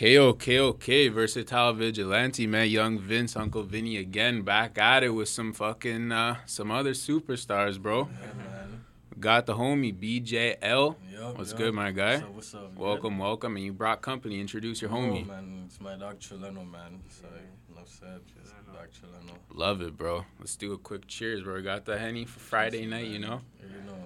Okay, 0.00 0.18
okay, 0.18 0.58
okay. 0.58 1.08
Versatile 1.08 1.74
vigilante, 1.74 2.46
man. 2.46 2.70
Young 2.70 2.98
Vince, 2.98 3.36
Uncle 3.36 3.62
Vinny 3.62 3.98
again, 3.98 4.40
back 4.40 4.78
at 4.78 5.02
it 5.04 5.10
with 5.10 5.28
some 5.28 5.52
fucking 5.52 6.10
uh, 6.10 6.36
some 6.46 6.70
other 6.70 6.92
superstars, 6.92 7.78
bro. 7.78 8.08
Yeah, 8.10 8.32
man. 8.32 8.84
Got 9.18 9.44
the 9.44 9.56
homie 9.56 9.92
BJL. 9.94 10.96
Yup, 11.12 11.36
What's 11.36 11.50
yup. 11.50 11.58
good, 11.58 11.74
my 11.74 11.90
guy? 11.90 12.16
What's 12.16 12.24
up? 12.24 12.34
What's 12.34 12.54
up? 12.54 12.72
You 12.78 12.82
Welcome, 12.82 13.18
welcome, 13.18 13.56
and 13.56 13.64
you 13.66 13.74
brought 13.74 14.00
company. 14.00 14.40
Introduce 14.40 14.80
your 14.80 14.90
homie. 14.90 15.24
Oh, 15.24 15.32
man, 15.32 15.64
it's 15.66 15.78
my 15.82 15.96
dog 15.96 16.18
Chileno, 16.18 16.66
man. 16.66 17.02
So 17.10 17.26
enough 17.70 17.88
said. 17.88 18.20
Just 18.26 18.54
dog 18.68 18.88
Chileno. 18.88 19.34
Love 19.52 19.82
it, 19.82 19.98
bro. 19.98 20.24
Let's 20.38 20.56
do 20.56 20.72
a 20.72 20.78
quick 20.78 21.08
cheers, 21.08 21.42
bro. 21.42 21.56
We 21.56 21.62
got 21.62 21.84
the 21.84 21.98
henny 21.98 22.24
for 22.24 22.40
Friday 22.40 22.86
night, 22.86 23.08
you 23.08 23.18
know, 23.18 23.42
You 23.60 23.82
know. 23.86 23.98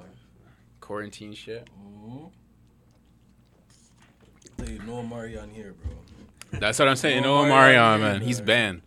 quarantine 0.81 1.35
shit. 1.35 1.71
Mm-hmm. 1.71 2.27
You, 4.67 4.81
no 4.87 5.03
Marion 5.03 5.51
here, 5.51 5.75
bro. 5.83 6.59
That's 6.61 6.79
what 6.79 6.89
I'm 6.89 6.97
saying. 6.97 7.23
No 7.23 7.43
No 7.43 7.49
Marion 7.49 7.81
Marion, 7.81 8.01
here, 8.01 8.13
man. 8.13 8.21
He's 8.23 8.41
banned. 8.41 8.83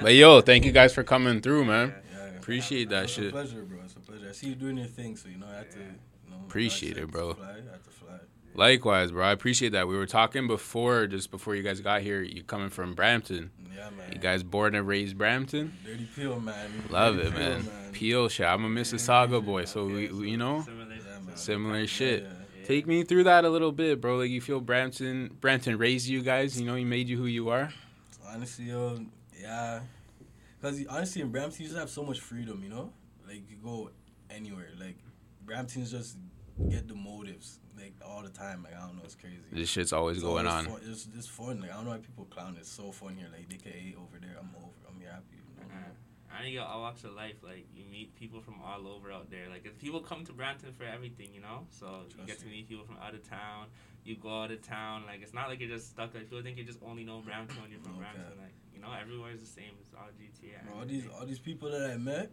But 0.00 0.14
yo, 0.14 0.40
thank 0.40 0.64
you 0.64 0.72
guys 0.72 0.94
for 0.94 1.02
coming 1.04 1.40
through, 1.40 1.64
man. 1.64 1.88
Yeah, 2.12 2.18
yeah. 2.32 2.38
Appreciate 2.38 2.88
that 2.90 3.04
it's 3.04 3.12
shit. 3.12 3.28
a 3.28 3.30
pleasure, 3.30 3.62
bro. 3.62 3.78
It's 3.84 3.94
a 3.94 4.00
pleasure. 4.00 4.26
I 4.28 4.32
see 4.32 4.48
you 4.48 4.54
doing 4.54 4.78
your 4.78 4.86
thing, 4.86 5.16
so 5.16 5.28
you 5.28 5.36
know 5.38 5.46
I 5.52 5.56
have 5.56 5.70
to. 5.70 5.78
You 5.78 5.84
know, 6.30 6.36
Appreciate 6.46 6.96
it, 6.96 7.10
bro. 7.10 7.34
Fly. 7.34 7.44
I 7.44 7.52
had 7.54 7.84
to 7.84 7.90
fly. 7.90 8.14
Likewise, 8.54 9.10
bro. 9.10 9.24
I 9.26 9.32
appreciate 9.32 9.72
that. 9.72 9.86
We 9.88 9.96
were 9.96 10.06
talking 10.06 10.46
before, 10.46 11.06
just 11.06 11.30
before 11.30 11.54
you 11.54 11.62
guys 11.62 11.80
got 11.80 12.00
here. 12.02 12.22
You 12.22 12.42
coming 12.42 12.70
from 12.70 12.94
Brampton? 12.94 13.50
Yeah, 13.74 13.90
man. 13.90 14.12
You 14.12 14.18
guys 14.18 14.42
born 14.42 14.74
and 14.74 14.86
raised 14.86 15.18
Brampton? 15.18 15.76
Dirty 15.84 16.08
Peel, 16.16 16.40
man. 16.40 16.54
Love 16.88 17.16
Dirty 17.16 17.28
it, 17.28 17.34
Peel, 17.34 17.40
man. 17.42 17.68
Peel 17.92 18.28
shit. 18.28 18.46
I'm 18.46 18.64
a 18.64 18.68
Mississauga 18.68 19.44
boy, 19.44 19.66
so 19.66 19.84
we, 19.84 20.08
we- 20.08 20.30
you 20.30 20.36
know, 20.38 20.62
Similar. 20.62 20.94
Yeah, 20.94 21.18
man. 21.26 21.36
similar 21.36 21.80
Yeah, 21.80 21.86
shit. 21.86 22.22
yeah. 22.22 22.28
Take 22.66 22.86
me 22.86 23.04
through 23.04 23.24
that 23.24 23.44
a 23.44 23.48
little 23.48 23.72
bit, 23.72 24.00
bro. 24.00 24.16
Like 24.16 24.30
you 24.30 24.40
feel 24.40 24.60
Brampton, 24.60 25.36
Brampton 25.40 25.78
raised 25.78 26.08
you 26.08 26.22
guys. 26.22 26.58
You 26.60 26.66
know, 26.66 26.74
he 26.74 26.84
made 26.84 27.08
you 27.08 27.16
who 27.16 27.26
you 27.26 27.48
are. 27.48 27.72
Honestly, 28.26 28.66
yo, 28.66 28.98
yeah. 29.40 29.80
Because 30.60 30.84
honestly, 30.88 31.22
in 31.22 31.30
Brampton, 31.30 31.62
you 31.62 31.68
just 31.68 31.78
have 31.78 31.90
so 31.90 32.02
much 32.02 32.20
freedom, 32.20 32.60
you 32.64 32.70
know? 32.70 32.92
Like, 33.26 33.48
you 33.48 33.56
go 33.62 33.90
anywhere. 34.30 34.70
Like, 34.80 34.96
Brampton's 35.44 35.92
just 35.92 36.16
get 36.68 36.88
the 36.88 36.94
motives, 36.94 37.60
like, 37.78 37.92
all 38.04 38.22
the 38.22 38.30
time. 38.30 38.64
Like, 38.64 38.74
I 38.74 38.86
don't 38.86 38.96
know, 38.96 39.02
it's 39.04 39.14
crazy. 39.14 39.36
This 39.52 39.68
shit's 39.68 39.92
always 39.92 40.16
It's 40.16 40.24
going 40.24 40.46
always 40.46 40.66
on. 40.66 40.72
Fun. 40.72 40.90
It's 40.90 41.04
just 41.04 41.30
fun. 41.30 41.60
Like, 41.60 41.70
I 41.70 41.74
don't 41.74 41.84
know 41.84 41.90
why 41.92 41.98
people 41.98 42.24
clown. 42.24 42.56
It's 42.58 42.70
so 42.70 42.90
fun 42.90 43.16
here. 43.16 43.28
Like, 43.30 43.48
they 43.48 43.56
can 43.58 43.94
over 43.96 44.18
there. 44.20 44.36
I'm 44.40 44.50
over. 44.56 44.72
I'm 44.88 44.98
here 44.98 45.10
happy. 45.10 45.36
You 45.36 45.64
know? 45.68 46.25
I 46.36 46.42
think 46.42 46.54
you 46.54 46.60
all 46.60 46.80
walks 46.80 47.04
of 47.04 47.12
life, 47.14 47.36
like 47.42 47.66
you 47.74 47.84
meet 47.90 48.14
people 48.14 48.40
from 48.40 48.56
all 48.62 48.86
over 48.88 49.10
out 49.10 49.30
there. 49.30 49.48
Like 49.50 49.64
if 49.64 49.78
people 49.78 50.00
come 50.00 50.24
to 50.26 50.32
Brampton 50.32 50.72
for 50.72 50.84
everything, 50.84 51.28
you 51.32 51.40
know. 51.40 51.66
So 51.70 52.02
you 52.18 52.26
get 52.26 52.38
to 52.40 52.46
meet 52.46 52.68
people 52.68 52.84
from 52.84 52.96
out 53.02 53.14
of 53.14 53.28
town. 53.28 53.66
You 54.04 54.16
go 54.16 54.42
out 54.42 54.50
of 54.50 54.62
town. 54.62 55.04
Like 55.06 55.22
it's 55.22 55.34
not 55.34 55.48
like 55.48 55.60
you're 55.60 55.70
just 55.70 55.90
stuck. 55.90 56.14
Like 56.14 56.24
people 56.24 56.42
think 56.42 56.58
you 56.58 56.64
just 56.64 56.80
only 56.86 57.04
know 57.04 57.20
Brampton 57.24 57.60
when 57.62 57.70
you're 57.70 57.80
from 57.80 57.92
Okay. 57.92 58.00
Brampton. 58.00 58.38
Like 58.38 58.54
you 58.74 58.80
know, 58.80 58.88
everywhere 59.00 59.32
is 59.32 59.40
the 59.40 59.46
same. 59.46 59.72
It's 59.80 59.90
all 59.94 60.08
GTA. 60.20 60.66
Bro, 60.66 60.78
all 60.80 60.86
these 60.86 61.04
all 61.18 61.26
these 61.26 61.38
people 61.38 61.70
that 61.70 61.90
I 61.90 61.96
met, 61.96 62.30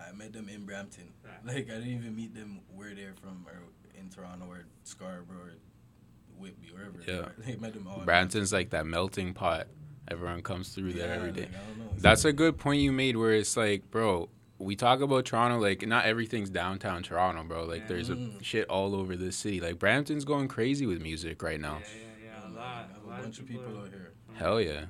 I 0.00 0.12
met 0.12 0.32
them 0.32 0.48
in 0.48 0.64
Brampton. 0.66 1.08
Right. 1.24 1.54
Like 1.56 1.70
I 1.70 1.78
didn't 1.78 1.88
even 1.88 2.14
meet 2.14 2.34
them 2.34 2.60
where 2.74 2.94
they're 2.94 3.14
from 3.20 3.46
or 3.48 3.62
in 3.98 4.10
Toronto 4.10 4.46
or 4.46 4.64
Scarborough 4.84 5.36
or 5.38 5.52
Whitby, 6.38 6.68
wherever. 6.72 6.98
Yeah. 7.06 7.28
They 7.46 7.56
met 7.56 7.74
them 7.74 7.86
all. 7.86 8.00
Brampton's 8.04 8.52
like 8.52 8.70
that 8.70 8.86
melting 8.86 9.34
pot. 9.34 9.66
Everyone 10.08 10.42
comes 10.42 10.70
through 10.70 10.92
Brampton. 10.92 11.08
there 11.08 11.14
every 11.16 11.28
Yeah, 11.28 11.34
day. 11.34 11.40
like, 11.42 11.50
I 11.54 11.66
don't 11.68 11.78
know. 11.78 11.92
That's 11.98 12.24
a 12.24 12.32
good 12.32 12.58
point 12.58 12.80
you 12.82 12.92
made 12.92 13.16
where 13.16 13.32
it's 13.32 13.56
like, 13.56 13.90
bro, 13.90 14.28
we 14.58 14.76
talk 14.76 15.00
about 15.00 15.24
Toronto, 15.26 15.58
like 15.58 15.86
not 15.86 16.04
everything's 16.04 16.50
downtown 16.50 17.02
Toronto, 17.02 17.44
bro. 17.44 17.64
Like 17.64 17.82
Yeah. 17.82 17.86
there's 17.88 18.10
a 18.10 18.16
Mm. 18.16 18.42
shit 18.42 18.68
all 18.68 18.94
over 18.94 19.16
the 19.16 19.30
city. 19.32 19.60
Like 19.60 19.78
Brampton's 19.78 20.24
going 20.24 20.48
crazy 20.48 20.86
with 20.86 21.00
music 21.00 21.42
right 21.42 21.60
now. 21.60 21.78
yeah, 21.80 22.24
yeah. 22.24 22.30
I 22.34 22.38
A 22.38 22.42
don't 22.42 22.54
lot. 22.54 22.64
I 22.64 22.76
have 22.94 23.02
A 23.02 23.06
a 23.06 23.08
lot 23.08 23.22
bunch 23.22 23.38
of 23.38 23.46
people 23.46 23.64
are- 23.76 23.80
out 23.82 23.88
here. 23.88 24.12
Hell 24.34 24.60
yeah. 24.60 24.84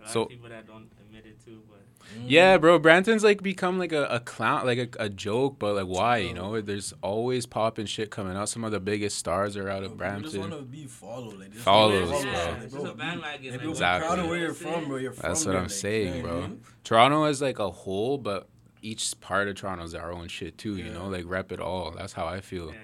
A 0.00 0.02
lot 0.04 0.10
So- 0.10 0.22
of 0.22 0.28
people 0.30 0.48
that 0.48 0.66
don't 0.66 0.90
admit 1.06 1.26
it 1.26 1.44
too, 1.44 1.62
but 1.68 1.76
Mm. 2.18 2.24
Yeah, 2.26 2.56
bro. 2.58 2.78
Brampton's 2.80 3.22
like 3.22 3.40
become 3.40 3.78
like 3.78 3.92
a, 3.92 4.04
a 4.06 4.18
clown, 4.18 4.66
like 4.66 4.78
a, 4.78 5.04
a 5.04 5.08
joke, 5.08 5.60
but 5.60 5.74
like 5.76 5.86
why? 5.86 6.16
You 6.18 6.34
know, 6.34 6.60
there's 6.60 6.92
always 7.02 7.46
popping 7.46 7.86
shit 7.86 8.10
coming 8.10 8.36
out. 8.36 8.48
Some 8.48 8.64
of 8.64 8.72
the 8.72 8.80
biggest 8.80 9.16
stars 9.18 9.56
are 9.56 9.68
out 9.68 9.84
of 9.84 9.96
Bro, 9.96 10.20
just 10.22 10.32
Brampton. 10.34 10.40
want 10.40 10.52
to 10.54 10.62
be 10.62 10.86
followed. 10.86 11.38
Like, 11.38 11.52
just 11.52 11.62
Follows, 11.62 12.10
follow, 12.10 12.22
bro. 12.22 12.32
like, 12.32 12.62
It's 12.62 12.72
just 12.74 12.86
a 12.86 12.94
bandwagon. 12.94 13.50
Like, 13.52 13.60
like, 13.60 13.68
Exactly. 13.70 14.06
proud 14.08 14.18
of 14.18 14.26
where 14.26 14.34
You 14.34 14.40
know 14.40 14.46
you're 14.46 14.54
from, 14.54 14.88
bro. 14.88 14.96
You're 14.96 15.12
from 15.12 15.28
That's 15.28 15.44
what 15.44 15.52
there, 15.52 15.58
I'm 15.60 15.64
like, 15.64 15.70
you 15.70 15.76
saying, 15.76 16.06
know 16.06 16.22
what 16.22 16.30
I 16.30 16.32
bro. 16.40 16.48
mean? 16.48 16.60
Toronto 16.82 17.24
is 17.26 17.42
like 17.42 17.58
a 17.60 17.70
whole, 17.70 18.18
but 18.18 18.48
each 18.82 19.20
part 19.20 19.46
of 19.46 19.54
Toronto 19.54 19.84
is 19.84 19.94
our 19.94 20.10
own 20.10 20.26
shit 20.26 20.58
too. 20.58 20.76
You 20.78 20.90
know, 20.90 21.06
like 21.06 21.24
rep 21.26 21.52
it 21.52 21.60
all. 21.60 21.92
That's 21.92 22.14
how 22.14 22.26
I 22.26 22.40
feel. 22.40 22.70
Yeah. 22.72 22.78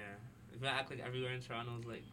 If 0.55 0.63
I 0.63 0.67
act 0.67 0.89
like 0.89 1.01
everywhere 1.05 1.33
in 1.33 1.41
Toronto 1.41 1.71
is 1.79 1.85
like 1.85 2.03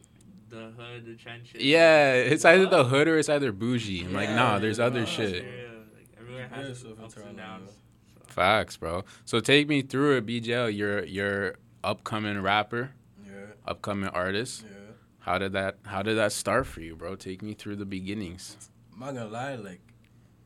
the 0.48 0.72
hood, 0.76 1.04
the 1.06 1.14
trenches. 1.16 1.62
Yeah, 1.62 2.12
it's 2.14 2.44
you 2.44 2.50
either 2.50 2.66
the 2.66 2.84
hood 2.84 3.08
or 3.08 3.18
it's 3.18 3.28
either 3.28 3.52
bougie. 3.52 4.04
I'm 4.04 4.12
like, 4.12 4.30
nah, 4.30 4.58
there's 4.58 4.78
yeah, 4.78 4.84
other 4.86 5.00
nah, 5.00 5.06
shit. 5.06 5.44
Yeah, 5.44 5.50
like 5.96 6.08
everywhere 6.18 6.44
Compare 6.44 6.64
has 6.66 6.82
yourself 6.82 7.00
ups 7.04 7.16
and 7.16 7.36
downs. 7.36 7.70
So. 7.70 8.22
Facts, 8.26 8.76
bro. 8.76 9.04
So 9.24 9.40
take 9.40 9.68
me 9.68 9.82
through 9.82 10.16
it, 10.18 10.26
BJL. 10.26 10.76
You're 10.76 11.04
you're 11.04 11.54
upcoming 11.82 12.40
rapper, 12.40 12.92
Yeah, 13.24 13.32
upcoming 13.66 14.08
artist. 14.08 14.62
yeah. 14.64 14.78
How 15.20 15.38
did 15.38 15.52
that 15.52 15.78
How 15.84 16.02
did 16.02 16.16
that 16.18 16.32
start 16.32 16.66
for 16.66 16.80
you, 16.80 16.96
bro? 16.96 17.14
Take 17.16 17.42
me 17.42 17.54
through 17.54 17.76
the 17.76 17.86
beginnings. 17.86 18.56
I'm 18.92 19.00
not 19.00 19.14
gonna 19.14 19.26
lie, 19.28 19.54
like, 19.56 19.80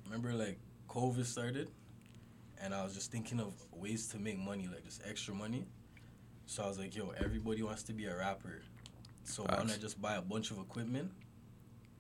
remember 0.05 0.33
like 0.33 0.59
COVID 0.89 1.25
started, 1.25 1.71
and 2.61 2.73
I 2.75 2.83
was 2.83 2.95
just 2.95 3.11
thinking 3.13 3.41
of 3.41 3.53
ways 3.73 4.07
to 4.09 4.19
make 4.19 4.39
money, 4.39 4.69
like 4.73 4.85
just 4.85 5.03
extra 5.09 5.35
money. 5.35 5.67
So 6.47 6.63
I 6.63 6.67
was 6.69 6.79
like, 6.79 6.97
yo, 6.97 7.13
everybody 7.23 7.63
wants 7.63 7.83
to 7.85 7.93
be 7.93 8.07
a 8.07 8.17
rapper, 8.17 8.63
so 9.29 9.43
why 9.45 9.57
don't 9.57 9.71
I 9.71 9.77
just 9.77 10.01
buy 10.01 10.15
a 10.17 10.23
bunch 10.23 10.51
of 10.51 10.59
equipment, 10.59 11.11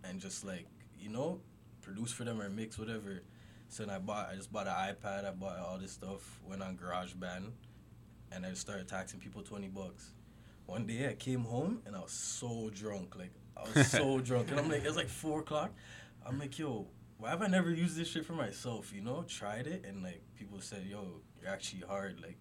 and 0.04 0.20
just 0.20 0.44
like, 0.44 0.66
you 0.98 1.08
know, 1.10 1.40
produce 1.82 2.12
for 2.12 2.24
them 2.24 2.40
or 2.40 2.48
mix 2.48 2.78
whatever. 2.78 3.22
So 3.68 3.84
then 3.84 3.94
I 3.94 3.98
bought, 3.98 4.30
I 4.32 4.34
just 4.36 4.52
bought 4.52 4.66
an 4.66 4.72
iPad, 4.72 5.26
I 5.26 5.30
bought 5.32 5.58
all 5.58 5.78
this 5.78 5.92
stuff, 5.92 6.40
went 6.44 6.62
on 6.62 6.76
GarageBand, 6.76 7.50
and 8.32 8.46
I 8.46 8.50
just 8.50 8.62
started 8.62 8.88
taxing 8.88 9.20
people 9.20 9.42
twenty 9.42 9.68
bucks. 9.68 10.12
One 10.66 10.86
day 10.86 11.08
I 11.08 11.14
came 11.14 11.44
home 11.44 11.80
and 11.86 11.96
I 11.96 12.00
was 12.00 12.12
so 12.12 12.70
drunk, 12.74 13.16
like 13.16 13.32
I 13.56 13.62
was 13.74 13.90
so 13.90 14.18
drunk, 14.28 14.50
and 14.50 14.58
I'm 14.60 14.68
like, 14.70 14.84
it's 14.84 14.96
like 14.96 15.08
four 15.08 15.40
o'clock. 15.40 15.72
I'm 16.26 16.38
like, 16.38 16.58
yo, 16.58 16.86
why 17.18 17.30
have 17.30 17.42
I 17.42 17.46
never 17.46 17.70
used 17.70 17.96
this 17.96 18.08
shit 18.08 18.24
for 18.24 18.32
myself? 18.34 18.92
You 18.94 19.02
know, 19.02 19.24
tried 19.28 19.66
it, 19.66 19.84
and 19.86 20.02
like 20.02 20.22
people 20.38 20.60
said, 20.60 20.84
yo, 20.88 21.20
you're 21.40 21.50
actually 21.50 21.82
hard. 21.86 22.20
Like, 22.22 22.38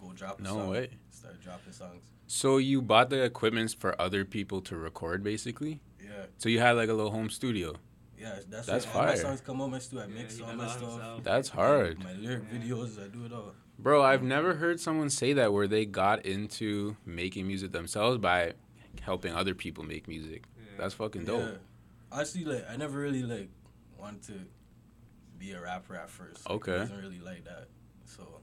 go 0.00 0.12
drop 0.12 0.40
a 0.40 0.42
No 0.42 0.50
song. 0.50 0.68
way. 0.70 0.90
Start 1.10 1.40
dropping 1.42 1.72
songs. 1.72 2.04
So 2.30 2.58
you 2.58 2.82
bought 2.82 3.08
the 3.10 3.22
equipments 3.24 3.72
for 3.74 3.98
other 4.00 4.24
people 4.24 4.60
to 4.62 4.76
record, 4.76 5.24
basically. 5.24 5.80
Yeah, 6.00 6.26
So 6.36 6.48
you 6.50 6.60
had 6.60 6.72
like 6.72 6.88
a 6.90 6.92
little 6.92 7.10
home 7.10 7.30
studio. 7.30 7.74
yeah. 8.18 8.40
That's 8.48 8.66
That's 8.66 8.84
where 8.86 8.96
all 8.96 9.06
my 9.06 9.14
songs 9.14 9.40
come 9.40 9.62
out. 9.62 9.70
My 9.70 9.78
studio, 9.78 10.04
I 10.04 10.08
Yeah, 10.08 10.14
mix 10.14 10.36
he 10.36 10.42
all 10.42 10.54
my 10.54 10.68
stuff. 10.68 10.80
himself. 10.90 11.24
That's 11.24 11.48
hard, 11.48 11.98
My 12.04 12.12
lyric 12.12 12.44
Yeah. 12.52 12.58
videos, 12.58 13.02
I 13.02 13.08
do 13.08 13.24
it 13.24 13.32
all. 13.32 13.54
bro. 13.78 14.02
I've 14.02 14.22
never 14.22 14.54
heard 14.56 14.78
someone 14.78 15.08
say 15.08 15.32
that 15.32 15.52
where 15.54 15.66
they 15.66 15.86
got 15.86 16.26
into 16.26 16.96
making 17.06 17.46
music 17.46 17.72
themselves 17.72 18.18
by 18.18 18.52
helping 19.00 19.32
other 19.34 19.54
people 19.54 19.82
make 19.84 20.06
music. 20.06 20.44
Yeah. 20.58 20.64
That's 20.78 20.94
fucking 20.94 21.24
dope. 21.24 21.40
Yeah. 21.40 21.56
Honestly, 22.12 22.44
like 22.44 22.68
I 22.68 22.76
never 22.76 22.98
really 22.98 23.22
like 23.22 23.48
wanted 23.98 24.22
to 24.24 24.32
be 25.38 25.52
a 25.52 25.60
rapper 25.62 25.94
at 25.96 26.10
first. 26.10 26.44
Like, 26.46 26.56
Okay. 26.56 26.74
I 26.76 26.78
wasn't 26.80 27.02
really 27.02 27.20
like 27.20 27.44
that. 27.44 27.68
So 28.04 28.42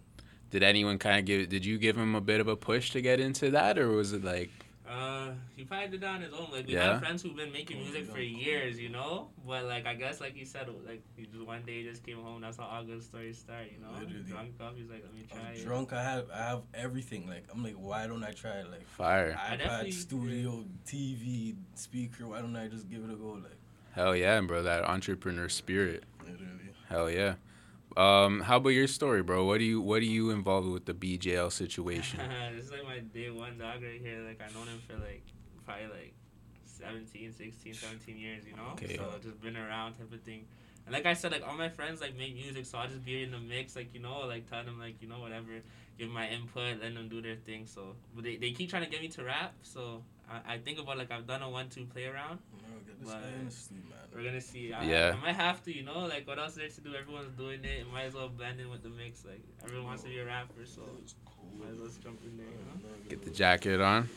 Did 0.51 0.63
anyone 0.63 0.97
kind 1.00 1.19
of 1.19 1.25
give? 1.25 1.50
Did 1.50 1.66
you 1.66 1.78
give 1.78 1.97
him 1.97 2.16
a 2.16 2.22
bit 2.22 2.39
of 2.39 2.47
a 2.47 2.56
push 2.56 2.91
to 2.91 3.01
get 3.01 3.19
into 3.19 3.51
that, 3.51 3.78
or 3.78 3.89
was 3.89 4.13
it 4.13 4.23
like? 4.23 4.51
Uh, 4.88 5.31
he 5.56 5.63
probably 5.63 5.88
did 5.88 6.01
that 6.01 6.09
on 6.16 6.22
his 6.22 6.31
own. 6.31 6.47
Like 6.51 6.67
we 6.67 6.73
Yeah. 6.73 6.91
have 6.94 7.00
friends 7.00 7.23
who've 7.23 7.35
been 7.35 7.51
making 7.51 7.79
music 7.79 8.06
for 8.06 8.19
years, 8.19 8.79
you 8.79 8.89
know. 8.89 9.29
But 9.45 9.66
like 9.66 9.88
I 9.88 9.95
guess, 9.95 10.22
like 10.22 10.35
he 10.35 10.45
said, 10.45 10.69
like 10.88 11.01
he 11.17 11.25
just 11.25 11.44
one 11.44 11.63
day 11.66 11.84
just 11.84 12.05
came 12.05 12.22
home. 12.22 12.41
That's 12.41 12.57
how 12.57 12.66
all 12.66 12.84
good 12.84 13.01
stories 13.03 13.39
start, 13.39 13.66
you 13.73 13.79
know. 13.84 13.91
Literally. 14.00 14.22
Drunk 14.29 14.51
up, 14.61 14.78
he's 14.78 14.88
like, 14.89 15.03
let 15.03 15.13
me 15.16 15.25
try 15.29 15.41
I'm 15.50 15.55
it. 15.55 15.66
drunk. 15.66 15.91
I 15.91 16.03
have 16.03 16.25
I 16.31 16.38
have 16.38 16.61
everything. 16.75 17.28
Like 17.28 17.45
I'm 17.51 17.63
like, 17.63 17.73
why 17.73 18.05
don't 18.05 18.23
I 18.23 18.31
try 18.31 18.51
it? 18.51 18.69
Like 18.69 18.88
Fire. 18.88 19.35
I 19.41 19.57
iPad, 19.57 19.91
studio, 19.91 20.64
TV, 20.85 21.55
speaker. 21.73 22.28
Why 22.28 22.41
don't 22.41 22.55
I 22.55 22.67
just 22.67 22.87
give 22.87 23.03
it 23.03 23.09
a 23.11 23.16
go? 23.16 23.29
Like 23.41 23.58
Hell 23.93 24.16
yeah, 24.16 24.40
bro. 24.41 24.61
That 24.61 24.84
entrepreneur 24.84 25.49
spirit. 25.49 26.03
literally. 26.23 26.52
Hell 26.90 27.09
yeah. 27.09 27.34
Um, 27.97 28.41
how 28.41 28.57
about 28.57 28.69
your 28.69 28.87
story, 28.87 29.23
bro? 29.23 29.45
What 29.45 29.59
do 29.59 29.63
you 29.63 29.79
What 29.79 30.01
are 30.01 30.05
you 30.05 30.31
involved 30.31 30.67
with 30.67 30.85
the 30.85 30.93
BJL 30.93 31.51
situation? 31.51 32.19
this 32.55 32.65
is 32.65 32.71
like 32.71 32.83
my 32.83 32.99
day 32.99 33.29
one 33.29 33.57
dog 33.57 33.81
right 33.83 34.01
here. 34.01 34.19
Like 34.27 34.41
I 34.41 34.53
known 34.53 34.67
him 34.67 34.81
for 34.87 34.93
like 34.95 35.23
probably 35.65 35.87
like 35.87 36.13
17, 36.65 37.31
16, 37.31 37.73
17 37.73 38.17
years, 38.17 38.43
you 38.45 38.55
know. 38.55 38.73
Okay. 38.73 38.97
So 38.97 39.09
just 39.23 39.41
been 39.41 39.55
around 39.55 39.93
type 39.93 40.11
of 40.11 40.21
thing. 40.21 40.45
And 40.85 40.93
like 40.93 41.05
I 41.05 41.13
said, 41.13 41.31
like 41.31 41.47
all 41.47 41.57
my 41.57 41.69
friends 41.69 42.01
like 42.01 42.17
make 42.17 42.35
music, 42.35 42.65
so 42.65 42.77
I'll 42.77 42.87
just 42.87 43.03
be 43.05 43.23
in 43.23 43.31
the 43.31 43.39
mix, 43.39 43.75
like 43.75 43.93
you 43.93 44.01
know, 44.01 44.19
like 44.27 44.49
tell 44.49 44.63
them 44.63 44.77
like 44.77 45.01
you 45.01 45.07
know 45.07 45.19
whatever, 45.19 45.61
give 45.97 46.09
my 46.09 46.27
input, 46.29 46.81
let 46.81 46.93
them 46.93 47.07
do 47.07 47.21
their 47.21 47.37
thing. 47.37 47.65
So, 47.65 47.95
but 48.13 48.25
they, 48.25 48.35
they 48.35 48.51
keep 48.51 48.69
trying 48.69 48.83
to 48.83 48.89
get 48.89 49.01
me 49.01 49.07
to 49.07 49.23
rap. 49.23 49.53
So 49.63 50.03
I, 50.29 50.55
I 50.55 50.57
think 50.57 50.79
about 50.79 50.97
like 50.97 51.11
I've 51.11 51.25
done 51.25 51.41
a 51.41 51.49
one 51.49 51.69
two 51.69 51.85
play 51.85 52.05
around. 52.05 52.39
Bro, 53.03 53.11
get 53.11 53.21
But- 53.21 53.21
guy 53.31 53.39
in 53.39 53.45
the 53.45 53.51
studio, 53.51 53.81
We're 54.15 54.23
gonna 54.23 54.41
see. 54.41 54.71
I, 54.73 54.83
Yeah. 54.85 55.15
I 55.21 55.25
might 55.25 55.35
have 55.35 55.61
to, 55.65 55.75
you 55.75 55.83
know, 55.83 55.99
like 56.05 56.25
what 56.27 56.39
else 56.39 56.51
is 56.51 56.55
there 56.57 56.69
to 56.69 56.81
do? 56.81 56.95
Everyone's 56.95 57.31
doing 57.37 57.59
it. 57.65 57.81
It 57.81 57.91
might 57.91 58.03
as 58.03 58.13
well 58.13 58.29
blend 58.29 58.59
in 58.61 58.69
with 58.69 58.81
the 58.83 58.89
mix. 58.89 59.25
Like 59.25 59.41
everyone 59.63 59.87
wants 59.87 60.03
to 60.03 60.09
be 60.09 60.19
a 60.19 60.25
rapper, 60.25 60.65
so 60.65 60.81
might 61.59 61.71
as 61.73 61.77
well 61.79 61.89
jump 62.03 62.19
in 62.23 62.37
there. 62.37 62.45
You 62.45 62.53
know? 62.89 63.09
Get 63.09 63.23
the 63.25 63.31
jacket 63.31 63.81
on. 63.81 64.07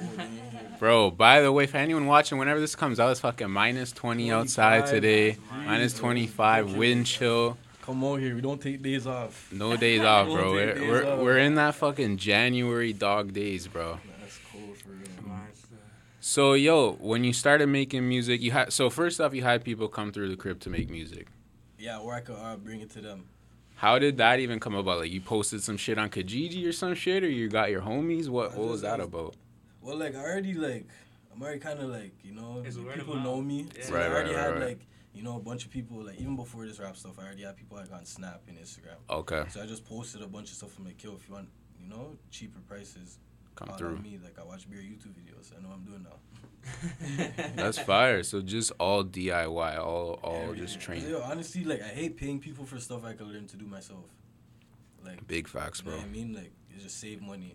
Cold 0.00 0.12
in 0.20 0.32
here, 0.32 0.76
Bro, 0.80 1.12
by 1.12 1.42
the 1.42 1.52
way, 1.52 1.66
for 1.66 1.76
anyone 1.76 2.06
watching, 2.06 2.38
whenever 2.38 2.58
this 2.58 2.74
comes 2.74 2.98
out, 2.98 3.10
it's 3.12 3.20
fucking 3.20 3.50
minus 3.50 3.92
20 3.92 4.32
outside 4.32 4.86
today. 4.86 5.32
degrees, 5.32 5.50
Minus 5.64 5.92
bro. 5.94 6.00
25, 6.08 6.74
wind 6.74 7.06
chill. 7.06 7.56
Come 7.82 8.02
on 8.02 8.18
here. 8.18 8.34
We 8.34 8.40
don't 8.40 8.60
take 8.60 8.82
days 8.82 9.06
off. 9.06 9.48
No 9.52 9.76
days 9.76 10.00
off, 10.12 10.26
bro. 10.26 10.36
take 10.36 10.52
We're, 10.52 10.74
days 10.74 10.88
we're, 10.90 11.06
off. 11.12 11.18
we're 11.20 11.38
in 11.38 11.54
that 11.54 11.74
fucking 11.76 12.16
January 12.16 12.92
dog 12.92 13.32
days, 13.32 13.68
bro. 13.68 13.92
Nah, 13.92 13.98
That's 14.20 14.38
cold 14.50 14.76
for 14.78 14.88
real. 14.88 15.02
So, 16.28 16.54
yo, 16.54 16.94
when 16.94 17.22
you 17.22 17.32
started 17.32 17.68
making 17.68 18.08
music, 18.08 18.42
you 18.42 18.50
had 18.50 18.72
so 18.72 18.90
first 18.90 19.20
off, 19.20 19.32
you 19.32 19.44
had 19.44 19.62
people 19.62 19.86
come 19.86 20.10
through 20.10 20.28
the 20.28 20.36
crib 20.36 20.58
to 20.62 20.70
make 20.70 20.90
music. 20.90 21.28
Yeah, 21.78 22.00
or 22.00 22.14
I 22.14 22.20
could 22.20 22.34
uh, 22.34 22.56
bring 22.56 22.80
it 22.80 22.90
to 22.90 23.00
them. 23.00 23.28
How 23.76 24.00
did 24.00 24.16
that 24.16 24.40
even 24.40 24.58
come 24.58 24.74
about? 24.74 24.98
Like, 24.98 25.12
you 25.12 25.20
posted 25.20 25.62
some 25.62 25.76
shit 25.76 25.98
on 25.98 26.10
Kijiji 26.10 26.66
or 26.66 26.72
some 26.72 26.96
shit, 26.96 27.22
or 27.22 27.28
you 27.28 27.48
got 27.48 27.70
your 27.70 27.80
homies? 27.80 28.28
What 28.28 28.54
I 28.54 28.56
what 28.56 28.70
was 28.70 28.80
that 28.80 29.00
I- 29.00 29.04
about? 29.04 29.36
Well, 29.80 29.96
like 29.98 30.16
I 30.16 30.18
already 30.18 30.54
like 30.54 30.88
I'm 31.32 31.40
already 31.40 31.60
kind 31.60 31.78
of 31.78 31.90
like 31.90 32.12
you 32.24 32.32
know 32.32 32.54
like, 32.64 32.94
people 32.96 33.14
know 33.20 33.40
me. 33.40 33.68
Yeah. 33.76 33.84
So 33.84 33.94
Right, 33.94 34.06
I 34.06 34.08
already 34.08 34.30
right, 34.30 34.36
had 34.36 34.46
right, 34.50 34.58
right. 34.58 34.68
like 34.70 34.80
you 35.14 35.22
know 35.22 35.36
a 35.36 35.40
bunch 35.40 35.64
of 35.64 35.70
people 35.70 35.98
like 36.02 36.20
even 36.20 36.34
before 36.34 36.66
this 36.66 36.80
rap 36.80 36.96
stuff. 36.96 37.20
I 37.20 37.22
already 37.22 37.44
had 37.44 37.56
people 37.56 37.76
like 37.76 37.92
on 37.92 38.04
Snap 38.04 38.42
and 38.48 38.58
Instagram. 38.58 38.98
Okay, 39.08 39.44
So 39.50 39.62
I 39.62 39.66
just 39.66 39.84
posted 39.84 40.22
a 40.22 40.26
bunch 40.26 40.50
of 40.50 40.56
stuff. 40.56 40.76
I'm 40.76 40.86
like, 40.86 41.00
yo, 41.04 41.14
if 41.14 41.28
you 41.28 41.34
want 41.34 41.46
you 41.80 41.88
know 41.88 42.16
cheaper 42.32 42.58
prices, 42.66 43.20
come 43.56 43.68
holla 43.68 43.78
through. 43.78 43.96
at 43.96 44.02
me. 44.02 44.18
Like 44.22 44.38
I 44.38 44.44
watch 44.44 44.68
beer 44.70 44.80
YouTube 44.80 45.14
videos. 45.14 45.52
I 45.56 45.62
know 45.62 45.68
what 45.68 45.78
I'm 45.78 45.84
doing 45.84 46.02
now. 46.04 46.16
That's 47.56 47.78
fire. 47.78 48.22
So 48.22 48.40
just 48.42 48.72
all 48.78 49.04
DIY, 49.04 49.78
all 49.78 50.18
all 50.22 50.34
Everything. 50.36 50.56
just 50.66 50.74
'Cause, 50.76 50.84
train. 50.84 51.08
Yo, 51.08 51.20
honestly, 51.22 51.64
like 51.64 51.80
I 51.82 51.88
hate 51.88 52.16
paying 52.16 52.38
people 52.40 52.64
for 52.64 52.78
stuff 52.78 53.04
I 53.04 53.12
could 53.14 53.26
learn 53.28 53.46
to 53.48 53.56
do 53.56 53.66
myself. 53.66 54.04
Like, 55.04 55.26
Big 55.28 55.46
facts, 55.48 55.78
you 55.80 55.84
bro. 55.84 55.92
know 55.94 55.98
what 55.98 56.06
I 56.08 56.10
mean? 56.10 56.32
Like, 56.34 56.50
it 56.70 56.82
just 56.82 56.98
save 57.00 57.22
money. 57.22 57.54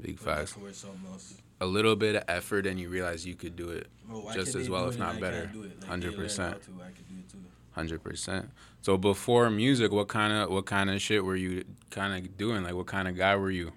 Big 0.00 0.16
put 0.16 0.26
that 0.26 0.36
facts. 0.38 0.52
towards 0.52 0.78
something 0.78 1.10
else. 1.10 1.34
A 1.60 1.66
little 1.66 1.96
bit 1.96 2.14
of 2.14 2.22
effort, 2.28 2.66
and 2.68 2.78
you 2.78 2.88
realize 2.88 3.26
you 3.26 3.34
could 3.34 3.56
do 3.56 3.70
it. 3.70 3.88
Bro, 4.08 4.30
Just 4.32 4.54
as 4.54 4.70
well, 4.70 4.88
if 4.88 4.96
not 4.96 5.18
better. 5.18 5.40
can't 5.40 5.52
do 5.52 5.62
it? 5.64 5.80
Like, 5.80 6.00
they 6.00 6.06
learn 6.08 6.14
100%. 6.28 6.44
I 6.46 6.52
could 6.52 7.08
do 7.08 7.14
it 7.18 7.28
too. 7.28 7.38
Hundred 7.72 8.02
percent. 8.04 8.48
So 8.80 8.96
before 8.96 9.50
music, 9.50 9.90
what 9.92 10.06
kind 10.08 10.32
of 10.32 10.50
what 10.50 10.66
kind 10.66 10.88
of 10.90 11.00
shit 11.02 11.24
were 11.24 11.34
you 11.36 11.64
kind 11.90 12.14
of 12.24 12.36
doing? 12.38 12.62
Like, 12.62 12.74
what 12.74 12.86
kind 12.86 13.08
of 13.08 13.16
guy 13.16 13.34
were 13.36 13.50
you? 13.50 13.72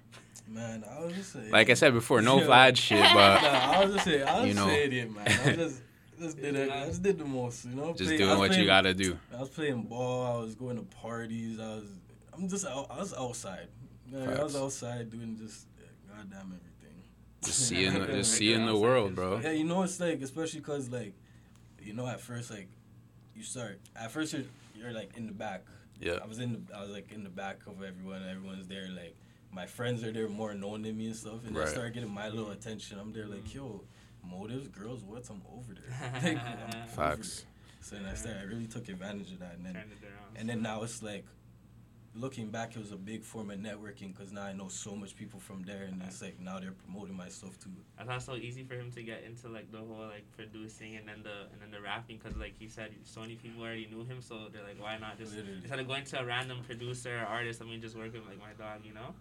Man, 0.51 0.83
I 0.89 1.05
was 1.05 1.13
just 1.13 1.31
saying. 1.31 1.49
Like 1.49 1.69
I 1.69 1.75
said 1.75 1.93
before, 1.93 2.21
no. 2.21 2.39
Vlad 2.41 2.75
shit, 2.75 2.99
nah, 2.99 3.13
but 3.13 3.43
I 3.43 3.85
was 3.85 3.93
just 3.93 4.05
saying. 4.05 4.23
I 4.23 4.39
was 4.39 4.47
you 4.49 4.53
know. 4.53 4.67
saying 4.67 4.91
it, 4.91 5.15
man. 5.15 5.27
I 5.27 5.55
just, 5.55 5.81
just 6.19 6.41
did 6.41 6.55
it. 6.55 6.69
I 6.69 6.85
just 6.87 7.01
did 7.01 7.17
the 7.17 7.25
most, 7.25 7.65
you 7.65 7.75
know. 7.75 7.93
just 7.93 8.09
Play- 8.09 8.15
I 8.15 8.17
doing 8.17 8.37
what 8.37 8.57
you 8.57 8.65
gotta 8.65 8.93
do. 8.93 9.17
I 9.35 9.39
was 9.39 9.49
playing 9.49 9.83
ball. 9.83 10.25
I 10.25 10.43
was 10.43 10.55
going 10.55 10.75
to 10.75 10.83
parties. 10.97 11.59
I 11.59 11.67
was. 11.67 11.89
I'm 12.33 12.49
just. 12.49 12.65
Out, 12.65 12.87
I 12.89 12.99
was 12.99 13.13
outside. 13.13 13.67
Man, 14.11 14.29
I 14.29 14.43
was 14.43 14.55
outside 14.57 15.09
doing 15.09 15.37
just 15.37 15.67
uh, 15.79 16.15
goddamn 16.17 16.47
everything. 16.47 17.01
Just 17.45 17.67
seeing, 17.69 17.93
the, 17.93 18.07
just 18.07 18.33
seeing 18.33 18.65
the 18.65 18.77
world, 18.77 19.15
bro. 19.15 19.39
Yeah, 19.39 19.51
you 19.51 19.63
know 19.63 19.83
it's 19.83 20.01
like 20.01 20.21
especially 20.21 20.59
cause 20.59 20.89
like, 20.89 21.13
you 21.81 21.93
know, 21.93 22.07
at 22.07 22.19
first 22.19 22.51
like, 22.51 22.67
you 23.35 23.43
start 23.43 23.79
at 23.95 24.11
first 24.11 24.33
you're 24.33 24.43
you're 24.75 24.91
like 24.91 25.15
in 25.15 25.27
the 25.27 25.33
back. 25.33 25.63
Yeah. 26.01 26.17
I 26.21 26.27
was 26.27 26.39
in 26.39 26.65
the 26.67 26.77
I 26.77 26.81
was 26.81 26.89
like 26.89 27.13
in 27.13 27.23
the 27.23 27.29
back 27.29 27.61
of 27.67 27.81
everyone. 27.83 28.21
Everyone's 28.29 28.67
there. 28.67 28.89
Like 28.89 29.15
my 29.53 29.65
friends 29.65 30.03
are 30.03 30.11
there 30.11 30.27
more 30.29 30.53
known 30.53 30.83
than 30.83 30.97
me 30.97 31.07
and 31.07 31.15
stuff. 31.15 31.45
And 31.45 31.55
Right. 31.55 31.67
I 31.67 31.71
started 31.71 31.93
getting 31.93 32.09
my 32.13 32.29
little 32.29 32.45
mm-hmm. 32.45 32.53
attention. 32.53 32.99
I'm 32.99 33.11
there 33.11 33.27
like 33.27 33.43
mm-hmm. 33.45 33.57
yo, 33.57 33.83
motives, 34.23 34.67
girls, 34.69 35.03
what's 35.03 35.29
I'm 35.29 35.41
over 35.53 35.73
there. 35.73 36.11
Like, 36.23 36.45
I'm 36.45 36.81
over 36.83 36.87
Facts. 36.95 37.39
there. 37.41 37.47
So 37.81 37.95
then 37.95 38.05
I 38.05 38.13
started. 38.15 38.41
I 38.41 38.45
really 38.45 38.67
took 38.67 38.87
advantage 38.89 39.31
of 39.31 39.39
that. 39.39 39.55
And 39.57 39.65
then 39.65 39.73
Turned 39.73 39.91
it 39.91 40.05
around. 40.05 40.37
and 40.37 40.49
then 40.49 40.61
now 40.61 40.83
it's 40.83 41.01
like. 41.03 41.25
Looking 42.13 42.49
back, 42.49 42.75
it 42.75 42.79
was 42.79 42.91
a 42.91 42.97
big 42.97 43.23
form 43.23 43.51
of 43.51 43.59
networking 43.59 44.13
because 44.13 44.33
now 44.33 44.43
I 44.43 44.51
know 44.51 44.67
so 44.67 44.97
much 44.97 45.15
people 45.15 45.39
from 45.39 45.63
there, 45.63 45.83
and 45.83 46.01
it's 46.05 46.21
like 46.21 46.37
now 46.41 46.59
they're 46.59 46.73
promoting 46.73 47.15
my 47.15 47.29
stuff 47.29 47.57
too. 47.57 47.69
I 47.97 48.03
thought 48.03 48.21
so 48.21 48.35
easy 48.35 48.63
for 48.65 48.73
him 48.73 48.91
to 48.91 49.01
get 49.01 49.23
into 49.23 49.47
like 49.47 49.71
the 49.71 49.77
whole 49.77 50.09
like 50.09 50.29
producing 50.35 50.97
and 50.97 51.07
then 51.07 51.23
the 51.23 51.47
and 51.53 51.61
then 51.61 51.71
the 51.71 51.79
rapping 51.79 52.17
because 52.21 52.35
like 52.35 52.53
he 52.59 52.67
said 52.67 52.91
so 53.05 53.21
many 53.21 53.35
people 53.35 53.63
already 53.63 53.87
knew 53.89 54.03
him 54.03 54.21
so 54.21 54.49
they're 54.51 54.61
like 54.61 54.75
why 54.77 54.97
not 54.97 55.17
just 55.17 55.33
Literally. 55.33 55.59
instead 55.61 55.79
of 55.79 55.87
going 55.87 56.03
to 56.03 56.19
a 56.19 56.25
random 56.25 56.59
producer 56.65 57.17
or 57.17 57.25
artist 57.27 57.61
I 57.61 57.65
mean 57.65 57.79
just 57.79 57.95
work 57.95 58.11
with 58.11 58.25
like 58.27 58.39
my 58.39 58.51
dog 58.61 58.81
you 58.83 58.93
know 58.93 59.15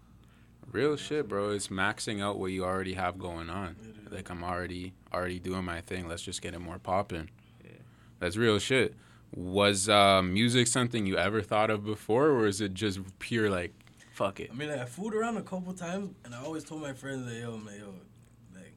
Real 0.72 0.96
shit, 0.96 1.28
bro. 1.28 1.50
It's 1.50 1.68
maxing 1.68 2.22
out 2.22 2.38
what 2.38 2.52
you 2.52 2.64
already 2.64 2.94
have 2.94 3.18
going 3.18 3.50
on. 3.50 3.76
Like 4.10 4.30
I'm 4.30 4.42
already 4.44 4.92
already 5.12 5.38
doing 5.38 5.64
my 5.64 5.80
thing. 5.80 6.08
Let's 6.08 6.22
just 6.22 6.42
get 6.42 6.54
it 6.54 6.58
more 6.60 6.78
popping. 6.78 7.30
Yeah. 7.64 7.72
That's 8.18 8.36
real 8.36 8.58
shit. 8.58 8.94
Was 9.34 9.88
uh, 9.88 10.22
music 10.22 10.66
something 10.66 11.06
you 11.06 11.16
ever 11.16 11.42
thought 11.42 11.70
of 11.70 11.84
before, 11.84 12.30
or 12.30 12.46
is 12.46 12.60
it 12.60 12.74
just 12.74 12.98
pure 13.20 13.48
like, 13.48 13.72
fuck 14.12 14.40
it? 14.40 14.50
I 14.52 14.54
mean, 14.56 14.68
like, 14.70 14.80
I 14.80 14.84
fooled 14.84 15.14
around 15.14 15.36
a 15.36 15.42
couple 15.42 15.72
times, 15.72 16.10
and 16.24 16.34
I 16.34 16.42
always 16.42 16.64
told 16.64 16.82
my 16.82 16.92
friends 16.92 17.26
that 17.26 17.36
yo, 17.36 17.56
man, 17.56 17.78
yo, 17.78 17.94
like, 18.54 18.74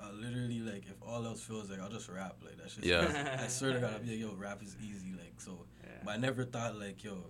I 0.00 0.12
literally 0.12 0.60
like 0.60 0.84
if 0.88 0.94
all 1.04 1.24
else 1.26 1.40
fails, 1.42 1.70
like 1.70 1.80
I'll 1.80 1.88
just 1.88 2.08
rap, 2.08 2.36
like 2.44 2.56
that's 2.58 2.74
just. 2.76 2.86
Yeah. 2.86 3.40
I 3.44 3.48
swear 3.48 3.72
to 3.72 3.80
God, 3.80 3.94
I'll 3.94 3.98
be 4.00 4.10
like, 4.10 4.20
yo, 4.20 4.34
rap 4.36 4.62
is 4.62 4.76
easy, 4.80 5.12
like 5.12 5.34
so. 5.38 5.58
yeah. 5.82 5.90
But 6.04 6.12
I 6.12 6.16
never 6.16 6.44
thought 6.44 6.76
like, 6.78 7.02
yo, 7.02 7.24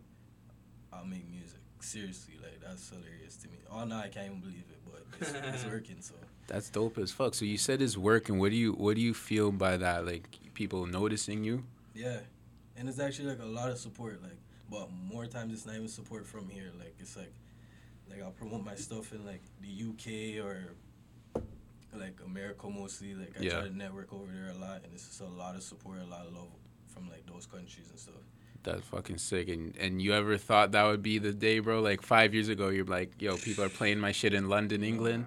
I'll 0.92 1.06
make 1.06 1.26
music. 1.30 1.57
Seriously, 1.80 2.34
like 2.42 2.60
that's 2.60 2.90
hilarious 2.90 3.36
to 3.36 3.48
me. 3.48 3.58
Oh 3.70 3.84
no, 3.84 3.96
I 3.96 4.08
can't 4.08 4.26
even 4.26 4.40
believe 4.40 4.64
it, 4.70 4.78
but 4.84 5.02
it's, 5.20 5.32
it's 5.32 5.64
working. 5.72 5.96
So 6.00 6.14
That's 6.46 6.68
dope 6.70 6.98
as 6.98 7.12
fuck. 7.12 7.34
So 7.34 7.44
you 7.44 7.56
said 7.58 7.80
it's 7.82 7.96
working. 7.96 8.38
What 8.38 8.50
do 8.50 8.56
you 8.56 8.72
what 8.72 8.96
do 8.96 9.00
you 9.00 9.14
feel 9.14 9.52
by 9.52 9.76
that? 9.76 10.04
Like 10.06 10.28
people 10.54 10.86
noticing 10.86 11.44
you? 11.44 11.64
yeah, 11.94 12.18
and 12.76 12.88
it's 12.88 12.98
actually 13.00 13.28
like 13.28 13.40
a 13.40 13.46
lot 13.46 13.70
of 13.70 13.78
support. 13.78 14.20
Like, 14.22 14.36
but 14.70 14.88
more 14.92 15.26
times 15.26 15.52
it's 15.52 15.66
not 15.66 15.76
even 15.76 15.88
support 15.88 16.26
from 16.26 16.48
here. 16.48 16.70
Like 16.78 16.94
it's 16.98 17.16
like, 17.16 17.32
like 18.10 18.22
I'll 18.22 18.32
promote 18.32 18.64
my 18.64 18.74
stuff 18.74 19.12
in 19.12 19.24
like 19.24 19.42
the 19.60 19.68
UK 19.90 20.44
or 20.44 20.74
like 21.98 22.18
America 22.24 22.68
mostly. 22.68 23.14
Like 23.14 23.32
I 23.38 23.42
Yeah. 23.44 23.50
try 23.60 23.68
to 23.68 23.76
network 23.76 24.12
over 24.12 24.26
there 24.32 24.50
a 24.54 24.58
lot, 24.58 24.82
and 24.84 24.92
it's 24.92 25.06
just 25.06 25.20
a 25.20 25.26
lot 25.26 25.54
of 25.54 25.62
support, 25.62 25.98
a 26.00 26.04
lot 26.10 26.26
of 26.26 26.34
love 26.34 26.48
from 26.88 27.08
like 27.08 27.24
those 27.26 27.46
countries 27.46 27.88
and 27.90 27.98
stuff. 27.98 28.14
That's 28.72 28.86
fucking 28.88 29.18
sick. 29.18 29.48
And 29.48 29.74
and 29.78 30.02
you 30.02 30.12
ever 30.12 30.36
thought 30.36 30.72
that 30.72 30.84
would 30.84 31.02
be 31.02 31.18
the 31.18 31.32
day, 31.32 31.58
bro? 31.58 31.80
Like 31.80 32.02
five 32.02 32.34
years 32.34 32.48
ago, 32.48 32.68
you're 32.68 32.84
like, 32.84 33.20
yo, 33.20 33.36
people 33.36 33.64
are 33.64 33.68
playing 33.70 33.98
my 33.98 34.12
shit 34.12 34.34
in 34.34 34.48
London, 34.48 34.82
England. 34.84 35.26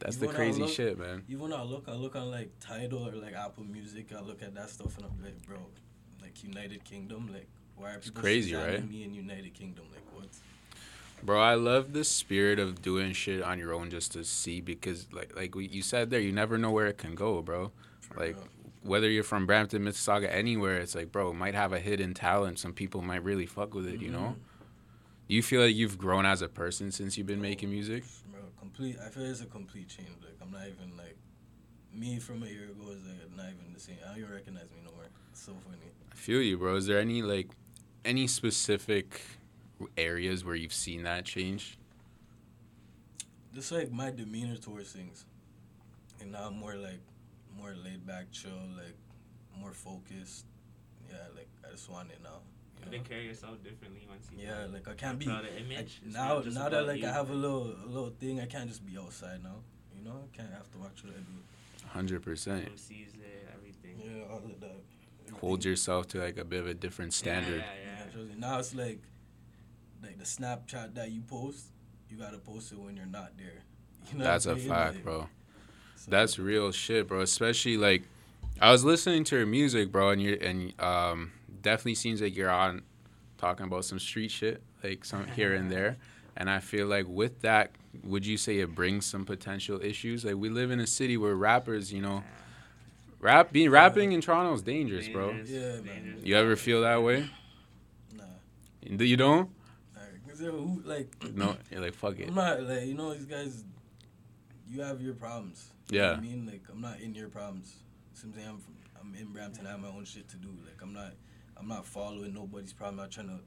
That's 0.00 0.16
the 0.16 0.26
crazy 0.26 0.62
look- 0.62 0.70
shit, 0.70 0.98
man. 0.98 1.22
Even 1.28 1.42
when 1.42 1.52
I 1.52 1.62
look, 1.62 1.84
I 1.86 1.92
look 1.92 2.16
on 2.16 2.30
like 2.30 2.50
Tidal 2.58 3.08
or 3.08 3.12
like 3.12 3.34
Apple 3.34 3.62
Music. 3.64 4.08
I 4.16 4.20
look 4.20 4.42
at 4.42 4.54
that 4.56 4.70
stuff 4.70 4.96
and 4.96 5.06
I'm 5.06 5.22
like, 5.22 5.40
bro, 5.46 5.58
like 6.20 6.42
United 6.42 6.82
Kingdom, 6.84 7.30
like 7.32 7.46
why 7.76 7.92
are 7.92 7.96
It's 7.98 8.06
people 8.08 8.22
crazy, 8.22 8.54
right? 8.54 8.88
Me 8.88 9.04
in 9.04 9.14
United 9.14 9.54
Kingdom, 9.54 9.84
like 9.92 10.02
what? 10.12 10.28
Bro, 11.22 11.40
I 11.40 11.54
love 11.54 11.92
the 11.92 12.02
spirit 12.02 12.58
of 12.58 12.82
doing 12.82 13.12
shit 13.12 13.42
on 13.42 13.60
your 13.60 13.72
own 13.72 13.90
just 13.90 14.10
to 14.14 14.24
see 14.24 14.60
because, 14.60 15.06
like, 15.12 15.36
like 15.36 15.54
you 15.54 15.80
said 15.80 16.10
there, 16.10 16.18
you 16.18 16.32
never 16.32 16.58
know 16.58 16.72
where 16.72 16.88
it 16.88 16.98
can 16.98 17.14
go, 17.14 17.40
bro. 17.40 17.70
For 18.00 18.18
Like, 18.18 18.34
real. 18.34 18.48
Whether 18.82 19.08
you're 19.08 19.22
from 19.22 19.46
Brampton, 19.46 19.82
Mississauga, 19.82 20.28
anywhere, 20.32 20.78
it's 20.78 20.94
like, 20.94 21.12
bro, 21.12 21.32
might 21.32 21.54
have 21.54 21.72
a 21.72 21.78
hidden 21.78 22.14
talent. 22.14 22.58
Some 22.58 22.72
people 22.72 23.00
might 23.00 23.22
really 23.22 23.46
fuck 23.46 23.74
with 23.74 23.86
it, 23.86 24.00
you 24.00 24.10
know. 24.10 24.18
Mm-hmm. 24.18 25.28
Do 25.28 25.34
you 25.36 25.42
feel 25.42 25.62
like 25.62 25.74
you've 25.74 25.98
grown 25.98 26.26
as 26.26 26.42
a 26.42 26.48
person 26.48 26.90
since 26.90 27.16
you've 27.16 27.26
been 27.26 27.40
making 27.40 27.70
music? 27.70 28.04
Bro, 28.30 28.40
complete. 28.58 28.96
I 29.04 29.08
feel 29.08 29.24
it's 29.24 29.40
a 29.40 29.46
complete 29.46 29.88
change. 29.88 30.08
Like 30.20 30.36
I'm 30.42 30.50
not 30.50 30.62
even 30.62 30.96
like 30.96 31.16
me 31.94 32.18
from 32.18 32.42
a 32.42 32.46
year 32.46 32.64
ago 32.64 32.90
is 32.90 33.02
like 33.06 33.36
not 33.36 33.46
even 33.46 33.72
the 33.72 33.80
same. 33.80 33.96
I 34.04 34.08
don't 34.08 34.18
even 34.18 34.32
recognize 34.32 34.70
me 34.72 34.78
no 34.84 34.92
more. 34.92 35.06
It's 35.30 35.42
so 35.42 35.52
funny. 35.64 35.78
I 36.10 36.14
feel 36.14 36.42
you, 36.42 36.58
bro. 36.58 36.74
Is 36.76 36.86
there 36.86 36.98
any 36.98 37.22
like 37.22 37.48
any 38.04 38.26
specific 38.26 39.22
areas 39.96 40.44
where 40.44 40.54
you've 40.54 40.72
seen 40.72 41.04
that 41.04 41.24
change? 41.24 41.78
Just 43.54 43.70
like 43.70 43.92
my 43.92 44.10
demeanor 44.10 44.56
towards 44.56 44.92
things, 44.92 45.24
and 46.20 46.32
now 46.32 46.46
I'm 46.48 46.58
more 46.58 46.74
like 46.74 47.00
more 47.56 47.74
laid 47.84 48.06
back, 48.06 48.30
chill, 48.32 48.50
like 48.76 48.96
more 49.58 49.72
focused. 49.72 50.46
Yeah, 51.10 51.16
like 51.36 51.48
I 51.66 51.70
just 51.72 51.90
want 51.90 52.10
it 52.10 52.18
now. 52.22 52.40
you 52.78 52.86
You 52.86 52.86
know? 52.86 52.96
can 52.98 53.04
carry 53.04 53.26
yourself 53.26 53.62
differently 53.62 54.06
once 54.08 54.26
you 54.32 54.44
Yeah, 54.46 54.66
like 54.72 54.88
I 54.88 54.94
can't 54.94 55.18
be 55.18 55.26
proud 55.26 55.44
of 55.44 55.50
I- 55.54 55.58
image 55.58 56.00
now. 56.06 56.40
just 56.40 56.56
Now 56.56 56.68
that 56.68 56.86
like 56.86 57.00
you. 57.02 57.08
I 57.08 57.12
have 57.12 57.30
a 57.30 57.34
little 57.34 57.74
a 57.84 57.86
little 57.86 58.10
thing, 58.18 58.40
I 58.40 58.46
can't 58.46 58.68
just 58.68 58.84
be 58.86 58.96
outside 58.98 59.42
now. 59.42 59.56
You 59.96 60.04
know, 60.04 60.16
I 60.32 60.36
can't 60.36 60.52
have 60.52 60.70
to 60.72 60.78
watch 60.78 61.04
what 61.04 61.12
I 61.14 61.18
do. 61.18 61.86
Hundred 61.88 62.22
percent. 62.22 62.64
Who 62.64 62.76
everything 63.54 64.00
Yeah, 64.02 64.24
all 64.30 64.38
of 64.38 64.60
that. 64.60 64.80
Hold 65.40 65.64
yourself 65.64 66.08
to 66.08 66.18
like 66.18 66.38
a 66.38 66.44
bit 66.44 66.60
of 66.60 66.66
a 66.66 66.74
different 66.74 67.12
standard. 67.14 67.58
yeah, 67.60 67.72
Yeah, 67.84 68.04
yeah, 68.06 68.12
trust. 68.12 68.38
Now 68.38 68.58
it's 68.58 68.74
like, 68.74 69.00
like 70.02 70.18
the 70.18 70.24
Snapchat 70.24 70.94
that 70.94 71.10
you 71.10 71.20
post, 71.22 71.66
you 72.08 72.16
gotta 72.16 72.38
post 72.38 72.72
it 72.72 72.78
when 72.78 72.96
you're 72.96 73.06
not 73.06 73.36
there. 73.38 73.62
You 74.10 74.18
know 74.18 74.24
That's 74.24 74.46
a 74.46 74.50
a 74.50 74.52
I'm 74.52 74.58
saying? 74.58 74.68
fact, 74.70 74.94
Like, 74.96 75.04
bro. 75.04 75.28
That's 76.10 76.38
real 76.38 76.72
shit, 76.72 77.08
bro. 77.08 77.20
Especially 77.20 77.76
like, 77.76 78.02
I 78.60 78.70
was 78.72 78.84
listening 78.84 79.24
to 79.24 79.36
your 79.36 79.46
music, 79.46 79.90
bro, 79.92 80.10
and 80.10 80.20
you 80.22 80.38
and 80.40 80.72
um, 80.80 81.32
definitely 81.62 81.94
seems 81.96 82.20
like 82.20 82.36
you're 82.36 82.50
on 82.50 82.82
talking 83.38 83.66
about 83.66 83.84
some 83.84 83.98
street 83.98 84.30
shit, 84.30 84.62
like 84.84 85.04
some 85.04 85.26
here 85.28 85.54
and 85.54 85.70
there. 85.76 85.96
And 86.36 86.48
I 86.48 86.60
feel 86.60 86.86
like 86.86 87.06
with 87.08 87.40
that, 87.42 87.72
would 88.04 88.24
you 88.24 88.36
say 88.38 88.58
it 88.60 88.74
brings 88.74 89.04
some 89.04 89.24
potential 89.24 89.80
issues? 89.82 90.24
Like 90.24 90.36
we 90.36 90.48
live 90.48 90.70
in 90.70 90.80
a 90.80 90.86
city 90.86 91.16
where 91.16 91.34
rappers, 91.34 91.92
you 91.92 92.00
know, 92.00 92.22
rap 93.20 93.52
being 93.52 93.70
rapping 93.70 94.12
in 94.12 94.20
Toronto 94.20 94.52
is 94.54 94.62
dangerous, 94.62 95.08
bro. 95.08 95.36
Yeah, 95.44 95.80
man. 95.80 96.20
You 96.22 96.36
ever 96.36 96.56
feel 96.56 96.82
that 96.82 97.02
way? 97.02 97.28
Nah, 98.16 98.24
You 98.82 99.16
don't? 99.16 99.50
nah, 99.94 100.00
'cause, 100.26 100.40
yo, 100.40 100.52
who, 100.52 100.82
like 100.84 101.08
No, 101.34 101.56
you're 101.70 101.80
like 101.80 101.94
fuck 101.94 102.18
it. 102.18 102.28
I'm 102.28 102.34
not 102.34 102.62
like 102.62 102.86
you 102.86 102.94
know 102.94 103.12
these 103.12 103.26
guys. 103.26 103.62
you 104.70 104.80
have 104.80 105.02
your 105.02 105.14
problems. 105.14 105.68
You 105.94 106.00
know 106.00 106.08
what 106.10 106.18
I 106.18 106.20
mean, 106.22 106.46
like 106.46 106.62
I'm 106.72 106.80
not 106.80 107.00
in 107.00 107.14
your 107.14 107.28
problems. 107.28 107.74
Same 108.14 108.32
thing. 108.32 108.46
I'm 108.48 108.58
from, 108.58 108.74
I'm 109.00 109.14
in 109.14 109.32
Brampton. 109.32 109.66
I 109.66 109.70
have 109.72 109.80
my 109.80 109.88
own 109.88 110.04
shit 110.04 110.28
to 110.30 110.36
do. 110.36 110.48
Like 110.64 110.80
I'm 110.82 110.92
not 110.92 111.12
I'm 111.56 111.68
not 111.68 111.86
following 111.86 112.32
nobody's 112.34 112.72
problem. 112.72 112.98
I'm 113.00 113.04
not 113.04 113.10
trying 113.10 113.28
to 113.28 113.40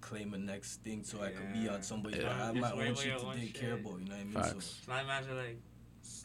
claim 0.00 0.32
a 0.34 0.38
next 0.38 0.82
thing 0.82 1.02
so 1.02 1.20
I 1.22 1.30
could 1.30 1.52
be 1.52 1.68
on 1.68 1.82
somebody's. 1.82 2.22
Yeah. 2.22 2.30
I 2.30 2.46
have 2.46 2.54
Just 2.54 2.74
my 2.76 2.86
own 2.86 2.94
shit 2.94 3.18
to 3.18 3.26
own 3.26 3.36
take 3.36 3.54
care 3.54 3.70
shit. 3.76 3.80
about. 3.84 3.98
You 4.00 4.04
know 4.06 4.14
what 4.14 4.20
I 4.20 4.24
mean? 4.24 4.32
Facts. 4.32 4.50
So 4.50 4.56
It's 4.58 4.88
not 4.88 5.02
imagine 5.04 5.36
like 5.36 5.58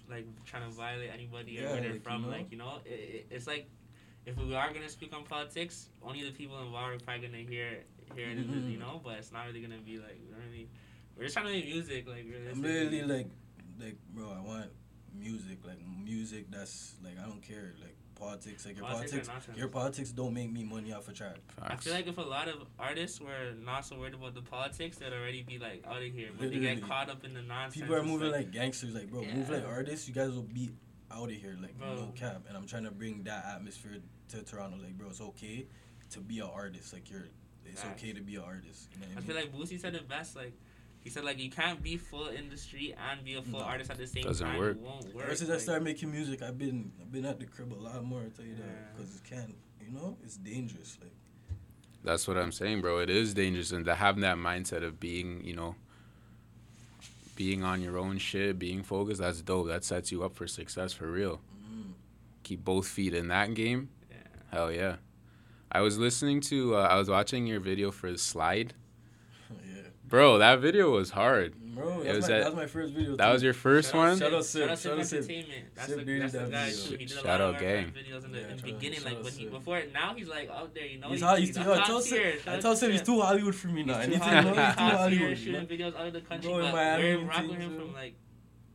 like 0.09 0.27
trying 0.45 0.63
to 0.69 0.75
violate 0.75 1.09
anybody 1.13 1.59
or 1.59 1.63
Yeah, 1.63 1.71
where 1.71 1.81
they're 1.81 1.89
like, 1.91 1.93
you 1.95 1.99
from. 2.01 2.21
know? 2.23 2.27
Like 2.29 2.51
you 2.51 2.57
know, 2.57 2.79
it, 2.85 2.89
it, 2.91 3.27
it's 3.31 3.47
like 3.47 3.67
if 4.25 4.37
we 4.37 4.53
are 4.55 4.71
gonna 4.73 4.89
speak 4.89 5.13
on 5.15 5.23
politics, 5.23 5.89
only 6.01 6.23
the 6.23 6.31
people 6.31 6.57
involved 6.63 7.01
are 7.01 7.05
probably 7.05 7.27
gonna 7.27 7.43
hear 7.43 7.83
hear 8.15 8.29
it. 8.29 8.37
Mhm. 8.49 8.71
You 8.71 8.77
know, 8.79 9.01
but 9.03 9.17
it's 9.17 9.31
not 9.31 9.45
really 9.47 9.61
gonna 9.61 9.81
be 9.83 9.97
like 9.97 10.19
we 10.25 10.31
don't 10.31 10.43
really. 10.49 10.69
We're 11.17 11.23
just 11.23 11.35
trying 11.35 11.47
to 11.47 11.51
make 11.53 11.65
music. 11.65 12.07
Like 12.07 12.19
I'm 12.25 12.29
realistically. 12.31 12.61
literally 12.71 13.01
like 13.03 13.27
like 13.79 13.97
bro. 14.13 14.31
I 14.31 14.41
want 14.41 14.69
music. 15.17 15.59
Like 15.65 15.79
music. 16.03 16.51
That's 16.51 16.95
like 17.03 17.17
I 17.21 17.27
don't 17.27 17.41
care. 17.41 17.73
Like 17.81 17.95
politics. 18.15 18.65
Like 18.65 18.77
your 18.77 18.85
Politics 18.85 19.27
politics. 19.27 19.57
your 19.57 19.67
politics 19.67 20.11
don't 20.11 20.33
make 20.33 20.51
me 20.51 20.63
money 20.63 20.93
off 20.93 21.07
a 21.07 21.13
track. 21.13 21.37
I 21.61 21.75
feel 21.75 21.93
like 21.93 22.07
if 22.07 22.17
a 22.17 22.21
lot 22.21 22.47
of 22.47 22.55
artists 22.79 23.19
were 23.19 23.53
not 23.63 23.85
so 23.85 23.97
worried 23.97 24.13
about 24.13 24.33
the 24.35 24.41
politics, 24.41 24.97
they'd 24.97 25.13
already 25.13 25.43
be 25.43 25.57
like 25.59 25.83
out 25.87 25.97
of 25.97 26.11
here. 26.11 26.29
But 26.37 26.51
they 26.51 26.59
get 26.59 26.81
caught 26.81 27.09
up 27.09 27.23
in 27.23 27.33
the 27.33 27.41
nonsense. 27.41 27.81
People 27.81 27.95
are 27.95 28.03
moving 28.03 28.31
like, 28.31 28.51
gangsters. 28.51 28.93
Like 28.93 29.09
bro, 29.09 29.23
move 29.23 29.49
like 29.49 29.65
artists. 29.67 30.07
You 30.07 30.13
guys 30.13 30.31
will 30.31 30.43
be 30.43 30.71
out 31.11 31.29
of 31.29 31.35
here. 31.35 31.55
Like 31.61 31.79
no 31.79 32.11
cap. 32.15 32.43
And 32.47 32.57
I'm 32.57 32.67
trying 32.67 32.83
to 32.85 32.91
bring 32.91 33.23
that 33.23 33.45
atmosphere 33.45 33.97
to 34.29 34.43
Toronto. 34.43 34.77
Like 34.81 34.97
bro, 34.97 35.09
it's 35.09 35.21
okay 35.21 35.67
to 36.11 36.19
be 36.19 36.39
an 36.39 36.49
artist. 36.53 36.93
Like 36.93 37.09
you're. 37.09 37.25
It's 37.65 37.81
Facts. 37.81 38.03
okay 38.03 38.11
to 38.11 38.21
be 38.21 38.35
an 38.35 38.43
artist. 38.43 38.89
You 38.93 38.99
know 38.99 39.07
what 39.07 39.17
I 39.17 39.21
I 39.21 39.25
feel 39.25 39.35
like 39.35 39.53
Boosie 39.53 39.79
said 39.79 39.95
it 39.95 40.07
best. 40.07 40.35
Like 40.35 40.53
he 41.03 41.09
said, 41.09 41.23
like 41.25 41.39
you 41.39 41.49
can't 41.49 41.81
be 41.83 41.97
full 41.97 42.27
industry 42.27 42.95
and 43.09 43.23
be 43.25 43.35
a 43.35 43.41
full 43.41 43.59
No. 43.59 43.65
artist 43.65 43.91
at 43.91 43.97
the 43.97 44.07
same 44.07 44.23
Doesn't 44.23 44.47
time. 44.47 44.57
work. 44.59 44.77
It 44.77 44.81
won't 44.81 45.13
work. 45.13 45.25
Ever 45.25 45.35
since 45.35 45.49
I 45.49 45.57
started 45.57 45.83
making 45.83 46.11
music, 46.11 46.41
I've 46.41 46.57
been 46.57 46.91
I've 47.01 47.11
been 47.11 47.25
at 47.25 47.39
the 47.39 47.45
crib 47.45 47.73
a 47.73 47.75
lot 47.75 48.03
more. 48.03 48.21
I 48.21 48.29
tell 48.35 48.45
you 48.45 48.55
that 48.55 48.95
because 48.95 49.15
it 49.15 49.23
can't. 49.23 49.55
You 49.85 49.91
know, 49.91 50.17
it's 50.23 50.37
dangerous. 50.37 50.97
Like 51.01 51.11
That's 52.03 52.25
what 52.27 52.37
I'm 52.37 52.51
saying, 52.53 52.81
bro. 52.81 52.99
It 52.99 53.09
is 53.09 53.33
dangerous, 53.33 53.71
and 53.71 53.83
to 53.85 53.95
have 53.95 54.19
that 54.21 54.37
mindset 54.37 54.83
of 54.83 54.99
being, 54.99 55.43
you 55.43 55.55
know, 55.55 55.75
being 57.35 57.63
on 57.63 57.81
your 57.81 57.97
own 57.97 58.17
shit, 58.17 58.57
being 58.59 58.83
focused, 58.83 59.19
that's 59.19 59.41
dope. 59.41 59.67
That 59.67 59.83
sets 59.83 60.11
you 60.11 60.23
up 60.23 60.35
for 60.35 60.47
success 60.47 60.93
for 60.93 61.07
real. 61.11 61.41
mm, 61.69 61.91
Keep 62.43 62.63
both 62.63 62.87
feet 62.87 63.13
in 63.13 63.27
that 63.29 63.53
game. 63.55 63.89
Yeah. 64.09 64.17
Hell 64.51 64.71
yeah. 64.71 64.95
I 65.71 65.81
was 65.81 65.97
listening 65.97 66.41
to, 66.41 66.75
uh, 66.75 66.81
I 66.81 66.97
was 66.97 67.09
watching 67.09 67.47
your 67.47 67.59
video 67.59 67.89
for 67.91 68.11
the 68.11 68.17
slide. 68.19 68.73
Yeah, 70.13 70.19
Bro, 70.19 70.37
that 70.39 70.59
video 70.59 70.91
was 70.91 71.09
hard. 71.09 71.53
bro. 71.75 72.01
It 72.01 72.15
was 72.15 72.29
my, 72.29 72.35
at- 72.35 72.39
that 72.43 72.45
was 72.45 72.55
my 72.55 72.65
first 72.67 72.93
video. 72.93 73.15
That 73.15 73.25
too. 73.27 73.33
was 73.33 73.43
your 73.43 73.53
first 73.53 73.91
Shout 73.91 73.97
one? 73.97 74.17
Sip. 74.17 74.27
Shout 74.29 74.33
out 74.37 74.45
Sip. 74.45 74.61
Shout 74.61 74.99
out 74.99 75.05
Sip. 75.07 75.19
Entertainment. 75.19 75.65
That's 75.75 75.87
Sip 75.87 75.97
the, 75.99 76.05
bearded 76.05 76.23
that's 76.23 76.33
the 76.33 76.39
that 76.39 76.51
guy 76.51 76.65
video. 76.69 76.83
too. 76.85 76.91
He 76.97 76.97
did 77.05 77.11
a 77.11 77.15
Shout 77.15 77.25
lot 77.25 77.33
out 77.33 77.41
of 77.41 77.55
our 77.55 77.61
gang. 77.61 77.85
videos 77.91 78.25
in 78.25 78.31
the, 78.31 78.37
Yeah, 78.39 78.43
in 78.43 78.49
the 78.49 78.57
shout 78.57 78.69
out- 78.73 78.79
beginning, 78.79 79.03
like 79.03 79.23
when 79.23 79.33
he 79.33 79.45
before 79.47 79.81
now 79.93 80.13
he's 80.15 80.27
like 80.27 80.49
out 80.49 80.73
there, 80.75 80.85
you 80.85 80.99
know. 80.99 81.09
He's, 81.09 81.21
hot, 81.21 81.39
he's, 81.39 81.47
he's 81.49 81.57
too, 81.57 81.71
a 81.71 81.73
I 81.73 81.77
top 81.77 81.87
tell 81.87 82.01
tier. 82.01 82.33
I 82.47 82.59
tell 82.59 82.75
Sip 82.75 82.91
he's 82.91 83.01
too 83.01 83.19
Hollywood 83.21 83.55
for 83.55 83.67
me 83.69 83.83
now. 83.83 83.97
He's 83.99 84.05
too 84.07 84.13
to 84.13 84.19
hot, 84.23 84.43
know 84.43 84.49
he's 84.53 84.65
he's 84.65 84.75
too 84.75 84.81
Hollywood. 84.97 85.37
shooting 85.37 85.67
videos 85.67 85.95
out 85.99 86.07
of 86.07 86.13
the 86.13 86.21
country, 86.21 86.49
Bro, 86.51 86.59
in 86.65 86.71
but 86.71 86.99
we're 86.99 87.21
rocking 87.25 87.49
him 87.61 87.75
from 87.79 87.93
like 87.93 88.13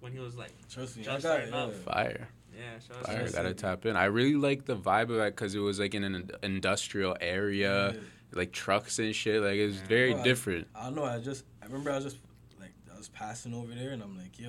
when 0.00 0.12
he 0.12 0.18
was 0.18 0.36
like 0.36 0.50
Trust 0.68 0.96
me, 0.96 1.04
Just 1.04 1.20
starting 1.20 1.52
up. 1.54 1.74
Fire. 1.74 2.28
yeah. 2.56 2.78
Shout 2.80 2.96
out 2.98 3.06
Fire. 3.06 3.26
to 3.26 3.32
Gotta 3.32 3.54
tap 3.54 3.86
in. 3.86 3.96
I 3.96 4.04
really 4.06 4.34
like 4.34 4.64
the 4.64 4.76
vibe 4.76 5.10
of 5.10 5.16
that 5.16 5.36
because 5.36 5.54
it 5.54 5.60
was 5.60 5.78
like 5.78 5.94
in 5.94 6.02
an 6.04 6.30
industrial 6.42 7.16
area, 7.20 7.92
Yeah. 7.94 8.00
Like 8.32 8.52
trucks 8.52 8.98
and 8.98 9.14
shit. 9.14 9.42
Like 9.42 9.56
it's 9.56 9.78
Yeah. 9.78 9.86
very 9.86 10.12
Bro, 10.12 10.20
I- 10.20 10.24
different. 10.24 10.66
I 10.74 10.84
don't 10.84 10.94
know. 10.96 11.04
I 11.04 11.18
just 11.20 11.44
I 11.62 11.66
remember 11.66 11.90
I 11.90 11.96
was 11.96 12.04
just 12.04 12.18
like 12.60 12.72
I 12.92 12.96
was 12.98 13.08
passing 13.08 13.54
over 13.54 13.74
there 13.74 13.90
and 13.90 14.02
I'm 14.02 14.16
like, 14.16 14.38
yo, 14.38 14.48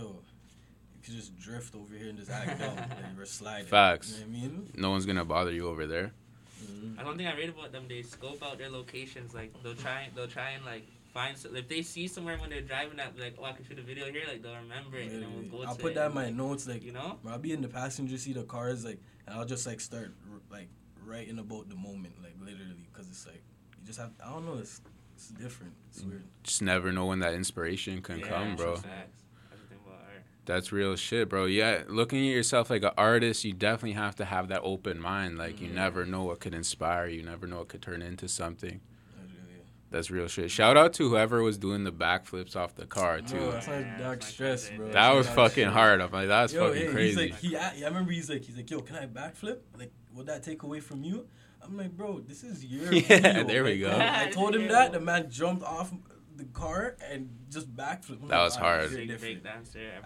you 0.95 1.01
could 1.03 1.13
just 1.13 1.37
drift 1.39 1.75
over 1.75 1.93
here 1.95 2.09
and 2.09 2.17
just 2.17 2.29
act 2.31 2.59
dumb. 2.59 2.75
Like 2.77 3.17
we're 3.17 3.25
sliding. 3.25 3.67
Facts. 3.67 4.19
You 4.19 4.25
know 4.25 4.31
what 4.31 4.37
I 4.37 4.41
mean? 4.47 4.71
No 4.75 4.89
one's 4.91 5.05
gonna 5.05 5.25
bother 5.25 5.51
you 5.51 5.67
over 5.67 5.87
there. 5.87 6.11
Mhm. 6.63 6.99
I 6.99 7.03
don't 7.03 7.17
think 7.17 7.29
I 7.29 7.35
read 7.37 7.49
about 7.49 7.71
them. 7.71 7.85
They 7.87 8.01
scope 8.01 8.43
out 8.43 8.57
their 8.57 8.69
locations. 8.69 9.33
Like 9.33 9.53
they'll 9.63 9.75
try, 9.75 10.09
they'll 10.15 10.27
try 10.27 10.51
and 10.51 10.65
like 10.65 10.83
find. 11.13 11.37
So, 11.37 11.55
if 11.55 11.69
they 11.69 11.81
see 11.81 12.07
somewhere 12.07 12.37
when 12.37 12.49
they're 12.49 12.59
driving 12.61 12.97
that, 12.97 13.17
like, 13.17 13.35
oh, 13.39 13.45
I 13.45 13.53
can 13.53 13.65
shoot 13.65 13.79
a 13.79 13.81
video 13.81 14.11
here. 14.11 14.23
Like 14.27 14.43
they'll 14.43 14.55
remember 14.57 14.97
it, 14.97 15.09
and 15.11 15.23
then 15.23 15.33
we'll 15.33 15.59
go 15.61 15.65
I'll 15.65 15.75
to 15.75 15.81
put 15.81 15.93
it 15.93 15.95
that 15.95 16.07
in 16.09 16.13
my 16.15 16.25
like, 16.25 16.35
notes. 16.35 16.67
Like, 16.67 16.83
You 16.83 16.91
know? 16.91 17.17
bro, 17.23 17.31
I'll 17.31 17.39
be 17.39 17.53
in 17.53 17.61
the 17.61 17.69
passenger 17.69 18.17
seat 18.17 18.35
of 18.35 18.47
cars, 18.49 18.83
like, 18.83 18.99
and 19.25 19.35
I'll 19.39 19.45
just 19.45 19.65
like 19.65 19.79
start 19.79 20.13
like 20.51 20.67
writing 21.05 21.39
about 21.39 21.69
the 21.69 21.75
moment, 21.75 22.21
like 22.21 22.35
literally, 22.41 22.85
because 22.91 23.07
it's 23.07 23.25
like 23.25 23.41
you 23.79 23.87
just 23.87 23.99
have. 23.99 24.11
I 24.25 24.29
don't 24.31 24.45
know. 24.45 24.57
It's 24.59 24.81
it's 25.15 25.29
different. 25.29 25.73
It's 25.89 26.03
weird. 26.03 26.23
Just 26.43 26.61
never 26.61 26.91
know 26.91 27.05
when 27.07 27.19
that 27.19 27.33
inspiration 27.33 28.01
can 28.01 28.19
Yeah, 28.19 28.27
come, 28.27 28.55
bro. 28.55 28.75
Facts. 28.75 29.23
That's 29.49 29.61
the 29.61 29.67
thing 29.67 29.77
about 29.85 29.99
art. 29.99 30.23
That's 30.45 30.71
real 30.71 30.95
shit, 30.95 31.27
bro. 31.29 31.45
Yeah, 31.45 31.83
looking 31.87 32.19
at 32.27 32.31
yourself 32.33 32.69
like 32.69 32.83
an 32.83 32.91
artist, 32.97 33.43
you 33.43 33.53
definitely 33.53 33.93
have 33.93 34.15
to 34.17 34.25
have 34.25 34.47
that 34.49 34.61
open 34.63 34.99
mind. 35.01 35.37
Like 35.37 35.59
you 35.61 35.67
Mhm. 35.69 35.73
never 35.73 36.05
know 36.05 36.23
what 36.23 36.39
could 36.39 36.53
inspire 36.53 37.07
you. 37.07 37.21
Never 37.23 37.47
know 37.47 37.57
what 37.59 37.67
could 37.69 37.81
turn 37.81 38.01
into 38.01 38.27
something. 38.27 38.79
That's 39.91 40.11
real 40.11 40.27
shit. 40.27 40.51
Shout 40.51 40.77
out 40.77 40.93
to 40.93 41.09
whoever 41.09 41.41
was 41.41 41.57
doing 41.57 41.83
the 41.83 41.91
backflips 41.91 42.55
off 42.55 42.75
the 42.75 42.85
car 42.85 43.21
too. 43.21 43.37
Bro, 43.37 43.51
that's 43.53 43.67
like 43.67 43.85
that's 43.85 44.01
dark 44.03 44.21
my 44.21 44.27
stress, 44.27 44.67
favorite. 44.69 44.85
bro. 44.85 44.93
that 44.93 45.13
was 45.15 45.25
dark 45.25 45.35
fucking 45.35 45.63
shit. 45.63 45.73
hard. 45.73 45.99
I'm 46.01 46.11
like, 46.11 46.27
that's 46.27 46.53
Yo, 46.53 46.67
fucking 46.67 46.85
hey, 46.85 46.91
crazy. 46.91 47.21
He's 47.23 47.31
like, 47.31 47.39
he, 47.39 47.57
I, 47.57 47.69
I 47.85 47.87
remember 47.87 48.11
he's 48.11 48.29
like, 48.29 48.43
he's 48.43 48.55
like, 48.55 48.69
yo, 48.69 48.81
can 48.81 48.97
I 48.97 49.07
backflip? 49.07 49.57
Like, 49.75 49.91
would 50.13 50.27
that 50.27 50.43
take 50.43 50.61
away 50.61 50.79
from 50.79 51.03
you? 51.03 51.25
I'm 51.69 51.77
like, 51.77 51.95
bro, 51.95 52.19
this 52.19 52.43
is 52.43 52.65
your 52.73 52.91
Yeah, 52.91 53.01
video. 53.21 53.43
there 53.43 53.63
we 53.63 53.79
go. 53.79 53.95
I 53.95 54.29
told 54.31 54.55
him 54.55 54.67
that. 54.69 54.91
The 54.91 54.99
man 54.99 55.29
jumped 55.29 55.63
off 55.63 55.93
the 56.35 56.45
car 56.45 56.95
and 57.11 57.29
just 57.49 57.73
backflipped. 57.75 58.21
I'm 58.23 58.27
That 58.29 58.41
was 58.41 58.57
"Ah, 58.57 58.61
hard. 58.61 58.89
Big 58.91 59.07
different." 59.09 59.43
break. 59.43 59.53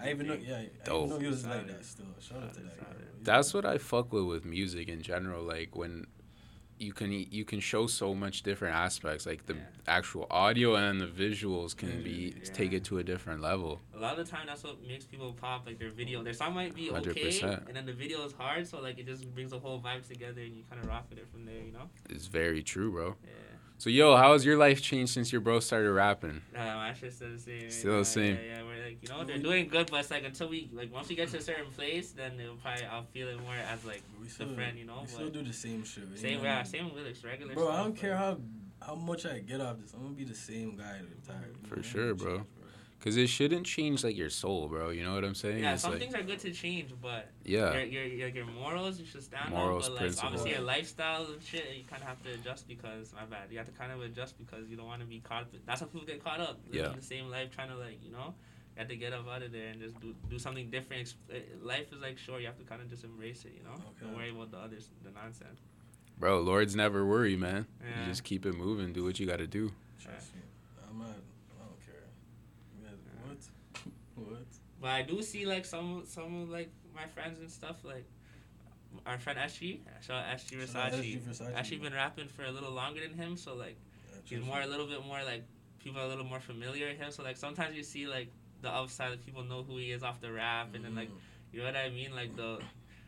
I 0.02 0.10
even 0.10 0.26
know, 0.26 0.34
yeah, 0.34 0.56
I 0.58 0.68
Dope. 0.84 1.06
even 1.06 1.08
know 1.16 1.18
he 1.20 1.26
was 1.28 1.46
like 1.46 1.66
that 1.68 1.84
still. 1.84 2.06
Shout 2.20 2.42
out 2.42 2.54
to 2.54 2.60
that. 2.60 2.76
guy, 2.78 2.84
solid. 2.84 2.96
bro. 2.98 3.06
He's 3.18 3.24
That's 3.26 3.54
what 3.54 3.64
I 3.64 3.78
fuck 3.78 4.12
with 4.12 4.24
with 4.24 4.44
music 4.44 4.88
in 4.88 5.00
general. 5.02 5.42
Like 5.44 5.74
when 5.76 6.06
you 6.78 6.92
can 6.92 7.12
you 7.12 7.44
can 7.44 7.60
show 7.60 7.86
so 7.86 8.14
much 8.14 8.42
different 8.42 8.74
aspects. 8.74 9.26
Like 9.26 9.46
the 9.46 9.54
Yeah. 9.54 9.60
actual 9.86 10.26
audio 10.30 10.74
and 10.76 11.00
the 11.00 11.06
visuals 11.06 11.76
can 11.76 12.02
be 12.02 12.34
Yeah. 12.36 12.52
take 12.52 12.72
it 12.72 12.84
to 12.84 12.98
a 12.98 13.02
different 13.04 13.40
level. 13.40 13.80
A 13.94 13.98
lot 13.98 14.18
of 14.18 14.26
the 14.26 14.30
time, 14.30 14.46
that's 14.46 14.64
what 14.64 14.82
makes 14.86 15.04
people 15.04 15.32
pop. 15.32 15.66
Like 15.66 15.78
their 15.78 15.90
video, 15.90 16.22
their 16.22 16.32
song 16.32 16.54
might 16.54 16.74
be 16.74 16.90
okay, 16.90 17.12
100%. 17.12 17.68
and 17.68 17.76
then 17.76 17.86
the 17.86 17.92
video 17.92 18.24
is 18.24 18.32
hard. 18.32 18.66
So 18.66 18.80
like 18.80 18.98
it 18.98 19.06
just 19.06 19.32
brings 19.34 19.50
the 19.52 19.58
whole 19.58 19.80
vibe 19.80 20.06
together, 20.06 20.40
and 20.42 20.56
you 20.56 20.64
kind 20.68 20.82
of 20.82 20.88
rock 20.88 21.06
with 21.10 21.18
it 21.18 21.28
from 21.30 21.44
there. 21.46 21.62
You 21.62 21.72
know? 21.72 21.90
It's 22.10 22.26
very 22.26 22.62
true, 22.62 22.90
bro. 22.90 23.16
Yeah. 23.24 23.30
So 23.78 23.90
yo, 23.90 24.16
how 24.16 24.32
has 24.32 24.44
your 24.46 24.56
life 24.56 24.80
changed 24.80 25.12
since 25.12 25.30
your 25.32 25.40
bro 25.40 25.60
started 25.60 25.90
rapping? 25.92 26.40
Nah, 26.54 26.76
my 26.76 26.92
shit's 26.94 27.16
still 27.16 27.32
the 27.32 27.38
same. 27.38 27.70
Still 27.70 27.90
the 27.92 27.96
yeah, 27.98 28.02
same. 28.04 28.36
Yeah, 28.36 28.42
yeah, 28.42 28.62
we're 28.62 28.84
like, 28.84 28.98
you 29.02 29.08
know, 29.08 29.24
they're 29.24 29.38
doing 29.38 29.68
good, 29.68 29.90
but 29.90 30.00
it's 30.00 30.10
like 30.10 30.24
until 30.24 30.48
we 30.48 30.70
like 30.72 30.92
once 30.92 31.08
we 31.08 31.16
get 31.16 31.28
to 31.30 31.38
a 31.38 31.40
certain 31.42 31.70
place, 31.72 32.12
then 32.12 32.38
it'll 32.40 32.56
probably 32.56 32.84
I'll 32.86 33.02
feel 33.02 33.28
it 33.28 33.40
more 33.40 33.54
as 33.54 33.84
like 33.84 34.02
We 34.20 34.26
the 34.28 34.32
still, 34.32 34.54
friend, 34.54 34.78
you 34.78 34.86
know. 34.86 35.00
we 35.02 35.08
still 35.08 35.28
do 35.28 35.42
the 35.42 35.52
same 35.52 35.84
shit. 35.84 36.04
you 36.10 36.16
same, 36.16 36.38
know? 36.38 36.44
yeah, 36.44 36.62
same 36.62 36.92
lyrics, 36.94 37.22
regular. 37.24 37.52
Bro, 37.54 37.68
I 37.70 37.82
don't 37.82 37.96
care 37.96 38.16
how 38.16 38.38
how 38.80 38.94
much 38.94 39.26
I 39.26 39.40
get 39.40 39.60
off 39.60 39.78
this. 39.78 39.92
I'm 39.92 40.02
gonna 40.02 40.14
be 40.14 40.24
the 40.24 40.34
same 40.34 40.76
guy 40.76 41.00
the 41.00 41.14
entire. 41.16 41.48
you 41.48 41.68
For 41.68 41.76
know? 41.76 41.82
sure, 41.82 42.14
bro. 42.14 42.46
Change, 43.04 43.14
Cause 43.14 43.16
it 43.16 43.26
shouldn't 43.28 43.66
change 43.66 44.02
like 44.02 44.16
your 44.16 44.30
soul, 44.30 44.66
bro. 44.68 44.88
You 44.90 45.04
know 45.04 45.14
what 45.14 45.24
I'm 45.24 45.34
saying? 45.34 45.62
Yeah, 45.62 45.74
It's 45.74 45.82
some 45.82 45.92
like, 45.92 46.00
things 46.00 46.14
are 46.14 46.22
good 46.22 46.38
to 46.40 46.50
change, 46.52 46.90
but 47.02 47.28
yeah, 47.44 47.72
your, 47.74 47.82
your 47.84 48.04
your 48.04 48.28
your 48.28 48.46
morals 48.46 48.98
you 48.98 49.04
should 49.06 49.22
stand 49.22 49.50
Morals, 49.50 49.84
on. 49.86 49.90
But 49.90 49.92
like 49.92 50.00
principles. 50.00 50.24
obviously 50.26 50.50
your 50.52 50.60
lifestyle 50.62 51.26
and 51.26 51.42
shit, 51.42 51.66
you 51.76 51.84
kind 51.84 52.00
of 52.02 52.08
have 52.08 52.22
to 52.22 52.32
adjust 52.32 52.66
because 52.66 53.12
my 53.12 53.24
bad. 53.26 53.48
You 53.50 53.58
have 53.58 53.66
to 53.66 53.72
kind 53.72 53.92
of 53.92 54.00
adjust 54.00 54.38
because 54.38 54.68
you 54.70 54.76
don't 54.76 54.86
want 54.86 55.00
to 55.02 55.06
be 55.06 55.20
caught. 55.20 55.46
That's 55.66 55.80
how 55.80 55.86
people 55.86 56.06
get 56.06 56.24
caught 56.24 56.40
up. 56.40 56.58
Living 56.70 56.90
Yeah. 56.90 56.96
the 56.96 57.02
same 57.02 57.28
life, 57.30 57.50
trying 57.54 57.68
to 57.68 57.76
like 57.76 57.98
you 58.02 58.10
know. 58.10 58.34
You 58.76 58.80
have 58.80 58.88
to 58.88 58.96
get 58.96 59.12
up 59.12 59.28
out 59.28 59.42
of 59.42 59.52
there 59.52 59.68
and 59.68 59.80
just 59.80 60.00
do 60.00 60.14
do 60.30 60.38
something 60.38 60.70
different. 60.70 61.14
Uh, 61.30 61.34
Life 61.62 61.92
is 61.92 62.00
like 62.00 62.16
short. 62.18 62.40
You 62.40 62.46
have 62.46 62.58
to 62.58 62.64
kind 62.64 62.80
of 62.82 62.88
just 62.90 63.04
embrace 63.04 63.44
it. 63.44 63.52
You 63.56 63.62
know, 63.64 63.74
Okay. 63.74 64.00
don't 64.06 64.16
worry 64.16 64.30
about 64.30 64.50
the 64.50 64.58
others, 64.58 64.88
the 65.04 65.10
nonsense. 65.10 65.60
bro. 66.18 66.40
Lords 66.40 66.74
never 66.74 67.04
worry, 67.06 67.36
man. 67.36 67.66
Yeah. 67.80 68.00
You 68.00 68.06
just 68.10 68.24
keep 68.24 68.46
it 68.46 68.54
moving. 68.56 68.92
Do 68.94 69.04
what 69.04 69.20
you 69.20 69.26
got 69.26 69.38
to 69.38 69.46
do. 69.46 69.70
Trust 70.02 70.34
me. 70.34 70.40
I'm 70.90 70.98
not. 70.98 71.08
I 71.08 71.64
don't 71.64 71.80
care. 71.86 72.06
You 72.80 72.88
guys, 72.88 72.98
what? 74.16 74.26
What? 74.26 74.46
But 74.84 74.90
I 74.92 75.00
do 75.00 75.22
see 75.22 75.46
like 75.46 75.64
some 75.64 76.02
some 76.06 76.42
of 76.42 76.50
like 76.50 76.68
my 76.94 77.06
friends 77.06 77.38
and 77.40 77.50
stuff 77.50 77.76
like 77.84 78.04
our 79.06 79.18
friend 79.18 79.38
Ashley, 79.38 79.80
shout 80.06 80.18
out 80.18 80.26
Ashley 80.26 80.58
Shout 80.58 80.92
Versace. 80.92 81.00
SG 81.00 81.20
Versace, 81.22 81.54
Ashley 81.56 81.78
been 81.78 81.94
rapping 81.94 82.28
for 82.28 82.44
a 82.44 82.50
little 82.50 82.70
longer 82.70 83.00
than 83.00 83.16
him, 83.16 83.38
so 83.38 83.54
like 83.54 83.78
Yeah, 84.12 84.36
he's 84.36 84.46
more 84.46 84.60
a 84.60 84.66
little 84.66 84.86
bit 84.86 85.02
more 85.06 85.20
like 85.24 85.44
people 85.82 86.02
are 86.02 86.04
a 86.04 86.08
little 86.08 86.26
more 86.26 86.38
familiar 86.38 86.88
with 86.88 86.98
him. 86.98 87.10
So 87.12 87.22
like 87.22 87.38
sometimes 87.38 87.74
you 87.74 87.82
see 87.82 88.06
like 88.06 88.28
the 88.60 88.68
upside 88.68 89.12
that 89.12 89.24
people 89.24 89.42
know 89.42 89.62
who 89.62 89.78
he 89.78 89.90
is 89.90 90.02
off 90.02 90.20
the 90.20 90.30
rap, 90.30 90.74
and 90.74 90.84
then 90.84 90.94
like 90.94 91.08
Mm. 91.08 91.54
you 91.54 91.60
know 91.60 91.64
what 91.64 91.76
I 91.76 91.88
mean, 91.88 92.14
like 92.14 92.36
the 92.36 92.58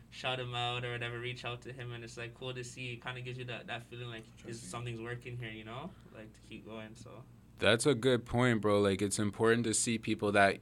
shout 0.09 0.39
him 0.39 0.55
out 0.55 0.83
or 0.83 0.91
whatever, 0.93 1.19
reach 1.19 1.45
out 1.45 1.61
to 1.61 1.71
him, 1.71 1.93
and 1.93 2.03
it's 2.03 2.17
like 2.17 2.33
cool 2.33 2.55
to 2.55 2.63
see. 2.63 2.93
It 2.93 3.03
kind 3.05 3.19
of 3.19 3.23
gives 3.23 3.37
you 3.37 3.45
that 3.45 3.67
that 3.67 3.83
feeling 3.87 4.09
like 4.09 4.25
is 4.47 4.59
something's 4.59 4.99
working 4.99 5.37
here, 5.37 5.51
you 5.51 5.63
know, 5.63 5.91
like 6.15 6.33
to 6.33 6.39
keep 6.49 6.65
going. 6.65 6.95
So 6.95 7.11
That's 7.59 7.85
a 7.85 7.93
good 7.93 8.25
point, 8.25 8.61
bro. 8.61 8.81
Like 8.81 9.03
it's 9.03 9.19
important 9.19 9.63
to 9.65 9.75
see 9.75 9.99
people 9.99 10.31
that 10.31 10.57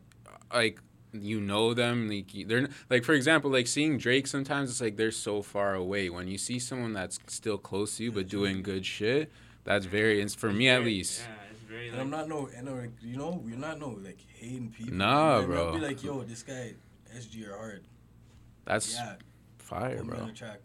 like 0.54 0.82
you 1.22 1.40
know 1.40 1.74
them 1.74 2.10
like 2.10 2.32
they're 2.48 2.68
like 2.90 3.04
for 3.04 3.14
example 3.14 3.50
like 3.52 3.68
seeing 3.68 3.98
Drake 3.98 4.28
sometimes 4.28 4.70
it's 4.70 4.82
like 4.82 4.98
they're 4.98 5.12
so 5.12 5.42
far 5.42 5.74
away 5.74 6.10
when 6.10 6.28
you 6.28 6.38
see 6.38 6.60
someone 6.60 6.94
that's 6.94 7.20
still 7.28 7.58
close 7.58 7.98
to 7.98 8.04
you 8.06 8.12
but 8.12 8.28
doing 8.28 8.62
good 8.62 8.86
shit 8.86 9.32
that's 9.64 9.86
very 9.86 10.22
it's 10.22 10.36
for 10.36 10.50
it's 10.50 10.58
me 10.58 10.70
at 10.70 10.84
least 10.84 11.22
yeah, 11.22 11.36
it's 11.52 11.62
very 11.62 11.90
And 11.90 12.00
I'm 12.00 12.10
not 12.10 12.28
no, 12.28 12.50
and 12.56 12.68
like, 12.68 12.92
you 13.02 13.18
know, 13.18 13.42
we're 13.44 13.58
not 13.58 13.80
no 13.80 13.90
like 14.04 14.20
hating 14.40 14.70
people. 14.70 14.94
Nah, 14.94 15.42
You 15.42 15.48
know 15.48 15.48
I 15.48 15.48
mean? 15.48 15.58
I'll 15.58 15.72
bro. 15.72 15.80
Be 15.80 15.86
like, 15.86 16.04
yo, 16.04 16.22
this 16.24 16.44
guy, 16.44 16.74
SG 17.16 17.48
or 17.50 17.58
hard. 17.58 17.84
That's 18.66 18.94
yeah, 18.94 19.16
fire, 19.58 19.98
put 19.98 20.06
me 20.06 20.12
bro. 20.12 20.20
on 20.22 20.28
the 20.28 20.34
track. 20.34 20.60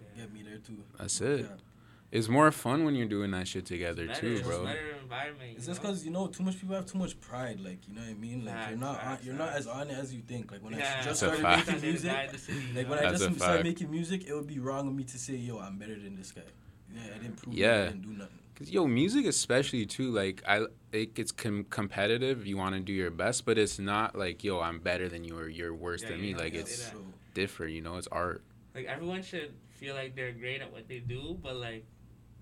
Yeah. 0.00 0.22
Get 0.22 0.32
me 0.32 0.42
there 0.42 0.58
too. 0.58 0.78
That's 0.98 1.20
it. 1.20 1.40
Yeah. 1.40 1.46
It's 2.12 2.28
more 2.28 2.50
fun 2.52 2.84
when 2.84 2.94
you're 2.94 3.08
doing 3.08 3.32
that 3.32 3.48
shit 3.48 3.66
together 3.66 4.06
Better, 4.06 4.20
too, 4.20 4.32
it's 4.34 4.42
bro. 4.46 4.64
Better 4.64 4.94
environment. 5.02 5.50
It's 5.56 5.66
you 5.66 5.72
just 5.72 5.82
know? 5.82 5.88
because 5.90 6.04
you 6.04 6.10
know 6.12 6.26
too 6.28 6.42
much 6.44 6.60
people 6.60 6.74
have 6.76 6.86
too 6.86 6.98
much 6.98 7.20
pride. 7.20 7.60
Like 7.60 7.86
you 7.88 7.94
know 7.94 8.00
what 8.02 8.10
I 8.10 8.14
mean. 8.14 8.44
Like 8.44 8.54
you're 8.54 8.62
Facts, 8.62 8.80
not 8.80 8.88
on, 8.88 9.00
facts, 9.00 9.24
you're 9.26 9.34
not 9.34 9.48
as 9.50 9.66
on 9.66 9.90
it 9.90 9.98
as 9.98 10.14
you 10.14 10.22
think. 10.22 10.52
Like 10.52 10.62
when 10.64 10.74
I 10.74 10.78
just 11.02 11.18
started 11.20 11.42
fact. 11.42 11.66
making 11.66 11.82
music, 11.82 12.10
guy 12.12 12.22
in 12.24 12.32
the 12.32 12.38
city, 12.38 12.58
you 12.60 12.74
like 12.74 12.86
know? 12.88 12.90
when 12.96 13.04
I 13.06 13.10
just 13.10 13.34
started 13.40 13.64
making 13.64 13.90
music, 13.90 14.24
it 14.26 14.34
would 14.34 14.46
be 14.46 14.58
wrong 14.58 14.86
of 14.88 14.94
me 14.94 15.04
to 15.04 15.18
say, 15.18 15.34
"Yo, 15.34 15.58
I'm 15.58 15.78
better 15.78 15.98
than 15.98 16.16
this 16.16 16.32
guy." 16.32 16.42
Yeah, 16.94 17.00
I 17.14 17.18
didn't 17.18 17.36
prove. 17.36 17.54
Yeah. 17.54 17.66
Yeah, 17.66 17.82
I 17.82 17.86
didn't 17.88 18.02
do 18.02 18.08
nothing. 18.10 18.38
Cause 18.54 18.70
yo, 18.70 18.86
music 18.86 19.26
especially 19.26 19.84
too, 19.84 20.10
like 20.12 20.42
I, 20.48 20.64
it 20.90 21.12
gets 21.12 21.30
com- 21.30 21.66
competitive. 21.68 22.46
You 22.46 22.56
want 22.56 22.74
to 22.74 22.80
do 22.80 22.92
your 22.92 23.10
best, 23.10 23.44
but 23.44 23.58
it's 23.58 23.78
not 23.78 24.16
like 24.16 24.42
yo, 24.44 24.60
I'm 24.60 24.78
better 24.78 25.08
than 25.10 25.24
you 25.24 25.36
or 25.36 25.48
you're 25.48 25.74
worse 25.74 26.02
Yeah, 26.02 26.10
than 26.10 26.22
me. 26.22 26.28
can't 26.30 26.40
Like 26.40 26.54
it's 26.54 26.90
different, 27.34 27.74
you 27.74 27.82
know. 27.82 27.96
It's 27.96 28.06
art. 28.06 28.42
like 28.74 28.86
everyone 28.86 29.22
should 29.22 29.52
feel 29.72 29.94
like 29.94 30.16
they're 30.16 30.32
great 30.32 30.62
at 30.62 30.72
what 30.72 30.88
they 30.88 31.00
do, 31.00 31.38
but 31.42 31.56
like, 31.56 31.84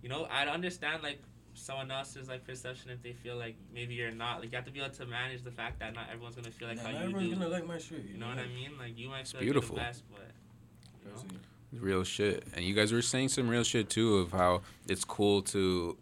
you 0.04 0.10
know, 0.10 0.26
I 0.30 0.44
understand 0.46 1.02
like 1.02 1.18
someone 1.54 1.90
else's 1.90 2.28
like 2.28 2.44
perception 2.46 2.90
if 2.90 3.02
they 3.02 3.12
feel 3.14 3.36
like 3.36 3.56
maybe 3.72 3.94
you're 3.94 4.10
not. 4.10 4.40
Like 4.40 4.52
you 4.52 4.56
have 4.56 4.66
to 4.66 4.70
be 4.70 4.80
able 4.82 4.92
to 4.94 5.06
manage 5.06 5.42
the 5.42 5.50
fact 5.50 5.80
that 5.80 5.94
not 5.94 6.08
everyone's 6.12 6.36
gonna 6.36 6.50
feel 6.50 6.68
like 6.68 6.76
nah, 6.76 6.82
how 6.82 6.90
not 6.90 6.98
you 7.00 7.04
everyone's 7.06 7.28
do. 7.30 7.34
gonna 7.36 7.48
like 7.48 7.66
my 7.66 7.78
shit. 7.78 8.04
you 8.04 8.18
know 8.18 8.28
what 8.28 8.36
I 8.38 8.46
mean? 8.48 8.72
Like 8.78 8.98
you 8.98 9.08
might 9.08 9.20
It's 9.20 9.32
feel 9.32 9.40
beautiful. 9.40 9.76
like 9.76 9.86
you're 9.86 9.92
the 9.92 9.92
best, 9.92 10.04
but 10.12 11.30
you 11.30 11.32
know? 11.78 11.82
Real 11.82 12.04
shit. 12.04 12.44
And 12.54 12.66
you 12.66 12.74
guys 12.74 12.92
were 12.92 13.00
saying 13.00 13.30
some 13.30 13.48
real 13.48 13.64
shit 13.64 13.88
too 13.88 14.18
of 14.18 14.30
how 14.32 14.60
it's 14.88 15.04
cool 15.06 15.40
to 15.42 15.96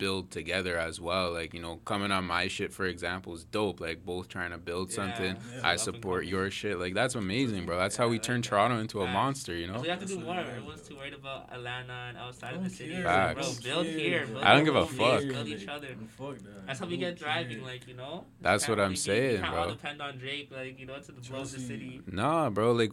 build 0.00 0.30
together 0.32 0.76
as 0.78 1.00
well. 1.00 1.32
Like, 1.32 1.54
you 1.54 1.60
know, 1.60 1.76
coming 1.84 2.10
on 2.10 2.24
my 2.24 2.48
shit, 2.48 2.72
for 2.72 2.86
example, 2.86 3.34
is 3.34 3.44
dope. 3.44 3.80
Like, 3.80 4.04
both 4.04 4.28
trying 4.28 4.50
to 4.50 4.58
build 4.58 4.88
Yeah, 4.90 4.96
something. 4.96 5.36
yeah. 5.54 5.60
I 5.62 5.76
support 5.76 6.24
your 6.24 6.50
shit. 6.50 6.80
Like, 6.80 6.94
that's 6.94 7.14
amazing, 7.14 7.66
bro. 7.66 7.78
That's 7.78 7.96
how 7.96 8.08
we 8.08 8.16
I 8.16 8.18
turn 8.18 8.40
that. 8.40 8.48
Toronto 8.48 8.78
into 8.80 9.00
a 9.00 9.04
Facts. 9.04 9.14
monster, 9.14 9.54
you 9.54 9.66
know? 9.68 9.76
So 9.76 9.82
we 9.82 9.88
have 9.88 10.00
to 10.00 10.06
do 10.06 10.14
That's 10.16 10.26
more. 10.26 10.34
what- 10.36 10.46
Everyone's 10.46 10.88
too 10.88 10.96
worried 10.96 11.14
about 11.14 11.52
Atlanta 11.52 12.06
and 12.08 12.18
outside 12.18 12.54
Don't 12.54 12.64
the 12.64 12.70
city. 12.70 12.92
care. 12.92 13.34
It's 13.38 13.60
bro, 13.60 13.72
build 13.74 13.86
Don't 13.86 13.94
here. 13.94 14.26
Build 14.26 14.42
I 14.42 14.54
don't 14.54 14.64
give 14.64 14.76
a 14.76 14.86
fuck. 14.86 15.20
Build 15.20 15.46
each 15.48 15.68
other. 15.68 15.88
Fuck 16.18 16.38
that. 16.38 16.66
That's 16.66 16.80
how 16.80 16.86
we 16.86 16.92
Don't 16.96 17.00
get 17.10 17.18
thriving, 17.18 17.58
care. 17.58 17.66
like 17.66 17.86
you 17.86 17.94
know. 17.94 18.24
That's 18.40 18.64
Can't 18.64 18.78
what 18.78 18.82
I'm 18.82 18.84
only 18.86 18.94
be- 18.94 19.00
saying, 19.00 19.30
we 19.32 19.38
can't 19.42 19.54
all 19.54 19.64
bro. 19.66 19.74
depend 19.74 20.02
on 20.02 20.18
Drake, 20.18 20.48
like 20.50 20.78
you 20.80 20.86
know, 20.86 20.98
to 20.98 21.12
the 21.12 21.20
blow 21.20 21.40
the 21.44 21.46
city, 21.60 22.00
Nah, 22.10 22.48
bro. 22.50 22.72
Like, 22.72 22.92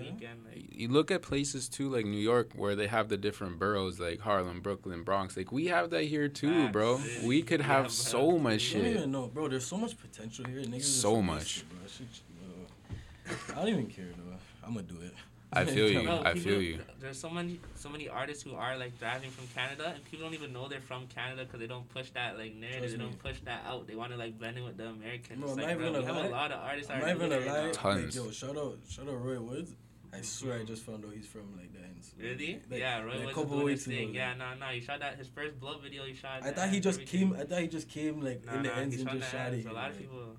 Tory 0.00 0.06
Lanez, 0.06 0.10
and 0.10 0.18
the 0.18 0.24
Yeah. 0.24 0.28
Weeknd. 0.32 0.44
Like, 0.68 0.78
you 0.80 0.88
look 0.88 1.10
at 1.10 1.22
places 1.22 1.68
too, 1.68 1.88
like 1.88 2.04
New 2.06 2.18
York, 2.20 2.50
where 2.54 2.74
they 2.74 2.86
have 2.86 3.08
the 3.08 3.16
different 3.16 3.58
boroughs, 3.58 4.00
like 4.00 4.20
Harlem, 4.20 4.60
Brooklyn, 4.60 5.02
Bronx. 5.02 5.36
Like, 5.36 5.52
we 5.52 5.66
have 5.66 5.90
that 5.90 6.04
here 6.04 6.28
too, 6.28 6.62
Facts. 6.64 6.72
bro. 6.72 6.98
Yeah. 6.98 7.26
We 7.26 7.42
could 7.42 7.60
We 7.60 7.66
have 7.66 7.82
have- 7.84 7.92
so 7.92 8.32
have- 8.32 8.40
much 8.42 8.74
I 8.74 8.78
don't 8.78 8.86
even 8.88 9.12
know, 9.12 9.26
bro. 9.28 9.48
There's 9.48 9.66
so 9.66 9.76
much 9.76 9.96
potential 9.98 10.44
here. 10.46 10.60
Niggas 10.62 10.76
is 10.78 11.00
So 11.00 11.20
much. 11.22 11.64
waste, 11.64 11.68
bro. 11.68 11.78
Shit, 11.88 12.06
bro. 12.38 13.34
Uh, 13.36 13.52
I 13.60 13.64
don't 13.64 13.68
even 13.68 13.86
care 13.86 14.06
though. 14.16 14.36
I'm 14.66 14.74
gonna 14.74 14.86
do 14.86 15.00
it. 15.00 15.14
I 15.52 15.64
feel 15.64 15.90
you. 15.90 16.02
Bro, 16.04 16.20
I 16.24 16.34
people- 16.34 16.40
feel 16.52 16.62
you. 16.62 16.78
There's 17.00 17.18
so 17.18 17.28
many, 17.28 17.58
so 17.74 17.88
many 17.88 18.08
artists 18.08 18.44
who 18.44 18.54
are 18.54 18.76
like 18.78 18.96
thriving 19.00 19.30
from 19.32 19.48
Canada, 19.48 19.90
and 19.96 20.04
people 20.04 20.24
don't 20.24 20.34
even 20.34 20.52
know 20.52 20.68
they're 20.68 20.80
from 20.80 21.08
Canada 21.08 21.44
because 21.44 21.58
they 21.58 21.66
don't 21.66 21.88
push 21.88 22.10
that 22.10 22.38
like 22.38 22.54
narrative. 22.54 22.82
Trust 22.82 22.96
they 22.98 23.02
don't 23.02 23.18
push 23.18 23.40
that 23.46 23.64
out. 23.66 23.88
They 23.88 23.96
want 23.96 24.12
to 24.12 24.16
like 24.16 24.38
blend 24.38 24.58
in 24.58 24.64
with 24.64 24.76
the 24.76 24.86
Americans. 24.86 25.40
Bro, 25.40 25.48
It's 25.48 25.58
I'm 25.58 25.64
like, 25.64 25.68
not 25.70 25.78
bro, 25.78 25.88
even 25.88 26.00
we 26.02 26.06
gonna 26.06 26.18
have 26.22 26.24
a 26.26 26.28
lie. 26.32 26.40
lot 26.40 26.52
of 26.52 26.60
artists. 26.60 26.86
that 26.86 26.94
I'm 26.94 27.00
not 27.00 27.16
even 27.16 27.30
doing 27.30 27.44
gonna 27.48 27.62
lie. 27.66 27.72
Tons. 27.72 28.16
Like, 28.16 28.24
yo, 28.26 28.30
shout 28.30 28.56
out, 28.56 28.78
shout 28.88 29.08
out 29.08 29.24
Roy 29.24 29.40
Woods. 29.40 29.72
I 30.12 30.22
swear 30.22 30.58
I 30.58 30.64
just 30.64 30.82
found 30.82 31.04
out 31.04 31.12
he's 31.14 31.26
from 31.26 31.56
like 31.56 31.72
the 31.72 31.80
ends. 31.80 32.12
Really? 32.18 32.60
Like, 32.70 32.80
yeah, 32.80 33.00
Roy 33.00 33.18
like, 33.18 33.30
a 33.30 33.32
couple 33.32 33.62
weeks 33.62 33.86
ago. 33.86 33.96
Yeah, 34.12 34.34
no, 34.34 34.54
no, 34.58 34.66
he 34.66 34.80
shot 34.80 35.00
that 35.00 35.16
his 35.16 35.28
first 35.28 35.58
blood 35.60 35.80
video. 35.82 36.04
He 36.04 36.14
shot. 36.14 36.42
I 36.42 36.50
thought 36.50 36.68
he 36.68 36.80
just 36.80 37.00
everything. 37.00 37.30
came. 37.30 37.40
I 37.40 37.44
thought 37.44 37.60
he 37.60 37.68
just 37.68 37.88
came 37.88 38.20
like 38.20 38.44
Nah, 38.44 38.54
in 38.54 38.62
the 38.62 38.68
nah, 38.68 38.74
ends 38.76 38.96
and 38.96 39.08
shot 39.08 39.18
just 39.18 39.30
shot 39.30 39.54
it. 39.54 39.66
A 39.66 39.72
lot 39.72 39.90
of 39.90 39.98
people. 39.98 40.36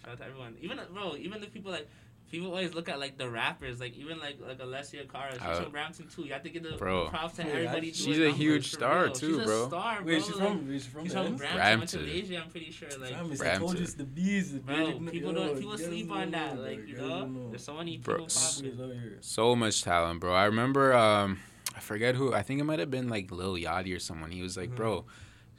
Shout 0.00 0.12
out 0.12 0.18
to 0.18 0.24
everyone. 0.24 0.56
Even 0.60 0.80
bro, 0.92 1.16
even 1.16 1.40
the 1.40 1.48
people 1.48 1.72
like. 1.72 1.88
People 2.30 2.48
always 2.48 2.74
look 2.74 2.90
at 2.90 3.00
like 3.00 3.16
the 3.16 3.28
rappers, 3.28 3.80
like 3.80 3.96
even 3.96 4.18
like 4.18 4.38
like 4.46 4.58
Alessia 4.58 5.10
Cara. 5.10 5.32
She's 5.32 5.40
Uh, 5.42 5.62
from 5.62 5.72
Brampton 5.72 6.08
too. 6.08 6.24
You 6.24 6.32
have 6.34 6.42
to 6.42 6.50
give 6.50 6.62
the 6.62 6.72
Bro. 6.76 7.08
props 7.08 7.36
to 7.36 7.42
Yeah, 7.42 7.48
everybody. 7.54 7.92
she's 7.92 8.18
a 8.18 8.30
huge 8.30 8.70
star, 8.72 9.04
real. 9.04 9.12
too, 9.12 9.36
she's 9.38 9.46
bro. 9.46 9.64
A 9.64 9.68
star, 9.68 10.02
bro. 10.02 10.04
Wait, 10.14 10.22
she's 10.24 10.36
like, 10.36 10.48
from. 10.48 10.70
She's 10.72 10.86
from 10.86 11.04
She's 11.04 11.12
from 11.14 11.26
ends? 11.26 11.40
Brampton. 11.40 11.86
To 11.88 11.96
Brampton. 11.98 12.08
Asia, 12.10 12.42
I'm 12.44 12.50
pretty 12.50 12.70
sure. 12.70 12.88
Like, 13.00 13.10
Fam, 13.14 13.32
it's 13.32 13.40
I 13.40 13.56
told 13.56 13.76
you 13.78 13.82
it's 13.84 13.94
the 13.94 14.04
bees. 14.04 14.52
the 14.52 14.58
bro, 14.60 14.92
people 15.10 15.32
yo, 15.32 15.46
don't 15.46 15.56
people 15.56 15.70
guys 15.76 15.84
sleep 15.86 16.10
on 16.12 16.30
that. 16.32 16.56
know, 16.56 16.60
Like, 16.62 16.86
you 16.86 16.96
know, 16.98 17.24
know. 17.26 17.48
there's 17.50 17.64
so 17.64 17.74
many 17.74 17.96
Bro, 17.96 18.14
people 18.14 18.26
Guys 18.26 18.60
popping. 18.60 18.80
out 18.82 18.92
here. 18.92 19.18
So 19.22 19.56
much 19.56 19.82
talent, 19.82 20.20
bro. 20.20 20.34
I 20.34 20.44
remember, 20.44 20.92
um, 20.92 21.38
I 21.74 21.80
forget 21.80 22.14
who. 22.14 22.34
I 22.34 22.42
think 22.42 22.60
it 22.60 22.64
might 22.64 22.78
have 22.78 22.90
been 22.90 23.08
like 23.08 23.30
Lil 23.30 23.54
Yachty 23.54 23.96
or 23.96 24.00
someone. 24.00 24.32
He 24.32 24.42
was 24.42 24.54
like, 24.56 24.70
Mhm. 24.70 24.76
bro, 24.76 25.06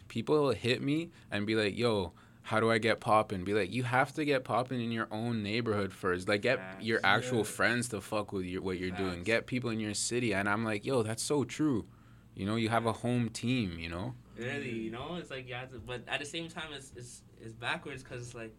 people 0.08 0.52
hit 0.52 0.84
me 0.84 1.10
and 1.32 1.48
be 1.48 1.56
like, 1.56 1.76
yo. 1.78 2.14
How 2.50 2.60
do 2.60 2.72
I 2.72 2.80
get 2.80 3.00
poppin'? 3.00 3.44
Be 3.44 3.54
like, 3.54 3.72
you 3.72 3.84
have 3.84 4.12
to 4.14 4.26
get 4.26 4.44
poppin' 4.44 4.82
in 4.82 4.92
your 4.92 5.08
own 5.12 5.44
neighborhood 5.44 5.94
first. 5.94 6.28
Like, 6.28 6.42
get 6.42 6.58
Facts. 6.58 6.84
your 6.84 7.00
actual 7.04 7.38
Yeah. 7.40 7.44
friends 7.44 7.90
to 7.90 8.02
fuck 8.02 8.34
with 8.34 8.44
your, 8.44 8.64
what 8.64 8.80
you're 8.80 8.90
doing. 8.90 9.22
Get 9.22 9.46
people 9.46 9.70
in 9.70 9.80
your 9.80 9.94
city. 9.94 10.34
And 10.34 10.50
I'm 10.50 10.66
like, 10.66 10.84
yo, 10.84 11.04
that's 11.04 11.22
so 11.22 11.44
true. 11.44 11.86
You 12.34 12.48
know, 12.48 12.56
you 12.56 12.70
have 12.70 12.88
a 12.88 12.92
home 12.92 13.30
team. 13.30 13.78
You 13.78 13.90
know, 13.90 14.16
Really, 14.36 14.72
you 14.72 14.90
know, 14.90 15.18
it's 15.20 15.30
like 15.30 15.48
yeah, 15.48 15.66
but 15.86 16.02
at 16.08 16.22
the 16.22 16.26
same 16.26 16.50
time, 16.50 16.70
it's 16.74 16.92
it's, 16.96 17.22
it's 17.40 17.54
backwards 17.54 18.02
because 18.02 18.24
it's 18.26 18.34
like 18.34 18.56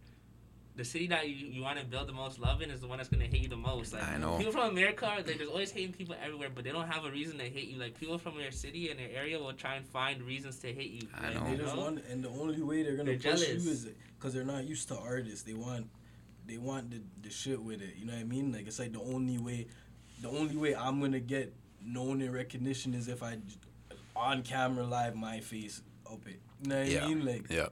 the 0.75 0.85
city 0.85 1.07
that 1.07 1.27
you, 1.27 1.35
you 1.47 1.61
want 1.61 1.77
to 1.79 1.85
build 1.85 2.07
the 2.07 2.13
most 2.13 2.39
love 2.39 2.61
in 2.61 2.69
is 2.71 2.79
the 2.79 2.87
one 2.87 2.97
that's 2.97 3.09
gonna 3.09 3.25
hate 3.25 3.41
you 3.43 3.49
the 3.49 3.57
most. 3.57 3.93
Like 3.93 4.07
I 4.07 4.17
know. 4.17 4.37
people 4.37 4.53
from 4.53 4.69
America, 4.69 5.05
like, 5.05 5.25
there's 5.25 5.49
always 5.49 5.71
hating 5.71 5.93
people 5.93 6.15
everywhere, 6.23 6.49
but 6.53 6.63
they 6.63 6.71
don't 6.71 6.87
have 6.87 7.03
a 7.05 7.11
reason 7.11 7.37
to 7.39 7.43
hate 7.43 7.67
you. 7.67 7.77
Like 7.77 7.99
people 7.99 8.17
from 8.17 8.39
your 8.39 8.51
city 8.51 8.89
and 8.89 8.99
your 8.99 9.09
area 9.09 9.37
will 9.37 9.53
try 9.53 9.75
and 9.75 9.85
find 9.85 10.21
reasons 10.23 10.59
to 10.59 10.73
hate 10.73 10.91
you. 10.91 11.07
I 11.19 11.27
like, 11.27 11.35
know. 11.35 11.49
They 11.51 11.57
just 11.57 11.75
know? 11.75 11.81
want, 11.81 12.03
and 12.09 12.23
the 12.23 12.29
only 12.29 12.61
way 12.61 12.83
they're 12.83 12.95
gonna 12.95 13.15
They're 13.17 13.31
push 13.33 13.41
jealous. 13.45 13.65
you 13.65 13.71
is 13.71 13.87
because 14.17 14.33
they're 14.33 14.45
not 14.45 14.63
used 14.63 14.87
to 14.89 14.97
artists. 14.97 15.43
They 15.43 15.53
want, 15.53 15.87
they 16.47 16.57
want 16.57 16.89
the, 16.91 17.01
the 17.21 17.29
shit 17.29 17.61
with 17.61 17.81
it. 17.81 17.95
You 17.97 18.05
know 18.05 18.13
what 18.13 18.21
I 18.21 18.25
mean? 18.25 18.53
Like 18.53 18.67
it's 18.67 18.79
like 18.79 18.93
the 18.93 19.01
only 19.01 19.37
way, 19.39 19.67
the 20.21 20.29
only 20.29 20.55
way 20.55 20.73
I'm 20.75 21.01
gonna 21.01 21.19
get 21.19 21.53
known 21.83 22.21
and 22.21 22.33
recognition 22.33 22.93
is 22.93 23.07
if 23.09 23.21
I, 23.23 23.37
on 24.15 24.43
camera 24.43 24.85
live 24.85 25.15
my 25.15 25.39
face 25.41 25.81
up 26.09 26.25
it. 26.27 26.39
You 26.63 26.69
know 26.69 26.77
what 26.79 26.87
Yeah. 26.87 27.05
I 27.05 27.07
mean? 27.09 27.25
Like 27.25 27.49
yeah. 27.49 27.67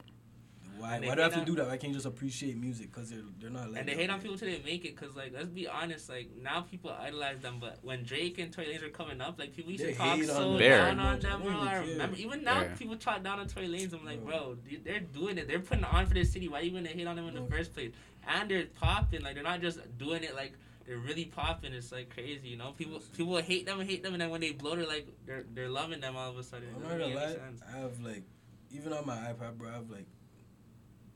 Why? 0.80 1.00
Why 1.00 1.16
do 1.16 1.22
I 1.22 1.24
have 1.26 1.34
to 1.34 1.40
on- 1.40 1.46
do 1.46 1.56
that? 1.56 1.68
I 1.70 1.78
can't 1.78 1.90
you 1.92 1.96
just 1.96 2.06
appreciate 2.06 2.58
music 2.58 2.92
because 2.92 3.10
they're 3.10 3.20
they're 3.40 3.50
not 3.50 3.70
like. 3.72 3.80
And 3.82 3.90
they 3.90 3.96
hate 3.96 4.10
on 4.10 4.20
people 4.22 4.38
till 4.38 4.48
they 4.50 4.62
make 4.66 4.86
it, 4.86 4.96
cause 4.96 5.16
like 5.16 5.34
let's 5.34 5.50
be 5.50 5.68
honest, 5.68 6.10
like 6.10 6.30
now 6.42 6.62
people 6.62 6.92
idolize 6.92 7.40
them, 7.40 7.58
but 7.60 7.80
when 7.84 8.04
Drake 8.04 8.38
and 8.40 8.52
Tory 8.52 8.68
Lanez 8.68 8.82
were 8.84 8.90
coming 8.90 9.22
up, 9.22 9.38
like 9.40 9.56
people 9.56 9.72
used 9.72 9.84
They 9.84 9.92
to 9.94 9.98
talk 9.98 10.22
so 10.24 10.58
them. 10.58 10.60
down 10.60 10.98
Bear. 10.98 11.06
on 11.06 11.20
them, 11.20 11.42
I 11.42 11.44
bro. 11.46 11.54
I 11.60 11.76
remember 11.78 12.16
even 12.18 12.44
now 12.44 12.62
Bear. 12.62 12.76
people 12.78 12.96
talk 12.98 13.24
down 13.24 13.40
on 13.40 13.48
Tory 13.48 13.68
Lanez. 13.68 13.94
I'm 13.94 14.06
like, 14.06 14.24
Bro. 14.24 14.32
bro, 14.38 14.58
they- 14.70 14.78
they're 14.78 15.00
doing 15.00 15.38
it. 15.38 15.48
They're 15.48 15.60
putting 15.60 15.84
it 15.84 15.94
on 15.94 16.06
for 16.06 16.14
the 16.14 16.24
city. 16.24 16.48
Why 16.48 16.62
you 16.62 16.72
gonna 16.72 16.90
hate 16.90 17.08
on 17.08 17.16
them 17.16 17.28
in 17.28 17.36
the 17.36 17.46
first 17.50 17.74
place? 17.74 17.92
And 18.28 18.50
they're 18.50 18.66
popping. 18.80 19.22
Like 19.22 19.36
they're 19.36 19.44
not 19.44 19.62
just 19.62 19.80
doing 19.98 20.24
it 20.24 20.36
like. 20.36 20.54
They're 20.86 20.98
really 20.98 21.26
popping. 21.26 21.72
It's 21.74 21.92
like 21.92 22.10
crazy, 22.10 22.48
you 22.48 22.58
know. 22.58 22.72
People 22.72 23.00
people 23.16 23.38
hate 23.38 23.68
them 23.68 23.80
and 23.80 23.88
hate 23.88 24.02
them, 24.02 24.14
and 24.16 24.22
then 24.22 24.32
when 24.32 24.42
they 24.42 24.54
blow, 24.54 24.76
they're 24.76 24.88
like 24.88 25.08
they're 25.24 25.46
they're 25.54 25.70
loving 25.70 26.00
them 26.02 26.16
all 26.16 26.32
of 26.32 26.38
a 26.40 26.42
sudden. 26.42 26.68
I'm 26.76 26.82
doesn't 26.82 27.00
gonna 27.00 27.14
lie. 27.16 27.36
I 27.72 27.78
have 27.78 28.00
like, 28.02 28.24
even 28.72 28.92
on 28.94 29.06
my 29.06 29.16
iPad, 29.18 29.60
bro, 29.60 29.70
I 29.70 29.74
have 29.74 29.90
like, 29.92 30.08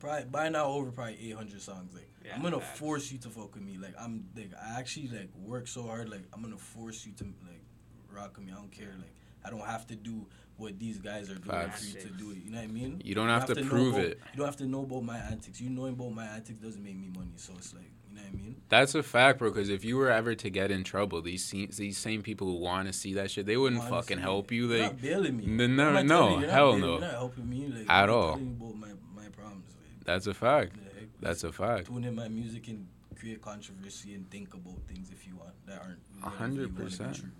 probably 0.03 0.25
by 0.25 0.49
now 0.49 0.65
over 0.67 0.91
probably 0.91 1.17
800 1.31 1.61
songs. 1.61 1.93
Like, 1.93 2.09
Yeah, 2.25 2.35
I'm 2.35 2.41
gonna 2.41 2.59
facts. 2.59 2.79
force 2.79 3.11
you 3.11 3.17
to 3.19 3.29
fuck 3.29 3.53
with 3.55 3.63
me. 3.63 3.77
Like, 3.77 3.95
I'm 3.99 4.25
like, 4.35 4.51
I 4.61 4.79
actually 4.79 5.07
like 5.07 5.29
work 5.35 5.67
so 5.67 5.83
hard. 5.83 6.09
Like, 6.09 6.23
I'm 6.33 6.41
gonna 6.41 6.57
force 6.57 7.05
you 7.05 7.13
to 7.13 7.23
like 7.23 7.63
rock 8.11 8.37
with 8.37 8.45
me. 8.45 8.51
I 8.51 8.55
don't 8.55 8.71
care. 8.71 8.93
Like, 8.97 9.13
I 9.45 9.49
don't 9.49 9.65
have 9.65 9.87
to 9.87 9.95
do 9.95 10.25
what 10.57 10.77
these 10.79 10.99
guys 10.99 11.29
are 11.31 11.35
doing 11.35 11.49
Facts. 11.49 11.79
for 11.91 11.97
you 11.97 12.03
to 12.05 12.13
do 12.13 12.31
it. 12.31 12.37
You 12.45 12.51
know 12.51 12.59
what 12.59 12.63
I 12.69 12.71
mean? 12.71 13.01
You 13.03 13.15
don't 13.15 13.27
have 13.27 13.45
to 13.47 13.55
know 13.55 13.67
prove 13.69 13.95
about- 13.95 14.05
it. 14.05 14.19
You 14.33 14.37
don't 14.37 14.45
have 14.45 14.55
to 14.57 14.65
know 14.67 14.83
about 14.83 15.03
my 15.03 15.17
antics. 15.17 15.59
You 15.59 15.69
knowing 15.69 15.93
about 15.93 16.11
my 16.13 16.25
antics 16.25 16.59
doesn't 16.59 16.83
make 16.83 16.95
me 16.97 17.09
money. 17.09 17.33
So 17.37 17.53
it's 17.57 17.73
like, 17.73 17.91
you 18.09 18.15
know 18.15 18.21
what 18.21 18.31
I 18.31 18.35
mean? 18.37 18.55
That's 18.69 18.93
a 18.95 19.01
fact, 19.03 19.39
bro. 19.39 19.49
Because 19.49 19.69
if 19.69 19.83
you 19.83 19.97
were 19.97 20.11
ever 20.11 20.35
to 20.35 20.49
get 20.49 20.69
in 20.71 20.83
trouble, 20.83 21.21
these 21.21 21.43
se- 21.43 21.71
these 21.77 21.97
same 21.97 22.21
people 22.21 22.47
who 22.47 22.57
want 22.57 22.87
to 22.87 22.93
see 22.93 23.15
that 23.15 23.31
shit, 23.31 23.45
they 23.47 23.57
wouldn't 23.57 23.81
Honestly, 23.81 23.97
fucking 23.97 24.19
help 24.19 24.51
you. 24.51 24.67
You're 24.69 24.83
Like, 24.83 24.91
not 24.93 25.01
bailing 25.01 25.37
me. 25.37 25.43
N- 25.63 25.75
no, 25.75 25.89
I'm 25.89 26.07
no, 26.07 26.15
telling 26.19 26.33
you, 26.35 26.39
you're 26.41 26.47
not 26.47 26.53
hell 26.55 26.77
no. 26.77 26.91
You're 26.91 27.01
not 27.01 27.11
helping 27.11 27.49
me 27.49 27.67
like, 27.67 27.85
At 27.89 28.05
you're 28.07 28.15
all. 28.15 28.27
telling 28.33 28.45
me 28.49 28.55
about 28.65 28.75
my 28.77 28.87
my 29.23 29.29
problems. 29.29 29.65
Like, 29.81 29.92
that's 30.05 30.27
a 30.27 30.33
fact. 30.33 30.73
the 30.75 30.99
heck? 30.99 31.09
That's 31.21 31.43
a 31.43 31.51
fact. 31.51 31.87
tune 31.87 32.03
in 32.03 32.15
my 32.15 32.27
music 32.27 32.67
and 32.67 32.87
create 33.17 33.41
controversy 33.41 34.15
and 34.15 34.29
think 34.29 34.53
about 34.53 34.77
things 34.87 35.09
if 35.11 35.25
you 35.25 35.35
want 35.37 35.53
that 35.67 35.81
aren't 35.81 35.99
A 36.23 36.29
hundred 36.29 36.69
you 36.69 36.73
wanna 36.75 36.79
be 36.79 36.83
percent. 36.83 37.23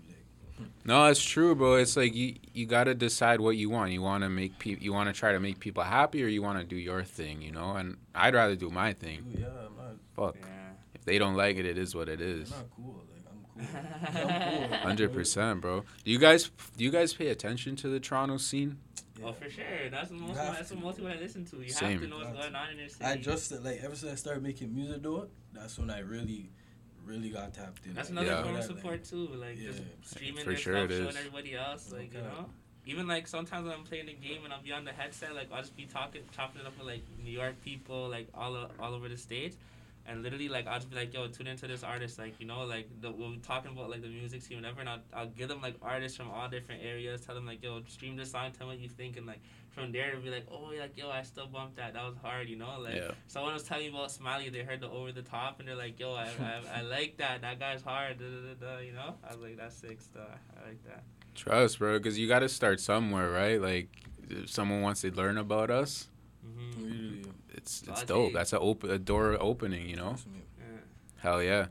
No, 0.84 1.06
it's 1.06 1.22
true, 1.22 1.54
bro. 1.56 1.74
It's 1.74 1.96
like 1.96 2.14
you 2.14 2.36
you 2.52 2.64
gotta 2.66 2.94
decide 2.94 3.40
what 3.40 3.56
you 3.56 3.70
want. 3.70 3.90
You 3.90 4.02
want 4.02 4.22
to 4.22 4.28
make 4.28 4.56
people. 4.60 4.84
You 4.84 4.92
want 4.92 5.08
to 5.08 5.12
try 5.12 5.32
to 5.32 5.40
make 5.40 5.58
people 5.58 5.82
happy, 5.82 6.22
or 6.22 6.28
you 6.28 6.42
want 6.42 6.58
to 6.60 6.64
do 6.64 6.76
your 6.76 7.02
thing. 7.02 7.42
You 7.42 7.50
know. 7.50 7.72
And 7.74 7.96
I'd 8.14 8.34
rather 8.34 8.54
do 8.54 8.70
my 8.70 8.92
thing. 8.92 9.24
Dude, 9.32 9.40
yeah, 9.40 9.46
I'm 9.48 9.76
not, 9.76 9.96
Fuck. 10.14 10.36
Yeah. 10.40 10.46
If 10.94 11.04
they 11.04 11.18
don't 11.18 11.34
like 11.34 11.56
it, 11.56 11.66
it 11.66 11.76
is 11.76 11.94
what 11.96 12.08
it 12.08 12.20
is. 12.20 12.52
I'm 12.52 12.58
not 12.58 12.68
cool. 12.76 13.04
Like 13.12 13.24
I'm 13.32 13.66
cool. 13.66 14.22
I'm 14.22 14.68
cool. 14.68 14.78
Hundred 14.78 15.12
percent, 15.12 15.60
bro. 15.60 15.82
Do 16.04 16.10
you 16.12 16.18
guys 16.20 16.50
do 16.76 16.84
you 16.84 16.92
guys 16.92 17.12
pay 17.12 17.28
attention 17.28 17.74
to 17.76 17.88
the 17.88 17.98
Toronto 17.98 18.36
scene? 18.36 18.78
Yeah. 19.18 19.26
Oh, 19.26 19.32
for 19.32 19.48
sure. 19.48 19.64
That's 19.90 20.08
the 20.08 20.14
most. 20.16 20.36
have 20.36 20.54
That's 20.56 20.68
to. 20.70 20.74
what 20.74 20.84
most 20.84 20.96
people 20.96 21.12
I 21.12 21.16
listen 21.16 21.44
to. 21.46 21.56
You 21.62 21.68
Same. 21.68 21.92
have 21.92 22.00
to 22.02 22.06
know 22.08 22.16
what's 22.16 22.28
Have 22.28 22.36
going 22.36 22.54
on 22.54 22.70
in 22.70 22.78
your 22.78 22.88
city. 22.88 23.04
I 23.04 23.16
just 23.16 23.52
like 23.62 23.80
ever 23.82 23.94
since 23.94 24.12
I 24.12 24.14
started 24.16 24.42
making 24.42 24.74
music 24.74 25.02
though, 25.02 25.28
that's 25.52 25.78
when 25.78 25.90
I 25.90 26.00
really, 26.00 26.50
really 27.04 27.30
got 27.30 27.54
tapped 27.54 27.86
in. 27.86 27.94
That's 27.94 28.10
Like, 28.10 28.24
another 28.24 28.36
Yeah. 28.36 28.42
form 28.42 28.56
of 28.56 28.62
that, 28.62 28.68
like, 28.70 28.76
support 28.78 29.04
too. 29.04 29.28
Like 29.36 29.56
Yeah. 29.58 29.68
just 29.68 29.82
streaming 30.02 30.42
For 30.44 30.50
their 30.50 30.58
sure 30.58 30.74
stuff, 30.78 30.90
it 30.90 30.94
showing 30.96 31.08
is. 31.10 31.16
everybody 31.16 31.54
else. 31.54 31.92
Like 31.92 32.12
you 32.12 32.20
know, 32.20 32.50
even 32.86 33.06
like 33.06 33.28
sometimes 33.28 33.66
when 33.68 33.72
I'm 33.78 33.84
playing 33.84 34.06
the 34.06 34.14
game 34.14 34.44
and 34.44 34.52
I'll 34.52 34.62
be 34.62 34.72
on 34.72 34.84
the 34.84 34.92
headset, 34.92 35.34
like 35.34 35.52
I'll 35.52 35.62
just 35.62 35.76
be 35.76 35.86
talking, 35.86 36.22
chopping 36.34 36.60
it 36.62 36.66
up 36.66 36.76
with 36.76 36.86
like 36.88 37.02
New 37.22 37.30
York 37.30 37.60
people, 37.62 38.08
like 38.08 38.26
all 38.34 38.56
all 38.80 38.94
over 38.94 39.08
the 39.08 39.16
states. 39.16 39.56
And 40.06 40.22
literally 40.22 40.48
like 40.48 40.66
I'll 40.66 40.78
just 40.78 40.90
be 40.90 40.96
like, 40.96 41.12
yo, 41.14 41.26
tune 41.28 41.46
into 41.46 41.66
this 41.66 41.82
artist, 41.82 42.18
like 42.18 42.38
you 42.40 42.46
know, 42.46 42.64
like 42.64 42.88
the 43.00 43.10
we're 43.10 43.36
talking 43.42 43.72
about 43.72 43.90
like 43.90 44.02
the 44.02 44.08
music 44.08 44.42
scene, 44.42 44.58
whatever, 44.58 44.80
and 44.80 44.88
I'll, 44.88 45.00
I'll 45.14 45.26
give 45.28 45.48
them 45.48 45.60
like 45.62 45.76
artists 45.82 46.16
from 46.16 46.30
all 46.30 46.48
different 46.48 46.82
areas, 46.84 47.20
tell 47.22 47.34
them 47.34 47.46
like, 47.46 47.62
yo, 47.62 47.80
stream 47.88 48.16
this 48.16 48.30
song, 48.32 48.50
tell 48.56 48.66
me 48.66 48.74
what 48.74 48.80
you 48.82 48.88
think, 48.88 49.16
and 49.16 49.26
like 49.26 49.40
from 49.70 49.90
there 49.92 50.10
it'll 50.10 50.20
be 50.20 50.30
like, 50.30 50.46
oh, 50.50 50.70
like 50.78 50.96
yo, 50.96 51.10
I 51.10 51.22
still 51.22 51.46
bumped 51.46 51.76
that, 51.76 51.94
that 51.94 52.04
was 52.04 52.16
hard, 52.22 52.48
you 52.48 52.56
know, 52.56 52.78
like 52.80 52.96
Yeah. 52.96 53.10
someone 53.26 53.54
was 53.54 53.62
telling 53.64 53.90
me 53.92 53.98
about 53.98 54.10
Smiley, 54.10 54.48
they 54.50 54.62
heard 54.62 54.80
the 54.80 54.88
over 54.88 55.10
the 55.12 55.22
top, 55.22 55.58
and 55.58 55.68
they're 55.68 55.74
like, 55.74 55.98
yo, 55.98 56.12
I, 56.14 56.28
I, 56.40 56.78
I 56.78 56.80
like 56.96 57.16
that, 57.18 57.40
that 57.42 57.58
guy's 57.58 57.82
hard, 57.82 58.18
da, 58.18 58.24
da, 58.24 58.54
da, 58.54 58.74
da, 58.76 58.78
you 58.80 58.92
know, 58.92 59.14
I 59.28 59.32
was 59.32 59.42
like, 59.42 59.56
that's 59.56 59.74
sick 59.76 60.00
stuff, 60.00 60.28
I 60.62 60.68
like 60.68 60.84
that. 60.84 61.02
Trust, 61.34 61.80
bro, 61.80 61.98
because 61.98 62.16
you 62.18 62.28
got 62.28 62.40
to 62.40 62.48
start 62.48 62.78
somewhere, 62.78 63.28
right? 63.30 63.60
Like, 63.60 63.88
if 64.30 64.48
someone 64.50 64.80
wants 64.82 65.00
to 65.00 65.10
learn 65.10 65.36
about 65.36 65.68
us, 65.70 66.08
hmm 66.44 66.84
Really, 66.84 67.24
it's 67.54 67.80
it's 67.82 67.88
Logic. 67.88 68.06
dope. 68.08 68.32
That's 68.32 68.52
a 68.52 68.60
op- 68.60 68.84
a 68.84 68.98
door 68.98 69.36
opening, 69.40 69.88
you 69.88 69.96
know. 69.96 70.16
Yeah. 70.58 70.64
Hell 71.18 71.42
yeah. 71.42 71.66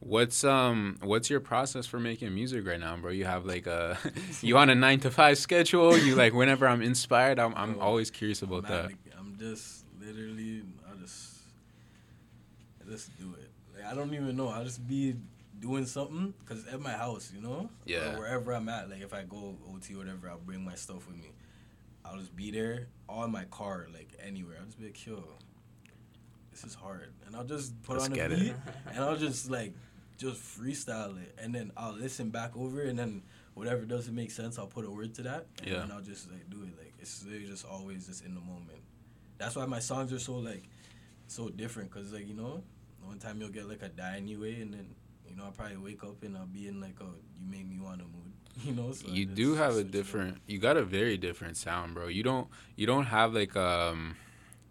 What's 0.00 0.44
um 0.44 0.96
what's 1.02 1.28
your 1.30 1.40
process 1.40 1.86
for 1.86 1.98
making 1.98 2.32
music 2.34 2.66
right 2.66 2.78
now, 2.78 2.96
bro? 2.96 3.10
You 3.10 3.24
have 3.24 3.44
like 3.46 3.66
a 3.66 3.98
you 4.42 4.56
on 4.58 4.70
a 4.70 4.74
nine 4.74 5.00
to 5.00 5.10
five 5.10 5.38
schedule? 5.38 5.96
You 5.98 6.14
like 6.14 6.34
whenever 6.34 6.68
I'm 6.68 6.82
inspired, 6.82 7.38
I'm 7.38 7.54
I'm 7.56 7.74
Bro, 7.74 7.82
always 7.82 8.10
curious 8.10 8.42
about 8.42 8.62
Man, 8.64 8.72
that. 8.72 8.84
like, 8.86 8.96
I'm 9.18 9.36
just 9.38 9.84
literally, 10.00 10.62
I 10.88 10.94
just, 11.00 11.34
I 12.86 12.90
just 12.90 13.16
do 13.18 13.34
it. 13.40 13.50
Like 13.74 13.90
I 13.90 13.94
don't 13.94 14.12
even 14.14 14.36
know. 14.36 14.48
I 14.48 14.62
just 14.64 14.86
be 14.86 15.16
doing 15.58 15.86
something 15.86 16.32
because 16.40 16.66
at 16.68 16.80
my 16.80 16.92
house, 16.92 17.32
you 17.34 17.40
know, 17.42 17.68
Yeah. 17.84 18.14
or 18.14 18.18
wherever 18.20 18.52
I'm 18.54 18.68
at. 18.68 18.88
Like 18.90 19.00
if 19.02 19.12
I 19.12 19.22
go 19.24 19.56
OT 19.74 19.94
or 19.94 19.98
whatever, 19.98 20.28
I'll 20.30 20.38
bring 20.38 20.64
my 20.64 20.74
stuff 20.76 21.06
with 21.08 21.16
me. 21.16 21.30
I'll 22.08 22.18
just 22.18 22.34
be 22.34 22.50
there, 22.50 22.88
all 23.08 23.24
in 23.24 23.30
my 23.32 23.44
car, 23.44 23.86
like 23.92 24.14
anywhere. 24.24 24.56
I'll 24.58 24.66
just 24.66 24.78
be 24.78 24.86
like, 24.86 25.06
yo, 25.06 25.22
this 26.50 26.64
is 26.64 26.74
hard, 26.74 27.12
and 27.26 27.36
I'll 27.36 27.44
just 27.44 27.80
put 27.82 27.94
Let's 27.94 28.06
on 28.06 28.12
a 28.12 28.14
get 28.16 28.32
it. 28.32 28.38
beat, 28.40 28.54
and 28.94 28.98
I'll 29.04 29.16
just 29.16 29.50
like 29.50 29.74
just 30.16 30.40
freestyle 30.40 31.20
it, 31.22 31.34
and 31.38 31.54
then 31.54 31.70
I'll 31.76 31.92
listen 31.92 32.30
back 32.30 32.56
over, 32.56 32.82
and 32.82 32.98
then 32.98 33.22
whatever 33.54 33.82
doesn't 33.82 34.14
make 34.14 34.30
sense, 34.30 34.58
I'll 34.58 34.66
put 34.66 34.84
a 34.84 34.90
word 34.90 35.14
to 35.16 35.22
that, 35.22 35.46
and 35.62 35.68
Yeah. 35.70 35.86
I'll 35.92 36.00
just 36.02 36.30
like 36.30 36.48
do 36.50 36.62
it. 36.62 36.76
Like 36.78 36.94
it's 36.98 37.24
really 37.28 37.44
just 37.46 37.64
always 37.66 38.06
just 38.06 38.24
in 38.24 38.34
the 38.34 38.40
moment. 38.40 38.80
That's 39.36 39.54
why 39.54 39.66
my 39.66 39.78
songs 39.78 40.12
are 40.12 40.18
so 40.18 40.34
like 40.36 40.64
so 41.26 41.48
different, 41.50 41.90
cause 41.90 42.12
like 42.12 42.26
you 42.26 42.34
know, 42.34 42.62
one 43.02 43.18
time 43.18 43.40
you'll 43.40 43.50
get 43.50 43.68
like 43.68 43.82
a 43.82 43.88
die 43.88 44.16
anyway, 44.16 44.60
and 44.62 44.72
then 44.72 44.94
you 45.28 45.36
know 45.36 45.44
I'll 45.44 45.52
probably 45.52 45.76
wake 45.76 46.02
up 46.02 46.22
and 46.22 46.36
I'll 46.36 46.46
be 46.46 46.66
in 46.68 46.80
like 46.80 46.96
oh 47.00 47.14
you 47.38 47.46
make 47.50 47.66
me 47.68 47.78
want 47.78 47.98
to 48.00 48.04
mood, 48.06 48.27
you 48.64 48.72
know. 48.74 48.92
So 48.92 49.08
You 49.08 49.26
do 49.26 49.54
have 49.54 49.70
a 49.72 49.74
switch 49.74 49.86
it 49.86 49.90
different 49.92 50.38
you 50.46 50.58
got 50.58 50.76
a 50.76 50.84
very 50.84 51.16
different 51.16 51.56
sound, 51.56 51.94
bro. 51.94 52.08
You 52.08 52.22
don't 52.22 52.48
you 52.76 52.86
don't 52.86 53.06
have 53.06 53.34
like 53.34 53.56
um 53.56 54.16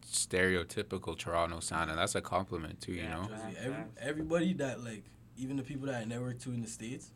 stereotypical 0.05 1.17
Toronto 1.17 1.59
sound 1.59 1.89
and 1.89 1.99
that's 1.99 2.15
a 2.15 2.21
compliment 2.21 2.81
too, 2.81 2.93
you 2.93 3.03
Yeah, 3.03 3.09
know? 3.15 3.27
Trust 3.27 3.45
me, 3.45 3.55
every, 3.59 3.83
everybody 3.99 4.53
that 4.53 4.83
like 4.83 5.03
even 5.37 5.57
the 5.57 5.63
people 5.63 5.87
that 5.87 5.95
I 6.01 6.05
network 6.05 6.39
to 6.39 6.49
in 6.51 6.61
the 6.61 6.67
states, 6.67 7.11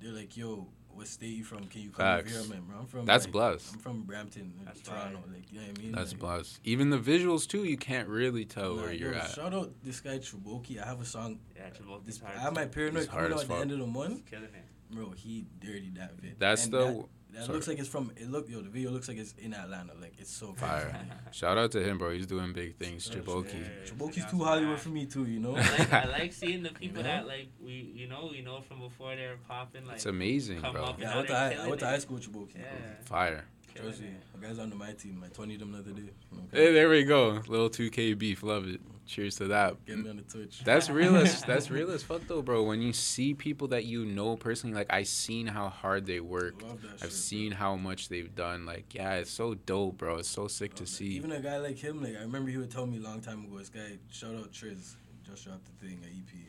they're 0.00 0.12
like, 0.12 0.36
"Yo, 0.36 0.68
what 0.88 1.08
state 1.08 1.28
you 1.28 1.42
from? 1.44 1.64
Can 1.64 1.80
you 1.82 1.90
come 1.90 2.04
Facts. 2.06 2.30
here?" 2.32 2.40
I'm 2.40 2.50
like, 2.50 2.60
"Bro, 2.60 2.78
I'm 2.78 2.86
from 2.86 3.04
That's 3.06 3.24
like, 3.24 3.32
blessed. 3.32 3.72
I'm 3.74 3.78
from 3.80 4.02
Brampton, 4.02 4.52
That's 4.64 4.80
Toronto. 4.82 5.18
fire. 5.18 5.34
Like 5.34 5.52
you 5.52 5.60
know 5.60 5.66
what 5.66 5.78
I 5.78 5.82
mean? 5.82 5.92
That's 5.92 6.12
like, 6.12 6.20
blessed. 6.20 6.60
Even 6.64 6.90
the 6.90 6.98
visuals 6.98 7.48
too, 7.48 7.64
you 7.64 7.76
can't 7.76 8.08
really 8.08 8.44
tell 8.44 8.76
nah, 8.76 8.82
where 8.82 8.92
you're 8.92 9.12
yo, 9.14 9.18
at. 9.18 9.30
Shout 9.30 9.52
out 9.54 9.72
this 9.82 10.00
guy 10.00 10.18
Triboki. 10.18 10.80
I 10.82 10.86
have 10.86 11.00
a 11.00 11.04
song. 11.04 11.40
Yeah, 11.56 11.70
Travolta's 11.70 12.04
This. 12.06 12.20
I 12.22 12.38
have 12.38 12.54
my 12.54 12.66
paranoid 12.66 13.00
He's 13.02 13.08
coming 13.08 13.32
out 13.32 13.40
at 13.40 13.48
the 13.48 13.54
end 13.54 13.72
of 13.72 13.78
the 13.78 13.84
He's 13.84 13.94
month, 13.94 14.26
killing 14.30 14.44
it. 14.44 14.64
Bro. 14.90 15.10
He 15.10 15.46
dirty 15.60 15.90
that 15.96 16.12
vid. 16.20 16.36
That's 16.38 16.64
And 16.64 16.72
the 16.74 16.78
that, 16.78 17.04
that 17.32 17.44
sorry. 17.44 17.54
looks 17.56 17.68
like 17.68 17.78
it's 17.78 17.88
from. 17.88 18.10
It 18.16 18.30
look 18.30 18.48
yo. 18.48 18.60
The 18.62 18.68
video 18.70 18.90
looks 18.90 19.08
like 19.08 19.18
it's 19.18 19.34
in 19.38 19.52
Atlanta. 19.54 19.92
Like 20.00 20.14
it's 20.18 20.30
so 20.34 20.48
crazy. 20.48 20.58
Fire. 20.60 21.00
Shout 21.32 21.58
out 21.58 21.70
to 21.72 21.82
him, 21.82 21.98
bro. 21.98 22.10
He's 22.12 22.26
doing 22.26 22.52
big 22.52 22.76
things. 22.76 23.04
Sure, 23.04 23.20
Chiboki. 23.22 23.50
sure. 23.86 23.96
Triboki's 23.96 24.16
Yeah, 24.18 24.26
too 24.26 24.44
Hollywood 24.44 24.78
for 24.80 24.88
me 24.90 25.06
too. 25.06 25.26
You 25.26 25.40
know. 25.40 25.56
I 25.56 25.60
like, 25.60 25.92
I 25.92 26.04
like 26.06 26.32
seeing 26.42 26.62
the 26.62 26.70
people 26.70 27.02
know? 27.02 27.08
that 27.08 27.26
like 27.26 27.48
we 27.62 27.72
you 27.94 28.08
know 28.08 28.28
we 28.30 28.40
know 28.42 28.60
from 28.62 28.80
before 28.80 29.14
they 29.16 29.26
were 29.26 29.38
popping 29.48 29.86
like 29.86 29.96
It's 29.96 30.06
amazing, 30.06 30.60
bro. 30.60 30.72
yeah, 30.72 31.10
I 31.10 31.10
Now 31.10 31.16
went 31.16 31.26
to 31.28 31.32
they're 31.32 31.42
I 31.42 31.52
killing 31.54 31.68
went 31.68 31.80
to 31.80 31.86
it. 31.86 31.90
high 31.90 31.98
school 31.98 32.16
with 32.16 32.32
Triboki. 32.32 32.54
yeah 32.56 32.62
Fire. 33.04 33.44
killing 33.74 33.88
Trust 33.90 34.02
me. 34.02 34.08
The 34.40 34.46
guys 34.46 34.58
on 34.58 34.76
my 34.78 34.92
team. 34.92 35.22
I 35.24 35.28
20 35.28 35.56
them 35.58 35.72
the 35.72 35.78
other 35.80 35.90
day. 35.92 36.10
Okay. 36.32 36.64
Hey, 36.66 36.72
there 36.72 36.88
we 36.88 37.04
go. 37.04 37.42
Little 37.46 37.68
2K 37.68 38.16
beef. 38.18 38.42
Love 38.42 38.66
it. 38.68 38.80
Cheers 39.06 39.36
to 39.36 39.44
that. 39.48 39.84
Get 39.86 39.98
me 39.98 40.10
on 40.10 40.16
the 40.16 40.22
Twitch. 40.22 40.62
That's 40.64 40.90
real 40.90 41.16
as 41.16 41.42
that's 41.46 41.70
real 41.70 41.90
as 41.92 42.02
fuck 42.02 42.22
though, 42.26 42.42
bro. 42.42 42.64
When 42.64 42.82
you 42.82 42.92
see 42.92 43.34
people 43.34 43.68
that 43.68 43.84
you 43.84 44.04
know 44.04 44.36
personally, 44.36 44.74
like 44.74 44.92
I 44.92 45.04
seen 45.04 45.46
how 45.46 45.68
hard 45.68 46.06
they 46.06 46.18
work. 46.20 46.62
I've 46.94 47.00
shit, 47.00 47.12
seen 47.12 47.52
how 47.52 47.76
much 47.76 48.08
they've 48.08 48.34
done. 48.34 48.66
Like, 48.66 48.94
yeah, 48.94 49.14
it's 49.14 49.30
so 49.30 49.54
dope, 49.54 49.98
bro. 49.98 50.16
It's 50.16 50.28
so 50.28 50.48
sick 50.48 50.72
bro. 50.72 50.78
to 50.78 50.82
that. 50.84 50.88
see. 50.88 51.06
Even 51.06 51.32
a 51.32 51.40
guy 51.40 51.58
like 51.58 51.78
him, 51.78 52.02
like 52.02 52.16
I 52.16 52.22
remember 52.22 52.50
he 52.50 52.56
would 52.56 52.70
tell 52.70 52.86
me 52.86 52.98
a 52.98 53.00
long 53.00 53.20
time 53.20 53.44
ago. 53.44 53.58
This 53.58 53.68
guy, 53.68 53.98
shout 54.10 54.34
out 54.34 54.52
Triz, 54.52 54.96
just 55.24 55.44
dropped 55.44 55.66
the 55.66 55.86
thing, 55.86 56.00
a 56.02 56.08
EP. 56.08 56.46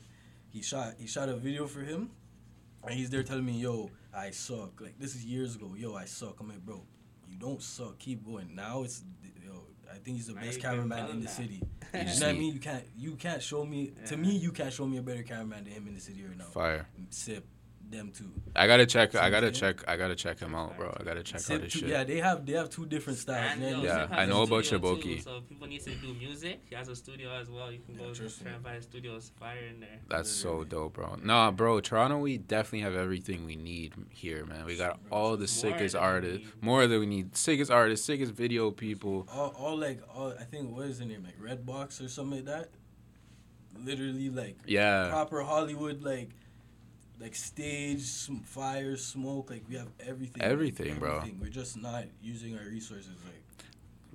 He 0.50 0.62
shot 0.64 0.96
he 0.98 1.06
shot 1.06 1.30
a 1.30 1.36
video 1.36 1.68
for 1.68 1.82
him, 1.82 2.10
and 2.84 2.94
he's 2.94 3.12
there 3.12 3.22
telling 3.22 3.46
me, 3.46 3.60
"Yo, 3.60 3.92
I 4.16 4.32
suck." 4.32 4.82
Like 4.82 4.98
this 5.00 5.14
is 5.14 5.24
years 5.24 5.56
ago. 5.56 5.76
Yo, 5.78 5.96
I 5.96 6.06
suck. 6.06 6.40
I'm 6.40 6.50
like, 6.50 6.66
bro, 6.66 6.84
you 7.30 7.38
don't 7.38 7.62
suck. 7.62 8.00
Keep 8.00 8.26
going. 8.26 8.56
Now 8.56 8.82
it's 8.82 9.04
yo. 9.24 9.37
I 9.92 9.98
think 10.00 10.18
he's 10.18 10.28
the 10.28 10.34
Now 10.34 10.42
best 10.42 10.62
cameraman 10.62 11.10
in 11.10 11.20
the 11.20 11.26
that. 11.26 11.32
city. 11.32 11.62
You 11.94 12.00
You 12.00 12.06
know 12.06 12.12
what 12.14 12.24
I 12.24 12.34
mean? 12.34 12.54
You 12.54 12.60
can't 12.60 12.84
you 12.96 13.12
can't 13.16 13.42
show 13.42 13.66
me 13.66 13.94
to 14.08 14.18
me 14.18 14.32
you 14.38 14.52
can't 14.52 14.74
show 14.74 14.86
me 14.86 14.98
a 14.98 15.02
better 15.02 15.24
cameraman 15.24 15.64
than 15.64 15.74
him 15.74 15.88
in 15.88 15.96
the 15.96 16.02
city 16.02 16.24
right 16.26 16.38
now. 16.38 16.46
Fire. 16.46 16.88
Sip 17.10 17.46
them 17.90 18.12
too. 18.12 18.32
I 18.56 18.68
gotta 18.68 18.86
check. 18.86 19.16
I 19.16 19.30
gotta 19.30 19.52
check. 19.52 19.84
I 19.88 19.96
gotta 19.98 20.16
check 20.16 20.40
him 20.40 20.54
out, 20.56 20.78
bro. 20.78 20.96
I 21.00 21.04
gotta 21.04 21.24
check 21.24 21.36
out 21.36 21.42
Sip 21.42 21.64
his 21.64 21.74
two, 21.74 21.80
shit. 21.80 21.90
yeah, 21.90 22.04
they 22.04 22.18
have 22.18 22.46
they 22.46 22.54
have 22.54 22.70
two 22.70 22.86
different 22.86 23.20
styles. 23.20 23.52
And, 23.54 23.62
man. 23.62 23.72
yo, 23.80 23.84
Yeah, 23.84 24.08
I 24.12 24.26
know 24.26 24.44
about 24.44 24.66
studio, 24.66 24.96
Shiboki. 24.96 25.02
too, 25.18 25.22
So 25.22 25.38
if 25.38 25.48
people 25.50 25.68
need 25.68 25.82
to 25.82 25.92
do 25.92 26.14
music, 26.14 26.62
he 26.70 26.76
has 26.76 26.88
a 26.90 26.96
studio 26.96 27.32
as 27.32 27.50
well. 27.50 27.72
You 27.72 27.80
can 27.80 27.96
go 27.96 28.06
trust 28.06 28.20
just 28.22 28.42
try 28.42 28.50
me. 28.52 28.56
and 28.56 28.64
buy 28.64 28.74
his 28.74 28.84
studio. 28.86 29.20
Fire 29.40 29.60
in 29.74 29.80
there. 29.80 30.00
That's 30.10 30.30
so 30.30 30.64
dope, 30.64 30.94
bro. 30.94 31.18
Nah, 31.24 31.52
bro, 31.52 31.80
Toronto, 31.80 32.18
we 32.20 32.38
definitely 32.38 32.82
have 32.82 32.96
everything 32.96 33.46
we 33.46 33.56
need 33.56 33.94
here, 34.10 34.46
man. 34.46 34.66
We 34.66 34.76
got 34.76 35.00
all 35.12 35.32
the 35.32 35.38
more 35.40 35.48
sickest 35.48 35.96
artists, 35.96 36.46
more 36.62 36.88
than 36.88 37.00
we 37.00 37.06
need. 37.06 37.36
Sickest 37.38 37.72
artists, 37.72 38.06
sickest 38.06 38.34
video 38.34 38.72
people. 38.72 39.28
all, 39.34 39.56
all 39.58 39.78
like 39.78 40.02
all 40.14 40.34
I 40.40 40.44
think 40.44 40.76
what 40.76 40.86
is 40.88 41.00
the 41.00 41.06
name 41.06 41.24
like 41.26 41.40
Redbox 41.40 42.04
or 42.04 42.10
something 42.10 42.46
like 42.46 42.46
that. 42.46 42.70
Literally 43.80 44.30
like 44.30 44.58
Yeah, 44.66 45.10
proper 45.10 45.44
Hollywood 45.44 46.02
like 46.02 46.32
like 47.20 47.36
stage 47.36 48.02
some 48.02 48.40
fire 48.42 48.96
smoke 48.98 49.50
like 49.50 49.64
we 49.70 49.76
have 49.76 49.90
everything. 50.00 50.42
Everything, 50.42 50.96
bro. 51.00 51.24
We're 51.40 51.50
just 51.50 51.78
not 51.78 52.06
using 52.22 52.58
our 52.58 52.66
resources 52.66 53.16
like 53.26 53.34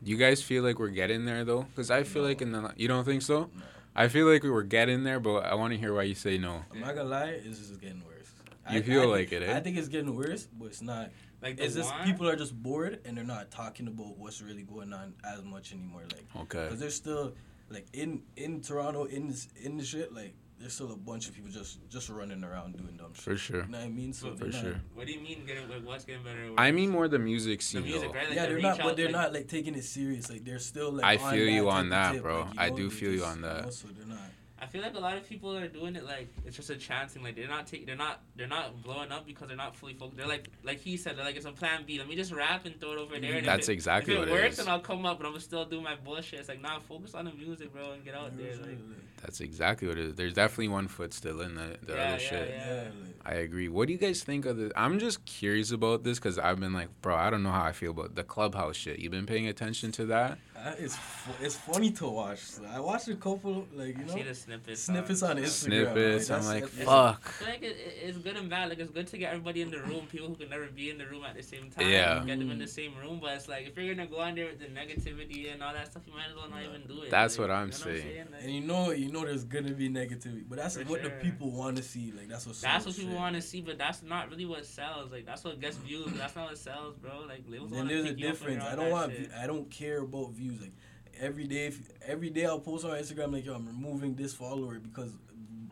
you 0.04 0.16
guys 0.16 0.42
feel 0.42 0.64
like 0.64 0.78
we're 0.80 0.88
getting 0.88 1.24
there 1.24 1.44
though? 1.44 1.62
Because 1.62 1.90
I 1.90 2.02
feel 2.02 2.22
No. 2.22 2.28
like 2.28 2.42
in 2.42 2.52
the 2.52 2.72
you 2.76 2.88
don't 2.88 3.04
think 3.04 3.22
so? 3.22 3.50
no. 3.54 3.62
I 3.94 4.08
feel 4.08 4.26
like 4.26 4.42
we 4.42 4.48
were 4.50 4.62
getting 4.62 5.04
there, 5.04 5.20
but 5.20 5.44
I 5.44 5.54
want 5.54 5.74
to 5.74 5.78
hear 5.78 5.92
why 5.94 6.04
you 6.04 6.14
say 6.14 6.38
no. 6.38 6.64
I'm 6.72 6.80
not 6.80 6.94
gonna 6.94 7.08
lie, 7.08 7.26
it's 7.26 7.58
just 7.58 7.80
getting 7.80 8.02
worse. 8.04 8.30
You 8.70 8.78
I, 8.78 8.82
feel 8.82 9.02
I 9.02 9.04
like 9.04 9.28
think- 9.30 9.42
it, 9.42 9.48
eh? 9.48 9.56
I 9.56 9.60
think 9.60 9.76
it's 9.76 9.88
getting 9.88 10.14
worse, 10.16 10.46
but 10.46 10.66
it's 10.66 10.82
not. 10.82 11.10
Like 11.42 11.56
the 11.56 11.64
It's 11.64 11.74
just 11.74 11.90
one, 11.90 12.04
people 12.06 12.28
are 12.28 12.36
just 12.36 12.54
bored 12.62 13.00
and 13.04 13.16
they're 13.16 13.24
not 13.24 13.50
talking 13.50 13.88
about 13.88 14.16
what's 14.16 14.40
really 14.40 14.62
going 14.62 14.92
on 14.92 15.14
as 15.24 15.42
much 15.44 15.72
anymore. 15.72 16.02
Like 16.02 16.24
Okay. 16.44 16.64
Because 16.64 16.78
there's 16.80 16.94
still 16.94 17.34
like 17.68 17.86
in 17.92 18.22
in 18.36 18.60
Toronto 18.60 19.04
in 19.04 19.28
this, 19.28 19.48
in 19.60 19.76
the 19.76 19.84
shit 19.84 20.12
like 20.14 20.34
there's 20.62 20.72
still 20.74 20.92
a 20.92 20.96
bunch 20.96 21.28
of 21.28 21.34
people 21.34 21.50
just 21.50 21.78
just 21.90 22.08
running 22.08 22.42
around 22.44 22.76
doing 22.78 22.96
dumb 22.96 23.12
shit. 23.12 23.22
For 23.24 23.36
sure. 23.36 23.62
You 23.64 23.68
know 23.72 23.78
what 23.78 23.84
I 23.84 23.88
mean? 23.90 24.12
So 24.14 24.30
For 24.30 24.44
they're 24.44 24.52
not- 24.52 24.62
sure. 24.62 24.80
What 24.94 25.06
do 25.06 25.12
you 25.12 25.20
mean 25.20 25.44
getting 25.46 25.68
like 25.68 25.84
what's 25.84 26.04
getting 26.06 26.22
better? 26.24 26.48
or 26.48 26.54
I 26.58 26.70
mean 26.70 26.88
more 26.90 27.08
the 27.08 27.18
music 27.18 27.60
scene. 27.62 27.82
the 27.82 27.88
scene 27.88 27.98
music, 28.00 28.14
right? 28.14 28.28
Like 28.28 28.36
yeah, 28.36 28.46
the 28.46 28.52
they're 28.54 28.60
not, 28.62 28.78
out, 28.80 28.84
but 28.86 28.96
they're 28.96 29.06
like- 29.06 29.12
not 29.12 29.32
like 29.34 29.48
taking 29.48 29.74
it 29.74 29.84
serious. 29.84 30.30
Like 30.30 30.44
they're 30.44 30.58
still 30.58 30.92
like. 30.92 31.04
I 31.04 31.16
feel 31.18 31.48
you 31.48 31.68
on 31.68 31.90
that, 31.90 32.12
tip, 32.14 32.22
bro. 32.22 32.40
like, 32.42 32.54
you 32.54 32.60
I 32.60 32.70
do 32.70 32.88
they 32.88 32.94
feel 32.94 33.12
you 33.12 33.24
on 33.24 33.42
that. 33.42 33.64
know, 33.64 33.70
so 33.70 33.88
they're 33.88 34.06
not. 34.06 34.18
I 34.62 34.66
feel 34.66 34.80
like 34.80 34.94
a 34.94 35.00
lot 35.00 35.16
of 35.16 35.28
people 35.28 35.56
are 35.56 35.66
doing 35.66 35.96
it 35.96 36.04
like 36.04 36.28
it's 36.46 36.54
just 36.56 36.70
a 36.70 36.76
chance 36.76 37.14
thing. 37.14 37.24
Like 37.24 37.34
they're 37.34 37.48
not 37.48 37.66
taking, 37.66 37.84
they're 37.86 37.96
not, 37.96 38.20
they're 38.36 38.46
not 38.46 38.80
blowing 38.84 39.10
up 39.10 39.26
because 39.26 39.48
they're 39.48 39.56
not 39.56 39.74
fully 39.74 39.94
focused. 39.94 40.16
They're 40.18 40.28
like, 40.28 40.48
like 40.62 40.78
he 40.78 40.96
said, 40.96 41.16
they're 41.18 41.24
like 41.24 41.34
it's 41.36 41.46
a 41.46 41.50
plan 41.52 41.82
B. 41.84 41.98
Let 41.98 42.08
me 42.08 42.14
just 42.14 42.32
rap 42.32 42.64
and 42.64 42.80
throw 42.80 42.92
it 42.92 42.98
over 42.98 43.18
there. 43.18 43.32
And 43.38 43.46
That's 43.46 43.66
if 43.66 43.70
it, 43.70 43.72
exactly 43.74 44.14
if 44.14 44.20
what 44.20 44.28
it 44.28 44.30
it 44.30 44.34
works, 44.34 44.58
is. 44.58 44.64
then 44.64 44.68
I'll 44.72 44.80
come 44.80 45.04
up, 45.04 45.18
but 45.18 45.26
I'm 45.26 45.32
gonna 45.32 45.40
still 45.42 45.64
do 45.64 45.80
my 45.80 45.96
bullshit. 45.96 46.38
It's 46.40 46.48
like, 46.48 46.60
nah, 46.62 46.78
focus 46.78 47.14
on 47.14 47.24
the 47.24 47.32
music, 47.32 47.72
bro, 47.72 47.92
and 47.92 48.04
get 48.04 48.14
out 48.14 48.36
there. 48.38 48.54
Like, 48.54 48.78
That's 49.20 49.40
exactly 49.40 49.88
what 49.88 49.98
it 49.98 50.04
is. 50.06 50.14
There's 50.14 50.34
definitely 50.34 50.68
one 50.68 50.86
foot 50.86 51.12
still 51.12 51.40
in 51.40 51.54
the, 51.56 51.76
the 51.84 51.94
Yeah, 51.94 51.98
other 52.00 52.12
yeah, 52.12 52.18
shit. 52.18 52.48
yeah. 52.50 52.74
Yeah, 52.82 52.88
I 53.24 53.34
agree. 53.34 53.68
What 53.68 53.86
do 53.88 53.92
you 53.92 53.98
guys 53.98 54.22
think 54.22 54.46
of 54.46 54.56
the? 54.58 54.70
I'm 54.76 54.98
just 55.00 55.24
curious 55.24 55.72
about 55.72 56.04
this 56.04 56.18
because 56.18 56.38
I've 56.38 56.60
been 56.60 56.72
like, 56.72 56.88
bro, 57.02 57.16
I 57.16 57.30
don't 57.30 57.42
know 57.42 57.50
how 57.52 57.64
I 57.64 57.72
feel 57.72 57.90
about 57.90 58.14
the 58.14 58.22
clubhouse 58.24 58.76
shit. 58.76 58.98
You 59.00 59.10
been 59.10 59.26
paying 59.26 59.48
attention 59.48 59.90
to 59.92 60.06
that? 60.06 60.38
Uh, 60.64 60.74
it's 60.78 60.96
fu- 60.96 61.44
it's 61.44 61.56
funny 61.56 61.90
to 61.92 62.06
watch. 62.08 62.40
I 62.72 62.78
watched 62.80 63.08
a 63.08 63.16
couple 63.16 63.66
like 63.74 63.96
you 63.98 64.04
I 64.04 64.06
know 64.06 64.14
see 64.14 64.22
the 64.22 64.34
snippets. 64.34 64.82
snippets 64.82 65.22
on 65.22 65.36
Instagram. 65.36 65.48
Snippets. 65.48 66.30
like, 66.30 66.38
I'm 66.40 66.46
like, 66.46 66.62
that's- 66.70 66.80
I 66.80 66.84
fuck. 67.12 67.28
feel 67.32 67.48
like 67.48 67.62
it, 67.62 67.76
it- 67.76 67.98
it's 68.04 68.18
good 68.18 68.36
and 68.36 68.48
bad. 68.48 68.68
Like 68.68 68.78
it's 68.78 68.90
good 68.90 69.06
to 69.08 69.18
get 69.18 69.32
everybody 69.32 69.62
in 69.62 69.70
the 69.70 69.80
room. 69.80 70.06
People 70.10 70.28
who 70.28 70.34
can 70.36 70.50
never 70.50 70.66
be 70.66 70.90
in 70.90 70.98
the 70.98 71.06
room 71.06 71.24
at 71.24 71.34
the 71.36 71.42
same 71.42 71.70
time. 71.70 71.88
Yeah. 71.90 72.22
Get 72.24 72.38
them 72.38 72.50
in 72.50 72.58
the 72.58 72.66
same 72.68 72.94
room. 72.96 73.18
But 73.20 73.36
it's 73.36 73.48
like 73.48 73.66
if 73.66 73.76
you're 73.76 73.94
gonna 73.94 74.06
go 74.08 74.18
on 74.20 74.34
there 74.34 74.46
with 74.46 74.60
the 74.60 74.66
negativity 74.66 75.52
and 75.52 75.62
all 75.62 75.72
that 75.72 75.90
stuff, 75.90 76.02
you 76.06 76.12
might 76.12 76.28
as 76.30 76.34
well 76.36 76.48
not 76.48 76.62
Yeah. 76.62 76.68
even 76.68 76.82
do 76.86 77.02
it. 77.02 77.10
That's 77.10 77.38
Like, 77.38 77.48
what 77.48 77.54
I'm 77.56 77.66
you 77.66 77.72
know 77.72 77.78
saying. 77.78 78.26
Like, 78.32 78.42
And 78.42 78.52
you 78.52 78.60
know, 78.60 78.90
you 78.92 79.10
know, 79.12 79.24
there's 79.24 79.44
gonna 79.44 79.72
be 79.72 79.88
negativity, 79.88 80.44
but 80.48 80.58
that's 80.58 80.76
For 80.76 80.84
what 80.84 81.02
the 81.02 81.10
people 81.10 81.50
want 81.50 81.76
to 81.78 81.82
see. 81.82 82.12
Like 82.16 82.28
that's 82.28 82.46
what. 82.46 82.56
That's 82.60 82.84
sells 82.84 82.96
what 82.96 83.02
people 83.04 83.16
want 83.16 83.34
to 83.36 83.42
see, 83.42 83.60
but 83.62 83.78
that's 83.78 84.02
not 84.02 84.30
really 84.30 84.46
what 84.46 84.64
sells. 84.64 85.10
Like 85.10 85.26
that's 85.26 85.42
what 85.44 85.60
gets 85.60 85.76
views. 85.76 86.04
but 86.04 86.18
That's 86.18 86.36
not 86.36 86.48
what 86.50 86.58
sells, 86.58 86.94
bro. 86.96 87.20
Like 87.26 87.42
labels 87.48 87.70
Then 87.70 87.78
wanna 87.80 87.88
there's 87.94 88.04
a 88.04 88.08
pick 88.10 88.18
you 88.20 88.28
up 88.28 88.40
when 88.42 88.50
difference. 88.58 88.72
I 88.72 88.76
don't 88.76 88.90
want. 88.90 89.12
shit. 89.12 89.30
I 89.36 89.46
don't 89.46 89.70
care 89.70 89.98
about 90.02 90.32
views. 90.32 90.51
Like 90.60 90.72
every 91.18 91.46
day, 91.46 91.66
if, 91.66 91.90
every 92.04 92.30
day 92.30 92.46
I'll 92.46 92.60
post 92.60 92.84
on 92.84 92.90
Instagram 92.92 93.32
like, 93.32 93.44
yo, 93.44 93.54
I'm 93.54 93.66
removing 93.66 94.14
this 94.14 94.34
follower 94.34 94.78
because 94.78 95.12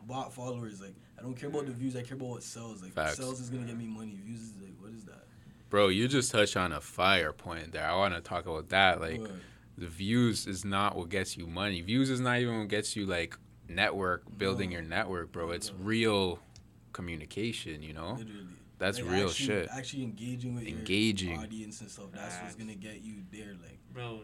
bot 0.05 0.33
followers. 0.33 0.81
Like, 0.81 0.95
I 1.17 1.21
don't 1.21 1.35
care 1.35 1.49
about 1.49 1.65
the 1.65 1.71
mm. 1.71 1.75
views. 1.75 1.95
I 1.95 2.03
care 2.03 2.15
about 2.15 2.29
what 2.29 2.43
sells. 2.43 2.81
Like, 2.81 2.93
Facts. 2.93 3.17
sells 3.17 3.39
is 3.39 3.49
gonna 3.49 3.65
get 3.65 3.77
me 3.77 3.87
money. 3.87 4.17
Views 4.23 4.41
is 4.41 4.53
like, 4.61 4.73
what 4.79 4.91
is 4.91 5.05
that? 5.05 5.25
Bro, 5.69 5.89
you 5.89 6.07
just 6.07 6.31
touched 6.31 6.57
on 6.57 6.73
a 6.73 6.81
fire 6.81 7.31
point 7.31 7.71
there. 7.71 7.85
I 7.85 7.95
want 7.95 8.13
to 8.13 8.21
talk 8.21 8.45
about 8.45 8.69
that. 8.69 8.99
Like, 8.99 9.21
What? 9.21 9.31
the 9.77 9.87
views 9.87 10.45
is 10.45 10.65
not 10.65 10.97
what 10.97 11.09
gets 11.09 11.37
you 11.37 11.47
money. 11.47 11.81
Views 11.81 12.09
is 12.09 12.19
not 12.19 12.39
even 12.39 12.59
what 12.59 12.67
gets 12.67 12.95
you 12.95 13.05
like 13.05 13.37
network 13.69 14.23
building 14.37 14.71
No. 14.71 14.73
your 14.73 14.81
network, 14.81 15.31
bro. 15.31 15.51
It's 15.51 15.69
No. 15.69 15.75
real 15.79 16.39
communication. 16.91 17.81
You 17.81 17.93
know, 17.93 18.13
literally. 18.15 18.47
that's 18.77 18.99
Like, 18.99 19.11
real 19.11 19.29
actually, 19.29 19.45
shit. 19.45 19.69
Actually 19.71 20.03
engaging 20.03 20.55
with 20.55 20.67
Engaging. 20.67 21.31
your 21.31 21.39
audience 21.39 21.79
and 21.81 21.89
stuff. 21.89 22.11
That's 22.11 22.35
what's 22.41 22.55
gonna 22.55 22.75
get 22.75 23.01
you 23.01 23.23
there. 23.31 23.55
Like, 23.61 23.79
bro. 23.93 24.23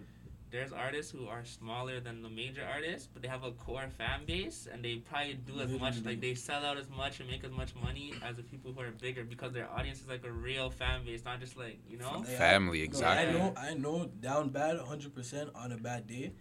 There's 0.50 0.72
artists 0.72 1.12
who 1.12 1.28
are 1.28 1.44
smaller 1.44 2.00
than 2.00 2.22
the 2.22 2.30
major 2.30 2.62
artists, 2.74 3.10
but 3.12 3.22
they 3.22 3.28
have 3.28 3.44
a 3.44 3.52
core 3.52 3.90
fan 3.98 4.22
base, 4.26 4.66
and 4.72 4.84
they 4.84 4.96
probably 4.96 5.34
do 5.34 5.60
as 5.60 5.70
much, 5.72 5.96
like 6.06 6.22
they 6.22 6.36
sell 6.36 6.66
out 6.66 6.78
as 6.78 6.90
much 6.90 7.20
and 7.20 7.30
make 7.30 7.44
as 7.44 7.52
much 7.52 7.76
money 7.76 8.14
as 8.24 8.38
the 8.38 8.44
people 8.44 8.72
who 8.72 8.80
are 8.80 8.92
bigger 8.92 9.26
because 9.26 9.52
their 9.52 9.70
audience 9.70 10.00
is 10.00 10.08
like 10.08 10.24
a 10.26 10.32
real 10.32 10.70
fan 10.70 11.04
base, 11.06 11.26
not 11.26 11.42
just 11.42 11.58
like 11.58 11.80
you 11.90 11.98
know. 11.98 12.20
Like, 12.20 12.30
I- 12.30 12.34
Family, 12.36 12.78
no, 12.80 12.84
exactly. 12.86 13.30
I 13.30 13.38
know, 13.38 13.54
I 13.58 13.74
know, 13.74 14.10
down 14.22 14.50
bad, 14.50 14.78
100 14.78 15.14
percent 15.14 15.50
on 15.54 15.74
a 15.74 15.78
bad 15.78 16.08
day. 16.08 16.32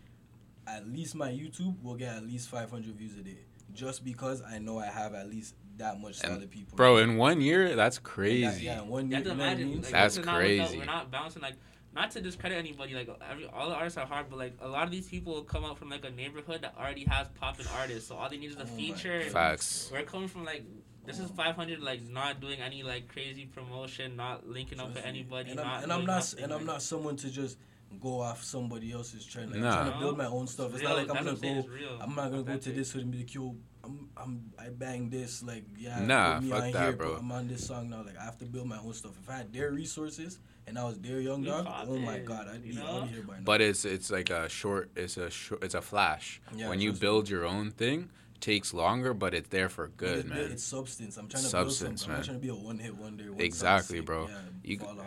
At 0.69 0.87
least 0.89 1.15
my 1.15 1.31
YouTube 1.31 1.81
will 1.83 1.95
get 1.95 2.15
at 2.17 2.25
least 2.25 2.49
500 2.49 2.95
views 2.97 3.17
a 3.19 3.23
day, 3.23 3.39
just 3.73 4.05
because 4.05 4.41
I 4.43 4.59
know 4.59 4.79
I 4.79 4.87
have 4.87 5.15
at 5.15 5.29
least 5.29 5.55
that 5.79 6.01
much 6.01 6.23
And, 6.25 6.33
solid 6.35 6.51
people. 6.51 6.77
bro. 6.77 6.97
In 6.99 7.17
one 7.17 7.41
year, 7.41 7.75
that's 7.77 7.99
And 7.99 8.07
that- 8.07 8.11
crazy. 8.11 8.65
yeah, 8.67 8.81
one 8.83 9.05
You 9.11 9.17
year, 9.17 9.17
have 9.19 9.25
to 9.25 9.31
you 9.31 9.37
know 9.37 9.45
what 9.45 9.53
I 9.53 9.55
mean? 9.57 9.83
Like, 9.83 9.91
That's 9.93 10.15
this 10.15 10.21
is 10.23 10.27
not 10.27 10.37
crazy. 10.37 10.79
we're 10.79 10.85
not 10.87 11.11
bouncing 11.11 11.43
like 11.43 11.55
not 11.97 12.13
to 12.13 12.21
discredit 12.21 12.59
anybody. 12.59 12.95
Like 12.95 13.09
every 13.29 13.47
all 13.49 13.69
the 13.69 13.75
artists 13.75 13.99
are 13.99 14.07
hard, 14.07 14.27
but 14.31 14.39
like 14.39 14.55
a 14.61 14.69
lot 14.69 14.85
of 14.85 14.91
these 14.93 15.09
people 15.09 15.35
will 15.35 15.43
come 15.43 15.65
out 15.65 15.79
from 15.79 15.91
like 15.91 16.05
a 16.05 16.11
neighborhood 16.11 16.63
that 16.63 16.75
already 16.79 17.05
has 17.07 17.27
popping 17.41 17.67
artists. 17.77 18.09
So 18.09 18.15
all 18.17 18.29
they 18.29 18.37
need 18.37 18.51
is 18.53 18.57
a 18.57 18.63
Oh 18.63 18.67
feature. 18.67 19.23
Facts. 19.23 19.91
We're 19.93 20.03
coming 20.03 20.29
from 20.29 20.45
like 20.45 20.63
this 21.07 21.19
is 21.19 21.31
500, 21.31 21.81
like 21.81 22.03
not 22.09 22.41
doing 22.41 22.61
any 22.61 22.83
like 22.83 23.09
crazy 23.09 23.47
promotion, 23.47 24.15
not 24.17 24.47
linking 24.49 24.79
up 24.81 24.95
with 24.95 25.05
anybody. 25.05 25.51
And 25.51 25.61
I'm, 25.61 25.67
not 25.67 25.83
and 25.85 25.93
I'm 25.93 26.05
not, 26.05 26.17
nothing, 26.17 26.45
and 26.45 26.53
I'm 26.53 26.67
not 26.67 26.83
someone 26.83 27.17
to 27.17 27.31
just 27.31 27.59
go 28.01 28.21
off 28.21 28.43
somebody 28.43 28.93
else's 28.93 29.25
trend. 29.25 29.53
Like, 29.53 29.61
Nah. 29.61 29.69
I'm 29.71 29.75
trying 29.87 29.93
to 29.93 29.99
build 30.01 30.19
my 30.19 30.27
own 30.27 30.47
stuff. 30.49 30.73
It's, 30.75 30.81
real. 30.81 30.91
not 30.91 30.97
like 30.99 31.09
I'm 31.17 31.25
That's 31.25 31.41
gonna 31.41 31.55
what 31.57 31.65
I'm 31.65 31.73
saying, 31.73 31.81
go. 31.89 31.91
real. 31.93 31.99
I'm 32.03 32.15
not 32.17 32.31
gonna 32.31 32.43
go 32.43 32.57
to 32.59 32.73
this 32.73 32.91
hood 32.93 33.03
and 33.03 33.11
be 33.13 33.19
like, 33.19 33.35
yo, 33.35 33.55
I'm, 33.87 34.09
I'm, 34.17 34.51
I 34.59 34.69
bang 34.69 35.09
this. 35.11 35.43
Like, 35.43 35.65
yeah, 35.79 36.01
Nah, 36.05 36.35
put 36.35 36.43
me 36.45 36.51
fuck 36.51 36.63
on 36.65 36.73
that, 36.73 36.83
here, 36.83 36.93
bro. 36.93 37.13
But 37.15 37.21
I'm 37.21 37.33
on 37.33 37.49
this 37.49 37.67
song 37.67 37.89
now. 37.91 38.03
Like, 38.05 38.19
I 38.19 38.25
have 38.25 38.39
to 38.39 38.45
build 38.45 38.67
my 38.67 38.79
own 38.79 38.93
stuff. 38.93 39.13
If 39.23 39.31
I 39.31 39.37
had 39.39 39.53
their 39.53 39.71
resources 39.71 40.39
and 40.67 40.79
I 40.79 40.85
was 40.85 40.99
their 40.99 41.21
young 41.21 41.43
You 41.43 41.51
dog, 41.51 41.67
pop 41.67 41.87
oh 41.89 41.97
my 41.99 42.19
god, 42.19 42.49
I'd 42.49 42.65
you 42.65 42.73
be 42.73 42.79
know? 42.79 42.87
out 42.87 43.03
of 43.05 43.11
here 43.11 43.23
by 43.23 43.35
now. 43.35 43.41
But 43.45 43.61
it's 43.61 43.85
it's 43.85 44.11
like 44.11 44.31
a 44.31 44.49
short. 44.49 44.91
It's 44.97 45.17
a 45.17 45.31
short. 45.31 45.63
It's 45.65 45.75
a 45.75 45.81
flash. 45.83 46.41
Yeah, 46.55 46.69
when 46.69 46.81
you 46.81 46.91
trust 46.91 47.03
me. 47.03 47.07
build 47.07 47.29
your 47.31 47.47
own 47.47 47.71
thing, 47.71 48.11
takes 48.41 48.75
longer, 48.75 49.15
but 49.15 49.33
it's 49.35 49.49
there 49.49 49.69
for 49.69 49.89
good, 49.89 50.19
it's, 50.19 50.29
man. 50.29 50.39
It's 50.39 50.65
substance. 50.65 51.17
I'm 51.17 51.29
trying 51.29 51.45
to 51.45 51.49
Substance, 51.49 51.81
build 51.89 51.99
something. 52.01 52.13
I'm 52.13 52.19
not 52.19 52.25
trying 52.25 52.37
to 52.39 52.43
be 52.43 52.49
a 52.49 52.55
one 52.55 52.79
hit 52.79 52.97
wonder. 52.97 53.33
One 53.33 53.41
Exactly, 53.41 54.01
bro. 54.01 54.27
Yeah, 54.29 54.35
You- 54.65 54.79
fall 54.79 54.99
off. 55.01 55.07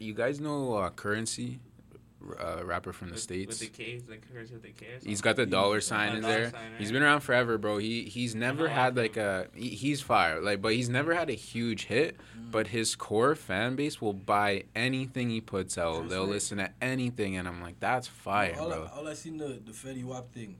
You 0.00 0.14
guys 0.14 0.38
know 0.38 0.74
uh, 0.74 0.90
Currency, 0.90 1.58
uh, 2.40 2.64
rapper 2.64 2.92
from 2.92 3.08
the 3.08 3.14
with, 3.14 3.22
states. 3.22 3.60
with 3.60 3.72
the 3.72 3.84
K, 3.84 4.00
like 4.08 4.26
Curse 4.32 4.50
with 4.50 4.62
the 4.62 4.70
K. 4.72 4.86
or 4.86 4.90
He's 5.04 5.18
something. 5.18 5.20
got 5.20 5.36
the 5.36 5.44
He 5.44 5.50
dollar 5.50 5.80
sign 5.80 6.16
in 6.16 6.22
dollar 6.22 6.34
there. 6.40 6.50
sign, 6.50 6.60
He's 6.78 6.88
right? 6.88 6.92
been 6.94 7.02
around 7.02 7.20
forever, 7.20 7.58
bro. 7.58 7.78
He 7.78 8.04
he's 8.04 8.34
never 8.34 8.68
had 8.68 8.96
like 8.96 9.16
a 9.16 9.48
he, 9.54 9.68
he's 9.70 10.00
fire, 10.00 10.40
like 10.40 10.60
but 10.60 10.72
he's 10.74 10.88
never 10.88 11.14
had 11.14 11.30
a 11.30 11.34
huge 11.34 11.84
hit. 11.86 12.16
Mm. 12.36 12.50
But 12.50 12.68
his 12.68 12.96
core 12.96 13.34
fan 13.34 13.76
base 13.76 14.00
will 14.00 14.14
buy 14.14 14.64
anything 14.74 15.30
he 15.30 15.40
puts 15.40 15.76
out. 15.78 15.96
Trust 15.96 16.10
They'll 16.10 16.26
me. 16.26 16.32
listen 16.32 16.58
to 16.58 16.70
anything, 16.82 17.36
and 17.36 17.46
I'm 17.46 17.60
like, 17.62 17.78
that's 17.78 18.06
fire, 18.08 18.56
all 18.58 18.68
bro. 18.68 18.88
I, 18.92 18.96
all 18.98 19.08
I 19.08 19.14
seen 19.14 19.36
the 19.38 19.60
the 19.64 19.72
Fetty 19.72 20.04
Wap 20.04 20.32
thing. 20.32 20.56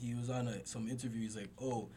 He 0.00 0.14
was 0.14 0.30
on 0.30 0.48
a, 0.48 0.64
some 0.64 0.88
interview. 0.88 1.20
He's 1.22 1.36
like, 1.36 1.50
"Oh, 1.60 1.88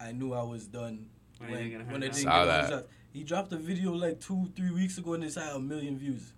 I 0.00 0.12
knew 0.12 0.32
I 0.32 0.42
was 0.42 0.66
done 0.66 1.06
When 1.38 1.50
when 1.50 1.58
I 1.58 1.62
didn't 1.64 1.78
get 1.78 1.86
when 1.92 1.96
I 2.02 2.06
didn't 2.06 2.14
Saw 2.14 2.44
get 2.44 2.70
that. 2.70 2.86
He 3.12 3.24
dropped 3.24 3.52
a 3.52 3.56
video 3.58 3.92
like 3.92 4.20
two, 4.20 4.50
three 4.56 4.70
weeks 4.70 4.96
ago, 4.98 5.12
and 5.14 5.24
it's 5.24 5.34
had 5.34 5.54
a 5.54 5.58
million 5.60 5.98
views. 5.98 6.32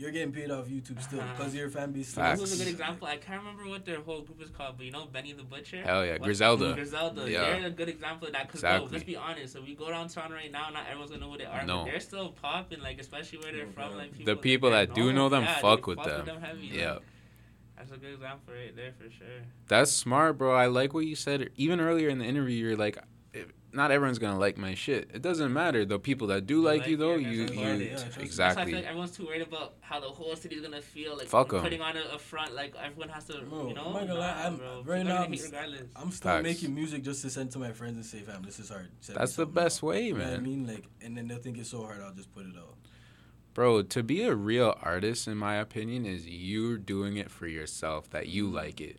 You're 0.00 0.12
getting 0.12 0.32
paid 0.32 0.50
off 0.50 0.66
YouTube 0.66 1.02
still 1.02 1.20
Uh-huh. 1.20 1.28
because 1.36 1.54
your 1.54 1.68
fan 1.68 1.92
base. 1.92 2.08
still 2.08 2.22
Facts. 2.24 2.40
This 2.40 2.50
was 2.52 2.60
a 2.60 2.64
good 2.64 2.70
example. 2.72 3.06
I 3.06 3.18
can't 3.18 3.40
remember 3.42 3.68
what 3.68 3.84
their 3.84 4.00
whole 4.00 4.22
group 4.22 4.40
is 4.40 4.48
called, 4.48 4.78
but 4.78 4.86
you 4.86 4.92
know 4.92 5.04
Benny 5.04 5.34
the 5.34 5.42
Butcher. 5.42 5.82
Hell 5.82 6.06
yeah, 6.06 6.12
What- 6.12 6.22
Griselda. 6.22 6.72
Griselda. 6.72 7.30
Yeah. 7.30 7.40
They're 7.58 7.66
a 7.66 7.70
good 7.70 7.90
example 7.90 8.28
of 8.28 8.32
that. 8.32 8.48
Cause 8.48 8.60
Exactly. 8.60 8.86
bro, 8.88 8.92
let's 8.94 9.04
be 9.04 9.16
honest. 9.16 9.56
If 9.56 9.64
we 9.66 9.74
go 9.74 9.90
down 9.90 10.08
Toronto 10.08 10.34
right 10.36 10.50
now, 10.50 10.70
not 10.70 10.86
everyone's 10.86 11.10
gonna 11.10 11.20
know 11.26 11.32
who 11.32 11.36
they 11.38 11.44
are. 11.44 11.66
No. 11.66 11.84
But 11.84 11.90
they're 11.90 12.00
still 12.00 12.30
popping, 12.30 12.80
like 12.80 12.98
especially 12.98 13.40
where 13.40 13.52
they're 13.52 13.66
No 13.66 13.72
from. 13.72 13.88
doubt. 13.90 13.98
Like 13.98 14.12
people, 14.16 14.34
The 14.34 14.40
people 14.40 14.70
they 14.70 14.86
that 14.86 14.94
do 14.94 15.12
know 15.12 15.28
them 15.28 15.42
yeah, 15.44 15.58
fuck 15.60 15.84
they 15.84 15.94
with 15.94 16.02
them. 16.04 16.40
heavy, 16.40 16.66
Yeah, 16.68 16.92
like, 16.94 17.02
that's 17.76 17.92
a 17.92 17.98
good 17.98 18.14
example 18.14 18.54
right 18.54 18.74
there 18.74 18.92
for 18.96 19.10
sure. 19.10 19.26
that's 19.68 19.92
smart, 19.92 20.38
bro. 20.38 20.54
I 20.54 20.64
like 20.66 20.94
what 20.94 21.04
you 21.04 21.14
said. 21.14 21.50
Even 21.56 21.78
earlier 21.78 22.08
in 22.08 22.18
the 22.18 22.24
interview, 22.24 22.56
you're 22.68 22.76
like, 22.76 22.96
if- 23.34 23.52
not 23.72 23.90
everyone's 23.90 24.18
gonna 24.18 24.38
like 24.38 24.56
my 24.58 24.74
shit. 24.74 25.10
It 25.14 25.22
doesn't 25.22 25.52
matter. 25.52 25.84
The 25.84 25.98
people 25.98 26.26
that 26.28 26.46
do 26.46 26.60
like 26.62 26.80
like 26.80 26.88
you, 26.88 26.96
though, 26.96 27.14
it, 27.14 27.22
you, 27.22 27.46
that's 27.46 27.52
you 27.52 27.60
what 27.60 27.68
it 27.68 27.80
is. 27.82 27.88
Yeah, 27.88 27.96
trust 27.96 28.02
me. 28.02 28.04
That's 28.04 28.16
why 28.16 28.22
I 28.22 28.24
exactly. 28.24 28.64
feel 28.66 28.74
like 28.80 28.88
everyone's 28.88 29.10
too 29.12 29.26
worried 29.26 29.42
about 29.42 29.74
how 29.80 30.00
the 30.00 30.08
whole 30.08 30.34
city's 30.36 30.60
gonna 30.60 30.80
feel. 30.82 31.16
Like 31.16 31.28
Fuck 31.28 31.52
'em. 31.54 31.60
putting 31.60 31.80
on 31.80 31.96
a, 31.96 32.02
a 32.14 32.18
front, 32.18 32.54
like 32.54 32.74
everyone 32.82 33.08
has 33.10 33.24
to, 33.26 33.40
Bro, 33.42 33.68
you 33.68 33.74
know. 33.74 33.86
I'm 33.86 33.92
not 33.92 34.06
gonna 34.08 34.14
lie, 34.18 34.42
I'm- 34.42 34.56
bro. 34.56 34.82
right 34.84 35.06
now, 35.06 35.22
I'm 35.22 35.30
hate 35.30 35.40
s- 35.40 35.46
regardless. 35.46 35.82
I'm 35.96 36.10
still 36.10 36.30
Facts. 36.32 36.42
making 36.44 36.74
music 36.74 37.02
just 37.02 37.22
to 37.22 37.30
send 37.30 37.50
to 37.52 37.58
my 37.58 37.72
friends 37.72 37.96
and 37.96 38.04
say, 38.04 38.20
"Fam, 38.20 38.42
this 38.42 38.58
is 38.58 38.68
hard." 38.70 38.88
Send 39.00 39.18
That's 39.18 39.36
the 39.36 39.46
best 39.46 39.82
now." 39.82 39.88
way, 39.90 40.06
You 40.08 40.14
know 40.14 40.24
what 40.24 40.32
I 40.34 40.38
mean, 40.38 40.66
like, 40.66 40.84
and 41.00 41.16
then 41.16 41.28
they'll 41.28 41.38
think 41.38 41.58
it's 41.58 41.70
so 41.70 41.82
hard. 41.82 42.00
I'll 42.00 42.12
just 42.14 42.32
put 42.34 42.46
it 42.46 42.56
out. 42.56 42.76
Bro, 43.52 43.82
to 43.82 44.02
be 44.02 44.22
a 44.22 44.34
real 44.34 44.76
artist, 44.80 45.26
in 45.26 45.36
my 45.36 45.56
opinion, 45.56 46.06
is 46.06 46.26
you're 46.26 46.78
doing 46.78 47.16
it 47.16 47.30
for 47.30 47.46
yourself, 47.48 48.08
that 48.10 48.28
you 48.28 48.46
mm-hmm. 48.46 48.54
like 48.56 48.80
it 48.80 48.98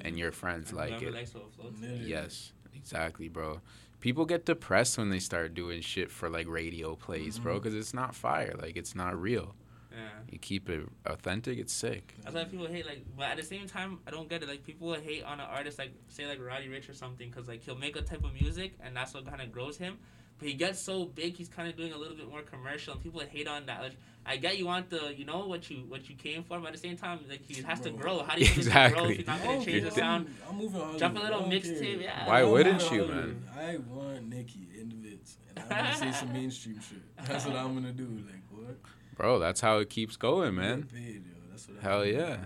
and 0.00 0.18
your 0.18 0.32
friends 0.32 0.70
And 0.70 0.78
like 0.78 1.02
it. 1.02 1.12
likes 1.12 1.34
what 1.34 1.52
floats. 1.52 1.80
Literally. 1.80 2.04
Yes, 2.04 2.52
exactly, 2.74 3.28
bro. 3.28 3.60
People 4.02 4.26
get 4.26 4.44
depressed 4.44 4.98
when 4.98 5.10
they 5.10 5.20
start 5.20 5.54
doing 5.54 5.80
shit 5.80 6.10
for 6.10 6.28
like 6.28 6.48
radio 6.48 6.96
plays, 6.96 7.38
bro, 7.38 7.54
Mhm. 7.54 7.62
because 7.62 7.74
it's 7.74 7.94
not 7.94 8.14
fire. 8.16 8.52
Like, 8.60 8.76
it's 8.76 8.94
not 8.96 9.18
real. 9.18 9.54
Yeah. 9.92 10.08
You 10.28 10.38
keep 10.38 10.68
it 10.68 10.88
authentic, 11.06 11.58
it's 11.58 11.72
sick. 11.72 12.14
That's 12.22 12.34
why 12.34 12.44
people 12.44 12.66
hate 12.66 12.84
like, 12.84 13.04
but 13.16 13.26
at 13.26 13.36
the 13.36 13.42
same 13.44 13.66
time, 13.68 14.00
I 14.06 14.10
don't 14.10 14.28
get 14.28 14.42
it. 14.42 14.48
Like 14.48 14.64
people 14.64 14.92
hate 14.94 15.22
on 15.22 15.38
an 15.38 15.46
artist 15.46 15.78
like 15.78 15.92
say 16.08 16.26
like 16.26 16.40
Roddy 16.40 16.66
Ricch 16.68 16.88
or 16.90 16.94
something 16.94 17.30
because 17.30 17.46
like 17.46 17.62
he'll 17.62 17.76
make 17.78 17.94
a 17.96 18.02
type 18.02 18.24
of 18.24 18.32
music 18.34 18.72
and 18.80 18.96
that's 18.96 19.14
what 19.14 19.24
kind 19.26 19.40
of 19.40 19.52
grows 19.52 19.76
him. 19.78 19.98
But 20.42 20.48
he 20.48 20.54
gets 20.54 20.80
so 20.80 21.04
big, 21.04 21.36
he's 21.36 21.48
kind 21.48 21.68
of 21.68 21.76
doing 21.76 21.92
a 21.92 21.96
little 21.96 22.16
bit 22.16 22.28
more 22.28 22.42
commercial, 22.42 22.94
and 22.94 23.02
people 23.02 23.20
hate 23.20 23.46
on 23.46 23.66
that. 23.66 23.80
Like, 23.80 23.92
I 24.26 24.36
get 24.36 24.58
you 24.58 24.66
want 24.66 24.90
the, 24.90 25.14
you 25.16 25.24
know, 25.24 25.46
what 25.46 25.70
you 25.70 25.84
what 25.88 26.08
you 26.08 26.16
came 26.16 26.42
for, 26.42 26.58
but 26.58 26.66
at 26.66 26.72
the 26.72 26.78
same 26.78 26.96
time, 26.96 27.20
like 27.30 27.42
he 27.46 27.62
has 27.62 27.78
to 27.80 27.90
grow. 27.90 28.22
How 28.24 28.34
do 28.34 28.40
you 28.44 28.46
he's 28.46 28.68
grow 28.68 28.82
Exactly. 28.84 29.10
if 29.12 29.16
he's 29.18 29.26
not 29.26 29.42
gonna 29.42 29.64
change 29.64 29.84
the 29.84 29.90
sound? 29.92 30.34
I'm 30.48 30.56
moving 30.58 30.80
on. 30.80 30.98
Jump 30.98 31.16
a 31.16 31.20
little 31.20 31.44
I 31.44 31.48
mixtape, 31.48 32.02
yeah. 32.02 32.28
Why 32.28 32.42
wouldn't 32.42 32.90
you, 32.90 33.06
man? 33.06 33.44
I 33.56 33.76
want 33.78 34.28
Nicki 34.28 34.66
in 34.78 34.88
the 34.88 34.94
vids, 34.96 35.36
and 35.56 35.64
I'm 35.72 35.84
gonna 35.84 35.96
say 35.96 36.12
some 36.12 36.32
mainstream 36.32 36.80
shit. 36.80 36.98
That's 37.26 37.46
what 37.46 37.54
I'm 37.56 37.74
gonna 37.74 37.92
do. 37.92 38.04
Like 38.26 38.42
what? 38.50 38.76
Bro, 39.16 39.38
that's 39.38 39.60
how 39.60 39.78
it 39.78 39.90
keeps 39.90 40.16
going, 40.16 40.56
man. 40.56 40.88
Paid, 40.92 41.24
yo. 41.24 41.32
That's 41.50 41.68
what 41.68 41.78
Hell 41.80 42.04
yeah. 42.04 42.38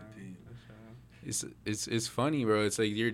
It's 1.24 1.44
it's 1.64 1.88
it's 1.88 2.06
funny, 2.06 2.44
bro. 2.44 2.62
It's 2.62 2.78
like 2.78 2.90
you're 2.92 3.12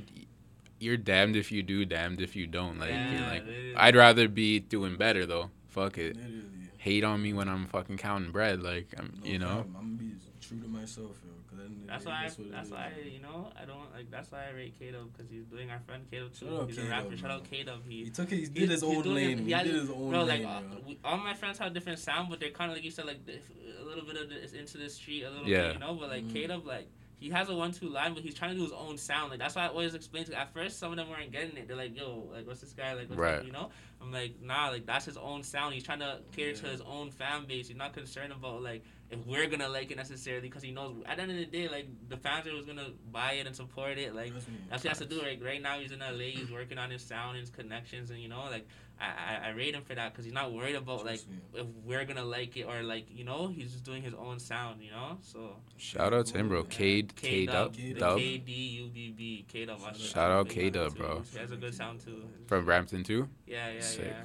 you're 0.82 0.96
damned 0.96 1.36
if 1.36 1.50
you 1.52 1.62
do, 1.62 1.84
damned 1.84 2.20
if 2.20 2.34
you 2.36 2.46
don't. 2.46 2.78
Like, 2.78 2.90
you're 2.90 2.98
Yeah, 2.98 3.28
like 3.30 3.42
it 3.46 3.48
is. 3.48 3.76
I'd 3.78 3.96
rather 3.96 4.28
be 4.28 4.60
doing 4.60 4.96
better 4.96 5.24
though. 5.26 5.50
Fuck 5.68 5.98
it. 5.98 6.16
Literally. 6.16 6.40
Hate 6.78 7.04
on 7.04 7.22
me 7.22 7.32
when 7.32 7.48
I'm 7.48 7.66
fucking 7.68 7.96
counting 7.98 8.32
bread, 8.32 8.62
like 8.62 8.88
I'm, 8.98 9.14
No 9.24 9.30
you 9.30 9.38
know. 9.38 9.46
problem. 9.46 9.76
I'm 9.78 9.96
gonna 9.96 10.10
be 10.10 10.14
true 10.40 10.58
to 10.60 10.68
myself, 10.68 11.12
yo. 11.24 11.30
Cause 11.48 11.58
then 11.58 11.84
That's 11.86 12.04
why. 12.04 12.12
I, 12.24 12.30
that's 12.50 12.70
why 12.70 12.90
you 13.12 13.20
know 13.20 13.52
I 13.60 13.64
don't 13.64 13.92
like. 13.94 14.10
That's 14.10 14.32
why 14.32 14.46
I 14.50 14.56
rate 14.56 14.74
Kato 14.78 15.04
because 15.12 15.30
he's 15.30 15.44
doing 15.44 15.70
our 15.70 15.78
friend 15.86 16.02
Kato 16.10 16.28
too. 16.28 16.46
Shout 16.46 16.66
he's 16.68 16.78
a 16.78 16.80
K-Dub, 16.82 16.90
rapper. 17.04 17.16
Shout 17.16 17.30
out 17.30 17.42
bro. 17.48 17.50
Kato. 17.58 17.78
He 17.88 18.04
He 18.04 18.10
took 18.10 18.32
it. 18.32 18.36
He 18.36 18.46
did 18.46 18.70
his 18.70 18.82
he's 18.82 18.96
own 18.96 19.02
doing 19.02 19.14
lane. 19.14 19.38
it- 19.38 19.44
He, 19.46 19.52
he 19.54 19.62
did 19.62 19.74
his 19.82 19.90
own 19.90 20.10
Bro, 20.10 20.24
lane. 20.24 20.42
like 20.44 20.56
uh, 20.56 20.60
we, 20.86 20.98
all 21.04 21.18
my 21.18 21.34
friends 21.34 21.58
have 21.58 21.72
different 21.72 21.98
sound, 22.00 22.28
but 22.30 22.40
they're 22.40 22.50
kind 22.50 22.70
of 22.72 22.76
like 22.76 22.84
you 22.84 22.90
said, 22.90 23.04
like 23.06 23.20
a 23.28 23.84
little 23.84 24.04
bit 24.04 24.16
of 24.16 24.28
the, 24.30 24.58
into 24.58 24.78
the 24.78 24.88
street, 24.90 25.22
a 25.24 25.30
little 25.30 25.46
Yeah. 25.46 25.62
bit, 25.68 25.72
you 25.74 25.78
know. 25.80 25.94
But 25.94 26.08
like 26.08 26.24
Mhm. 26.24 26.32
K-Dub, 26.32 26.66
like 26.66 26.88
he 27.22 27.30
has 27.30 27.48
a 27.48 27.54
one-two 27.54 27.88
line, 27.88 28.14
but 28.14 28.22
he's 28.22 28.34
trying 28.34 28.50
to 28.50 28.56
do 28.56 28.62
his 28.62 28.72
own 28.72 28.98
sound. 28.98 29.30
Like 29.30 29.38
that's 29.38 29.54
why 29.54 29.64
I 29.64 29.68
always 29.68 29.94
explain 29.94 30.24
to. 30.24 30.38
At 30.38 30.52
first, 30.52 30.78
some 30.78 30.90
of 30.90 30.96
them 30.96 31.08
weren't 31.08 31.30
getting 31.30 31.56
it. 31.56 31.68
They're 31.68 31.76
like, 31.76 31.96
"Yo, 31.96 32.28
like 32.32 32.46
what's 32.46 32.60
this 32.60 32.72
guy 32.72 32.94
like?" 32.94 33.08
What's 33.08 33.20
Right. 33.20 33.38
Up, 33.38 33.44
you 33.46 33.52
know. 33.52 33.70
I'm 34.02 34.10
like, 34.12 34.34
nah, 34.42 34.68
like 34.70 34.84
that's 34.86 35.04
his 35.04 35.16
own 35.16 35.42
sound. 35.42 35.74
He's 35.74 35.84
trying 35.84 36.00
to 36.00 36.18
cater 36.32 36.52
to 36.60 36.66
his 36.66 36.80
own 36.80 37.10
fan 37.10 37.44
base. 37.46 37.68
He's 37.68 37.76
not 37.76 37.92
concerned 37.92 38.32
about 38.32 38.62
like 38.62 38.82
if 39.10 39.24
we're 39.26 39.46
gonna 39.46 39.68
like 39.68 39.90
it 39.90 39.96
necessarily 39.96 40.48
because 40.48 40.62
he 40.62 40.70
knows 40.72 40.96
at 41.06 41.16
the 41.16 41.22
end 41.22 41.30
of 41.32 41.36
the 41.36 41.44
day, 41.46 41.68
like 41.68 41.86
the 42.08 42.16
fans 42.16 42.46
are 42.46 42.54
was 42.54 42.64
gonna 42.66 42.88
buy 43.10 43.32
it 43.34 43.46
and 43.46 43.54
support 43.54 43.98
it. 43.98 44.14
Like 44.14 44.32
Trust 44.32 44.46
that's 44.70 44.72
what 44.72 44.82
he 44.82 44.88
has 44.88 44.98
to 44.98 45.04
do. 45.06 45.22
Right, 45.22 45.40
right 45.42 45.62
now 45.62 45.78
he's 45.78 45.92
in 45.92 46.00
LA. 46.00 46.32
He's 46.34 46.50
working 46.58 46.78
on 46.78 46.90
his 46.90 47.02
sound 47.02 47.36
and 47.36 47.40
his 47.40 47.50
connections, 47.50 48.10
and 48.10 48.18
you 48.18 48.28
know, 48.28 48.44
like 48.50 48.66
I, 49.00 49.04
I, 49.06 49.48
I 49.48 49.50
rate 49.50 49.74
him 49.74 49.82
for 49.82 49.94
that 49.94 50.12
because 50.12 50.24
he's 50.24 50.34
not 50.34 50.52
worried 50.52 50.76
about 50.76 51.04
like 51.04 51.20
me. 51.28 51.36
if 51.54 51.66
we're 51.84 52.04
gonna 52.04 52.24
like 52.24 52.56
it 52.56 52.64
or 52.64 52.82
like 52.82 53.06
you 53.10 53.24
know 53.24 53.48
he's 53.48 53.72
just 53.72 53.84
doing 53.84 54.02
his 54.02 54.14
own 54.14 54.38
sound. 54.38 54.82
You 54.82 54.92
know, 54.92 55.18
so 55.20 55.56
Shout 55.76 56.14
out 56.14 56.26
to 56.26 56.38
him, 56.38 56.48
bro. 56.48 56.64
K 56.64 57.02
K 57.02 57.44
Dub 57.46 57.74
K-Dub. 57.76 58.18
K 58.18 58.38
D 58.38 58.52
U 58.52 58.88
B 58.88 59.10
B 59.16 59.44
K 59.46 59.66
Dub. 59.66 59.78
Shout 59.78 59.88
out- 59.90 59.96
Shout 59.98 60.30
out 60.30 60.48
K-Dub, 60.48 60.96
bro. 60.96 61.22
He 61.32 61.38
has 61.38 61.50
a 61.52 61.56
good 61.56 61.74
sound 61.74 62.00
too. 62.00 62.22
from 62.46 62.64
Brampton 62.64 63.04
too. 63.04 63.28
Yeah, 63.46 63.72
yeah, 63.72 63.80
Sick. 63.92 64.06
yeah. 64.08 64.24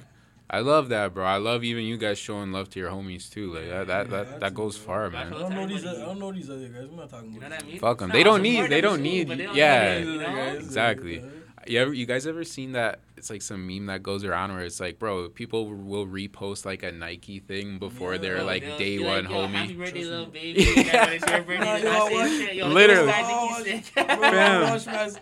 I 0.50 0.60
love 0.60 0.88
that, 0.88 1.12
bro. 1.12 1.26
I 1.26 1.36
love 1.36 1.62
even 1.62 1.84
you 1.84 1.98
guys 1.98 2.18
showing 2.18 2.52
love 2.52 2.70
to 2.70 2.78
your 2.80 2.90
homies 2.90 3.30
too. 3.30 3.52
Like 3.52 3.68
that, 3.68 3.86
that, 3.88 4.06
Yeah, 4.10 4.24
that, 4.24 4.40
that 4.40 4.54
goes 4.54 4.76
it, 4.76 4.80
far, 4.80 5.10
man. 5.10 5.32
I 5.34 5.38
don't 5.38 5.54
know 5.54 5.66
these. 5.66 5.84
I 5.86 5.92
don't 5.92 6.18
know 6.18 6.32
these 6.32 6.48
other 6.48 6.68
guys. 6.68 6.84
I'm 6.90 6.96
not 6.96 7.10
talking 7.10 7.34
You 7.34 7.40
know 7.40 7.46
about. 7.48 7.58
what 7.58 7.64
I 7.64 7.66
mean? 7.66 7.78
Fuck 7.78 8.02
'em. 8.02 8.08
Nah, 8.08 8.14
They 8.14 8.22
don't 8.22 8.40
need- 8.42 8.70
they 8.70 8.80
don't 8.80 9.02
need- 9.02 9.28
but 9.28 9.36
they 9.38 9.44
don't 9.44 9.54
yeah. 9.56 9.98
need 9.98 10.08
it, 10.08 10.12
you 10.12 10.18
know? 10.20 10.44
Exactly. 10.54 11.22
You 11.66 11.80
ever, 11.80 11.92
you 11.92 12.06
guys 12.06 12.26
ever 12.26 12.44
seen 12.44 12.72
that? 12.72 13.00
It's 13.18 13.30
like 13.30 13.42
some 13.42 13.66
meme 13.66 13.86
that 13.86 14.02
goes 14.02 14.24
around 14.24 14.52
where 14.54 14.64
it's 14.64 14.80
like, 14.80 14.98
bro, 14.98 15.28
people 15.28 15.66
will 15.66 16.06
repost 16.06 16.64
like 16.64 16.82
a 16.82 16.92
Nike 16.92 17.40
thing 17.40 17.78
before 17.78 18.14
Yeah. 18.14 18.20
they're 18.20 18.42
like 18.44 18.62
day 18.78 18.98
be 18.98 19.04
one 19.04 19.24
like, 19.24 19.32
Yo, 19.32 19.46
Happy 19.46 19.74
homie. 19.74 19.78
birthday, 19.78 19.92
Trust 20.00 20.10
little 20.10 20.26
baby. 20.26 20.60
Yeah, 20.76 21.04
when 21.04 21.12
it's 21.14 21.30
your 21.30 21.42
birthday, 21.42 21.58
Nah, 21.64 21.72
I 21.72 21.78
yo, 21.78 22.08
say 22.08 22.14
what? 22.14 22.30
shit. 22.30 22.54
Yo, 22.54 22.68
Literally. 22.68 23.06
this 23.06 23.14
guy 23.14 23.22
think 23.24 23.66
he's 23.66 23.84
sick. 23.86 23.94
Bro, 24.06 24.16
Fam. 24.30 24.62
I 24.64 24.70
watch 24.70 24.86
man's, 24.86 25.18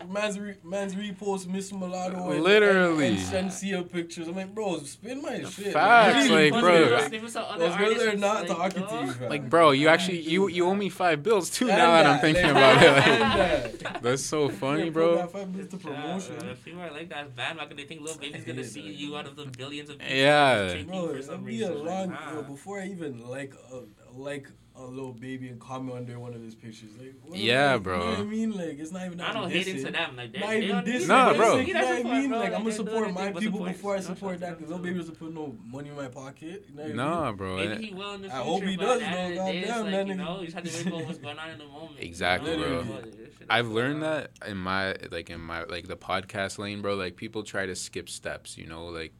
man's, 0.65 0.95
repost 0.95 1.47
Miss 1.49 1.73
Mulatto 1.73 2.31
and, 2.31 2.43
Literally. 2.45 3.07
and, 3.09 3.17
and 3.35 3.51
Shensia 3.51 3.91
pictures. 3.91 4.29
I'm 4.29 4.37
like, 4.37 4.55
bro, 4.55 4.79
spin 4.81 5.23
my 5.23 5.43
shit. 5.45 5.73
Facts, 5.73 6.29
Really? 6.29 6.51
like, 6.51 6.61
bro. 6.63 6.89
those 6.91 7.05
snippets 7.07 7.37
of 7.37 7.45
other 7.45 7.69
Those 7.69 7.77
girls 7.77 8.03
are 8.03 8.17
not 8.17 8.49
like, 8.49 8.75
talking 8.75 8.83
yo. 8.83 8.89
to 9.01 9.07
you, 9.07 9.13
fam. 9.13 9.29
Like, 9.31 9.51
bro, 9.51 9.71
you 9.73 9.89
actually 9.89 10.21
you 10.21 10.49
you 10.49 10.67
owe 10.67 10.75
me 10.75 10.89
five 10.89 11.23
bills 11.23 11.51
too. 11.51 11.69
And 11.69 11.79
now 11.79 11.93
that 11.93 12.07
I'm 12.07 12.21
thinking 12.21 12.43
like, 12.45 12.51
about 12.53 12.83
it, 12.83 12.93
like, 12.93 13.79
that. 13.79 14.03
that's 14.03 14.23
so 14.23 14.49
funny, 14.49 14.91
bro. 14.91 15.17
that 15.17 15.31
five 15.33 15.51
minutes 15.51 15.71
to 15.73 15.79
promotion. 15.79 16.37
Yeah, 16.43 16.55
people 16.65 16.81
are 16.83 16.91
like 16.91 17.09
that 17.11 17.35
bandwagon. 17.35 17.77
They 17.87 17.94
think 17.94 18.07
Lil 18.07 18.16
Baby's 18.16 18.44
gonna 18.44 18.64
see 18.64 18.81
you 18.81 19.16
out 19.16 19.27
of 19.27 19.37
the 19.37 19.46
billions 19.46 19.90
of 19.90 19.99
people. 19.99 20.16
Yeah. 20.16 20.83
Bro, 20.83 21.14
for 21.14 21.22
some 21.22 21.35
it'd 21.35 21.46
be 21.46 21.62
a 21.62 21.72
long 21.72 22.11
Like, 22.11 22.33
bro, 22.33 22.40
nah. 22.40 22.42
before 22.42 22.81
I 22.81 22.88
even 22.88 23.25
like 23.29 23.55
a 23.72 23.85
like 24.12 24.49
a 24.79 24.85
Lil 24.85 25.12
Baby 25.12 25.49
and 25.49 25.59
comment 25.61 25.97
under 25.97 26.19
one 26.21 26.35
of 26.35 26.43
his 26.43 26.55
pictures. 26.55 26.91
Like, 26.99 27.15
what, 27.25 27.39
Yeah, 27.39 27.75
like, 27.75 27.83
bro. 27.83 27.95
You 27.99 28.05
know 28.05 28.11
what 28.11 28.19
I 28.19 28.23
mean? 28.25 28.51
Like, 28.53 28.79
it's 28.79 28.93
not 28.93 29.07
even. 29.07 29.21
I 29.21 29.33
don't 29.33 29.51
hate 29.51 29.67
into 29.69 29.89
dissing. 29.89 29.93
them. 29.93 30.17
Like, 30.17 30.33
they, 30.33 30.41
Not 30.41 30.55
even 30.55 30.69
don't 30.69 30.85
this. 30.85 31.09
Nah, 31.09 31.31
it. 31.31 31.37
bro. 31.37 31.57
They 31.57 31.61
You 31.61 31.67
need 31.67 31.73
know 31.75 31.81
that 31.81 31.87
what 31.87 31.93
I 31.93 31.97
support, 32.03 32.15
mean? 32.21 32.29
bro. 32.31 32.39
Like, 32.39 32.47
I'm 32.47 32.53
Like, 32.53 32.53
gonna 32.53 32.65
they 32.71 32.77
support 32.77 33.07
do 33.09 33.12
my 33.15 33.21
their 33.25 33.33
thing, 33.33 33.41
people 33.43 33.59
but 33.61 33.67
before 33.73 33.95
I 33.97 34.01
support- 34.01 34.17
support 34.19 34.41
that. 34.41 34.47
support 34.47 34.59
Because 34.59 34.71
little 34.71 34.77
them 34.77 34.83
baby 34.85 34.95
too. 34.95 35.01
doesn't 35.01 35.19
put 35.19 35.35
no 35.35 35.57
money 35.67 35.89
in 35.89 35.97
my 35.97 36.09
pocket. 36.09 36.65
You 36.69 36.75
know 36.77 36.83
what 36.83 36.85
I 36.85 36.87
mean? 36.89 36.97
Nah, 36.97 37.33
bro. 37.33 37.57
Maybe 37.57 37.73
and- 37.73 37.85
he 37.85 37.95
will 37.95 38.12
in 38.15 38.23
the 38.23 38.29
I 38.29 38.31
future. 38.31 38.45
hope 38.45 38.62
he 38.65 38.77
but 38.77 38.83
does, 38.85 39.03
at 39.03 39.11
the 39.12 39.19
end 39.19 39.33
of 39.33 39.37
though, 39.39 39.47
the 39.47 39.53
day, 39.53 39.59
it's 39.59 39.69
goddamn, 39.69 39.85
like, 39.85 39.93
that 39.93 40.07
you 40.07 40.12
nigga- 40.15 40.17
know, 40.17 40.41
you 40.41 40.45
just 40.47 40.55
have 40.57 40.65
to 40.65 40.71
worry 40.71 40.97
about 40.97 41.07
what's 41.09 41.19
going 41.19 41.39
on 41.39 41.51
in 41.51 41.59
the 41.59 41.65
moment. 41.67 41.93
Exactly, 42.01 42.51
you 42.53 42.57
know? 42.59 42.83
bro. 42.83 42.83
But 42.95 43.05
this 43.12 43.12
shit 43.39 43.47
I've 43.49 43.67
is 43.67 43.71
learned 43.73 44.03
so- 44.03 44.07
that 44.11 44.31
in 44.49 44.57
my 44.57 44.95
like 45.11 45.31
in 45.31 45.41
my 45.41 45.62
like 45.65 45.87
the 45.89 45.97
podcast 45.97 46.59
lane, 46.59 46.83
bro. 46.83 46.95
Like 46.97 47.17
people 47.17 47.43
try 47.45 47.67
to 47.67 47.75
skip 47.75 48.09
steps, 48.09 48.59
you 48.59 48.67
know, 48.67 48.87
like. 48.87 49.12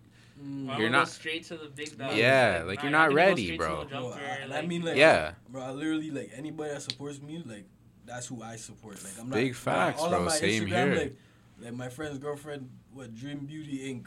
Mm. 0.43 0.67
Why 0.67 0.79
You're 0.79 0.91
don't 0.91 1.07
straight 1.07 1.45
to 1.45 1.57
the 1.57 1.69
big 1.69 1.97
dog. 1.97 2.15
Yeah, 2.15 2.59
It's 2.59 2.67
like, 2.69 2.83
you're 2.83 2.91
not 2.93 3.03
have 3.03 3.11
to 3.11 3.15
go 3.15 3.17
ready, 3.17 3.57
bro. 3.57 3.85
to 3.85 3.89
Bro, 3.89 4.13
I, 4.13 4.19
and 4.43 4.53
I 4.55 4.63
mean, 4.63 4.83
like, 4.83 4.97
yeah, 4.97 5.33
bro, 5.49 5.63
I 5.63 5.71
literally 5.71 6.11
like 6.11 6.31
anybody 6.37 6.73
that 6.73 6.83
supports 6.83 7.23
me, 7.23 7.43
like 7.47 7.65
that's 8.05 8.27
who 8.27 8.43
I 8.43 8.57
support. 8.57 9.03
Like, 9.03 9.15
I'm 9.19 9.31
not 9.31 9.37
Big 9.37 9.55
facts, 9.55 10.01
all 10.01 10.11
bro. 10.11 10.19
On 10.19 10.25
my 10.27 10.31
Same 10.33 10.65
Instagram, 10.67 10.69
here. 10.69 10.95
Like, 10.97 11.17
like 11.63 11.73
my 11.75 11.89
friend's 11.89 12.19
girlfriend, 12.19 12.69
what 12.93 13.15
Dream 13.15 13.47
Beauty 13.47 13.93
Inc. 13.95 14.07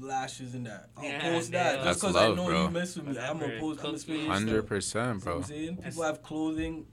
lashes 0.00 0.54
and 0.54 0.66
that. 0.66 0.90
I'll 0.96 1.04
Yeah, 1.04 1.20
post 1.22 1.52
yeah. 1.52 1.62
that 1.76 1.84
just 1.84 2.00
because 2.00 2.16
I 2.16 2.28
know 2.34 2.46
bro. 2.46 2.64
you 2.64 2.70
mess 2.70 2.96
with 2.96 3.06
me. 3.06 3.18
I'm 3.18 3.38
gonna 3.38 3.44
Whatever. 3.44 3.60
post. 3.60 3.78
I'm 3.78 3.82
gonna 3.84 3.92
Cookies. 3.92 4.02
spin 4.02 4.20
your 4.20 4.32
Hundred 4.32 4.66
percent, 4.66 5.22
See 5.22 5.28
what 5.28 5.32
bro. 5.32 5.36
I'm 5.36 5.42
saying? 5.44 5.76
People 5.76 6.02
have 6.02 6.22
clothing. 6.22 6.86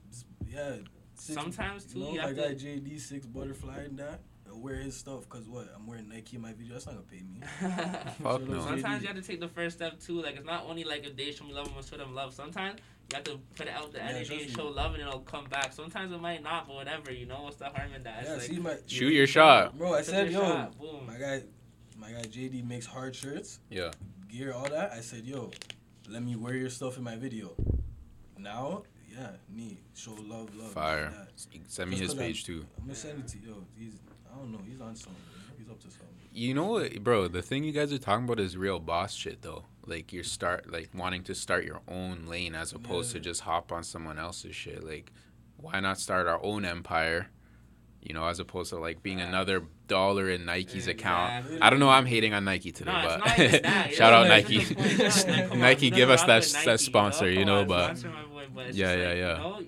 Yeah. 0.48 0.76
six- 1.16 1.34
Sometimes 1.42 1.86
too, 1.86 2.00
you 2.00 2.06
know, 2.06 2.12
you 2.12 2.18
my 2.22 2.28
have 2.28 2.36
guy 2.38 2.48
to. 2.50 2.56
JD 2.56 3.00
Six 3.00 3.26
Butterfly 3.26 3.78
and 3.80 3.98
that. 4.00 4.22
I 4.54 4.58
wear 4.58 4.76
his 4.76 4.96
stuff 4.96 5.22
because 5.22 5.48
what? 5.48 5.68
I'm 5.76 5.88
wearing 5.88 6.08
Nike 6.10 6.36
in 6.36 6.42
my 6.42 6.54
video. 6.54 6.74
That's 6.74 6.86
not 6.86 6.96
gonna 6.96 7.08
pay 7.08 7.22
me. 7.24 7.42
Fuck 8.22 8.48
no. 8.48 8.62
Sometimes 8.62 9.02
you 9.02 9.08
have 9.08 9.16
to 9.18 9.22
take 9.24 9.40
the 9.40 9.48
first 9.48 9.78
step 9.78 10.00
too. 10.00 10.22
Like 10.22 10.36
it's 10.36 10.46
not 10.46 10.66
only 10.68 10.84
like 10.84 11.06
if 11.06 11.16
they 11.16 11.32
show 11.32 11.46
me 11.46 11.54
love, 11.54 11.68
I'm 11.68 11.74
gonna 11.74 11.86
show 11.88 11.98
them 11.98 12.14
love. 12.14 12.34
Sometimes 12.34 12.80
you 13.12 13.16
have 13.16 13.24
to 13.26 13.40
put 13.56 13.68
it 13.68 13.74
out 13.74 13.92
the 13.92 13.98
Yeah, 13.98 14.10
energy 14.10 14.44
and 14.44 14.52
show 14.52 14.68
love, 14.68 14.94
and 14.94 15.02
it'll 15.02 15.20
come 15.22 15.46
back. 15.46 15.74
Sometimes 15.74 16.12
it 16.12 16.22
might 16.22 16.44
not, 16.44 16.68
but 16.68 16.76
whatever. 16.76 17.12
You 17.12 17.26
know 17.26 17.42
what's 17.44 17.56
the 17.58 17.66
harm 17.66 17.94
in 17.96 18.04
that? 18.04 18.20
It's 18.22 18.28
Yeah. 18.30 18.34
like, 18.36 18.44
See 18.44 18.60
my 18.60 18.76
Shoot 18.88 19.14
your 19.14 19.28
shot. 19.28 19.78
bro. 19.78 19.94
I 19.96 20.02
said, 20.02 20.32
yo, 20.32 20.42
shot, 20.42 20.78
boom. 20.78 21.08
my 21.08 21.18
guy, 21.18 21.44
my 21.98 22.12
guy 22.12 22.22
JD 22.22 22.64
makes 22.68 22.86
hard 22.86 23.16
shirts. 23.16 23.60
Yeah, 23.70 23.92
gear, 24.30 24.54
all 24.54 24.70
that. 24.70 24.92
I 24.92 25.02
said, 25.02 25.26
yo, 25.26 25.52
let 26.08 26.22
me 26.22 26.36
wear 26.36 26.56
your 26.56 26.70
stuff 26.70 26.98
in 26.98 27.04
my 27.04 27.16
video. 27.16 27.56
Now, 28.38 28.84
yeah, 29.12 29.32
me 29.50 29.80
show 29.96 30.14
love, 30.28 30.54
love. 30.56 30.72
fire. 30.72 31.10
That. 31.10 31.30
Send 31.68 31.90
me 31.90 31.98
Just 31.98 32.02
his 32.02 32.12
'cause 32.14 32.20
I'm- 32.20 32.28
page 32.28 32.46
too. 32.46 32.66
I'm 32.78 32.84
gonna 32.86 32.96
send 32.96 33.20
it 33.20 33.28
to 33.30 33.38
you. 33.40 33.48
Yo, 33.48 33.66
he's, 33.78 34.00
I 34.34 34.38
don't 34.38 34.52
know, 34.52 34.60
he's 34.68 34.82
on 34.82 34.96
something. 34.96 35.22
He's 35.58 35.70
up 35.70 35.80
to 35.82 35.90
something. 35.90 36.08
You 36.32 36.54
know 36.56 36.66
what, 36.66 37.04
bro? 37.04 37.28
The 37.28 37.42
thing 37.44 37.64
you 37.64 37.72
guys 37.72 37.94
are 37.94 37.98
talking 38.00 38.26
about 38.26 38.40
is 38.40 38.58
real 38.58 38.80
boss 38.80 39.14
shit, 39.14 39.42
though. 39.44 39.66
Like 39.86 40.12
you're 40.14 40.24
start 40.24 40.72
like 40.72 40.90
wanting 40.96 41.24
to 41.24 41.36
start 41.36 41.66
your 41.66 41.82
own 41.88 42.26
lane 42.28 42.56
as 42.56 42.72
opposed 42.74 43.12
to 43.12 43.20
just 43.20 43.42
hop 43.42 43.72
on 43.72 43.84
someone 43.84 44.18
else's 44.18 44.56
shit. 44.56 44.84
Like, 44.84 45.12
why 45.58 45.80
not 45.82 46.00
start 46.00 46.28
our 46.28 46.44
own 46.44 46.66
empire? 46.66 47.30
You 48.02 48.14
know, 48.14 48.26
as 48.26 48.40
opposed 48.40 48.72
to 48.72 48.78
like 48.80 49.04
being 49.04 49.20
Facts. 49.20 49.30
another 49.30 49.64
dollar 49.88 50.30
in 50.30 50.46
Nike's 50.46 50.88
account. 50.88 51.34
Exactly. 51.46 51.62
I 51.62 51.70
don't 51.70 51.80
know. 51.80 51.90
I'm 51.90 52.06
hating 52.06 52.34
on 52.34 52.46
Nike 52.46 52.72
today, 52.72 52.92
No, 52.92 53.02
but 53.08 53.20
not 53.20 53.40
even 53.40 53.62
that. 53.62 53.90
you 53.92 53.96
shout 53.96 54.14
out 54.14 54.28
Nike. 54.28 54.58
it's 54.58 54.70
just 54.70 54.78
like, 54.78 55.00
it's 55.00 55.28
like, 55.28 55.44
come 55.44 55.52
on, 55.54 55.60
Nike, 55.60 55.90
give 55.90 56.10
us 56.10 56.24
that 56.24 56.40
with 56.42 56.64
that 56.66 56.80
sponsor, 56.80 57.30
you 57.30 57.40
Come 57.40 57.46
know. 57.48 57.66
But 57.66 58.02
boy, 58.02 58.46
but 58.56 58.66
it's 58.68 58.78
Yeah, 58.78 58.96
yeah, 58.96 59.14
yeah. 59.14 59.38
You 59.38 59.44
know, 59.44 59.62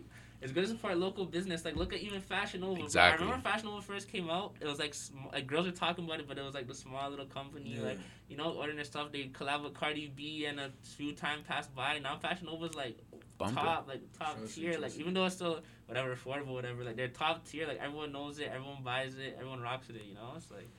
it's 0.46 0.54
good 0.54 0.64
to 0.64 0.70
support 0.70 0.96
local 0.98 1.26
business. 1.26 1.66
Like, 1.66 1.76
look 1.76 1.92
at 1.92 2.00
even 2.00 2.22
Fashion 2.22 2.62
Nova. 2.62 2.76
bro. 2.76 2.84
Exactly. 2.86 3.24
I 3.24 3.26
remember 3.28 3.50
Fashion 3.50 3.68
Nova 3.68 3.82
first 3.82 4.08
came 4.10 4.30
out. 4.30 4.56
It 4.62 4.68
was 4.68 4.80
like, 4.80 4.94
sm- 4.94 5.28
like 5.34 5.48
girls 5.48 5.66
were 5.66 5.72
talking 5.72 6.06
about 6.06 6.20
it, 6.20 6.28
but 6.28 6.38
it 6.38 6.44
was 6.44 6.54
like 6.54 6.68
the 6.68 6.76
small 6.76 7.10
little 7.10 7.26
company, 7.26 7.76
Yeah. 7.78 7.84
like 7.84 8.00
you 8.30 8.38
know, 8.38 8.52
ordering 8.54 8.76
their 8.78 8.86
stuff. 8.86 9.12
They 9.12 9.26
collab 9.26 9.64
with 9.64 9.74
Cardi 9.74 10.12
B, 10.16 10.46
and 10.46 10.60
a 10.60 10.72
few 10.84 11.12
time 11.14 11.40
passed 11.48 11.74
by. 11.76 12.00
Now 12.00 12.16
Fashion 12.18 12.46
Nova's 12.48 12.76
like 12.76 12.98
bumper. 13.38 13.56
top, 13.56 13.88
like 13.88 14.02
top 14.18 14.38
Trust 14.38 14.56
tier. 14.56 14.78
Like 14.80 14.96
even 14.98 15.14
though 15.14 15.26
it's 15.26 15.36
still 15.36 15.60
whatever 15.88 16.16
affordable, 16.16 16.54
whatever. 16.54 16.84
Like 16.84 16.96
they're 16.96 17.08
top 17.10 17.46
tier. 17.48 17.68
Like 17.68 17.80
everyone 17.82 18.12
knows 18.12 18.40
it, 18.40 18.52
everyone 18.54 18.84
buys 18.84 19.16
it, 19.18 19.36
everyone 19.38 19.62
rocks 19.62 19.88
with 19.88 19.98
it. 19.98 20.06
You 20.08 20.16
know, 20.16 20.32
it's 20.38 20.50
like 20.52 20.70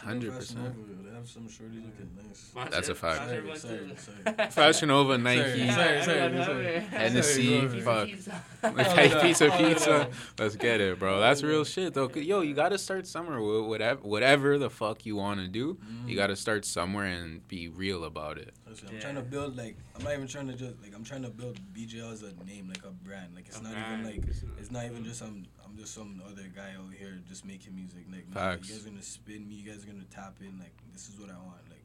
Hundred 0.00 0.32
percent. 0.34 1.04
They 1.04 1.14
have 1.14 1.28
some 1.28 1.48
shorties 1.48 1.84
looking 1.84 2.10
nice. 2.16 2.70
That's 2.70 2.88
a 2.88 2.94
fact. 2.94 3.16
sponsor 3.16 3.26
Sorry, 3.26 3.36
everyone 3.38 3.58
sorry, 3.58 3.78
too. 3.78 3.96
sorry. 4.36 4.50
Fashion 4.50 4.88
Nova, 4.88 5.18
Nike. 5.18 5.60
Hennessy, 5.60 7.60
Sorry, 7.68 7.80
fuck. 7.80 8.06
Pizza. 8.06 8.42
Like 8.62 9.22
pizza, 9.22 9.50
pizza. 9.50 10.08
Let's 10.38 10.56
get 10.56 10.80
it, 10.80 10.98
bro. 10.98 11.20
That's 11.20 11.42
real 11.42 11.64
shit, 11.64 11.94
though. 11.94 12.08
'Cause, 12.08 12.22
Yo, 12.22 12.40
you 12.40 12.54
gotta 12.54 12.78
start 12.78 13.06
somewhere. 13.06 13.40
Whatever, 13.40 14.00
whatever 14.02 14.58
the 14.58 14.70
fuck 14.70 15.06
you 15.06 15.16
want 15.16 15.40
to 15.40 15.48
do, 15.48 15.78
you 16.06 16.16
gotta 16.16 16.34
mm. 16.34 16.38
start 16.38 16.64
somewhere 16.64 17.06
and 17.06 17.46
be 17.48 17.68
real 17.68 18.04
about 18.04 18.38
it. 18.38 18.54
Listen, 18.68 18.88
I'm 18.88 18.94
Yeah. 18.94 19.00
trying 19.00 19.14
to 19.16 19.22
build 19.22 19.56
like 19.56 19.76
I'm 19.96 20.04
not 20.04 20.12
even 20.14 20.26
trying 20.28 20.46
to 20.48 20.54
just 20.54 20.80
like 20.82 20.94
I'm 20.94 21.04
trying 21.04 21.22
to 21.22 21.30
build 21.30 21.58
BJL 21.74 22.12
as 22.12 22.22
a 22.22 22.32
name, 22.44 22.68
like 22.68 22.84
a 22.84 22.90
brand. 22.90 23.34
Like 23.34 23.46
it's 23.48 23.58
A 23.58 23.62
not 23.62 23.72
brand. 23.72 24.06
even 24.06 24.22
like 24.22 24.30
it's 24.58 24.70
not 24.70 24.84
even 24.84 25.04
just 25.04 25.22
I'm 25.22 25.46
I'm 25.78 25.84
just 25.84 25.94
some 25.94 26.20
other 26.26 26.42
guy 26.54 26.72
over 26.80 26.92
here 26.92 27.20
just 27.28 27.44
making 27.44 27.76
music. 27.76 28.04
Like 28.10 28.28
nah, 28.34 28.52
Facts. 28.52 28.68
you 28.68 28.74
guys 28.74 28.86
are 28.86 28.90
gonna 28.90 29.02
spin 29.02 29.48
me, 29.48 29.54
you 29.54 29.70
guys 29.70 29.84
are 29.84 29.86
gonna 29.86 30.02
tap 30.10 30.34
in. 30.40 30.58
Like 30.58 30.74
this 30.92 31.08
is 31.08 31.20
what 31.20 31.30
I 31.30 31.34
want. 31.34 31.60
Like 31.70 31.84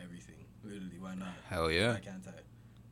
everything, 0.00 0.44
literally. 0.62 0.98
Why 1.00 1.16
not? 1.16 1.28
Hell 1.48 1.70
yeah. 1.70 1.94
Why 1.94 2.00
can't 2.00 2.26
I? 2.28 2.40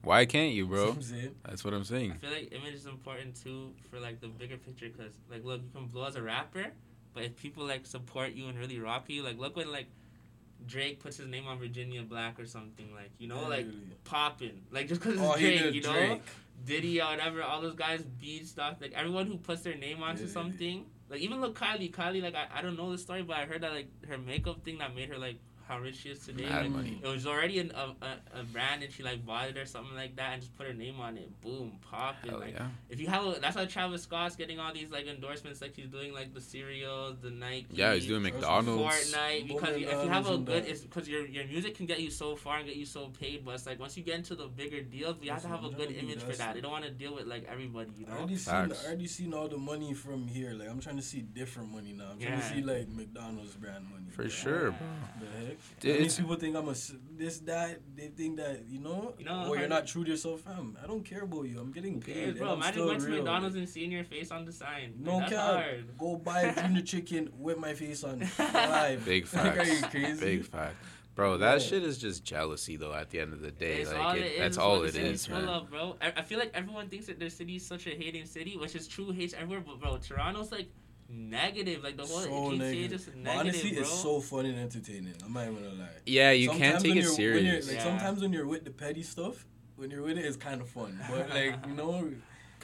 Why 0.03 0.25
can't 0.27 0.53
you, 0.53 0.65
See 0.65 0.69
bro? 0.69 0.87
what 0.93 1.45
That's 1.45 1.65
what 1.65 1.75
I'm 1.75 1.85
saying. 1.85 2.13
I 2.13 2.17
feel 2.17 2.31
like 2.31 2.53
image 2.53 2.75
is 2.75 2.87
important 2.87 3.41
too 3.41 3.73
for 3.89 4.01
like 4.01 4.21
the 4.21 4.27
bigger 4.27 4.57
picture 4.57 4.89
because 4.89 5.13
like 5.31 5.45
look 5.45 5.63
you 5.63 5.71
can 5.73 5.87
blow 5.87 6.07
as 6.07 6.17
a 6.17 6.23
rapper, 6.23 6.67
but 7.15 7.23
if 7.23 7.37
people 7.37 7.65
like 7.65 7.87
support 7.87 8.33
you 8.33 8.49
and 8.49 8.59
really 8.59 8.81
rock 8.81 9.05
you, 9.09 9.23
like 9.23 9.39
look 9.39 9.57
when 9.57 9.71
like 9.71 9.87
Drake 10.67 10.99
puts 10.99 11.19
his 11.19 11.29
name 11.29 11.47
on 11.47 11.61
Virginia 11.61 12.03
Black 12.03 12.41
or 12.41 12.47
something 12.47 12.93
like 12.93 13.11
you 13.19 13.29
know 13.29 13.49
like 13.49 13.67
popping 14.03 14.63
like 14.73 14.89
just 14.89 15.01
because 15.01 15.21
oh, 15.21 15.33
it's 15.33 15.41
he 15.41 15.59
Drake, 15.59 15.75
you 15.75 15.83
know 15.83 15.93
Drake. 15.93 16.23
Diddy 16.65 17.01
or 17.01 17.07
whatever, 17.11 17.43
all 17.43 17.61
those 17.61 17.75
guys 17.75 18.03
beat 18.03 18.47
stuff 18.47 18.77
like 18.81 18.93
everyone 18.95 19.27
who 19.27 19.37
puts 19.39 19.63
their 19.63 19.77
name 19.77 20.03
onto 20.03 20.25
Yeah. 20.25 20.29
something. 20.31 20.87
Like 21.09 21.21
even 21.21 21.41
look 21.41 21.57
Kylie, 21.59 21.93
Kylie 21.93 22.23
like 22.23 22.35
I, 22.35 22.47
I 22.59 22.63
don't 22.63 22.77
know 22.77 22.91
the 22.91 22.99
story, 22.99 23.23
but 23.23 23.37
I 23.37 23.45
heard 23.45 23.61
that 23.63 23.73
like 23.73 23.89
her 24.07 24.19
makeup 24.19 24.65
thing 24.65 24.79
that 24.79 24.95
made 24.95 25.09
her 25.11 25.19
like 25.19 25.37
how 25.67 25.79
rich 25.81 25.97
she 26.03 26.11
is 26.11 26.21
today. 26.21 26.45
Mad 26.49 26.71
money. 26.71 27.01
it 27.03 27.07
was 27.09 27.27
already 27.27 27.59
an, 27.59 27.73
a, 27.75 27.95
a, 28.05 28.41
a 28.41 28.45
brand 28.45 28.83
and 28.83 28.93
she 28.93 29.03
like 29.03 29.25
bought 29.27 29.49
it 29.49 29.57
or 29.57 29.67
something 29.67 29.95
like 29.97 30.15
that 30.17 30.33
and 30.35 30.43
just 30.43 30.57
put 30.57 30.67
her 30.67 30.73
name 30.75 31.01
on 31.01 31.17
it. 31.17 31.29
Boom, 31.41 31.73
pop. 31.91 32.17
Hell 32.25 32.39
like 32.41 32.55
yeah. 32.55 32.69
if 32.89 33.01
you 33.01 33.09
have 33.09 33.25
a, 33.27 33.39
that's 33.41 33.57
why 33.57 33.65
Travis 33.67 34.03
Scott's 34.03 34.37
getting 34.37 34.61
all 34.61 34.73
these 34.73 34.91
like 34.91 35.07
endorsements 35.07 35.61
like 35.61 35.75
he's 35.75 35.89
doing 35.89 36.13
like 36.15 36.33
the 36.35 36.41
cereals, 36.41 37.17
the 37.21 37.31
Nike. 37.31 37.67
Yeah, 37.73 37.95
he's 37.95 38.07
doing 38.07 38.23
Trust 38.23 38.35
me. 38.35 38.41
McDonald's. 38.41 39.13
Fortnite 39.15 39.49
because 39.49 39.77
you, 39.79 39.89
if 39.89 40.05
you 40.05 40.11
have 40.11 40.31
a 40.31 40.39
good, 40.39 40.65
it's 40.67 40.81
because 40.83 41.09
your 41.09 41.27
your 41.27 41.47
music 41.47 41.75
can 41.77 41.87
get 41.87 42.01
you 42.01 42.11
so 42.11 42.37
far 42.37 42.59
and 42.59 42.67
get 42.67 42.77
you 42.77 42.87
so 42.87 43.09
paid, 43.09 43.45
but 43.45 43.55
it's 43.55 43.67
like 43.67 43.81
once 43.81 43.97
you 43.97 44.03
get 44.03 44.15
into 44.17 44.35
the 44.35 44.47
bigger 44.47 44.83
deals, 44.83 45.17
you 45.21 45.31
have 45.31 45.43
to 45.43 45.49
have 45.49 45.65
a 45.65 45.71
good 45.71 45.89
I'm 45.89 45.95
telling 45.95 45.95
you, 45.95 46.13
image 46.13 46.23
for 46.23 46.33
that. 46.37 46.55
They 46.55 46.61
don't 46.61 46.73
want 46.73 46.85
to 46.85 46.91
deal 46.91 47.15
with 47.15 47.27
like 47.27 47.47
everybody, 47.51 47.91
you 47.97 48.07
know. 48.07 48.13
I 48.13 48.15
know. 48.15 48.21
already 48.21 48.37
seen 48.37 48.55
I 48.55 48.87
already 48.87 49.07
seen 49.07 49.35
all 49.35 49.49
the 49.49 49.59
money 49.59 49.95
from 49.95 50.27
here. 50.29 50.53
Like 50.55 50.69
I'm 50.71 50.81
trying 50.81 50.97
to 50.97 51.03
see 51.03 51.21
different 51.23 51.73
money 51.73 51.93
now. 51.93 52.11
I'm 52.13 52.21
trying 52.21 52.41
to 52.41 52.47
see 52.47 52.63
like 52.63 52.89
McDonald's 52.89 53.55
brand 53.55 53.85
money. 53.91 54.07
For 54.11 54.25
Like, 54.25 54.33
sure, 54.33 54.71
bro. 54.71 54.79
The 55.21 55.47
heck? 55.47 55.56
Dude, 55.81 55.97
it's- 55.97 56.19
people 56.19 56.37
think 56.37 56.57
I'm 56.57 56.69
a 56.69 56.73
s- 56.73 56.95
this 57.17 57.39
that. 57.41 57.81
They 57.97 58.09
think 58.09 58.37
that 58.39 58.65
you 58.69 58.81
know, 58.81 59.15
You 59.19 59.25
know, 59.25 59.49
or 59.49 59.59
you're 59.59 59.69
not 59.69 59.87
true 59.87 60.05
to 60.05 60.11
yourself, 60.11 60.41
fam. 60.43 60.77
I 60.83 60.87
don't 60.87 61.05
care 61.05 61.23
about 61.23 61.43
you. 61.45 61.59
I'm 61.61 61.73
getting 61.73 62.01
paid. 62.01 62.27
Yeah, 62.29 62.33
bro, 62.33 62.53
I'm 62.53 62.59
imagine 62.59 62.85
going 62.85 63.01
to. 63.01 63.09
McDonald's 63.09 63.57
and 63.57 63.69
seeing 63.69 63.91
your 63.93 64.05
face 64.05 64.31
on 64.31 64.45
the 64.45 64.53
sign. 64.53 64.95
No 64.99 65.17
like, 65.19 65.31
that's 65.31 65.33
cap. 65.33 65.55
hard. 65.55 65.99
Go 65.99 66.17
buy 66.17 66.41
a 66.43 66.63
junior 66.63 66.83
chicken 66.93 67.31
with 67.39 67.59
my 67.59 67.75
face 67.75 68.05
on 68.05 68.21
live. 68.39 69.05
Big 69.05 69.27
Like, 69.33 69.59
are 69.59 69.65
you 69.65 69.83
crazy? 69.83 70.21
Big 70.25 70.45
fact. 70.45 70.77
Bro, 71.15 71.39
that 71.39 71.63
Yeah. 71.63 71.67
shit 71.67 71.83
is 71.83 71.97
just 71.97 72.25
jealousy, 72.25 72.77
though. 72.77 72.93
At 72.93 73.09
the 73.09 73.21
end 73.21 73.33
of 73.33 73.41
the 73.41 73.51
day, 73.51 73.81
It's 73.81 73.91
like 73.91 74.01
all 74.01 74.15
it, 74.15 74.19
it 74.19 74.33
is. 74.33 74.39
that's 74.39 74.59
all 74.59 74.73
what 74.73 74.81
the 74.83 74.89
it 74.89 74.93
city's 74.93 75.21
is, 75.21 75.27
full 75.27 75.37
man. 75.41 75.49
of, 75.49 75.71
bro. 75.71 75.97
I, 76.03 76.13
I 76.19 76.23
feel 76.23 76.39
like 76.39 76.51
everyone 76.53 76.89
thinks 76.91 77.07
that 77.07 77.19
their 77.19 77.31
city's 77.31 77.67
such 77.67 77.87
a 77.87 77.91
hating 77.91 78.27
city, 78.27 78.59
which 78.59 78.75
is 78.75 78.87
true. 78.87 79.11
Hates 79.13 79.33
everywhere, 79.33 79.65
but 79.67 79.81
bro, 79.81 79.97
Toronto's 79.97 80.53
like 80.53 80.69
negative. 81.09 81.83
Like 81.83 81.97
the 81.97 82.05
whole 82.05 82.21
so 82.21 82.31
GTA 82.31 82.59
negative. 82.59 82.91
just 82.91 83.15
negative, 83.15 83.39
honestly, 83.41 83.73
bro. 83.73 83.81
it's 83.81 83.91
so 84.03 84.21
fun 84.21 84.47
and 84.47 84.59
entertaining. 84.59 85.15
I'm 85.25 85.33
not 85.33 85.43
even 85.45 85.55
gonna 85.57 85.75
lie. 85.75 85.89
Yeah, 86.07 86.31
you 86.33 86.51
can't 86.51 86.81
take 86.81 86.95
when 86.95 86.99
it 86.99 87.19
you're- 87.19 87.35
when 87.35 87.45
you're- 87.45 87.63
serious. 87.63 87.67
like 87.69 87.77
Yeah. 87.77 87.83
sometimes 87.85 88.23
when 88.23 88.33
you're 88.33 88.47
with 88.47 88.65
the 88.65 88.71
petty 88.71 89.03
stuff, 89.03 89.47
when 89.77 89.91
you're 89.91 90.03
with 90.03 90.19
it, 90.19 90.25
it's 90.25 90.37
kind 90.37 90.61
of 90.61 90.69
fun. 90.69 90.99
But 91.11 91.31
like 91.39 91.55
you 91.67 91.75
know, 91.75 92.11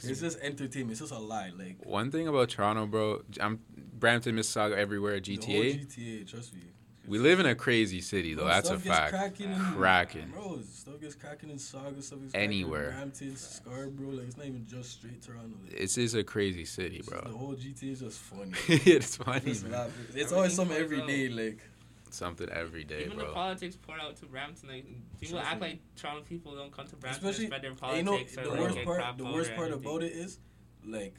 it's 0.03 0.21
just 0.21 0.39
entertainment. 0.41 0.93
It's 0.93 1.01
just 1.01 1.13
a 1.13 1.19
lie. 1.19 1.53
Like 1.57 1.85
One 1.85 2.11
thing 2.11 2.27
about 2.29 2.49
Toronto, 2.51 2.87
bro, 2.87 3.23
I'm 3.41 3.61
Brampton, 3.99 4.35
Mississauga, 4.37 4.75
everywhere, 4.77 5.21
the 5.21 5.37
whole 5.37 5.45
GTA. 5.47 5.87
GTA, 5.87 6.27
trust 6.29 6.55
me. 6.55 6.63
We 7.09 7.19
live 7.19 7.41
in 7.41 7.47
a 7.47 7.55
crazy 7.57 8.01
city, 8.01 8.35
though. 8.35 8.43
Bro, 8.45 8.53
That's 8.53 8.71
a 8.71 8.77
gets 8.77 8.87
fact. 8.87 9.11
Cracking 9.13 9.55
Cracking. 9.77 10.29
Bro, 10.29 10.61
stuff 10.73 11.01
gets 11.01 11.15
cracking 11.17 11.51
in 11.51 11.59
Saga. 11.59 12.01
Stuff 12.01 12.21
gets 12.23 12.35
Anywhere. 12.35 12.91
cracking 12.91 13.03
in 13.03 13.09
Brampton, 13.11 13.37
Scarborough. 13.37 14.11
Like 14.11 14.27
it's 14.29 14.37
not 14.37 14.47
even 14.47 14.65
just 14.67 14.91
straight 14.93 15.21
Toronto. 15.21 15.57
Like, 15.65 15.73
It's 15.81 15.97
just 15.97 16.15
a 16.15 16.23
crazy 16.23 16.65
city, 16.65 16.99
it's 16.99 17.09
bro. 17.09 17.19
just- 17.21 17.33
The 17.33 17.37
whole 17.39 17.55
GTA 17.55 17.91
is 17.93 18.01
just 18.01 18.19
funny. 18.21 18.53
it's 18.69 19.17
funny, 19.17 19.41
Just 19.41 19.63
man. 19.65 19.73
laugh. 19.73 19.91
It's 20.15 20.33
always 20.33 20.55
something 20.55 20.77
Everything 20.77 21.05
every 21.11 21.29
goes 21.29 21.37
day. 21.39 21.51
Like 21.51 21.59
Something 22.11 22.49
every 22.51 22.85
day, 22.85 23.05
bro. 23.07 23.15
Even 23.15 23.19
the 23.27 23.33
politics 23.33 23.75
pour 23.77 23.99
out 23.99 24.15
to 24.17 24.27
Brampton. 24.27 24.69
Like 24.69 24.85
people 25.19 25.39
Trust 25.39 25.51
act 25.53 25.61
me. 25.63 25.69
like 25.69 25.79
Toronto 25.97 26.23
people 26.29 26.55
don't 26.55 26.71
come 26.71 26.87
to 26.87 26.97
Brampton 26.97 27.27
especially, 27.27 27.47
to 27.47 27.49
spread 27.49 27.63
their 27.63 27.71
and 27.71 27.97
you 27.97 28.03
know, 28.05 28.11
politics 28.13 28.37
the 28.37 28.43
or 28.45 28.51
like 28.51 28.61
worst 28.61 28.75
get 28.77 28.85
part. 28.85 29.19
The 29.19 29.25
worst 29.25 29.55
part 29.57 29.73
about 29.73 30.03
it 30.03 30.13
is, 30.13 30.39
like, 30.87 31.15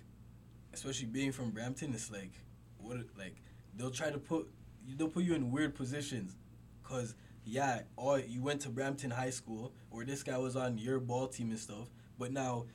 especially 0.71 1.07
being 1.07 1.31
from 1.31 1.49
Brampton, 1.49 1.93
it's 1.93 2.11
like, 2.11 2.31
what? 2.77 2.97
Like, 3.17 3.35
they'll 3.75 3.89
try 3.89 4.11
to 4.11 4.19
put, 4.19 4.47
they'll 4.97 5.07
put 5.09 5.23
you 5.23 5.33
in 5.35 5.51
weird 5.51 5.75
positions, 5.75 6.35
cause 6.83 7.15
yeah, 7.45 7.81
or 7.97 8.19
you 8.19 8.41
went 8.41 8.61
to 8.61 8.69
Brampton 8.69 9.11
High 9.11 9.29
School, 9.31 9.73
or 9.91 10.05
this 10.05 10.23
guy 10.23 10.37
was 10.37 10.55
on 10.55 10.77
your 10.77 10.99
ball 10.99 11.27
team 11.27 11.49
and 11.49 11.59
stuff, 11.59 11.89
but 12.17 12.31
now, 12.31 12.65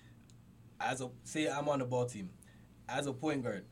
as 0.80 1.00
a 1.00 1.10
say, 1.24 1.48
I'm 1.48 1.68
on 1.68 1.78
the 1.80 1.84
ball 1.84 2.06
team, 2.06 2.30
as 2.88 3.06
a 3.06 3.12
point 3.12 3.42
guard. 3.42 3.64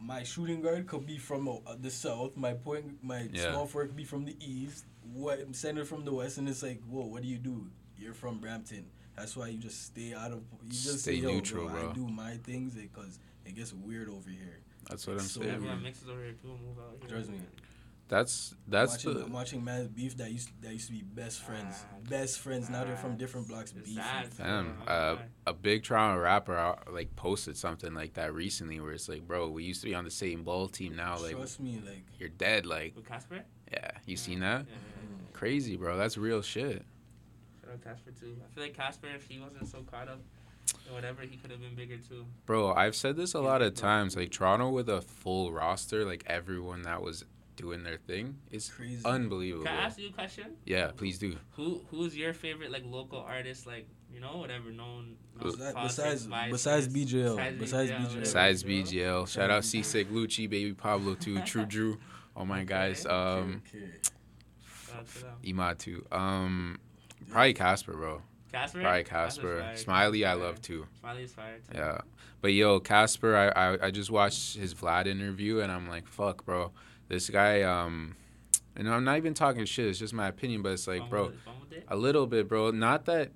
My 0.00 0.22
shooting 0.22 0.60
guard 0.62 0.86
could 0.86 1.06
be 1.06 1.18
from 1.18 1.48
uh, 1.48 1.56
the 1.80 1.90
south. 1.90 2.36
My 2.36 2.52
point, 2.54 3.02
my 3.02 3.28
Yeah. 3.32 3.50
small 3.50 3.66
forward 3.66 3.88
could 3.88 3.96
be 3.96 4.04
from 4.04 4.24
the 4.24 4.36
east. 4.40 4.84
What 5.12 5.56
center 5.56 5.84
from 5.84 6.04
the 6.04 6.12
west, 6.14 6.38
and 6.38 6.48
it's 6.48 6.62
like, 6.62 6.80
whoa, 6.88 7.06
what 7.06 7.22
do 7.22 7.28
you 7.28 7.38
do? 7.38 7.66
You're 7.96 8.14
from 8.14 8.38
Brampton. 8.38 8.86
That's 9.16 9.36
why 9.36 9.48
you 9.48 9.58
just 9.58 9.86
stay 9.86 10.14
out 10.14 10.30
of. 10.30 10.38
You 10.62 10.68
just 10.70 11.00
Stay 11.00 11.20
say, 11.20 11.26
neutral, 11.26 11.66
bro, 11.68 11.74
bro. 11.80 11.90
I 11.90 11.92
do 11.94 12.06
my 12.06 12.36
things 12.36 12.74
because 12.74 13.18
it 13.44 13.56
gets 13.56 13.72
weird 13.72 14.08
over 14.08 14.30
here. 14.30 14.60
That's 14.88 15.04
what 15.04 15.14
I'm 15.14 15.26
So 15.26 15.40
saying. 15.40 15.54
Everyone 15.54 15.82
mixes 15.82 16.08
over 16.08 16.22
here 16.22 16.34
too 16.40 16.46
move 16.48 16.78
out 16.78 16.96
here. 17.00 17.08
Trust 17.08 17.30
me. 17.30 17.40
That's 18.08 18.54
that's 18.66 19.04
I'm 19.04 19.10
watching, 19.12 19.14
the 19.20 19.24
I'm 19.26 19.32
watching 19.32 19.64
man's 19.64 19.88
beef 19.88 20.16
that 20.16 20.30
used 20.30 20.48
that 20.62 20.72
used 20.72 20.86
to 20.86 20.92
be 20.92 21.02
best 21.02 21.42
friends, 21.42 21.84
Ah, 21.92 21.96
best 22.08 22.38
friends. 22.38 22.70
Now 22.70 22.84
they're 22.84 22.96
from 22.96 23.12
ah, 23.12 23.16
different 23.16 23.48
blocks. 23.48 23.72
it's 23.76 23.86
Beefing. 23.86 24.00
Damn, 24.38 24.82
uh, 24.86 25.16
a 25.46 25.52
big 25.52 25.84
Toronto 25.84 26.18
rapper 26.22 26.56
uh, 26.56 26.76
like 26.90 27.14
posted 27.16 27.56
something 27.56 27.92
like 27.92 28.14
that 28.14 28.32
recently, 28.32 28.80
where 28.80 28.92
it's 28.92 29.08
like, 29.10 29.26
bro, 29.28 29.50
we 29.50 29.64
used 29.64 29.82
to 29.82 29.88
be 29.88 29.94
on 29.94 30.04
the 30.04 30.10
same 30.10 30.42
ball 30.42 30.68
team. 30.68 30.96
Now, 30.96 31.18
like, 31.18 31.32
Trust 31.36 31.60
me, 31.60 31.80
like 31.84 32.04
you're 32.18 32.30
dead. 32.30 32.64
Like, 32.64 32.96
With 32.96 33.06
Casper? 33.06 33.42
yeah, 33.70 33.90
you 34.06 34.12
Yeah. 34.12 34.16
seen 34.16 34.40
that? 34.40 34.46
Yeah, 34.66 34.72
yeah, 34.72 35.02
yeah. 35.02 35.32
Crazy, 35.34 35.76
bro. 35.76 35.98
That's 35.98 36.16
real 36.16 36.40
shit. 36.40 36.84
Shout 37.60 37.72
out 37.74 37.84
Casper 37.84 38.10
too. 38.18 38.36
I 38.42 38.54
feel 38.54 38.64
like 38.64 38.74
Casper, 38.74 39.08
if 39.14 39.24
he 39.26 39.38
wasn't 39.38 39.68
so 39.68 39.82
caught 39.82 40.08
up 40.08 40.20
or 40.88 40.94
whatever, 40.94 41.20
he 41.22 41.36
could 41.36 41.50
have 41.50 41.60
been 41.60 41.74
bigger 41.74 41.98
too. 41.98 42.24
Bro, 42.46 42.72
I've 42.72 42.96
said 42.96 43.16
this 43.16 43.34
a 43.34 43.38
Yeah, 43.38 43.44
lot 43.44 43.60
of 43.60 43.74
bro. 43.74 43.82
times. 43.82 44.16
Like 44.16 44.30
Toronto 44.30 44.70
with 44.70 44.88
a 44.88 45.02
full 45.02 45.52
roster, 45.52 46.06
like 46.06 46.24
everyone 46.26 46.82
that 46.84 47.02
was 47.02 47.24
doing 47.58 47.82
their 47.82 47.98
thing, 47.98 48.36
is 48.50 48.70
crazy. 48.70 49.02
unbelievable. 49.04 49.64
Can 49.66 49.76
I 49.76 49.82
ask 49.82 49.98
you 49.98 50.08
a 50.08 50.12
question? 50.12 50.46
Yeah, 50.64 50.92
please 50.96 51.18
do. 51.18 51.36
Who 51.56 51.82
Who's 51.90 52.16
your 52.16 52.32
favorite 52.32 52.70
like 52.72 52.84
local 52.86 53.18
artist? 53.18 53.66
Like 53.66 53.86
you 54.10 54.20
know 54.20 54.38
whatever 54.38 54.70
known. 54.70 55.16
known 55.36 55.42
Besides- 55.52 55.74
besides- 55.82 56.26
biases, 56.26 56.52
besides 56.52 56.88
BJL, 56.88 57.58
besides 57.58 57.90
BJL. 57.90 58.20
Besides 58.20 58.62
bro. 58.62 58.72
BJL, 58.72 59.28
shout 59.28 59.50
out 59.50 59.64
C-Sick, 59.70 60.10
Lucci, 60.10 60.48
Baby 60.48 60.72
Pablo 60.72 61.14
too, 61.14 61.40
True 61.50 61.66
Drew, 61.66 61.98
all 62.34 62.46
my 62.46 62.64
guys. 62.64 63.04
Um, 63.04 63.60
okay. 63.68 63.84
Shout 64.86 65.00
out 65.00 65.06
to 65.08 65.20
them. 65.20 65.34
Imad 65.44 65.78
too. 65.78 66.06
Um, 66.10 66.78
probably 67.30 67.52
Casper, 67.54 67.92
bro. 67.92 68.22
Casper. 68.52 68.80
Probably 68.80 69.04
Casper's 69.04 69.36
Casper. 69.44 69.60
fire. 69.60 69.76
Smiley, 69.76 70.24
I 70.24 70.32
love 70.34 70.54
fire. 70.54 70.62
too. 70.62 70.86
Smiley's 71.00 71.32
fire 71.32 71.58
too. 71.58 71.76
Yeah. 71.78 71.98
But 72.40 72.52
yo, 72.52 72.78
Casper, 72.80 73.36
I, 73.36 73.48
I 73.72 73.86
I 73.86 73.90
just 73.90 74.10
watched 74.10 74.56
his 74.56 74.72
Vlad 74.74 75.06
interview 75.06 75.58
and 75.60 75.70
I'm 75.72 75.88
like, 75.88 76.06
fuck, 76.06 76.44
bro. 76.46 76.70
This 77.08 77.30
guy, 77.30 77.62
um, 77.62 78.16
and 78.76 78.88
I'm 78.88 79.04
not 79.04 79.16
even 79.16 79.34
talking 79.34 79.64
shit. 79.64 79.86
It's 79.86 79.98
just 79.98 80.12
my 80.14 80.28
opinion, 80.28 80.62
but 80.62 80.72
it's 80.72 80.86
like, 80.86 81.00
Fun 81.00 81.08
bro, 81.10 81.24
with 81.26 81.34
with 81.70 81.84
a 81.88 81.96
little 81.96 82.26
bit, 82.26 82.48
bro. 82.48 82.70
Not 82.70 83.06
that 83.06 83.30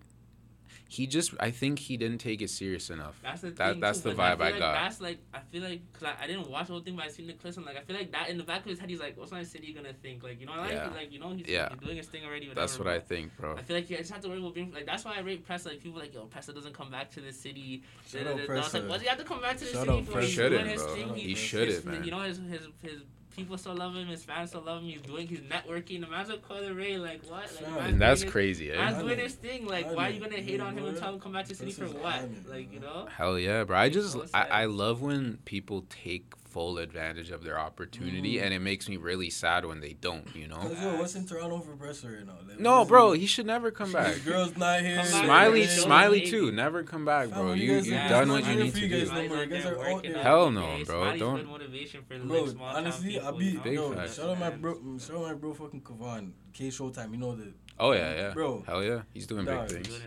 he 0.89 1.07
just. 1.07 1.33
I 1.41 1.51
think 1.51 1.79
he 1.79 1.97
didn't 1.97 2.19
take 2.19 2.43
it 2.43 2.51
serious 2.51 2.91
enough. 2.91 3.19
That's 3.23 3.41
the 3.41 3.51
That- 3.53 3.73
thing 3.73 3.81
that's 3.81 4.01
too, 4.03 4.11
the 4.11 4.15
'cause 4.17 4.19
vibe 4.19 4.37
feel 4.37 4.47
I 4.47 4.51
like 4.51 4.59
got. 4.59 4.75
That's 4.75 5.01
like 5.01 5.19
I 5.33 5.41
feel 5.51 5.63
like 5.63 5.81
because 5.91 6.07
I, 6.21 6.25
I 6.25 6.27
didn't 6.27 6.51
watch 6.51 6.67
the 6.67 6.75
whole 6.75 6.83
thing, 6.83 6.97
but 6.97 7.07
I 7.07 7.09
seen 7.09 7.27
the 7.29 7.33
clips 7.33 7.57
and 7.57 7.65
like 7.65 7.79
I 7.79 7.81
feel 7.81 7.97
like 7.97 8.13
that 8.13 8.29
in 8.29 8.37
the 8.37 8.45
back 8.45 8.61
of 8.61 8.67
his 8.67 8.79
head, 8.79 8.91
he's 8.91 9.01
like, 9.01 9.17
"What's 9.17 9.33
my 9.33 9.43
city 9.43 9.73
gonna 9.73 9.95
think?" 9.95 10.23
Like 10.23 10.39
you 10.39 10.45
know, 10.45 10.53
I 10.53 10.59
like, 10.59 10.71
Yeah. 10.73 10.89
like 10.95 11.11
you 11.11 11.19
know, 11.19 11.31
he's, 11.31 11.47
Yeah. 11.49 11.71
he's 11.71 11.79
doing 11.81 11.97
his 11.97 12.09
thing 12.09 12.27
already. 12.27 12.49
Whatever, 12.49 12.61
That's 12.67 12.79
what 12.79 12.89
I 12.89 12.99
think, 13.01 13.35
bro. 13.39 13.57
I 13.57 13.63
feel 13.63 13.75
like 13.77 13.89
you 13.89 13.97
just 13.97 14.11
have 14.13 14.21
to 14.21 14.29
worry 14.29 14.39
about 14.39 14.55
being 14.55 14.71
like 14.71 14.85
that's 14.85 15.07
why 15.07 15.17
I 15.17 15.21
rate 15.21 15.49
Pressa. 15.49 15.67
Like 15.69 15.83
people 15.83 15.99
like 15.99 16.13
yo, 16.13 16.27
Pressa 16.27 16.55
doesn't 16.55 16.75
come 16.75 16.91
back 16.91 17.11
to 17.13 17.23
the 17.23 17.33
city. 17.33 17.83
Shout 18.07 18.25
Da- 18.25 18.31
out 18.33 18.37
da- 18.37 18.43
da- 18.43 18.47
da. 18.49 18.53
I 18.53 18.57
was 18.59 18.75
like, 18.75 18.83
Pressa. 18.83 18.89
what 18.91 18.99
do 18.99 19.05
you 19.05 19.09
have 19.09 19.19
to 19.19 19.25
come 19.25 19.41
back 19.41 19.57
to 19.57 19.65
the 19.65 19.71
Shout 19.73 19.87
city 19.87 19.99
out 19.99 20.05
for? 20.05 20.13
Pressa. 20.13 20.23
He 20.25 20.31
shouldn't, 20.31 20.67
his 20.69 20.83
bro. 20.83 20.95
thing. 20.95 21.15
He 21.15 21.21
He, 21.23 21.35
shouldn't, 21.35 21.85
man. 21.87 22.05
You 22.05 22.11
know 22.11 22.21
his 22.21 22.37
his 22.39 22.69
his 22.83 23.01
people 23.37 23.57
still 23.59 23.75
love 23.75 23.95
him. 23.95 24.07
His 24.09 24.25
fans 24.25 24.51
still 24.51 24.63
love 24.63 24.83
him. 24.83 24.89
He's 24.89 25.03
doing. 25.03 25.27
He's 25.27 25.41
networking. 25.41 26.05
Imagine 26.07 26.39
Coi 26.47 26.61
Leray. 26.61 26.99
Like 27.01 27.23
what? 27.25 27.43
Like 27.43 27.51
Fam. 27.65 27.75
man's 27.75 27.99
that's 27.99 28.23
his- 28.23 28.31
crazy, 28.31 28.71
eh? 28.73 28.77
Man's 28.77 28.99
I 28.99 29.03
doing 29.03 29.19
his 29.19 29.35
thing. 29.35 29.67
Like, 29.67 29.87
I 29.87 29.95
why 29.95 30.09
are 30.09 30.11
you 30.11 30.21
gonna 30.21 30.37
hate 30.37 30.61
on 30.61 30.77
him 30.77 30.85
and 30.87 30.97
tell 30.99 31.15
him 31.15 31.21
come 31.21 31.33
back 31.33 31.45
to 31.47 31.51
the 31.51 31.55
city 31.57 31.73
for 31.73 31.85
is 31.85 31.93
what? 31.95 32.15
timing, 32.15 32.45
Like, 32.49 32.73
you 32.73 32.81
know? 32.81 33.07
Hell 33.17 33.39
yeah, 33.39 33.65
bro. 33.65 33.77
I 33.79 33.89
just 33.89 34.17
I, 34.35 34.43
I 34.51 34.65
love 34.67 35.03
when 35.03 35.39
people 35.45 35.85
take 35.89 36.33
full 36.53 36.79
advantage 36.79 37.31
of 37.31 37.43
their 37.45 37.59
opportunity, 37.59 38.35
Mm. 38.37 38.43
and 38.45 38.55
it 38.55 38.59
makes 38.61 38.89
me 38.89 38.97
really 38.99 39.31
sad 39.31 39.65
when 39.65 39.81
they 39.81 39.95
don't. 39.95 40.29
You 40.37 40.49
know? 40.49 40.57
Cause 40.57 40.83
yo, 40.83 40.97
what's 40.99 41.15
in 41.15 41.27
Toronto 41.27 41.61
for 41.61 41.73
Pressa 41.77 42.15
right 42.15 42.27
now? 42.27 42.35
Like, 42.47 42.61
No, 42.61 42.85
bro. 42.85 43.13
it? 43.13 43.19
He 43.19 43.27
should 43.27 43.47
never 43.47 43.71
come 43.71 43.91
back. 43.93 44.15
His 44.15 44.25
girl's 44.25 44.57
not 44.57 44.81
here. 44.81 44.97
Come. 44.97 45.07
Smiley, 45.07 45.63
Yeah. 45.63 45.67
Smiley 45.69 46.21
too. 46.31 46.53
Never 46.53 46.83
come 46.83 47.05
back, 47.05 47.31
bro. 47.31 47.49
when 47.49 47.59
You 47.59 47.65
you 47.65 47.75
guys- 47.77 47.87
you 47.87 47.93
Yeah, 47.95 48.09
done 48.09 48.29
what 48.31 48.47
you 48.47 48.55
need 48.65 48.75
to 48.75 48.81
do. 48.81 48.89
no 48.89 49.05
Smiley's 49.05 49.29
more. 49.31 49.39
out 49.39 49.45
You 49.49 49.55
guys 49.55 49.65
there 49.65 49.73
are 49.79 49.85
out 49.87 49.93
working 49.95 50.13
there. 50.13 50.21
out 50.21 50.25
Hell 50.27 50.51
no, 50.51 50.85
bro. 50.85 51.17
Don't- 51.17 51.37
good 51.37 52.29
Bro, 52.29 52.41
like 52.43 52.51
small 52.51 52.67
town 52.73 52.77
honestly, 52.77 53.19
I'll 53.21 53.33
be 53.37 53.45
you 53.47 53.55
know? 53.55 53.63
Big 53.63 53.73
yo, 53.75 54.07
shout 54.07 54.29
out 54.31 54.39
my 54.41 54.51
bro, 54.51 54.99
shout 54.99 55.17
out 55.17 55.23
my 55.23 55.35
bro, 55.35 55.55
fucking 55.55 55.81
Kavan, 55.83 56.33
K 56.53 56.69
Showtime. 56.69 57.13
You 57.13 57.19
know 57.19 57.35
the 57.37 57.53
Oh 57.79 57.93
yeah, 57.93 58.15
yeah. 58.15 58.31
Bro. 58.35 58.65
Hell 58.67 58.83
yeah. 58.85 59.03
He's 59.15 59.27
doing 59.27 59.45
Dog. 59.47 59.69
big 59.69 59.87
things. 59.87 60.01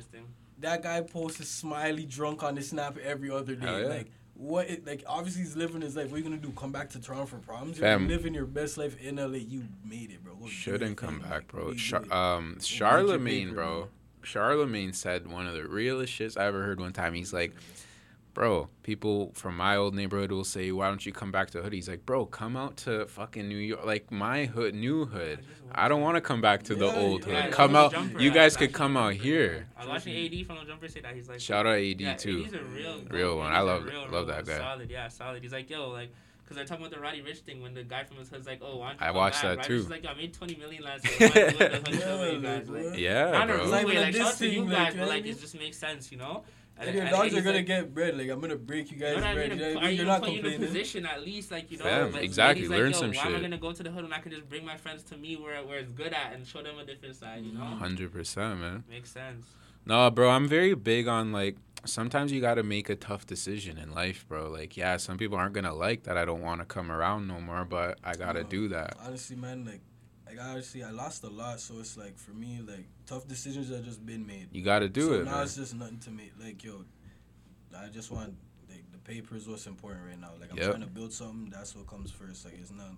that 0.60 0.82
guy 0.82 1.02
posts 1.02 1.40
his 1.40 1.50
smiley 1.50 2.06
drunk 2.06 2.42
on 2.44 2.56
his 2.56 2.70
snap 2.70 2.98
every 2.98 3.30
other 3.30 3.56
day. 3.56 3.66
Hell 3.68 3.82
yeah. 3.82 3.88
Like 3.88 4.08
what? 4.36 4.70
It, 4.70 4.86
like 4.86 5.04
obviously 5.08 5.42
he's 5.42 5.56
living 5.56 5.82
his 5.82 5.96
life. 5.96 6.12
What 6.12 6.16
are 6.16 6.18
you 6.18 6.24
gonna 6.24 6.38
do? 6.38 6.52
Come 6.52 6.72
back 6.72 6.90
to 6.92 7.00
Toronto 7.00 7.26
for 7.26 7.38
problems? 7.38 7.80
Fam. 7.80 8.02
You're 8.02 8.10
living 8.10 8.34
your 8.34 8.46
best 8.46 8.78
life 8.78 9.00
in 9.02 9.16
LA. 9.16 9.38
You 9.38 9.64
made 9.84 10.12
it, 10.12 10.24
bro. 10.24 10.36
Shouldn't 10.48 10.98
come 10.98 11.20
thing, 11.22 11.30
back, 11.30 11.48
bro. 11.48 11.74
Char- 11.74 12.12
um, 12.12 12.60
Charlemagne, 12.62 13.54
bro. 13.54 13.90
Charlemagne 14.24 14.92
said 14.94 15.28
one 15.28 15.48
of 15.48 15.54
the 15.54 15.68
realest 15.68 16.12
shits 16.12 16.38
I 16.38 16.46
ever 16.46 16.64
heard 16.64 16.80
one 16.80 16.94
time. 16.94 17.14
He's 17.14 17.32
like, 17.32 17.54
bro, 18.36 18.68
people 18.84 19.32
from 19.34 19.58
my 19.58 19.76
old 19.76 19.96
neighborhood 19.96 20.32
will 20.32 20.44
say, 20.44 20.72
why 20.72 20.88
don't 20.90 21.04
you 21.04 21.12
come 21.12 21.32
back 21.32 21.50
to 21.52 21.64
hood? 21.64 21.74
He's 21.74 21.90
like, 21.90 22.06
bro, 22.06 22.28
come 22.28 22.56
out 22.56 22.78
to 22.78 23.08
fucking 23.08 23.48
New 23.50 23.58
York, 23.58 23.84
like 23.86 24.12
my 24.12 24.46
hood, 24.46 24.76
new 24.76 25.06
hood. 25.06 25.40
I 25.72 25.88
don't 25.88 26.02
want 26.02 26.16
to 26.18 26.22
come 26.22 26.42
back 26.42 26.62
to 26.64 26.76
the 26.76 26.86
Yeah, 26.86 26.96
old 26.96 27.22
yeah, 27.26 27.34
hood. 27.34 27.44
yeah, 27.46 27.50
Come 27.50 27.76
out. 27.76 27.92
jumper. 27.94 28.20
You 28.20 28.30
guys 28.30 28.56
could 28.56 28.74
come 28.74 28.96
out 28.96 29.14
here. 29.16 29.66
I 29.76 29.80
was 29.82 29.90
watching 29.90 30.16
AD 30.16 30.46
from 30.46 30.58
the 30.58 30.66
jumper 30.66 30.88
say 30.88 31.00
that 31.02 31.16
he's 31.16 31.28
like 31.28 31.40
Shout 31.40 31.66
out 31.66 31.78
AD 31.78 32.00
yeah, 32.02 32.14
too. 32.14 32.44
AD's 32.46 32.54
a 32.54 32.64
real 32.64 33.02
Real 33.10 33.38
one. 33.38 33.48
AD's 33.52 33.58
I 33.58 33.60
a 33.62 33.64
love- 33.64 33.86
real, 33.86 34.08
love 34.12 34.28
that 34.28 34.46
guy. 34.46 34.58
Solid, 34.60 34.92
yeah, 34.92 35.08
solid. 35.08 35.42
He's 35.42 35.52
like 35.54 35.68
yo 35.70 35.90
like. 35.90 36.12
Cause 36.48 36.56
they're 36.56 36.64
talking 36.66 36.86
about 36.86 36.96
the 36.96 37.02
Roddy 37.02 37.24
Ricch 37.24 37.40
thing 37.40 37.60
when 37.64 37.74
the 37.74 37.82
guy 37.82 38.04
from 38.04 38.18
his 38.18 38.30
hood's 38.30 38.46
like, 38.46 38.60
"Oh, 38.64 38.78
why 38.78 38.90
don't 38.90 39.02
you 39.02 39.08
I 39.08 39.10
watched 39.10 39.42
back? 39.42 39.58
that 39.58 39.58
Roddy 39.58 39.68
too. 39.68 39.74
Rich 39.78 39.84
is 39.86 39.90
like, 39.90 40.06
I 40.06 40.14
made 40.14 40.32
twenty 40.36 40.56
million 40.58 40.84
last 40.84 41.04
year. 41.20 41.28
Why 41.32 41.42
am 41.42 41.48
I 41.48 41.50
doing 41.50 41.58
the 41.58 41.90
hood 41.90 42.02
show 42.02 42.20
with 42.20 42.34
you 42.34 42.42
guys?" 42.42 42.68
Yeah, 42.70 42.92
Like, 42.92 43.00
Yeah, 43.00 43.32
not 43.32 43.50
in 43.50 43.50
a 43.50 43.58
rude 43.58 43.72
way, 43.72 43.84
like 43.84 43.96
like, 43.96 44.14
shout 44.16 44.28
out 44.28 44.38
to 44.38 44.48
you 44.48 44.70
guys, 44.70 44.94
but 44.94 45.02
know 45.02 45.08
like 45.08 45.26
it 45.26 45.40
just 45.42 45.58
makes 45.58 45.78
sense, 45.80 46.12
you 46.12 46.20
know. 46.20 46.44
And 46.78 46.94
your 46.94 47.06
dogs 47.06 47.34
are 47.34 47.42
gonna 47.42 47.62
get 47.64 47.94
bread. 47.94 48.18
Like 48.18 48.30
I'm 48.30 48.42
gonna 48.42 48.56
break 48.58 48.92
you 48.92 48.98
You 48.98 49.04
guys' 49.04 49.16
know 49.16 49.22
what 49.22 49.30
I 49.30 49.34
bread. 49.34 49.50
mean? 49.52 49.60
You 49.60 49.66
know 49.66 49.74
what 49.76 49.84
I 49.84 49.88
Are 49.88 49.90
you 49.92 49.98
You're 49.98 50.06
not 50.06 50.22
put 50.22 50.30
you 50.32 50.40
in 50.40 50.46
a 50.46 50.50
complaining. 50.50 50.68
position 50.74 51.06
at 51.06 51.22
least, 51.24 51.52
like 51.52 51.72
you 51.72 51.78
know? 51.78 51.84
Fam, 51.86 52.12
but 52.12 52.24
exactly. 52.24 52.62
he's 52.64 52.70
Learn 52.70 52.92
yo, 52.92 52.98
some 53.00 53.12
why 53.12 53.22
am 53.22 53.28
I 53.28 53.32
shit. 53.34 53.42
gonna 53.44 53.58
go 53.58 53.72
to 53.72 53.84
the 53.84 53.92
hood 53.92 54.04
when 54.04 54.14
I 54.14 54.20
can 54.20 54.32
just 54.32 54.50
bring 54.50 54.66
my 54.66 54.76
friends 54.78 55.04
to 55.04 55.18
me 55.18 55.36
where 55.38 55.64
where 55.66 55.78
it's 55.80 55.92
good 55.92 56.14
at 56.14 56.34
and 56.34 56.46
show 56.46 56.62
them 56.62 56.78
a 56.78 56.86
different 56.86 57.16
side? 57.16 57.44
You 57.46 57.54
know, 57.54 57.62
Hundred 57.64 58.12
percent, 58.12 58.60
man. 58.60 58.84
makes 58.90 59.10
sense. 59.12 59.46
No, 59.86 60.10
bro, 60.10 60.30
I'm 60.32 60.48
very 60.48 60.74
big 60.74 61.08
on 61.08 61.32
like 61.32 61.56
sometimes 61.86 62.32
you 62.32 62.42
got 62.42 62.56
to 62.56 62.64
make 62.64 62.90
a 62.90 62.96
tough 62.96 63.28
decision 63.28 63.78
in 63.78 63.92
life, 63.94 64.26
bro. 64.28 64.50
Like, 64.50 64.76
yeah, 64.76 64.98
some 64.98 65.18
people 65.20 65.38
aren't 65.38 65.54
gonna 65.54 65.74
like 65.74 66.04
that. 66.04 66.18
I 66.18 66.26
don't 66.26 66.42
want 66.42 66.60
to 66.62 66.66
come 66.66 66.92
around 66.92 67.28
no 67.28 67.40
more, 67.40 67.64
but 67.64 68.00
I 68.04 68.16
gotta 68.16 68.42
No. 68.42 68.50
do 68.50 68.68
that. 68.70 68.96
Honestly, 69.06 69.36
man, 69.36 69.64
like, 69.66 69.82
like 70.38 70.46
honestly, 70.46 70.84
I 70.84 70.92
lost 70.92 71.24
a 71.24 71.30
lot, 71.30 71.60
so 71.60 71.76
it's 71.80 71.98
like 71.98 72.18
for 72.18 72.32
me, 72.32 72.62
like 72.66 72.86
tough 73.06 73.28
decisions 73.28 73.70
have 73.70 73.84
just 73.84 74.06
been 74.06 74.26
made. 74.26 74.50
You 74.52 74.64
gotta 74.64 74.90
do 74.90 75.08
so 75.08 75.14
it, 75.14 75.26
now 75.26 75.32
man. 75.36 75.44
it's 75.44 75.56
just 75.56 75.76
nothing 75.76 76.00
to 76.00 76.12
me. 76.12 76.32
Like 76.42 76.64
yo, 76.64 76.84
I 77.78 77.88
just 77.88 78.12
want 78.12 78.36
like 78.70 78.84
the 78.92 78.98
paper 79.00 79.36
is 79.36 79.48
what's 79.48 79.68
important 79.68 80.06
right 80.06 80.20
now. 80.20 80.32
Like 80.40 80.52
I'm 80.52 80.58
Yep. 80.58 80.70
trying 80.70 80.82
to 80.82 80.88
build 80.88 81.14
something. 81.14 81.50
That's 81.50 81.76
what 81.76 81.88
comes 81.88 82.12
first. 82.12 82.46
Like 82.46 82.56
it's 82.60 82.72
not 82.72 82.94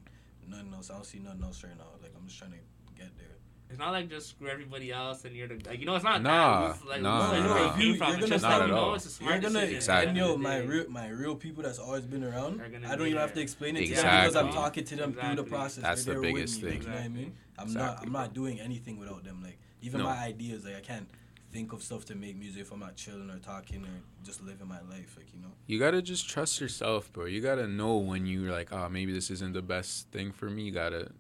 nothing 0.48 0.74
else. 0.74 0.90
I 0.90 0.96
don't 0.96 1.06
see 1.06 1.20
nothing 1.20 1.44
else 1.44 1.64
right 1.64 1.78
now. 1.78 1.86
Like 2.02 2.12
I'm 2.18 2.28
just 2.28 2.40
trying 2.40 2.52
to 2.52 2.58
get 2.96 3.16
there. 3.18 3.37
It's 3.70 3.78
not 3.80 3.92
like 3.92 4.10
just 4.10 4.30
screw 4.30 4.48
everybody 4.48 4.92
else 4.92 5.26
and 5.26 5.36
you're 5.36 5.48
the 5.48 5.60
like 5.68 5.80
you 5.80 5.86
know 5.86 5.96
it's 5.96 6.04
not 6.04 6.22
Nah, 6.22 6.68
that. 6.70 6.76
It's 6.78 6.86
like, 6.86 7.02
nah, 7.02 7.32
it's 7.34 7.40
nah. 7.44 7.54
where 7.54 7.66
it 7.66 7.72
came 7.74 7.82
You- 7.82 7.96
from. 7.98 8.08
you're 8.10 8.16
gonna 8.22 8.28
just 8.28 8.44
Not 8.44 8.52
like 8.52 8.62
at 8.62 8.68
you 8.68 8.74
know 8.74 8.80
all. 8.80 8.96
it's 8.96 9.06
a 9.06 9.10
smart 9.10 9.34
You're 9.34 9.42
gonna 9.42 9.60
decision. 9.62 9.76
Exactly. 9.76 10.08
and 10.10 10.18
yo, 10.18 10.34
At 10.34 10.40
my 10.40 10.54
end 10.56 10.64
of 10.64 10.70
the 10.70 10.76
real 10.78 10.90
my 10.90 11.08
real 11.10 11.36
people 11.36 11.64
that's 11.64 11.80
always 11.80 12.06
been 12.06 12.24
around. 12.24 12.58
Gonna 12.60 12.88
I 12.88 12.90
don't 12.96 13.00
be 13.00 13.06
even 13.12 13.18
have 13.22 13.34
to 13.34 13.42
explain 13.42 13.76
it 13.76 13.88
to 13.88 13.96
them 13.96 14.04
because 14.26 14.36
I'm 14.36 14.52
talking 14.54 14.84
to 14.86 14.96
them 14.96 15.14
through 15.14 15.36
the 15.36 15.44
process. 15.44 15.84
That's 15.84 16.06
They're 16.06 16.16
the 16.16 16.22
biggest 16.22 16.62
me, 16.64 16.70
thing. 16.72 16.82
You 16.84 16.88
know 16.88 16.94
what 16.96 17.04
I 17.04 17.08
mean? 17.10 17.34
I'm 17.58 17.66
Exactly, 17.68 17.82
not 17.96 18.06
I'm 18.06 18.12
not 18.14 18.34
doing 18.34 18.60
anything 18.60 18.98
without 19.00 19.24
them. 19.24 19.42
Like 19.44 19.60
even 19.82 20.00
No. 20.00 20.06
my 20.06 20.18
ideas, 20.18 20.64
like 20.66 20.76
I 20.76 20.82
can't 20.82 21.10
think 21.52 21.72
of 21.72 21.82
stuff 21.82 22.04
to 22.06 22.14
make 22.16 22.36
music 22.36 22.62
if 22.62 22.72
I'm 22.72 22.80
not 22.80 22.96
chilling 22.98 23.30
or 23.30 23.40
talking 23.40 23.84
or 23.84 24.02
just 24.24 24.44
living 24.44 24.68
my 24.68 24.82
life. 24.90 25.16
Like 25.18 25.34
you 25.34 25.40
know. 25.42 25.52
You 25.66 25.78
gotta 25.80 26.02
just 26.02 26.30
trust 26.30 26.62
yourself, 26.62 27.12
bro. 27.12 27.26
You 27.26 27.42
gotta 27.42 27.68
know 27.68 27.98
when 27.98 28.26
you're 28.26 28.52
like, 28.52 28.72
oh, 28.72 28.88
maybe 28.90 29.12
this 29.14 29.30
isn't 29.32 29.54
the 29.54 29.62
best 29.62 30.10
thing 30.12 30.32
for 30.32 30.50
me. 30.50 30.64
You 30.64 30.72
gotta 30.72 31.12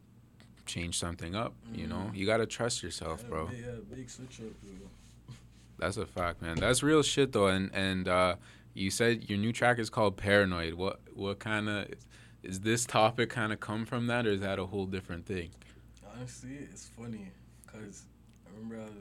change 0.68 0.99
something 0.99 1.34
up. 1.36 1.53
You 1.74 1.88
know, 1.88 2.09
Mhm. 2.11 2.15
you 2.15 2.26
gotta 2.26 2.45
trust 2.45 2.84
yourself, 2.84 3.22
Yeah, 3.24 3.30
bro. 3.30 3.49
Yeah, 3.51 3.72
big 3.95 4.09
switch 4.09 4.41
up, 4.41 4.53
bro. 4.61 4.89
That's 5.80 5.97
a 5.97 6.05
fact, 6.05 6.41
man. 6.41 6.57
That's 6.57 6.84
real 6.84 7.01
shit, 7.01 7.32
though. 7.32 7.47
And 7.47 7.74
and 7.74 8.07
uh, 8.07 8.36
you 8.74 8.91
said 8.91 9.30
your 9.30 9.39
new 9.39 9.51
track 9.53 9.80
is 9.80 9.89
called 9.89 10.18
Paranoid. 10.18 10.74
What 10.76 10.99
what 11.13 11.39
kind 11.39 11.70
of 11.70 11.88
is 12.43 12.59
this 12.61 12.86
topic 12.86 13.30
kind 13.30 13.51
of 13.51 13.59
come 13.59 13.86
from 13.86 14.07
that, 14.07 14.28
or 14.28 14.32
is 14.32 14.41
that 14.41 14.59
a 14.59 14.65
whole 14.65 14.86
different 14.86 15.26
thing? 15.26 15.49
Honestly, 16.15 16.55
it's 16.72 16.88
funny 16.88 17.32
because 17.65 18.03
I 18.45 18.49
remember 18.55 18.78
I 18.82 18.86
was 18.86 18.93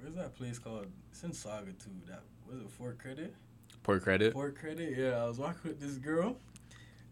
where's 0.00 0.14
that 0.14 0.34
place 0.36 0.58
called? 0.58 0.86
It's 1.10 1.22
in 1.24 1.32
Saga 1.32 1.72
too. 1.72 1.90
That 2.08 2.22
was 2.48 2.60
it 2.60 2.78
Port 2.78 2.98
Credit. 2.98 3.34
Poor 3.82 4.00
credit. 4.00 4.32
Port 4.32 4.58
Credit. 4.58 4.96
Yeah, 4.98 5.22
I 5.22 5.26
was 5.28 5.38
walking 5.38 5.70
with 5.70 5.80
this 5.80 5.96
girl, 5.98 6.36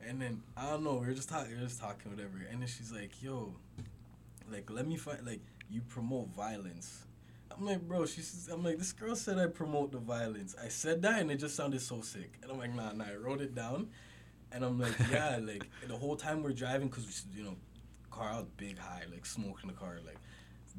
and 0.05 0.21
then 0.21 0.43
I 0.57 0.71
don't 0.71 0.83
know. 0.83 0.95
We 0.95 1.07
were 1.07 1.13
just 1.15 1.29
talking. 1.29 1.53
We 1.53 1.57
were 1.61 1.69
just 1.69 1.81
talking, 1.81 2.11
whatever. 2.11 2.33
And 2.51 2.61
then 2.61 2.67
she's 2.67 2.91
like, 2.91 3.23
"Yo, 3.23 3.55
like, 4.51 4.71
let 4.71 4.87
me 4.87 4.97
find 4.97 5.27
like 5.27 5.41
you 5.71 5.81
promote 5.83 6.29
violence." 6.29 7.05
I'm 7.57 7.65
like, 7.65 7.83
bro. 7.83 8.07
She's. 8.07 8.49
I'm 8.53 8.65
like, 8.65 8.79
this 8.79 8.93
girl 8.93 9.15
said 9.15 9.39
I 9.39 9.47
promote 9.47 9.93
the 9.93 9.99
violence. 9.99 10.57
I 10.63 10.69
said 10.69 11.03
that, 11.03 11.21
and 11.21 11.31
it 11.31 11.37
just 11.37 11.55
sounded 11.57 11.81
so 11.81 12.01
sick. 12.01 12.39
And 12.43 12.51
I'm 12.51 12.59
like, 12.59 12.75
nah, 12.75 12.93
nah. 12.93 13.05
I 13.05 13.17
wrote 13.17 13.41
it 13.41 13.55
down, 13.55 13.89
and 14.53 14.65
I'm 14.65 14.79
like, 14.79 14.95
yeah, 15.11 15.39
like 15.41 15.69
the 15.87 15.97
whole 15.97 16.17
time 16.17 16.43
we're 16.43 16.53
driving, 16.53 16.89
cause 16.89 17.25
you 17.35 17.45
know, 17.45 17.57
car 18.11 18.31
out 18.31 18.57
big 18.57 18.79
high, 18.79 19.03
like 19.11 19.27
smoking 19.27 19.69
the 19.69 19.75
car, 19.75 19.99
like. 20.05 20.19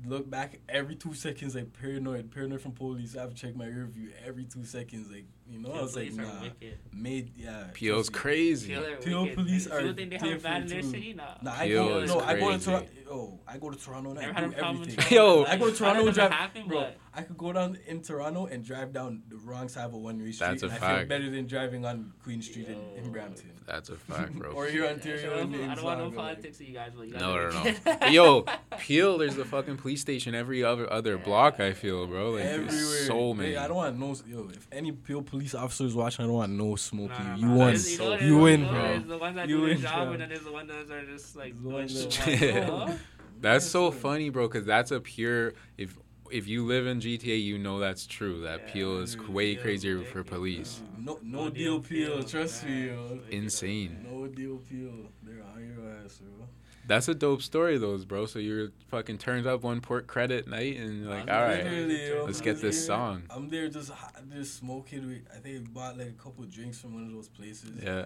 Look 0.05 0.29
back 0.29 0.59
every 0.67 0.95
two 0.95 1.13
seconds, 1.13 1.55
like 1.55 1.71
paranoid, 1.71 2.29
paranoid 2.29 2.59
from 2.59 2.73
police. 2.73 3.15
I 3.15 3.21
have 3.21 3.29
to 3.29 3.35
check 3.35 3.55
my 3.55 3.65
rear 3.65 3.85
view 3.85 4.09
every 4.25 4.43
two 4.43 4.65
seconds, 4.65 5.09
like 5.09 5.23
you 5.47 5.59
know. 5.59 5.71
I 5.71 5.81
was 5.81 5.95
like, 5.95 6.09
Police 6.09 6.19
are 6.19 6.33
nah, 6.33 6.41
wicked. 6.41 6.77
made 6.93 7.31
yeah. 7.37 7.67
PO's 7.73 8.09
trust 8.09 8.13
crazy. 8.13 8.73
Feel 8.73 8.83
it 8.83 9.05
PO 9.05 9.21
wicked. 9.23 9.35
police 9.35 9.65
You 9.65 9.73
are 9.73 9.93
think 9.93 10.09
they 10.09 10.17
have 10.17 10.27
it 10.27 10.43
bad 10.43 10.61
in 10.63 10.67
their 10.67 10.81
city? 10.83 11.13
Nah. 11.13 11.23
Nah, 11.41 11.53
I 11.53 11.69
go 11.69 11.99
is 11.99 12.09
no, 12.09 12.19
I 12.19 12.39
go 12.39 12.51
to. 12.51 12.59
Toronto. 12.59 12.87
Oh, 13.09 13.39
I 13.47 13.57
go 13.57 13.69
to 13.69 13.77
Toronto 13.77 14.09
and 14.11 14.19
I 14.19 14.21
Never 14.23 14.33
had 14.33 14.43
a 14.43 14.47
do 14.49 14.55
everything. 14.55 15.15
Yo. 15.15 15.43
I 15.45 15.57
go 15.57 15.69
to 15.69 15.75
Toronto 15.75 15.99
and 15.99 16.07
doesn't 16.07 16.13
drive, 16.15 16.31
happen, 16.31 16.67
bro. 16.67 16.91
But- 17.15 17.19
I 17.19 17.23
could 17.23 17.37
go 17.37 17.53
down 17.53 17.77
in 17.87 18.01
Toronto 18.01 18.45
and 18.47 18.63
drive 18.63 18.91
down 18.93 19.23
the 19.29 19.37
wrong 19.37 19.69
side 19.69 19.85
of 19.85 19.93
a 19.93 19.97
one-way 19.97 20.31
street. 20.31 20.47
That's 20.47 20.63
a 20.63 20.65
and 20.67 20.83
I 20.83 20.97
feel 20.99 21.07
better 21.07 21.29
than 21.29 21.47
driving 21.47 21.85
on 21.85 22.11
Queen 22.23 22.41
Street 22.41 22.67
in, 22.67 22.79
in 23.03 23.11
Brampton. 23.11 23.51
That's 23.65 23.89
a 23.89 23.95
fact, 23.95 24.33
bro. 24.33 24.51
Or 24.55 24.67
here 24.67 24.83
in 24.83 24.89
I 24.89 24.93
Ontario. 24.93 25.37
don't, 25.37 25.53
in 25.55 25.69
I 25.69 25.75
don't 25.75 25.83
want 25.85 25.99
no 25.99 26.05
Saga, 26.05 26.15
like- 26.17 26.25
politics 26.35 26.61
you 26.61 26.73
guys, 26.73 26.91
but 26.95 27.07
you 27.07 27.13
No, 27.13 27.49
guys 27.49 27.75
no, 27.85 27.91
are- 27.91 27.99
no. 28.01 28.07
Yo, 28.07 28.45
Peel, 28.79 29.17
there's 29.17 29.35
the 29.35 29.45
fucking 29.45 29.77
police 29.77 30.01
station 30.01 30.35
every 30.35 30.63
other 30.63 30.91
other 30.91 31.17
block. 31.17 31.59
I 31.59 31.73
feel, 31.73 32.05
bro. 32.05 32.31
Like 32.31 32.43
Everywhere. 32.43 32.71
there's 32.71 33.07
so 33.07 33.33
Hey, 33.33 33.39
many. 33.39 33.57
I 33.57 33.67
don't 33.67 33.77
want 33.77 33.97
no. 33.99 34.15
Yo, 34.27 34.49
if 34.53 34.67
any 34.71 34.91
Peel 34.91 35.21
police 35.23 35.55
officers 35.55 35.95
watching, 35.95 36.25
I 36.25 36.27
don't 36.27 36.35
want 36.37 36.51
no 36.51 36.75
smoke. 36.75 37.09
No, 37.11 37.17
no, 37.17 37.35
you 37.35 37.41
no. 37.41 37.47
you 37.53 37.57
won. 37.57 37.67
There's- 37.69 37.91
you 37.91 37.97
know 37.97 38.17
You 38.19 38.37
win, 38.37 38.59
You 38.61 38.65
know 38.67 38.71
what 38.71 38.77
it 38.77 38.83
bro. 38.83 38.93
is? 39.01 39.07
The 39.07 39.17
ones 39.17 39.35
that 39.37 39.49
You 39.49 39.55
do 39.57 39.61
their 39.65 39.73
win, 39.75 39.81
job, 39.81 40.03
bro. 40.03 40.11
and 40.13 40.21
then 40.21 40.29
there's 40.29 40.41
the 40.43 40.51
ones 40.51 40.69
that 40.69 40.91
are 40.91 41.05
just 41.05 41.35
like 41.35 41.55
The 41.55 41.61
doing 41.61 41.73
ones 41.73 42.05
too 42.05 42.35
that- 42.35 42.67
much. 42.69 42.89
Yeah. 42.89 42.97
That's 43.41 43.65
so 43.65 43.91
funny, 43.91 44.29
bro, 44.29 44.47
because 44.47 44.65
that's 44.65 44.91
a 44.91 44.99
pure. 44.99 45.53
If 45.77 45.97
if 46.31 46.47
you 46.47 46.65
live 46.65 46.87
in 46.87 46.99
GTA, 46.99 47.41
you 47.43 47.57
know 47.57 47.79
that's 47.79 48.05
true. 48.07 48.41
That 48.41 48.61
Yeah, 48.67 48.73
Peel 48.73 48.97
is 48.99 49.17
way 49.17 49.53
Peel's 49.55 49.63
crazier 49.63 50.01
for 50.03 50.23
police. 50.23 50.81
No, 50.97 51.19
no, 51.23 51.45
No 51.45 51.49
deal, 51.49 51.79
deal 51.79 51.81
Peel. 51.81 52.15
Peel, 52.17 52.23
Trust 52.23 52.63
man. 52.65 52.81
me, 52.81 52.87
yo. 52.87 53.19
Insane. 53.31 54.05
No 54.09 54.27
deal, 54.27 54.57
Peel. 54.57 55.11
They're 55.23 55.43
on 55.43 55.63
your 55.67 55.89
ass, 56.03 56.19
bro. 56.19 56.47
That's 56.87 57.07
a 57.07 57.15
dope 57.15 57.41
story, 57.41 57.77
though, 57.79 57.97
bro. 57.99 58.25
So 58.27 58.37
you're 58.39 58.69
fucking 58.89 59.17
turned 59.17 59.47
up 59.47 59.63
one 59.63 59.81
port 59.81 60.05
credit 60.05 60.47
night, 60.47 60.77
and 60.77 60.99
you're 61.01 61.09
like, 61.09 61.27
I'm 61.29 61.35
all 61.35 61.41
right, 61.47 61.65
yo, 61.65 62.23
let's 62.25 62.39
I'm 62.39 62.45
get 62.45 62.61
this 62.61 62.77
there- 62.77 62.85
song. 62.85 63.23
I'm 63.29 63.49
there 63.49 63.67
just 63.69 63.89
ho- 63.89 64.21
just 64.31 64.57
smoking. 64.57 65.07
We, 65.07 65.21
I 65.31 65.39
think 65.39 65.59
we 65.67 65.73
bought 65.73 65.97
like 65.97 66.09
a 66.09 66.11
couple 66.11 66.43
drinks 66.45 66.79
from 66.79 66.93
one 66.93 67.05
of 67.05 67.11
those 67.11 67.27
places. 67.29 67.71
yeah. 67.83 68.05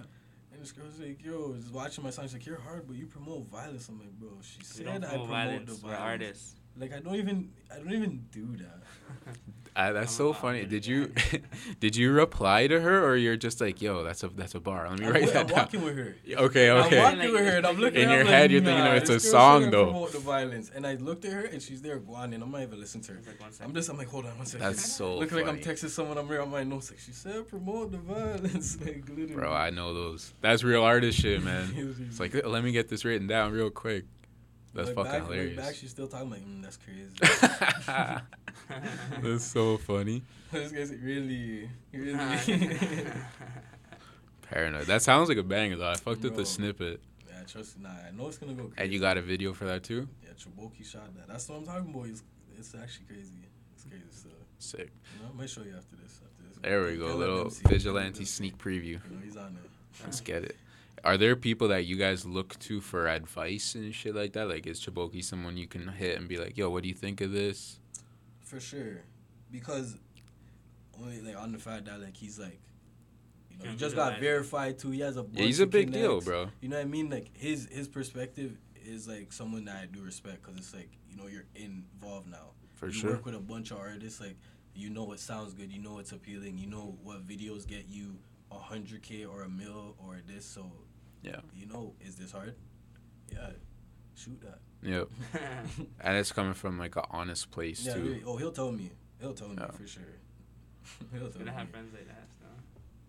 And 0.51 0.61
this 0.63 0.72
girl's 0.72 0.99
like, 0.99 1.24
"Yo, 1.24 1.53
just 1.55 1.72
watching 1.74 2.03
my 2.03 2.09
song. 2.09 2.26
She's 2.26 2.34
like, 2.34 2.45
you're 2.45 2.59
hard, 2.59 2.88
but 2.88 2.95
you 2.97 3.05
promote 3.05 3.45
violence." 3.47 3.88
I'm 3.89 3.99
like, 3.99 4.11
"Bro, 4.17 4.30
she 4.41 4.57
We 4.59 4.63
said 4.65 4.88
I 4.88 4.91
promote 4.91 5.09
promote 5.09 5.28
violence. 5.30 5.80
the 5.80 5.88
We're 5.88 5.93
artists. 5.95 6.55
Like 6.78 6.93
I 6.93 6.99
don't 6.99 7.15
even 7.15 7.51
I 7.74 7.78
don't 7.78 7.93
even 7.93 8.26
do 8.32 8.55
that. 8.57 8.84
Uh, 9.76 9.93
that's 9.93 10.11
I'm 10.11 10.17
so 10.17 10.34
funny. 10.34 10.65
Did 10.65 10.86
you 10.86 11.13
did 11.80 11.95
you 11.95 12.11
reply 12.11 12.67
to 12.67 12.82
her, 12.82 13.05
or 13.05 13.15
you're 13.15 13.38
just 13.38 13.61
like, 13.61 13.82
yo, 13.82 14.03
that's 14.03 14.24
a 14.24 14.28
that's 14.28 14.53
a 14.53 14.59
bar. 14.59 14.89
Let 14.89 14.99
me 14.99 15.05
I'm, 15.05 15.13
write 15.13 15.24
I'm 15.24 15.34
that 15.34 15.47
down. 15.47 15.57
walking 15.57 15.82
with 15.84 15.95
her. 15.95 16.15
Okay, 16.28 16.36
okay. 16.38 16.70
I'm 16.70 16.86
okay. 16.88 16.99
walking 16.99 17.32
with 17.32 17.45
her 17.45 17.57
and 17.57 17.65
I'm 17.65 17.78
looking 17.78 18.01
In 18.01 18.09
her, 18.09 18.15
your 18.15 18.22
I'm 18.24 18.28
head, 18.28 18.41
like, 18.41 18.51
you're 18.51 18.61
thinking, 18.61 18.84
nah, 18.84 18.89
no, 18.89 18.95
it's 18.95 19.09
a 19.09 19.13
girl 19.13 19.20
said 19.20 19.32
song, 19.32 19.65
I 19.65 19.70
though. 19.70 19.86
Promote 19.86 20.11
the 20.11 20.20
violence, 20.20 20.72
and 20.76 20.86
I 20.86 20.95
looked 20.95 21.24
at 21.24 21.32
her 21.32 21.45
and 21.45 21.61
she's 21.61 21.82
there, 21.82 21.97
Guan, 21.97 22.34
and 22.34 22.43
I'm 22.43 22.51
not 22.51 22.61
even 22.61 22.78
listening 22.78 23.03
to 23.05 23.13
her. 23.13 23.22
Like 23.26 23.39
I'm 23.63 23.74
just, 23.74 23.89
I'm 23.89 23.97
like, 23.97 24.07
hold 24.09 24.26
on 24.26 24.38
one 24.38 24.45
second. 24.45 24.67
That's 24.67 24.91
so 24.93 25.17
Look 25.17 25.32
like 25.32 25.47
I'm 25.47 25.59
texting 25.59 25.89
someone. 25.89 26.17
I'm 26.17 26.28
here 26.28 26.41
on 26.41 26.51
my 26.51 26.63
notes. 26.65 26.91
Like 26.91 26.99
she 26.99 27.13
said, 27.13 27.47
promote 27.47 27.91
the 27.91 27.99
violence. 27.99 28.78
like 28.82 29.07
literally. 29.07 29.34
Bro, 29.34 29.53
I 29.53 29.70
know 29.70 29.93
those. 29.93 30.34
That's 30.41 30.61
real 30.61 30.84
artist 30.84 31.20
shit, 31.20 31.41
man. 31.41 31.95
It's 32.09 32.20
like, 32.20 32.34
let 32.45 32.65
me 32.65 32.74
get 32.74 32.89
this 32.89 33.05
written 33.05 33.28
down 33.28 33.53
real 33.53 33.70
quick. 33.70 34.03
That's 34.74 34.88
Like, 34.89 34.95
fucking 34.95 35.11
back, 35.11 35.22
like, 35.24 35.32
hilarious. 35.32 35.57
back, 35.57 35.76
she's 35.76 35.89
still 35.89 36.07
talking 36.07 36.30
like, 36.30 36.45
mm, 36.45 36.61
that's 36.61 36.78
crazy. 36.78 37.09
That's 39.24 39.43
so 39.45 39.78
funny. 39.78 40.22
this 40.51 40.72
guy's 40.72 40.91
really, 40.93 41.70
really. 41.91 42.17
Paranoid. 44.43 44.86
That 44.88 45.01
sounds 45.01 45.30
like 45.30 45.38
a 45.38 45.43
banger 45.43 45.76
though. 45.78 45.89
I 45.89 45.95
fucked 45.95 46.22
with 46.24 46.34
Bro. 46.34 46.43
the 46.43 46.45
snippet. 46.45 47.01
yeah, 47.28 47.43
trust. 47.47 47.78
Me. 47.78 47.84
Nah, 47.84 47.89
I 48.07 48.11
know 48.15 48.28
it's 48.28 48.38
gonna 48.38 48.53
go 48.53 48.63
crazy. 48.65 48.76
And 48.84 48.93
you 48.93 48.99
got 48.99 49.17
a 49.17 49.22
video 49.22 49.53
for 49.53 49.65
that 49.65 49.84
too? 49.84 50.07
Yeah, 50.24 50.30
Triboki 50.32 50.86
shot 50.86 51.15
that. 51.17 51.28
That's 51.28 51.47
what 51.49 51.57
I'm 51.59 51.65
talking 51.65 51.89
about. 51.93 52.07
It's, 52.07 52.24
it's 52.57 52.74
actually 52.76 53.05
crazy. 53.05 53.34
It's 53.74 53.84
crazy 53.86 54.03
stuff. 54.11 54.32
Sick. 54.59 54.89
You 55.17 55.24
know, 55.24 55.32
I 55.34 55.38
might 55.38 55.49
show 55.49 55.61
you 55.61 55.74
after 55.78 55.95
this. 55.95 56.20
After 56.24 56.43
this. 56.49 56.57
There 56.61 56.84
we 56.86 56.97
go. 56.97 57.09
Don't 57.09 57.20
Little 57.20 57.43
them 57.45 57.49
see 57.51 57.61
it. 57.65 57.70
vigilante 57.70 58.03
Don't 58.03 58.05
let 58.05 58.15
them 58.17 58.26
sneak 58.26 58.57
preview. 58.57 58.95
it. 58.97 59.01
You 59.09 59.15
know, 59.15 59.22
he's 59.24 59.38
on 59.38 59.57
it. 59.63 59.70
Let's 60.03 60.22
get 60.22 60.43
it. 60.43 60.55
Are 61.04 61.18
there 61.18 61.36
people 61.36 61.68
that 61.70 61.86
you 61.86 61.95
guys 61.95 62.26
look 62.26 62.58
to 62.60 62.82
for 62.82 63.08
advice 63.08 63.76
and 63.76 63.93
shit 63.93 64.16
like 64.16 64.34
that? 64.34 64.47
Like, 64.50 64.68
is 64.68 64.80
Chiboki 64.80 65.24
someone 65.24 65.58
you 65.58 65.68
can 65.68 65.88
hit 65.88 66.18
and 66.18 66.28
be 66.28 66.38
like, 66.38 66.58
"Yo, 66.58 66.70
what 66.70 66.84
do 66.84 66.89
you 66.89 66.95
think 66.95 67.22
of 67.22 67.32
this?" 67.32 67.80
For 68.43 68.60
sure, 68.60 69.02
because 69.52 69.97
only 71.02 71.22
like 71.22 71.38
on 71.38 71.52
the 71.52 71.60
fact 71.60 71.86
that 71.86 72.02
like 72.02 72.16
he's 72.18 72.39
like, 72.39 72.60
you 73.50 73.58
know, 73.58 73.66
Yeah, 73.66 73.72
he 73.72 73.78
just 73.78 73.95
got 73.95 74.14
visualize. 74.16 74.22
verified 74.22 74.80
too. 74.80 74.91
He 74.91 75.00
has 75.02 75.18
a 75.18 75.24
bunch 75.24 75.38
Yeah, 75.39 75.45
he's 75.45 75.60
a 75.60 75.64
of 75.64 75.70
big 75.72 75.91
deal, 75.91 76.22
bro. 76.22 76.50
You 76.62 76.70
know 76.70 76.78
what 76.78 76.82
I 76.82 76.86
mean? 76.86 77.10
Like 77.10 77.30
his 77.36 77.68
his 77.72 77.88
perspective 77.88 78.58
is 78.86 79.08
like 79.08 79.32
someone 79.32 79.66
that 79.66 79.76
I 79.78 79.86
do 79.86 80.02
respect 80.02 80.41
because 80.43 80.58
it's 80.58 80.74
like 80.74 80.89
you 81.10 81.16
know 81.16 81.28
you're 81.28 81.45
involved 81.56 82.28
now. 82.30 82.52
For 82.76 82.88
you 82.88 82.93
sure. 82.93 83.12
work 83.12 83.26
with 83.26 83.36
a 83.36 83.39
bunch 83.39 83.72
of 83.72 83.78
artists. 83.78 84.20
Like 84.20 84.36
you 84.74 84.89
know 84.89 85.04
what 85.04 85.20
sounds 85.20 85.54
good. 85.54 85.72
You 85.72 85.80
know 85.82 85.93
what's 85.93 86.12
appealing. 86.12 86.58
You 86.58 86.68
know 86.68 86.97
what 87.04 87.28
videos 87.28 87.68
get 87.68 87.86
you 87.88 88.18
a 88.52 88.58
hundred 88.58 89.04
k 89.04 89.26
or 89.26 89.43
a 89.43 89.50
mil 89.50 89.95
or 90.00 90.18
this. 90.26 90.45
So 90.45 90.72
Yeah. 91.22 91.41
you 91.55 91.65
know 91.67 91.93
is 92.01 92.15
this 92.15 92.32
hard? 92.32 92.55
Yeah, 93.32 93.49
shoot 94.15 94.39
that. 94.41 94.59
Yep. 94.82 95.09
And 96.01 96.17
it's 96.17 96.32
coming 96.32 96.53
from 96.53 96.78
like 96.80 96.95
an 96.95 97.03
honest 97.11 97.51
place 97.51 97.86
Yeah. 97.86 97.93
too. 97.95 98.01
Really. 98.01 98.24
Oh, 98.26 98.38
he'll 98.38 98.51
tell 98.51 98.72
me. 98.72 98.91
He'll 99.20 99.34
tell 99.34 99.49
me 99.49 99.55
Yeah. 99.59 99.72
for 99.72 99.86
sure. 99.88 100.03
he'll 101.11 101.30
tell 101.30 101.39
gonna 101.39 101.51
me. 101.51 101.57
have 101.57 101.70
friends 101.70 101.93
like 101.93 102.07
that. 102.07 102.28
So. 102.39 102.45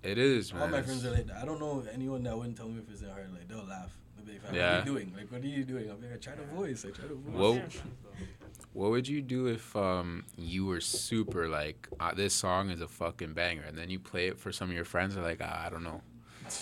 It 0.03 0.19
is, 0.19 0.53
man. 0.53 0.63
All 0.63 0.69
my 0.69 0.83
friends 0.83 1.05
are 1.07 1.13
like 1.13 1.27
that. 1.29 1.37
I 1.37 1.45
don't 1.45 1.61
know 1.61 1.85
anyone 1.93 2.23
that 2.25 2.37
wouldn't 2.37 2.57
tell 2.57 2.69
me 2.69 2.81
if 2.81 2.91
it's 2.91 3.03
in 3.03 3.09
hard. 3.09 3.33
Like 3.33 3.47
they'll 3.49 3.65
laugh. 3.65 3.97
They'll 4.17 4.27
be 4.27 4.33
like, 4.33 4.43
"Fam, 4.43 4.55
Yeah. 4.55 4.63
"What 4.71 4.75
are 4.75 4.79
you 4.91 4.93
doing? 4.93 5.15
Like, 5.17 5.33
what 5.33 5.43
are 5.43 5.47
you 5.47 5.65
doing?" 5.65 5.91
I'll 5.91 5.97
be 5.97 6.07
like, 6.07 6.17
"I 6.17 6.19
try 6.19 6.35
to 6.35 6.43
voice. 6.55 6.85
I 6.85 6.91
try 6.91 7.07
to 7.09 7.15
voice." 7.15 7.35
Whoa. 7.35 7.55
Most 7.55 7.65
of 7.65 7.73
their 7.73 7.81
friends, 7.81 7.97
though. 8.03 8.27
What 8.73 8.91
would 8.91 9.09
you 9.09 9.21
do 9.23 9.47
if 9.47 9.75
um 9.77 10.25
you 10.37 10.67
were 10.67 10.81
super 10.81 11.49
like 11.49 11.89
uh, 12.01 12.13
this 12.15 12.35
song 12.35 12.71
is 12.71 12.81
a 12.81 12.89
fucking 12.89 13.33
banger 13.35 13.63
and 13.63 13.77
then 13.79 13.91
you 13.91 13.99
play 13.99 14.29
it 14.29 14.39
for 14.39 14.53
some 14.53 14.69
of 14.71 14.75
your 14.77 14.85
friends 14.85 15.17
are 15.17 15.23
like 15.23 15.41
ah, 15.43 15.65
I 15.67 15.71
don't 15.71 15.83
know 15.83 16.03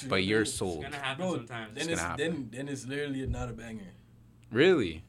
but 0.08 0.24
you're 0.24 0.42
It's 0.42 0.52
sold 0.52 0.82
gonna 0.82 0.96
happen 0.96 1.24
Bro, 1.24 1.36
sometimes. 1.36 1.74
then 1.74 1.88
It's 1.88 1.92
it's, 1.92 2.02
gonna 2.02 2.16
then 2.16 2.48
then 2.52 2.68
it's 2.68 2.86
literally 2.86 3.26
not 3.26 3.48
a 3.48 3.52
banger, 3.52 3.92
really 4.50 5.04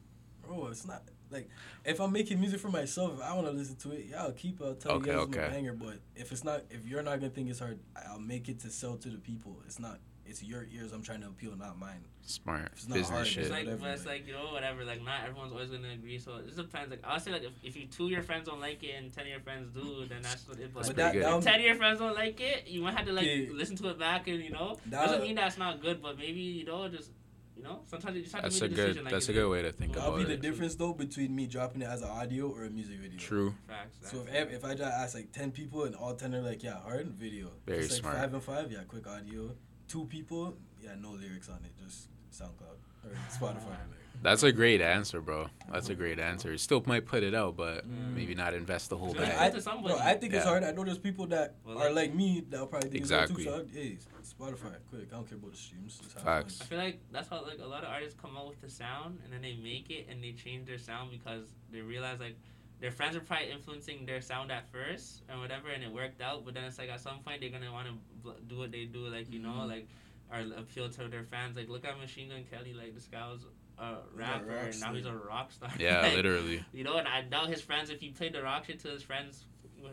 bro. 0.46 0.66
It's 0.68 0.86
not 0.86 1.02
like 1.30 1.48
if 1.84 2.00
I'm 2.00 2.12
making 2.12 2.40
music 2.40 2.60
for 2.60 2.68
myself, 2.70 3.14
if 3.18 3.22
I 3.24 3.32
want 3.34 3.46
to 3.46 3.52
listen 3.52 3.76
to 3.76 3.92
it, 3.92 4.06
yeah, 4.10 4.22
I'll 4.24 4.32
keep. 4.32 4.60
I'll 4.62 4.74
tell 4.74 4.92
Okay, 4.92 5.10
you 5.12 5.16
guys 5.16 5.28
it's 5.28 5.36
okay. 5.36 5.46
a 5.46 5.50
banger. 5.50 5.72
But 5.72 6.00
if 6.14 6.32
it's 6.32 6.44
not, 6.44 6.62
if 6.70 6.86
you're 6.86 7.02
not 7.02 7.20
gonna 7.20 7.30
think 7.30 7.48
it's 7.50 7.58
hard, 7.60 7.78
I'll 8.08 8.18
make 8.18 8.48
it 8.48 8.60
to 8.60 8.70
sell 8.70 8.96
to 8.96 9.08
the 9.08 9.18
people. 9.18 9.56
It's 9.66 9.78
not. 9.78 9.98
It's 10.26 10.42
your 10.42 10.66
ears 10.72 10.92
I'm 10.92 11.02
trying 11.02 11.20
to 11.22 11.28
appeal, 11.28 11.56
not 11.56 11.78
mine. 11.78 12.04
Smart 12.22 12.70
It's 12.72 12.86
not 12.88 12.94
business 12.94 13.10
hard, 13.10 13.26
shit 13.26 13.42
It's 13.44 13.50
like, 13.50 13.64
whatever, 13.64 13.80
but 13.82 13.90
it's 13.90 14.06
like- 14.06 14.20
like 14.20 14.26
you 14.28 14.32
know, 14.34 14.52
whatever. 14.52 14.84
Like, 14.84 15.02
not 15.04 15.24
everyone's 15.26 15.52
always 15.52 15.70
gonna 15.70 15.90
agree. 15.90 16.18
So 16.18 16.36
it 16.36 16.44
just 16.46 16.56
depends. 16.56 16.90
Like, 16.90 17.00
I'll 17.04 17.18
say, 17.20 17.32
like, 17.32 17.42
if, 17.44 17.52
if 17.62 17.76
you 17.76 17.86
two 17.86 18.04
of 18.06 18.10
your 18.10 18.22
friends 18.22 18.48
don't 18.48 18.60
like 18.60 18.82
it 18.82 18.94
and 18.96 19.12
ten 19.12 19.24
of 19.24 19.30
your 19.30 19.40
friends 19.40 19.72
do, 19.74 20.06
then 20.08 20.22
that's 20.22 20.46
what 20.48 20.58
it. 20.58 20.72
But 20.72 20.80
That's 20.84 20.88
but 20.88 20.96
that, 20.96 21.12
good. 21.14 21.22
that 21.24 21.38
if 21.38 21.44
ten 21.44 21.54
of 21.60 21.66
your 21.66 21.74
friends 21.76 21.98
don't 21.98 22.14
like 22.14 22.40
it, 22.40 22.68
you 22.68 22.82
might 22.82 22.94
have 22.96 23.06
to 23.06 23.12
like 23.12 23.26
Yeah. 23.26 23.46
listen 23.52 23.76
to 23.76 23.88
it 23.88 23.98
back, 23.98 24.28
and 24.28 24.42
you 24.42 24.50
know, 24.50 24.78
That- 24.86 25.06
doesn't 25.06 25.22
mean 25.22 25.34
that's 25.34 25.58
not 25.58 25.80
good, 25.80 26.00
but 26.02 26.16
maybe 26.18 26.40
you 26.40 26.64
know, 26.64 26.88
just 26.88 27.10
You 27.56 27.66
know, 27.66 27.82
sometimes 27.88 28.16
you 28.16 28.22
just 28.22 28.32
have 28.34 28.42
That's 28.44 28.58
to 28.60 28.64
a 28.64 28.68
make 28.68 28.72
a 28.72 28.74
good. 28.76 28.86
decision. 28.86 29.04
like 29.04 29.12
That's 29.12 29.28
you 29.28 29.34
a 29.34 29.36
good 29.42 29.50
way 29.50 29.60
to 29.60 29.70
think 29.72 29.94
Well, 29.94 30.12
That'll 30.12 30.18
be 30.18 30.24
the 30.24 30.38
difference 30.40 30.76
though 30.76 30.94
between 30.94 31.36
me 31.36 31.46
dropping 31.46 31.82
it 31.82 31.88
as 31.88 32.00
an 32.00 32.08
audio 32.08 32.48
or 32.48 32.64
a 32.64 32.70
music 32.70 32.98
video. 33.00 33.18
True. 33.18 33.54
Facts. 33.68 34.10
So 34.10 34.20
if, 34.22 34.32
that's 34.32 34.54
if 34.54 34.64
I 34.64 34.72
just 34.74 34.90
ask 34.90 35.14
like 35.14 35.30
ten 35.32 35.50
people 35.52 35.84
and 35.84 35.94
all 35.94 36.14
ten 36.14 36.34
are 36.34 36.40
like, 36.40 36.62
yeah, 36.62 36.80
hard 36.80 37.08
video. 37.08 37.52
Very 37.66 37.80
just 37.80 37.90
like 37.92 38.00
smart. 38.00 38.16
Five 38.16 38.32
and 38.32 38.42
five, 38.42 38.72
yeah, 38.72 38.84
quick 38.88 39.06
audio. 39.06 39.54
Two 39.88 40.06
people, 40.06 40.56
yeah, 40.82 40.90
no 41.00 41.10
lyrics 41.12 41.48
on 41.48 41.58
it, 41.64 41.72
just 41.82 42.08
SoundCloud 42.32 42.78
or 43.04 43.10
Spotify. 43.30 43.76
That's 44.22 44.42
a 44.42 44.52
great 44.52 44.82
answer, 44.82 45.22
bro. 45.22 45.48
That's 45.72 45.88
a 45.88 45.94
great 45.94 46.18
answer. 46.18 46.56
Still 46.58 46.82
might 46.84 47.06
put 47.06 47.22
it 47.22 47.34
out, 47.34 47.56
but 47.56 47.88
Mm. 47.88 48.14
maybe 48.14 48.34
not 48.34 48.52
invest 48.52 48.90
the 48.90 48.96
whole 48.98 49.14
Yeah, 49.14 49.22
Yeah, 49.22 49.28
bag. 49.30 49.38
I- 49.40 49.46
I, 49.46 49.50
to 49.50 49.62
somebody. 49.62 49.94
bro, 49.94 50.02
I 50.02 50.14
think 50.14 50.34
it's 50.34 50.44
hard. 50.44 50.62
I 50.62 50.72
know 50.72 50.84
there's 50.84 50.98
people 50.98 51.26
that 51.28 51.54
Well, 51.64 51.78
are 51.78 51.86
like- 51.86 52.10
like 52.10 52.14
me 52.14 52.40
that'll 52.46 52.66
probably 52.66 52.90
think 52.90 53.00
Exactly. 53.00 53.44
it's 53.46 53.50
too. 53.56 53.68
So, 53.72 53.80
hey, 53.80 53.96
Spotify, 54.22 54.76
quick. 54.90 55.08
I 55.10 55.16
don't 55.16 55.26
care 55.26 55.38
about 55.38 55.52
the 55.52 55.56
streams. 55.56 55.96
Facts. 56.22 56.60
I 56.60 56.64
feel 56.66 56.78
like 56.78 57.00
that's 57.10 57.28
how 57.30 57.42
like 57.46 57.60
a 57.60 57.66
lot 57.66 57.82
of 57.82 57.88
artists 57.88 58.18
come 58.20 58.36
out 58.36 58.48
with 58.48 58.60
the 58.60 58.68
sound 58.68 59.20
and 59.24 59.32
then 59.32 59.40
they 59.40 59.54
make 59.56 59.88
it 59.90 60.08
and 60.10 60.22
they 60.22 60.32
change 60.32 60.66
their 60.66 60.78
sound 60.78 61.10
because 61.10 61.54
they 61.72 61.80
realize 61.80 62.20
like 62.20 62.36
their 62.80 62.90
friends 62.90 63.16
are 63.16 63.20
probably 63.20 63.50
influencing 63.50 64.04
their 64.06 64.20
sound 64.20 64.52
at 64.52 64.68
first 64.70 65.22
and 65.30 65.40
whatever 65.40 65.68
and 65.70 65.82
it 65.82 65.90
worked 65.92 66.20
out 66.20 66.44
but 66.44 66.52
then 66.54 66.64
it's 66.64 66.78
like 66.78 66.88
at 66.90 67.00
some 67.00 67.20
point 67.20 67.40
they're 67.40 67.50
gonna 67.50 67.70
want 67.72 67.86
to 67.86 67.94
bl- 68.22 68.30
do 68.48 68.56
what 68.58 68.70
they 68.72 68.84
do 68.86 69.06
like 69.08 69.30
you 69.30 69.38
know 69.38 69.50
Mhm. 69.50 69.68
like 69.68 69.88
or 70.32 70.40
appeal 70.58 70.88
to 70.88 71.08
their 71.08 71.24
fans 71.24 71.56
like 71.56 71.68
look 71.68 71.84
at 71.84 71.98
Machine 71.98 72.28
Gun 72.28 72.44
Kelly 72.50 72.72
like 72.74 72.94
this 72.94 73.06
guy 73.06 73.26
was 73.30 73.42
a 73.44 73.82
a 73.82 73.96
rapper 74.14 74.44
rock 74.46 74.64
and 74.70 74.80
now 74.80 74.92
he's 74.92 75.06
a 75.06 75.12
rock 75.14 75.50
star 75.52 75.70
Yeah, 75.78 76.02
Like, 76.02 76.14
literally. 76.16 76.62
you 76.72 76.84
know 76.84 76.96
and 76.98 77.08
I 77.08 77.22
doubt 77.22 77.48
his 77.48 77.62
friends 77.62 77.88
if 77.88 77.98
he 77.98 78.10
played 78.10 78.34
the 78.34 78.42
rock 78.42 78.66
shit 78.66 78.78
to 78.80 78.88
his 78.88 79.02
friends 79.02 79.46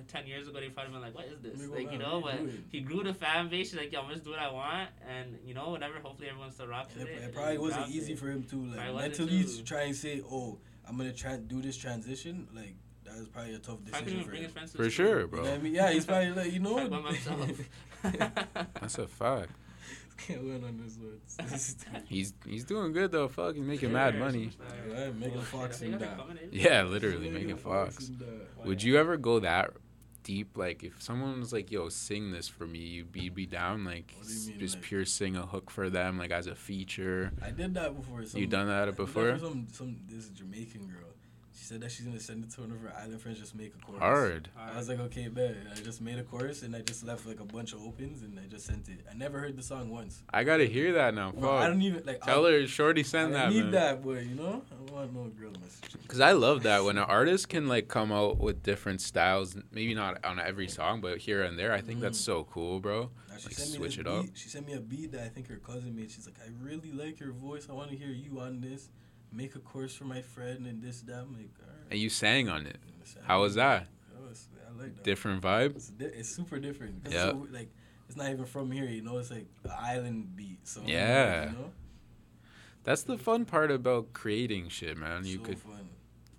10 0.09 0.27
years 0.27 0.45
ago 0.49 0.59
they 0.59 0.67
probably 0.67 0.91
been 0.91 1.01
like 1.01 1.15
what 1.15 1.23
is 1.27 1.39
this 1.39 1.61
Let 1.61 1.69
like 1.85 1.91
you 1.93 1.97
know 1.97 2.17
let 2.19 2.35
but 2.39 2.45
me 2.47 2.59
he 2.69 2.81
grew 2.81 3.01
the 3.03 3.13
fan 3.13 3.47
base. 3.47 3.71
He's 3.71 3.79
like, 3.79 3.93
yo, 3.93 4.01
I'm 4.01 4.09
just 4.11 4.25
do 4.25 4.31
what 4.31 4.39
I 4.39 4.51
want, 4.51 4.89
and 5.09 5.37
you 5.45 5.53
know, 5.53 5.69
whatever. 5.69 5.93
Hopefully, 6.03 6.27
everyone 6.27 6.51
still 6.51 6.67
rocks 6.67 6.93
And 6.95 7.03
with 7.05 7.13
it, 7.13 7.21
it. 7.21 7.23
it 7.29 7.33
probably 7.33 7.53
he 7.53 7.57
wasn't 7.59 7.87
easy 7.87 8.11
it. 8.11 8.19
for 8.19 8.27
him 8.29 8.43
to 8.43 8.55
like 8.65 8.75
Probably 8.75 8.93
wasn't 8.93 9.19
mentally 9.19 9.43
to 9.45 9.63
try 9.63 9.81
and 9.83 9.95
say, 9.95 10.21
"Oh, 10.29 10.59
I'm 10.85 10.97
gonna 10.97 11.13
try 11.13 11.37
do 11.37 11.61
this 11.61 11.77
transition." 11.77 12.49
Like 12.53 12.75
that 13.05 13.17
was 13.17 13.29
probably 13.29 13.53
a 13.55 13.59
tough 13.59 13.85
decision 13.85 14.23
for 14.25 14.29
bring 14.31 14.41
him. 14.43 14.51
his 14.61 14.71
For 14.73 14.83
the 14.83 14.89
school. 14.91 15.05
sure, 15.05 15.15
You 15.21 15.21
know 15.21 15.27
bro. 15.27 15.53
I 15.53 15.57
mean? 15.59 15.73
Yeah, 15.73 15.91
he's 15.91 16.05
probably 16.05 16.31
like, 16.31 16.51
you 16.51 16.59
know, 16.67 16.75
Probably 16.75 16.89
by 16.89 16.99
myself. 16.99 17.51
That's 18.81 18.97
a 18.97 19.07
fact. 19.07 19.51
Can't 20.17 20.43
win 20.43 20.63
on 20.63 20.77
this 20.83 20.97
one. 20.97 22.03
He's 22.07 22.33
he's 22.45 22.63
doing 22.63 22.91
good 22.93 23.11
though. 23.11 23.27
Fuck, 23.27 23.55
he's 23.55 23.63
making 23.65 23.91
mad 23.93 24.17
money. 24.17 24.47
superstar. 24.49 24.97
Alright, 24.99 25.15
Megan 25.15 25.37
Oh, 25.39 25.41
Fox 25.41 25.81
and 25.81 25.89
think 25.91 26.01
that. 26.01 26.11
I'm 26.13 26.17
coming 26.17 26.37
in. 26.43 26.49
Yeah, 26.51 26.83
literally 26.83 27.29
making 27.29 27.57
Fox. 27.57 28.11
Would 28.65 28.81
you 28.83 28.97
ever 28.97 29.17
go 29.17 29.39
that 29.39 29.71
deep? 30.23 30.57
Like, 30.57 30.83
if 30.83 31.01
someone 31.01 31.39
was 31.39 31.53
like, 31.53 31.71
"Yo, 31.71 31.89
sing 31.89 32.31
this 32.31 32.47
for 32.47 32.65
me," 32.67 32.79
you'd 32.79 33.11
be, 33.11 33.29
be 33.29 33.45
down. 33.45 33.85
Like, 33.85 34.07
do 34.07 34.27
mean, 34.49 34.59
just 34.59 34.75
like- 34.75 34.83
pure 34.83 35.05
sing 35.05 35.35
a 35.35 35.45
hook 35.45 35.69
for 35.69 35.89
them, 35.89 36.17
like 36.17 36.31
as 36.31 36.47
a 36.47 36.55
feature. 36.55 37.31
I 37.41 37.51
did 37.51 37.73
that 37.75 37.95
before. 37.95 38.25
Some, 38.25 38.41
You 38.41 38.47
done 38.47 38.67
that 38.67 38.87
I 38.87 38.91
before? 38.91 39.33
for 39.37 39.39
some 39.45 39.67
some 39.71 39.97
this 40.07 40.29
Jamaican 40.29 40.87
girl. 40.87 41.06
She 41.57 41.63
said 41.65 41.81
that 41.81 41.91
she's 41.91 42.05
gonna 42.05 42.19
send 42.19 42.43
it 42.43 42.51
to 42.51 42.61
one 42.61 42.71
of 42.71 42.79
her 42.81 42.93
island 43.01 43.19
friends. 43.19 43.39
Just 43.39 43.55
make 43.55 43.73
a 43.73 43.83
chorus. 43.83 43.99
Hard. 43.99 44.49
I 44.55 44.77
was 44.77 44.87
like, 44.87 44.99
okay, 44.99 45.27
bet. 45.27 45.55
And 45.55 45.69
I 45.75 45.81
just 45.81 46.01
made 46.01 46.19
a 46.19 46.23
chorus 46.23 46.61
and 46.61 46.75
I 46.75 46.81
just 46.81 47.03
left 47.03 47.25
like 47.25 47.39
a 47.39 47.45
bunch 47.45 47.73
of 47.73 47.81
opens 47.83 48.21
and 48.21 48.39
I 48.39 48.43
just 48.47 48.67
sent 48.67 48.87
it. 48.89 48.99
I 49.11 49.15
never 49.15 49.39
heard 49.39 49.57
the 49.57 49.63
song 49.63 49.89
once. 49.89 50.21
I 50.31 50.43
gotta 50.43 50.65
hear 50.65 50.93
that 50.93 51.15
now. 51.15 51.31
Bro, 51.31 51.57
I 51.57 51.67
don't 51.67 51.81
even 51.81 52.03
like. 52.05 52.21
Tell 52.21 52.45
I, 52.45 52.51
her, 52.51 52.67
shorty, 52.67 53.01
send 53.01 53.35
I 53.35 53.39
that, 53.45 53.53
need 53.53 53.63
man. 53.63 53.71
that, 53.71 54.03
boy. 54.03 54.19
You 54.19 54.35
know, 54.35 54.61
I 54.71 54.91
want 54.91 55.13
no 55.15 55.23
girl 55.29 55.51
message. 55.59 55.95
Cause 56.07 56.19
I 56.19 56.33
love 56.33 56.61
that 56.63 56.83
when 56.83 56.97
an 56.99 57.05
artist 57.05 57.49
can 57.49 57.67
like 57.67 57.87
come 57.87 58.11
out 58.11 58.37
with 58.37 58.61
different 58.61 59.01
styles, 59.01 59.57
maybe 59.71 59.95
not 59.95 60.23
on 60.23 60.39
every 60.39 60.67
song, 60.67 61.01
but 61.01 61.17
here 61.17 61.41
and 61.41 61.57
there. 61.57 61.73
I 61.73 61.81
think 61.81 62.01
that's 62.01 62.19
Mm. 62.19 62.25
so 62.25 62.43
cool, 62.43 62.79
bro. 62.79 63.09
Now, 63.29 63.37
she 63.37 63.47
Like, 63.47 63.55
sent 63.55 63.71
me 63.71 63.77
switch 63.77 63.95
this 63.97 64.01
it 64.01 64.07
up. 64.07 64.25
She 64.35 64.49
sent 64.49 64.67
me 64.67 64.73
a 64.73 64.79
beat 64.79 65.11
that 65.13 65.21
I 65.23 65.29
think 65.29 65.47
her 65.49 65.57
cousin 65.57 65.95
made. 65.95 66.11
She's 66.11 66.27
like, 66.27 66.37
I 66.45 66.49
really 66.63 66.91
like 66.91 67.19
your 67.19 67.31
voice. 67.31 67.67
I 67.69 67.73
want 67.73 67.89
to 67.89 67.97
hear 67.97 68.09
you 68.09 68.39
on 68.39 68.61
this. 68.61 68.89
Make 69.31 69.55
a 69.55 69.59
course 69.59 69.93
for 69.93 70.05
my 70.05 70.21
friend 70.21 70.65
and 70.67 70.81
this 70.81 71.01
that. 71.01 71.19
I'm 71.19 71.33
like, 71.33 71.51
all 71.61 71.67
right. 71.67 71.91
And 71.91 71.99
you 71.99 72.09
sang 72.09 72.49
on 72.49 72.65
it. 72.65 72.77
It's- 73.01 73.15
How 73.23 73.41
was 73.41 73.55
that? 73.55 73.87
That 74.13 74.21
was- 74.29 74.47
I 74.67 74.81
like 74.81 74.95
that. 74.95 75.03
Different 75.03 75.41
vibe. 75.41 75.75
It's, 75.75 75.89
di- 75.89 76.05
it's 76.05 76.29
super 76.29 76.59
different. 76.59 77.07
Yeah. 77.09 77.29
So, 77.31 77.47
like 77.51 77.69
it's 78.07 78.15
not 78.17 78.29
even 78.29 78.45
from 78.45 78.71
here. 78.71 78.85
You 78.85 79.01
know, 79.01 79.17
it's 79.17 79.31
like 79.31 79.47
an 79.63 79.71
island 79.77 80.35
beat. 80.35 80.65
So 80.67 80.81
Yeah. 80.85 81.45
You 81.45 81.51
know, 81.57 81.71
That's 82.83 83.03
the 83.03 83.17
fun 83.17 83.43
part 83.45 83.69
about 83.71 84.13
creating 84.13 84.69
shit, 84.69 84.97
man. 84.97 85.25
You 85.25 85.37
so 85.37 85.43
could 85.43 85.59
fun. 85.59 85.89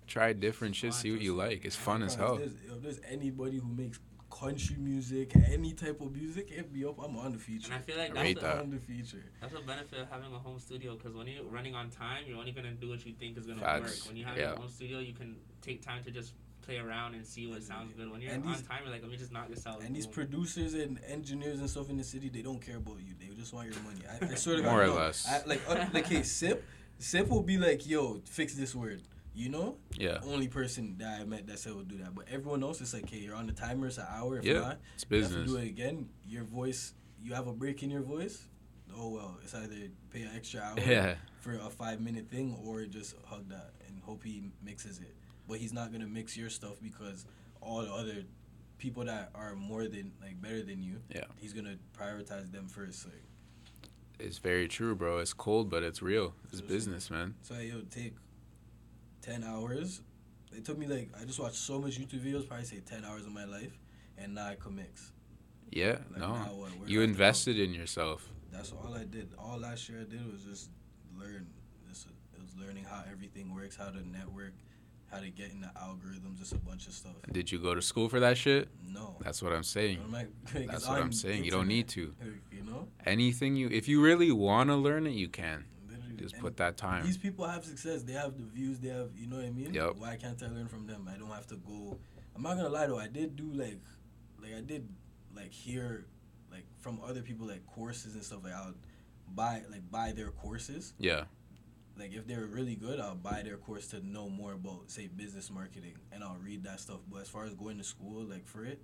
try 0.07 0.33
different 0.33 0.75
shit, 0.75 0.93
see 0.95 1.11
what 1.11 1.21
you 1.21 1.35
like. 1.35 1.63
It's 1.63 1.75
fun 1.75 2.01
as 2.01 2.15
hell. 2.15 2.33
If 2.35 2.39
there's, 2.39 2.53
if 2.77 2.81
there's 2.81 2.99
anybody 3.07 3.57
who 3.59 3.67
makes 3.67 3.99
country 4.39 4.75
music, 4.79 5.33
any 5.51 5.73
type 5.73 5.99
of 6.01 6.13
music, 6.15 6.49
hit 6.49 6.71
me 6.71 6.85
up. 6.85 6.97
I'm 7.03 7.17
on 7.17 7.33
the 7.33 7.37
feature. 7.37 7.71
And 7.73 7.81
I 7.81 7.85
feel 7.85 7.97
like 7.97 8.13
that's 8.13 8.23
rate 8.23 8.35
the, 8.39 8.41
that. 8.41 8.59
on 8.59 8.69
the 8.71 8.77
feature. 8.79 9.23
that's 9.41 9.53
the 9.53 9.59
benefit 9.59 9.99
of 9.99 10.09
having 10.09 10.33
a 10.33 10.39
home 10.39 10.59
studio 10.59 10.95
because 10.95 11.13
when 11.15 11.27
you're 11.27 11.43
running 11.43 11.75
on 11.75 11.89
time, 11.89 12.23
you're 12.27 12.37
only 12.37 12.51
gonna 12.51 12.71
do 12.71 12.89
what 12.89 13.05
you 13.05 13.13
think 13.13 13.37
is 13.37 13.45
gonna 13.45 13.59
Facts. 13.59 14.01
work. 14.01 14.07
When 14.07 14.17
you 14.17 14.25
have 14.25 14.37
Yeah. 14.37 14.51
your 14.51 14.61
own 14.61 14.69
studio, 14.69 14.99
you 14.99 15.13
can 15.13 15.35
take 15.61 15.81
time 15.81 16.03
to 16.03 16.11
just 16.11 16.33
play 16.61 16.77
around 16.77 17.15
and 17.15 17.25
see 17.25 17.47
what 17.47 17.63
sounds 17.63 17.93
good. 17.95 18.09
When 18.11 18.21
you're 18.21 18.31
And 18.31 18.43
on 18.45 18.53
these- 18.53 18.61
time, 18.61 18.81
you're 18.83 18.91
like, 18.91 19.01
let 19.01 19.11
me 19.11 19.17
just 19.17 19.31
knock 19.31 19.49
this 19.49 19.65
out. 19.65 19.81
And 19.81 19.95
these 19.95 20.07
producers 20.07 20.73
and 20.75 20.99
engineers 21.07 21.59
and 21.59 21.69
stuff 21.69 21.89
in 21.89 21.97
the 21.97 22.03
city, 22.03 22.29
they 22.29 22.41
don't 22.41 22.59
care 22.61 22.77
about 22.77 22.97
you. 22.99 23.15
They 23.19 23.33
just 23.35 23.53
want 23.53 23.73
your 23.73 23.81
money. 23.83 24.01
I, 24.09 24.31
I 24.31 24.35
swear 24.35 24.57
to 24.57 24.61
God, 24.63 24.71
More 24.71 24.83
or 24.83 24.87
no. 24.87 24.95
less. 24.95 25.27
I, 25.27 25.43
like, 25.45 25.61
uh, 25.67 25.85
like, 25.93 26.05
hey, 26.05 26.23
Sip, 26.23 26.63
Sip 26.99 27.27
will 27.27 27.41
be 27.43 27.57
like, 27.57 27.87
yo, 27.87 28.21
fix 28.25 28.53
this 28.53 28.75
word. 28.75 29.01
You 29.33 29.49
know, 29.49 29.77
Yeah, 29.97 30.17
only 30.25 30.47
person 30.47 30.95
that 30.99 31.21
I 31.21 31.23
met 31.23 31.47
that 31.47 31.59
said 31.59 31.73
will 31.73 31.83
do 31.83 31.97
that. 31.99 32.13
But 32.15 32.25
everyone 32.29 32.63
else 32.63 32.81
is 32.81 32.93
like, 32.93 33.09
hey, 33.09 33.19
you're 33.19 33.35
on 33.35 33.47
the 33.47 33.53
timer. 33.53 33.87
It's 33.87 33.97
an 33.97 34.05
hour. 34.09 34.39
If 34.39 34.43
Yeah, 34.45 34.59
not, 34.59 34.79
it's 34.95 35.05
you 35.09 35.21
have 35.21 35.31
to 35.31 35.45
do 35.45 35.55
it 35.57 35.67
again. 35.67 36.09
Your 36.27 36.43
voice, 36.43 36.93
you 37.23 37.33
have 37.33 37.47
a 37.47 37.53
break 37.53 37.81
in 37.83 37.89
your 37.89 38.01
voice. 38.01 38.47
Oh 38.97 39.09
well, 39.09 39.37
it's 39.43 39.53
either 39.53 39.75
pay 40.11 40.23
an 40.23 40.31
extra 40.35 40.61
hour 40.61 40.75
Yeah, 40.79 41.15
for 41.41 41.53
a 41.53 41.69
five 41.69 42.01
minute 42.01 42.29
thing 42.29 42.57
or 42.65 42.85
just 42.85 43.15
hug 43.25 43.47
that 43.49 43.71
and 43.87 44.01
hope 44.01 44.23
he 44.23 44.43
mixes 44.63 44.99
it. 44.99 45.15
But 45.47 45.59
he's 45.59 45.73
not 45.73 45.91
gonna 45.91 46.07
mix 46.07 46.35
your 46.35 46.49
stuff 46.49 46.77
because 46.81 47.25
all 47.61 47.81
the 47.83 47.93
other 47.93 48.23
people 48.79 49.05
that 49.05 49.29
are 49.35 49.55
more 49.55 49.87
than 49.87 50.11
like 50.21 50.41
better 50.41 50.63
than 50.63 50.81
you, 50.81 51.01
Yeah. 51.13 51.25
he's 51.37 51.53
gonna 51.53 51.75
prioritize 51.97 52.51
them 52.51 52.67
first. 52.67 53.05
Like, 53.05 53.23
it's 54.19 54.39
very 54.39 54.67
true, 54.67 54.95
bro. 54.95 55.19
It's 55.19 55.33
cold, 55.33 55.69
but 55.69 55.83
it's 55.83 56.01
real. 56.01 56.33
It's 56.51 56.61
business, 56.61 57.09
man. 57.11 57.35
so 57.41 57.55
would 57.55 57.91
take 57.91 58.15
ten 59.29 59.43
hours. 59.43 60.01
It 60.51 60.65
took 60.65 60.77
me 60.77 60.87
like 60.87 61.09
I 61.19 61.25
just 61.25 61.39
watched 61.39 61.55
so 61.55 61.79
much 61.79 61.99
YouTube 61.99 62.21
videos, 62.25 62.47
probably 62.47 62.65
say 62.65 62.79
ten 62.79 63.05
hours 63.05 63.25
of 63.25 63.31
my 63.31 63.45
life, 63.45 63.77
and 64.17 64.33
now 64.35 64.47
I 64.47 64.55
can 64.55 64.75
mix. 64.75 65.11
Yeah, 65.71 65.97
Like, 66.11 66.19
no. 66.21 66.29
what, 66.31 66.71
You 66.89 66.97
do 66.97 67.03
I 67.03 67.05
go? 67.05 67.09
invested 67.11 67.59
in 67.59 67.73
yourself. 67.75 68.27
That's 68.51 68.71
all 68.71 68.95
I 68.95 69.03
did. 69.03 69.29
All 69.37 69.59
last 69.59 69.87
year 69.87 69.99
I 70.01 70.09
did 70.11 70.31
was 70.31 70.43
just 70.43 70.69
learn. 71.19 71.45
This 71.87 72.07
it 72.35 72.41
was 72.41 72.55
learning 72.59 72.85
how 72.85 73.03
everything 73.11 73.53
works, 73.53 73.75
how 73.75 73.89
to 73.89 74.07
network, 74.07 74.53
how 75.11 75.19
to 75.19 75.29
get 75.29 75.51
in 75.51 75.61
the 75.61 75.67
algorithms, 75.79 76.39
just 76.39 76.53
a 76.53 76.57
bunch 76.57 76.87
of 76.87 76.93
stuff. 76.93 77.13
Did 77.31 77.51
you 77.51 77.59
go 77.59 77.75
to 77.75 77.81
school 77.83 78.09
for 78.09 78.19
that 78.19 78.35
shit? 78.37 78.67
No. 78.87 79.17
That's 79.21 79.43
what 79.43 79.53
I'm 79.53 79.63
saying. 79.63 79.99
What 80.09 80.21
I- 80.55 80.65
That's 80.71 80.87
what 80.87 80.97
I'm 80.97 81.03
on 81.03 81.11
saying. 81.11 81.43
You 81.45 81.51
don't 81.51 81.67
need 81.67 81.87
to. 81.89 82.15
You 82.51 82.65
know, 82.65 82.87
Anything 83.05 83.55
you, 83.55 83.69
if 83.71 83.87
you 83.87 84.01
really 84.01 84.31
want 84.31 84.69
to 84.69 84.75
learn 84.75 85.07
it, 85.07 85.11
you 85.13 85.29
can. 85.29 85.65
Just 86.19 86.33
And 86.35 86.43
put 86.43 86.57
that 86.57 86.77
time. 86.77 87.05
These 87.05 87.17
people 87.17 87.47
have 87.47 87.63
success. 87.65 88.03
They 88.03 88.13
have 88.13 88.37
the 88.37 88.43
views. 88.43 88.79
They 88.79 88.89
have, 88.89 89.09
you 89.15 89.27
know 89.27 89.37
what 89.37 89.45
I 89.45 89.51
mean. 89.51 89.73
Yep. 89.73 89.95
Why 89.97 90.15
can't 90.15 90.41
I 90.41 90.47
learn 90.47 90.67
from 90.67 90.87
them? 90.87 91.09
I 91.13 91.17
don't 91.17 91.31
have 91.31 91.47
to 91.47 91.55
go. 91.55 91.97
I'm 92.35 92.43
not 92.43 92.55
gonna 92.55 92.69
lie 92.69 92.87
though. 92.87 92.99
I 92.99 93.07
did 93.07 93.35
do 93.35 93.51
like, 93.53 93.81
like 94.41 94.53
I 94.57 94.61
did, 94.61 94.87
like 95.35 95.51
hear, 95.51 96.05
like 96.51 96.65
from 96.79 96.99
other 97.03 97.21
people 97.21 97.47
like 97.47 97.65
courses 97.65 98.15
and 98.15 98.23
stuff. 98.23 98.39
Like 98.43 98.53
I'll 98.53 98.75
buy 99.33 99.63
like 99.69 99.89
buy 99.89 100.11
their 100.11 100.31
courses. 100.31 100.93
Yeah, 100.99 101.25
like 101.99 102.13
if 102.13 102.25
they're 102.25 102.45
really 102.45 102.75
good, 102.75 102.99
I'll 102.99 103.15
buy 103.15 103.41
their 103.43 103.57
course 103.57 103.87
to 103.87 104.05
know 104.05 104.29
more 104.29 104.53
about 104.53 104.89
say 104.89 105.07
business 105.07 105.51
marketing, 105.51 105.95
and 106.11 106.23
I'll 106.23 106.37
read 106.41 106.63
that 106.63 106.79
stuff. 106.79 106.99
But 107.11 107.21
as 107.21 107.29
far 107.29 107.45
as 107.45 107.53
going 107.53 107.77
to 107.77 107.83
school, 107.83 108.23
like 108.23 108.47
for 108.47 108.63
it, 108.63 108.81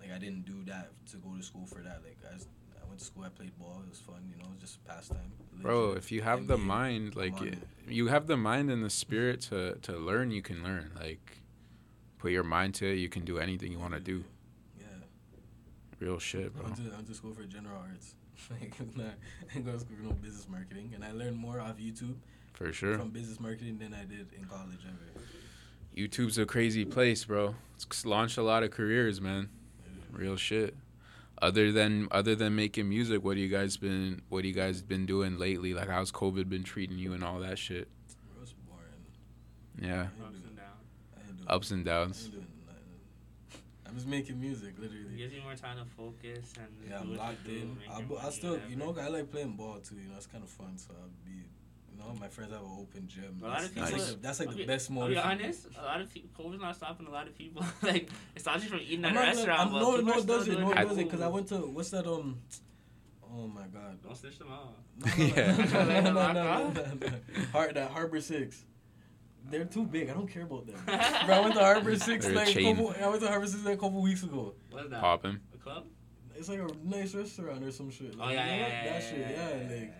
like 0.00 0.10
I 0.10 0.18
didn't 0.18 0.46
do 0.46 0.64
that 0.64 0.90
to 1.10 1.18
go 1.18 1.36
to 1.36 1.42
school 1.42 1.66
for 1.66 1.82
that. 1.82 2.00
Like 2.02 2.18
I, 2.28 2.34
just, 2.34 2.48
I 2.82 2.86
went 2.86 2.98
to 3.00 3.04
school, 3.04 3.24
I 3.24 3.28
played 3.28 3.56
ball, 3.58 3.82
it 3.84 3.90
was 3.90 4.00
fun, 4.00 4.26
you 4.30 4.38
know, 4.38 4.48
it 4.48 4.54
was 4.54 4.60
just 4.60 4.78
a 4.84 4.88
pastime. 4.88 5.32
Bro. 5.62 5.92
If 5.92 6.10
you 6.12 6.22
have 6.22 6.46
the 6.46 6.58
mind, 6.58 7.16
like 7.16 7.40
it. 7.42 7.58
you 7.88 8.08
have 8.08 8.26
the 8.26 8.36
mind 8.36 8.70
and 8.70 8.84
the 8.84 8.90
spirit 8.90 9.40
to 9.42 9.76
to 9.82 9.92
learn, 9.96 10.30
you 10.30 10.42
can 10.42 10.62
learn. 10.62 10.90
Like, 11.00 11.38
put 12.18 12.32
your 12.32 12.44
mind 12.44 12.74
to 12.76 12.86
it. 12.92 12.96
You 12.96 13.08
can 13.08 13.24
do 13.24 13.38
anything 13.38 13.72
you 13.72 13.78
want 13.78 13.94
to 13.94 14.00
do. 14.00 14.24
Yeah, 14.78 14.86
Real 16.00 16.18
shit, 16.18 16.46
I 16.46 16.48
bro. 16.48 16.64
went 16.64 16.76
to 16.76 16.82
I 16.92 16.94
went 16.96 17.06
to 17.08 17.14
school 17.14 17.32
for 17.34 17.44
general 17.44 17.78
arts. 17.80 18.14
like 18.50 18.78
not, 18.96 19.06
I 19.50 19.54
didn't 19.54 19.66
go 19.66 19.72
to 19.72 19.80
school 19.80 19.96
for 19.96 20.02
no 20.04 20.12
business 20.12 20.48
marketing, 20.48 20.92
and 20.94 21.04
I 21.04 21.12
learned 21.12 21.36
more 21.36 21.60
off 21.60 21.76
YouTube 21.78 22.16
For 22.52 22.72
sure. 22.72 22.98
from 22.98 23.10
business 23.10 23.40
marketing 23.40 23.78
than 23.78 23.94
I 23.94 24.04
did 24.04 24.32
in 24.36 24.44
college 24.44 24.80
ever. 24.86 25.22
YouTube's 25.96 26.36
a 26.36 26.44
crazy 26.44 26.84
place, 26.84 27.24
bro. 27.24 27.54
It's 27.76 28.04
launched 28.04 28.36
a 28.36 28.42
lot 28.42 28.62
of 28.62 28.70
careers, 28.70 29.20
man. 29.20 29.48
Real 30.12 30.36
shit. 30.36 30.76
Other 31.42 31.70
than 31.70 32.08
other 32.10 32.34
than 32.34 32.56
making 32.56 32.88
music, 32.88 33.22
what 33.22 33.34
do 33.34 33.40
you 33.40 33.48
guys 33.48 33.76
been 33.76 34.22
what 34.30 34.42
do 34.42 34.48
you 34.48 34.54
guys 34.54 34.80
been 34.82 35.04
doing 35.06 35.38
lately? 35.38 35.74
Like 35.74 35.88
how's 35.88 36.10
COVID 36.10 36.48
been 36.48 36.62
treating 36.64 36.98
you 36.98 37.12
and 37.12 37.22
all 37.22 37.40
that 37.40 37.58
shit? 37.58 37.88
Bro, 38.34 38.42
it's 38.42 38.52
boring. 38.52 38.82
Yeah. 39.80 40.06
I 40.18 40.24
Ups 40.26 40.38
and 40.46 40.56
downs. 40.56 40.86
I 41.14 41.20
ain't 41.20 41.36
doing- 41.36 41.48
Ups 41.48 41.70
and 41.72 41.88
I 41.88 41.92
downs. 41.92 42.22
ain't 42.24 42.32
doing 42.32 42.46
nothing. 42.66 43.60
I'm 43.86 43.94
just 43.94 44.06
making 44.06 44.40
music, 44.40 44.74
It 44.76 44.80
literally. 44.80 45.16
gives 45.16 45.34
you 45.34 45.42
more 45.42 45.54
time 45.54 45.76
to 45.76 45.84
focus 45.84 46.54
and 46.58 46.66
Yeah, 46.88 46.96
do 46.98 47.02
I'm 47.02 47.10
what 47.10 47.18
locked 47.18 47.48
in. 47.48 47.76
I, 47.90 48.26
I 48.26 48.30
still, 48.30 48.58
you 48.70 48.76
know. 48.76 48.96
I 48.98 49.08
like 49.08 49.30
playing 49.30 49.56
ball 49.56 49.78
too. 49.80 49.96
You 49.96 50.08
know, 50.08 50.16
it's 50.16 50.26
kind 50.26 50.42
of 50.42 50.48
fun. 50.50 50.78
So 50.78 50.90
I'll 50.98 51.10
be 51.24 51.42
know, 51.98 52.14
my 52.20 52.28
friends 52.28 52.52
have 52.52 52.62
an 52.62 52.68
open 52.78 53.06
gym. 53.08 53.40
A 53.42 53.46
lot 53.46 53.62
of 53.64 53.74
That's, 53.74 53.90
people- 53.90 53.90
that's 53.90 53.92
like, 53.92 54.06
the- 54.16 54.22
that's 54.22 54.40
like 54.40 54.48
I'll 54.48 54.54
the 54.54 54.60
be- 54.60 54.66
best 54.66 54.90
I'll 54.90 54.94
be 54.94 55.00
motive. 55.00 55.22
for 55.22 55.28
me. 55.28 55.32
honest, 55.44 55.66
a 55.78 55.82
lot 55.84 56.00
of 56.00 56.12
people, 56.14 56.44
COVID's 56.44 56.60
not 56.62 56.76
stopping 56.76 57.06
a 57.06 57.10
lot 57.10 57.26
of 57.26 57.34
people. 57.36 57.64
like, 57.82 58.08
it's 58.34 58.46
not 58.46 58.56
just 58.58 58.68
from 58.68 58.80
eating 58.80 59.04
at 59.04 59.10
I'm 59.10 59.16
a 59.16 59.20
not 59.20 59.24
gonna- 59.26 59.36
restaurant, 59.36 59.60
I'm- 59.60 59.72
no, 59.72 59.90
people 59.96 60.04
no, 60.14 60.18
it 60.20 60.26
doesn't. 60.26 60.60
No, 60.60 60.70
it 60.72 60.74
doesn't. 60.74 61.04
Because 61.04 61.20
I 61.20 61.28
went 61.28 61.48
to 61.48 61.56
what's 61.58 61.90
that? 61.90 62.06
Um, 62.06 62.38
oh 63.24 63.46
my 63.48 63.62
god. 63.72 64.02
Don't 64.02 64.16
snitch 64.16 64.38
them 64.38 64.48
out. 64.52 64.74
No, 64.98 65.12
no, 65.16 65.24
Yeah. 65.24 65.56
no, 65.56 65.84
no, 65.84 66.00
no, 66.00 66.32
no, 66.32 66.32
no, 66.32 66.72
no. 66.72 67.08
Har- 67.52 67.72
that 67.72 67.90
Harbor 67.90 68.20
Six. 68.20 68.64
They're 69.48 69.64
too 69.64 69.84
big. 69.84 70.10
I 70.10 70.14
don't 70.14 70.26
care 70.26 70.42
about 70.42 70.66
them. 70.66 70.74
Bro, 70.86 70.96
I 71.34 71.40
went 71.40 71.54
to 71.54 71.60
Harbor 71.60 71.96
Six 71.96 72.28
like 72.30 72.56
a 72.56 72.62
couple. 72.64 72.94
I 73.00 73.06
went 73.08 73.22
to 73.22 73.28
Harbor 73.28 73.46
Six 73.46 73.64
like 73.64 73.74
a 73.74 73.80
couple 73.80 74.02
weeks 74.02 74.22
ago. 74.24 74.54
What's 74.70 74.88
that? 74.90 75.00
Popping. 75.00 75.38
A 75.54 75.58
club? 75.58 75.86
It's 76.34 76.48
like 76.48 76.58
a 76.58 76.66
nice 76.84 77.14
restaurant 77.14 77.62
or 77.62 77.70
some 77.70 77.90
shit. 77.90 78.14
Oh 78.20 78.28
yeah, 78.28 78.30
you 78.30 78.36
know 78.36 78.56
yeah, 78.56 78.62
what? 78.62 78.70
yeah, 78.72 78.84
that 78.84 79.02
yeah, 79.02 79.08
shit. 79.08 79.18
yeah, 79.18 79.28
Yeah, 79.30 79.56
yeah, 79.76 79.80
like 79.80 79.94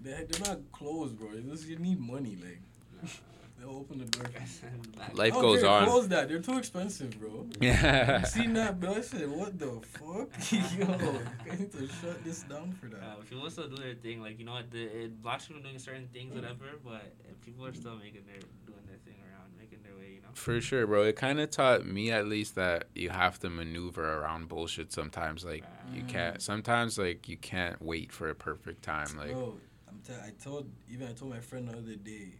they 0.00 0.24
they're 0.28 0.46
not 0.46 0.60
closed, 0.72 1.18
bro. 1.18 1.28
It's 1.32 1.48
just 1.48 1.68
you 1.68 1.78
need 1.78 2.00
money. 2.00 2.36
Like 2.40 2.60
they'll 3.58 3.76
open 3.76 3.98
the 3.98 4.04
door. 4.04 4.26
for. 4.26 5.16
Life 5.16 5.32
I 5.32 5.34
don't 5.34 5.42
goes 5.42 5.60
care, 5.62 5.70
on. 5.70 5.84
Close 5.84 6.08
that. 6.08 6.28
They're 6.28 6.40
too 6.40 6.58
expensive, 6.58 7.18
bro. 7.18 7.46
Yeah. 7.60 8.20
You 8.20 8.26
seen 8.26 8.52
that 8.54 8.80
bill? 8.80 8.94
I 8.94 9.00
said, 9.00 9.30
what 9.30 9.58
the 9.58 9.80
fuck? 9.82 10.28
Yo, 10.78 10.86
I 11.52 11.56
need 11.56 11.72
to 11.72 11.88
shut 11.88 12.22
this 12.24 12.42
down 12.42 12.72
for 12.72 12.86
that. 12.86 12.98
Uh, 12.98 13.14
but 13.18 13.30
people 13.30 13.48
still 13.50 13.68
do 13.68 13.76
their 13.76 13.94
thing, 13.94 14.20
like 14.20 14.38
you 14.38 14.44
know 14.44 14.52
what, 14.52 14.70
the, 14.70 14.82
it 14.82 15.22
blocks 15.22 15.48
you 15.48 15.54
from 15.54 15.62
doing 15.64 15.78
certain 15.78 16.08
things, 16.12 16.34
whatever. 16.34 16.64
But 16.84 17.14
people 17.44 17.64
are 17.66 17.74
still 17.74 17.96
making 17.96 18.24
their 18.26 18.40
doing 18.66 18.84
their 18.86 18.98
thing 19.04 19.20
around, 19.22 19.50
making 19.58 19.78
their 19.82 19.94
way, 19.94 20.14
you 20.16 20.20
know. 20.20 20.28
For 20.34 20.60
sure, 20.60 20.86
bro. 20.86 21.04
It 21.04 21.16
kind 21.16 21.40
of 21.40 21.50
taught 21.50 21.86
me 21.86 22.10
at 22.10 22.26
least 22.26 22.54
that 22.56 22.88
you 22.94 23.10
have 23.10 23.38
to 23.40 23.50
maneuver 23.50 24.18
around 24.18 24.48
bullshit 24.48 24.92
sometimes. 24.92 25.44
Like 25.44 25.64
you 25.94 26.02
can't. 26.02 26.40
Sometimes 26.42 26.98
like 26.98 27.28
you 27.28 27.36
can't 27.36 27.80
wait 27.80 28.12
for 28.12 28.28
a 28.28 28.34
perfect 28.34 28.82
time. 28.82 29.08
Like 29.16 29.32
bro, 29.32 29.54
I'm 29.54 29.60
t- 30.06 30.12
I 30.24 30.30
told 30.42 30.70
even 30.90 31.08
I 31.08 31.12
told 31.12 31.30
my 31.30 31.40
friend 31.40 31.68
the 31.68 31.72
other 31.76 31.94
day, 31.96 32.34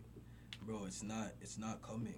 bro, 0.62 0.84
it's 0.86 1.02
not 1.02 1.28
it's 1.40 1.58
not 1.58 1.82
coming. 1.82 2.14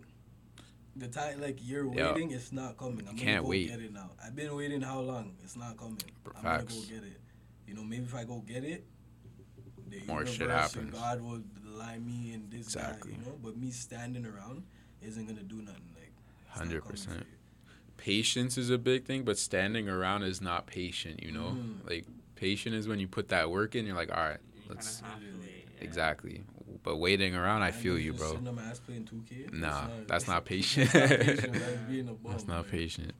The 0.96 1.08
time 1.08 1.40
like 1.40 1.58
you're 1.62 1.92
Yeah. 1.94 2.12
waiting, 2.12 2.30
it's 2.32 2.52
not 2.52 2.76
coming. 2.76 3.00
I'm 3.08 3.14
gonna 3.16 3.18
can't 3.22 3.44
go 3.44 3.50
wait. 3.50 3.68
get 3.68 3.80
it 3.80 3.92
now. 3.92 4.10
I've 4.24 4.34
been 4.36 4.54
waiting 4.54 4.80
how 4.80 5.00
long? 5.00 5.36
It's 5.44 5.56
not 5.56 5.76
coming. 5.76 5.98
I'm 6.36 6.42
gonna 6.42 6.64
go 6.64 6.80
get 6.88 7.04
it. 7.04 7.20
You 7.66 7.74
know, 7.74 7.84
maybe 7.84 8.04
if 8.04 8.14
I 8.14 8.24
go 8.24 8.38
get 8.40 8.64
it, 8.64 8.84
the 9.88 10.00
More 10.06 10.26
shit 10.26 10.40
universe 10.40 10.74
and 10.74 10.92
happens. 10.92 10.94
God 11.02 11.20
will 11.20 11.42
lie 11.64 11.98
me 11.98 12.32
and 12.34 12.50
this 12.50 12.66
Exactly. 12.66 13.12
guy, 13.12 13.18
you 13.18 13.24
know. 13.24 13.38
But 13.42 13.56
me 13.56 13.70
standing 13.70 14.26
around 14.26 14.64
isn't 15.02 15.26
gonna 15.26 15.42
do 15.42 15.62
nothing. 15.62 15.94
Like 15.94 16.12
it's 16.50 16.58
not 16.58 16.64
coming 16.68 16.82
100%. 16.82 17.18
you. 17.20 17.24
patience 17.96 18.56
is 18.58 18.70
a 18.70 18.78
big 18.78 19.04
thing, 19.04 19.22
but 19.24 19.38
standing 19.38 19.88
around 19.88 20.22
is 20.22 20.40
not 20.40 20.66
patient. 20.66 21.22
You 21.22 21.32
know, 21.32 21.50
Mm. 21.56 21.88
like 21.88 22.06
patient 22.36 22.74
is 22.74 22.86
when 22.88 22.98
you 23.00 23.06
put 23.08 23.28
that 23.28 23.50
work 23.50 23.74
in. 23.74 23.86
You're 23.86 23.96
like, 23.96 24.10
all 24.10 24.22
right, 24.22 24.40
let's 24.68 24.96
kinda 24.96 25.10
have 25.10 25.20
to 25.20 25.40
wait, 25.40 25.68
yeah. 25.76 25.84
exactly. 25.84 26.44
But 26.82 26.96
waiting 26.96 27.34
around, 27.34 27.62
I 27.62 27.70
feel 27.70 27.98
you, 27.98 28.12
bro. 28.12 28.30
Sitting 28.30 28.48
on 28.48 28.54
my 28.54 28.62
ass 28.64 28.78
playing 28.78 29.04
2K. 29.04 29.52
Nah, 29.52 29.88
that's 30.06 30.28
not 30.28 30.44
patient. 30.44 30.90
that's 30.92 31.42
not 31.46 31.50
patient. 31.88 32.18
That's 32.24 32.44
a 32.44 32.46
not 32.46 32.68
patient. 32.68 33.12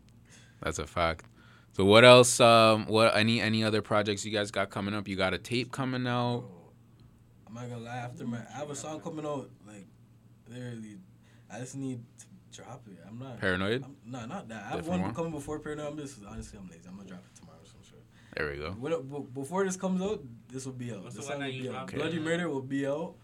That's 0.62 0.78
a 0.78 0.86
fact. 0.86 1.24
So 1.72 1.84
what 1.84 2.04
else? 2.04 2.40
Um, 2.40 2.86
what 2.86 3.16
any 3.16 3.40
any 3.40 3.62
other 3.62 3.82
projects 3.82 4.24
you 4.24 4.32
guys 4.32 4.50
got 4.50 4.70
coming 4.70 4.94
up? 4.94 5.06
You 5.06 5.16
got 5.16 5.34
a 5.34 5.38
tape 5.38 5.70
coming 5.70 6.06
out. 6.06 6.44
I'm 7.46 7.54
not 7.54 7.68
gonna 7.70 7.84
lie. 7.84 7.96
After 7.98 8.26
my, 8.26 8.38
I 8.38 8.58
have 8.58 8.70
a 8.70 8.74
song 8.74 9.00
coming 9.00 9.24
out. 9.24 9.48
Like, 9.66 9.86
literally, 10.48 10.98
I 11.52 11.60
just 11.60 11.76
need 11.76 12.02
to 12.18 12.26
drop 12.62 12.82
it. 12.88 12.98
I'm 13.06 13.18
not. 13.18 13.38
Paranoid. 13.40 13.84
I'm, 13.84 13.96
nah, 14.04 14.26
not 14.26 14.48
that. 14.48 14.64
I 14.64 14.76
have 14.76 14.86
one 14.86 15.02
one? 15.02 15.14
coming 15.14 15.30
before 15.32 15.60
Paranoid. 15.60 15.86
I'm 15.86 15.96
just 15.96 16.18
honestly, 16.28 16.58
I'm 16.58 16.68
lazy. 16.68 16.88
I'm 16.88 16.96
gonna 16.96 17.08
drop 17.08 17.24
it 17.24 17.38
tomorrow. 17.38 17.58
or 17.62 17.66
Some 17.66 17.77
shit. 17.77 17.77
There 18.38 18.50
we 18.50 18.56
go. 18.56 18.70
When 18.70 19.22
before 19.34 19.64
this 19.64 19.76
comes 19.76 20.00
out, 20.00 20.22
this 20.48 20.64
will 20.64 20.72
be 20.72 20.92
out. 20.92 21.02
What's 21.02 21.16
This 21.16 21.26
the 21.26 21.32
song 21.32 21.42
will 21.42 21.50
be 21.50 21.68
out. 21.68 21.72
dropped? 21.72 21.94
Bloody 21.96 22.20
Murder 22.20 22.48
will 22.48 22.62
be 22.62 22.86
out. 22.86 23.16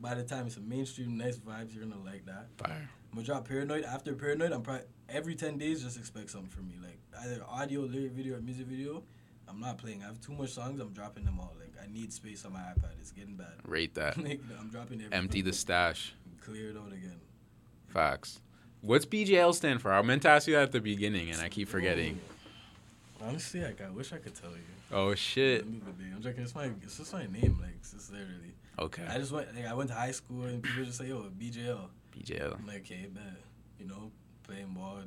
By 0.00 0.14
the 0.14 0.24
time 0.24 0.46
it's 0.46 0.56
a 0.56 0.60
mainstream, 0.60 1.18
nice 1.18 1.36
vibes, 1.36 1.74
you're 1.74 1.84
gonna 1.84 2.02
like 2.02 2.24
that. 2.24 2.46
Fire. 2.56 2.88
I'm 3.10 3.14
gonna 3.14 3.26
drop 3.26 3.46
Paranoid. 3.46 3.84
After 3.84 4.14
Paranoid, 4.14 4.50
I'm 4.50 4.62
probably 4.62 4.86
every 5.10 5.34
ten 5.34 5.58
days 5.58 5.82
just 5.82 5.98
expect 5.98 6.30
something 6.30 6.48
from 6.48 6.68
me, 6.68 6.76
like 6.82 6.98
either 7.22 7.44
audio, 7.46 7.82
lyric 7.82 8.12
video, 8.12 8.38
or 8.38 8.40
music 8.40 8.66
video. 8.66 9.02
I'm 9.46 9.60
not 9.60 9.76
playing. 9.76 10.02
I 10.02 10.06
have 10.06 10.22
too 10.22 10.32
much 10.32 10.50
songs. 10.50 10.80
I'm 10.80 10.94
dropping 10.94 11.26
them 11.26 11.38
all. 11.38 11.54
Like 11.60 11.74
I 11.82 11.92
need 11.92 12.10
space 12.10 12.46
on 12.46 12.54
my 12.54 12.60
iPad. 12.60 12.98
It's 12.98 13.12
getting 13.12 13.36
bad. 13.36 13.52
Rate 13.66 13.94
that. 13.96 14.16
like, 14.24 14.40
I'm 14.58 14.70
dropping 14.70 15.00
everything. 15.00 15.12
Empty 15.12 15.42
the 15.42 15.52
stash. 15.52 16.14
Clear 16.40 16.70
it 16.70 16.78
out 16.78 16.92
again. 16.94 17.20
Facts. 17.88 18.40
What's 18.80 19.04
BJL 19.04 19.54
stand 19.54 19.82
for? 19.82 19.92
I 19.92 20.00
meant 20.00 20.22
to 20.22 20.30
ask 20.30 20.48
you 20.48 20.54
that 20.54 20.62
at 20.62 20.72
the 20.72 20.80
beginning, 20.80 21.30
and 21.30 21.42
I 21.42 21.50
keep 21.50 21.68
forgetting. 21.68 22.18
Honestly, 23.22 23.60
like 23.62 23.80
I 23.80 23.90
wish 23.90 24.12
I 24.12 24.18
could 24.18 24.34
tell 24.34 24.50
you. 24.50 24.64
Oh 24.90 25.14
shit. 25.14 25.60
At 25.60 25.66
the 25.66 25.72
end 25.72 25.82
of 25.82 25.98
the 25.98 26.04
day, 26.04 26.10
I'm 26.14 26.22
joking. 26.22 26.42
It's 26.42 26.54
my, 26.54 26.70
it's 26.82 26.98
just 26.98 27.12
my 27.12 27.26
name. 27.26 27.58
Like 27.60 27.76
literally. 28.10 28.54
Okay. 28.78 29.04
I 29.08 29.18
just 29.18 29.32
went. 29.32 29.54
Like, 29.54 29.66
I 29.66 29.74
went 29.74 29.90
to 29.90 29.94
high 29.94 30.10
school 30.10 30.44
and 30.44 30.62
people 30.62 30.84
just 30.84 30.98
say, 30.98 31.06
"Yo, 31.08 31.30
BJL." 31.38 31.88
BJL. 32.16 32.58
I'm 32.58 32.66
like, 32.66 32.78
"Okay, 32.80 33.06
bet." 33.12 33.22
You 33.78 33.86
know, 33.86 34.10
playing 34.42 34.72
ball. 34.74 35.00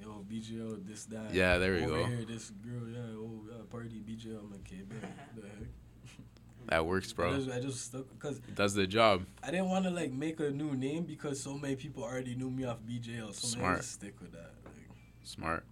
Yo, 0.00 0.24
BJL, 0.30 0.86
this 0.86 1.04
that. 1.06 1.32
Yeah, 1.32 1.58
there 1.58 1.74
we 1.74 1.82
Over 1.84 1.88
go. 1.90 2.04
Here, 2.06 2.24
this 2.26 2.50
girl, 2.50 2.88
yeah, 2.88 2.98
oh, 3.16 3.40
yeah, 3.48 3.62
party 3.70 4.02
BJL. 4.06 4.40
I'm 4.40 4.50
like, 4.50 4.60
"Okay, 4.60 4.82
bet." 4.82 5.00
The 5.36 5.42
heck? 5.42 5.68
That 6.68 6.86
works, 6.86 7.12
I 7.12 7.16
bro. 7.16 7.36
just, 7.36 7.50
I 7.50 7.60
just 7.60 7.84
stuck 7.84 8.08
because 8.08 8.38
Does 8.54 8.72
the 8.72 8.86
job. 8.86 9.26
I 9.42 9.50
didn't 9.50 9.68
want 9.68 9.84
to 9.84 9.90
like 9.90 10.10
make 10.12 10.40
a 10.40 10.48
new 10.50 10.74
name 10.74 11.04
because 11.04 11.38
so 11.42 11.58
many 11.58 11.76
people 11.76 12.02
already 12.02 12.34
knew 12.34 12.50
me 12.50 12.64
off 12.64 12.78
BJL. 12.88 13.34
So 13.34 13.48
maybe 13.48 13.64
I 13.64 13.68
Smart. 13.68 13.76
just 13.78 13.92
stick 13.92 14.14
with 14.18 14.32
that. 14.32 14.52
Like, 14.64 14.88
Smart. 15.24 15.64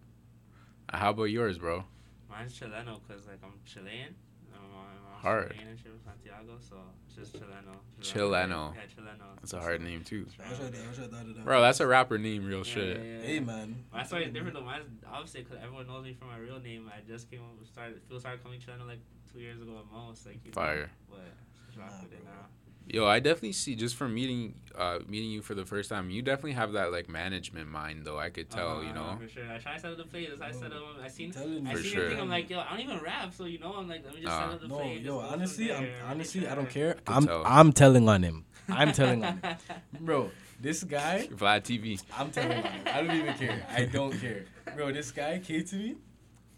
How 0.92 1.10
about 1.10 1.24
yours, 1.24 1.58
bro? 1.58 1.84
Mine's 2.30 2.58
Chileno 2.58 3.00
because 3.06 3.26
like 3.26 3.38
I'm 3.42 3.52
Chilean. 3.64 4.14
I'm, 4.54 4.60
I'm 4.60 5.20
Hard. 5.22 5.52
Chilean 5.52 5.68
and 5.68 5.78
shit 5.78 5.86
from 5.92 6.00
Santiago, 6.04 6.58
so 6.60 6.76
it's 7.06 7.14
just 7.30 7.32
Chileno. 7.34 7.76
Chileno. 8.00 8.74
Yeah, 8.74 8.80
Chileno. 8.82 9.24
That's 9.40 9.52
a 9.54 9.60
hard 9.60 9.80
name 9.80 10.02
too. 10.04 10.26
I 10.44 10.50
wish 10.50 10.60
I, 10.60 10.64
I 10.64 10.66
wish 10.68 10.98
I 10.98 11.06
thought 11.08 11.20
of 11.26 11.34
that. 11.36 11.44
Bro, 11.44 11.60
that's 11.62 11.80
a 11.80 11.86
rapper 11.86 12.18
name, 12.18 12.44
real 12.44 12.58
Yeah, 12.58 12.64
shit. 12.64 12.96
yeah, 12.98 13.04
yeah. 13.20 13.22
Hey 13.26 13.40
man. 13.40 13.84
My 13.92 14.02
story 14.04 14.24
is 14.24 14.32
different 14.32 14.54
though. 14.54 14.62
Mine's 14.64 14.84
obviously 15.10 15.42
because 15.42 15.58
everyone 15.62 15.86
knows 15.86 16.04
me 16.04 16.14
from 16.14 16.28
my 16.28 16.38
real 16.38 16.60
name. 16.60 16.90
I 16.94 17.00
just 17.08 17.30
came 17.30 17.40
up, 17.40 17.66
started, 17.66 18.02
people 18.06 18.20
started 18.20 18.42
calling 18.42 18.58
me 18.58 18.64
Chileno 18.64 18.86
like 18.86 19.00
two 19.32 19.40
years 19.40 19.60
ago 19.62 19.78
at 19.78 19.90
most. 19.92 20.26
Like, 20.26 20.40
you 20.44 20.50
know, 20.50 20.54
Fire. 20.54 20.90
But 21.08 21.20
just 21.66 21.78
rock 21.78 21.90
Nah, 21.90 22.02
with 22.02 22.12
it 22.12 22.24
bro. 22.24 22.32
now. 22.32 22.46
Yo, 22.88 23.06
I 23.06 23.20
definitely 23.20 23.52
see 23.52 23.74
just 23.74 23.94
from 23.96 24.12
meeting 24.14 24.54
uh 24.76 24.98
meeting 25.06 25.30
you 25.30 25.40
for 25.42 25.54
the 25.54 25.64
first 25.64 25.88
time, 25.88 26.10
you 26.10 26.20
definitely 26.22 26.52
have 26.52 26.72
that 26.72 26.90
like 26.92 27.08
management 27.08 27.68
mind 27.70 28.04
though. 28.04 28.18
I 28.18 28.30
could 28.30 28.50
tell, 28.50 28.78
Uh, 28.78 28.82
you 28.82 28.92
know. 28.92 29.16
For 29.20 29.28
sure. 29.28 29.44
I 29.50 29.58
try 29.58 29.74
to 29.74 29.80
set 29.80 29.90
up 29.92 29.98
the 29.98 30.04
plays. 30.04 30.28
I 30.40 30.50
set 30.50 30.72
up. 30.72 30.82
I 31.02 31.08
seen. 31.08 31.30
I. 31.30 31.72
For 31.74 31.82
seen 31.82 31.92
sure. 31.92 32.04
the 32.04 32.10
thing. 32.10 32.20
I'm 32.20 32.28
like, 32.28 32.50
yo, 32.50 32.60
I 32.60 32.70
don't 32.70 32.80
even 32.80 32.98
rap, 33.00 33.32
so 33.34 33.44
you 33.44 33.58
know, 33.58 33.74
I'm 33.74 33.88
like, 33.88 34.04
let 34.04 34.14
me 34.14 34.20
just 34.20 34.32
Uh, 34.32 34.40
set 34.46 34.54
up 34.54 34.60
the 34.62 34.68
No, 34.68 34.76
play. 34.78 34.96
and 34.96 35.04
yo, 35.04 35.12
just 35.20 35.22
go 35.22 35.30
from 35.30 35.32
honestly, 35.40 35.72
I'm 35.72 35.82
there. 35.82 35.90
Really 35.92 36.02
honestly, 36.10 36.48
I 36.48 36.54
don't 36.54 36.70
care. 36.70 36.94
Could 36.94 37.02
I'm 37.16 37.26
tell. 37.26 37.42
I'm 37.46 37.72
telling 37.72 38.08
on 38.08 38.22
him. 38.22 38.44
I'm 38.68 38.92
telling 38.92 39.24
on 39.24 39.38
him, 39.38 39.56
bro. 40.00 40.30
This 40.60 40.82
guy, 40.84 41.28
Vlad 41.32 41.62
TV. 41.64 42.02
I'm 42.16 42.30
telling 42.30 42.52
on 42.58 42.62
him. 42.64 42.82
I 42.86 43.02
don't 43.02 43.16
even 43.16 43.34
care. 43.34 43.66
I 43.70 43.84
don't 43.96 44.12
care, 44.20 44.44
bro. 44.76 44.92
This 44.92 45.10
guy 45.10 45.38
came 45.38 45.64
to 45.64 45.76
me, 45.76 45.96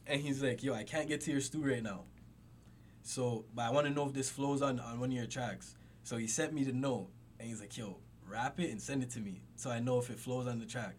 and 0.07 0.21
he's 0.21 0.43
like, 0.43 0.63
"Yo, 0.63 0.75
I 0.75 0.85
can't 0.85 1.09
get 1.09 1.21
to 1.23 1.31
your 1.33 1.41
stew 1.41 1.63
right 1.65 1.83
now. 1.83 2.03
So, 3.03 3.45
but 3.55 3.63
I 3.63 3.71
want 3.71 3.87
to 3.87 3.93
know 3.93 4.07
if 4.07 4.13
this 4.15 4.31
flows 4.31 4.63
on 4.63 4.81
on 4.81 5.01
one 5.01 5.11
of 5.11 5.15
your 5.17 5.27
tracks." 5.27 5.75
So 6.05 6.19
he 6.19 6.27
sent 6.27 6.53
me 6.53 6.65
the 6.65 6.73
note, 6.73 7.09
and 7.41 7.49
he's 7.49 7.61
like, 7.61 7.77
"Yo, 7.77 7.97
rap 8.29 8.61
it 8.61 8.71
and 8.71 8.81
send 8.81 9.03
it 9.03 9.11
to 9.11 9.21
me, 9.21 9.43
so 9.57 9.71
I 9.71 9.81
know 9.81 9.99
if 9.99 10.11
it 10.11 10.19
flows 10.19 10.47
on 10.47 10.59
the 10.59 10.67
track." 10.67 10.97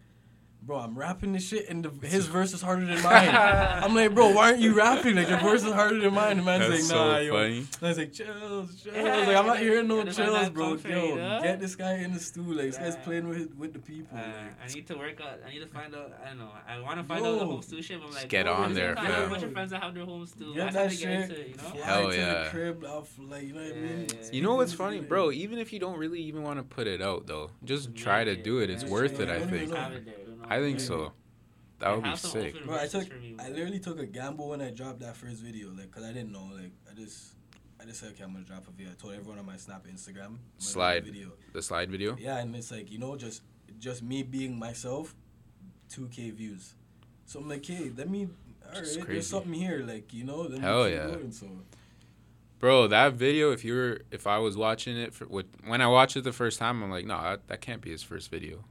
Bro, 0.66 0.78
I'm 0.80 0.98
rapping 0.98 1.34
this 1.34 1.48
shit, 1.48 1.70
and 1.70 1.86
the, 1.86 2.08
his 2.08 2.26
verse 2.26 2.52
is 2.52 2.62
harder 2.64 2.88
than 2.88 3.00
mine. 3.04 3.30
I'm 3.30 3.94
like, 3.94 4.16
bro, 4.16 4.30
why 4.32 4.48
aren't 4.50 4.62
you 4.62 4.74
rapping? 4.74 5.16
Like 5.16 5.30
your 5.30 5.38
verse 5.40 5.64
is 5.64 5.72
harder 5.72 6.00
than 6.00 6.12
mine. 6.12 6.38
The 6.38 6.44
man's 6.44 6.68
That's 6.68 6.90
like, 6.90 6.98
nah, 6.98 7.14
so 7.16 7.20
yo. 7.20 7.34
funny. 7.34 7.58
And 7.60 7.68
I 7.84 7.88
was 7.90 7.98
like, 8.00 8.14
chills, 8.14 8.82
chills. 8.82 8.96
Yeah, 8.96 9.02
I 9.14 9.18
was 9.20 9.28
like, 9.28 9.38
I'm 9.38 9.46
not 9.46 9.60
hearing 9.60 9.88
no 9.88 10.04
chills, 10.06 10.50
bro. 10.50 10.70
comfort, 10.70 10.90
Yo, 10.90 11.16
know? 11.18 11.40
get 11.44 11.60
this 11.60 11.76
guy 11.76 11.98
in 11.98 12.14
the 12.16 12.20
stew. 12.20 12.42
Like, 12.42 12.66
this 12.66 12.78
guy's 12.80 12.96
playing 12.96 13.28
with 13.30 13.54
with 13.56 13.74
the 13.74 13.80
people. 13.80 14.18
Uh, 14.18 14.22
like. 14.22 14.72
I 14.72 14.74
need 14.74 14.88
to 14.88 14.98
work 14.98 15.22
out. 15.22 15.40
I 15.46 15.52
need 15.52 15.60
to 15.60 15.68
find 15.68 15.94
out. 15.94 16.12
I 16.24 16.30
don't 16.30 16.40
know. 16.40 16.50
I 16.68 16.80
want 16.80 16.98
to 16.98 17.04
find 17.04 17.24
out 17.24 17.32
the 17.34 17.38
Yo. 17.38 17.46
home 17.46 17.62
stew 17.62 17.82
shit. 17.84 18.00
But 18.00 18.06
I'm 18.08 18.12
Just 18.14 18.22
like, 18.24 18.30
get 18.30 18.46
bro, 18.48 18.54
on 18.56 18.74
there, 18.74 18.96
same 18.96 19.06
time, 19.06 19.06
I 19.06 19.16
have 19.18 19.28
a 19.28 19.30
bunch 19.30 19.44
of 19.44 19.52
friends 19.54 19.70
that 19.72 19.84
have 19.84 19.94
their 19.94 20.06
home 20.06 20.26
stew. 20.26 20.56
Get 20.56 20.68
I 20.70 20.72
that 20.72 20.82
have 20.82 20.92
to 20.92 20.98
get 20.98 21.00
shit. 21.00 21.22
into 21.30 21.42
it, 21.42 21.48
you 21.50 21.56
know. 21.58 21.64
Fly 21.64 21.82
Hell 21.86 22.10
to 22.12 22.18
the 22.18 22.48
crib, 22.50 22.84
off, 22.86 23.10
like, 23.20 23.44
you 23.44 23.54
know 23.54 23.62
what 23.62 23.72
I 23.72 23.80
mean? 23.80 24.08
yeah, 24.10 24.30
You 24.32 24.42
know 24.42 24.56
what's 24.56 24.74
funny, 24.74 25.00
bro? 25.02 25.30
Even 25.32 25.60
if 25.60 25.72
you 25.72 25.78
don't 25.80 26.00
really 26.00 26.22
even 26.22 26.42
want 26.42 26.58
to 26.58 26.64
put 26.64 26.88
it 26.88 27.04
out 27.04 27.28
though, 27.28 27.52
just 27.64 27.90
Yeah, 27.96 28.04
try 28.04 28.24
to 28.24 28.36
do 28.36 28.60
it. 28.62 28.72
It's 28.72 28.84
yeah, 28.84 28.90
worth 28.90 29.20
yeah, 29.20 29.26
it, 29.26 29.30
I 29.30 29.38
yeah. 29.38 29.46
think. 29.46 30.35
Know. 30.50 30.56
Have 30.56 30.64
it 30.64 30.66
there, 30.66 30.70
you 30.70 30.70
know? 30.70 30.70
I 30.70 30.70
think 30.70 30.80
so. 30.80 31.12
That 31.80 31.96
would 31.96 32.04
be 32.04 32.16
sick. 32.16 32.66
Bro, 32.66 32.76
I 32.78 32.88
took, 32.88 33.08
I 33.40 33.50
literally 33.50 33.80
took 33.80 34.00
a 34.00 34.06
gamble 34.06 34.50
when 34.50 34.62
I 34.62 34.72
dropped 34.72 35.00
that 35.02 35.18
first 35.18 35.42
video, 35.42 35.72
like, 35.78 35.92
cause 35.92 36.04
I 36.04 36.14
didn't 36.14 36.32
know, 36.32 36.50
like, 36.54 36.72
I 36.90 36.96
just, 36.96 37.34
I 37.82 37.86
just 37.86 38.00
said, 38.00 38.12
okay, 38.12 38.24
I'm 38.24 38.32
gonna 38.32 38.46
drop 38.46 38.68
a 38.68 38.72
video. 38.72 38.92
I 38.92 38.96
told 38.96 39.14
everyone 39.14 39.40
on 39.40 39.46
my 39.46 39.58
Snap, 39.58 39.86
Instagram, 39.86 39.90
I'm 39.90 40.14
gonna 40.16 40.38
drop 40.38 40.60
a 40.60 40.64
Slide. 40.64 41.06
video. 41.06 41.32
The 41.54 41.62
slide 41.62 41.92
video. 41.92 42.16
Yeah, 42.20 42.38
and 42.38 42.56
it's 42.56 42.72
like, 42.72 42.92
you 42.92 42.98
know, 42.98 43.16
just, 43.18 43.42
just 43.80 44.02
me 44.04 44.24
being 44.24 44.58
myself, 44.58 45.14
2K 45.92 46.34
views. 46.34 46.76
So 47.26 47.40
I'm 47.40 47.50
like, 47.50 47.66
hey, 47.66 47.92
let 47.96 48.10
me, 48.10 48.30
all 48.66 48.80
Just 48.80 48.96
right, 48.96 49.06
crazy. 49.06 49.14
there's 49.16 49.28
something 49.28 49.54
here, 49.54 49.84
like, 49.86 50.14
you 50.14 50.24
know, 50.24 50.42
let 50.42 50.52
me 50.52 50.60
Hell 50.60 50.86
keep 50.86 50.94
yeah. 50.94 51.08
going, 51.08 51.32
so. 51.32 51.48
Bro, 52.60 52.88
that 52.88 53.14
video. 53.14 53.52
If 53.52 53.66
you 53.66 53.74
were, 53.76 54.02
if 54.12 54.26
I 54.26 54.38
was 54.38 54.56
watching 54.56 54.98
it 54.98 55.14
for 55.14 55.26
what, 55.26 55.46
when 55.68 55.82
I 55.82 55.88
watched 55.88 56.16
it 56.16 56.24
the 56.24 56.32
first 56.32 56.58
time, 56.58 56.82
I'm 56.82 56.90
like, 56.90 57.06
no, 57.06 57.22
that, 57.22 57.48
that 57.48 57.62
can't 57.62 57.82
be 57.82 57.92
his 57.92 58.02
first 58.02 58.32
video. 58.32 58.64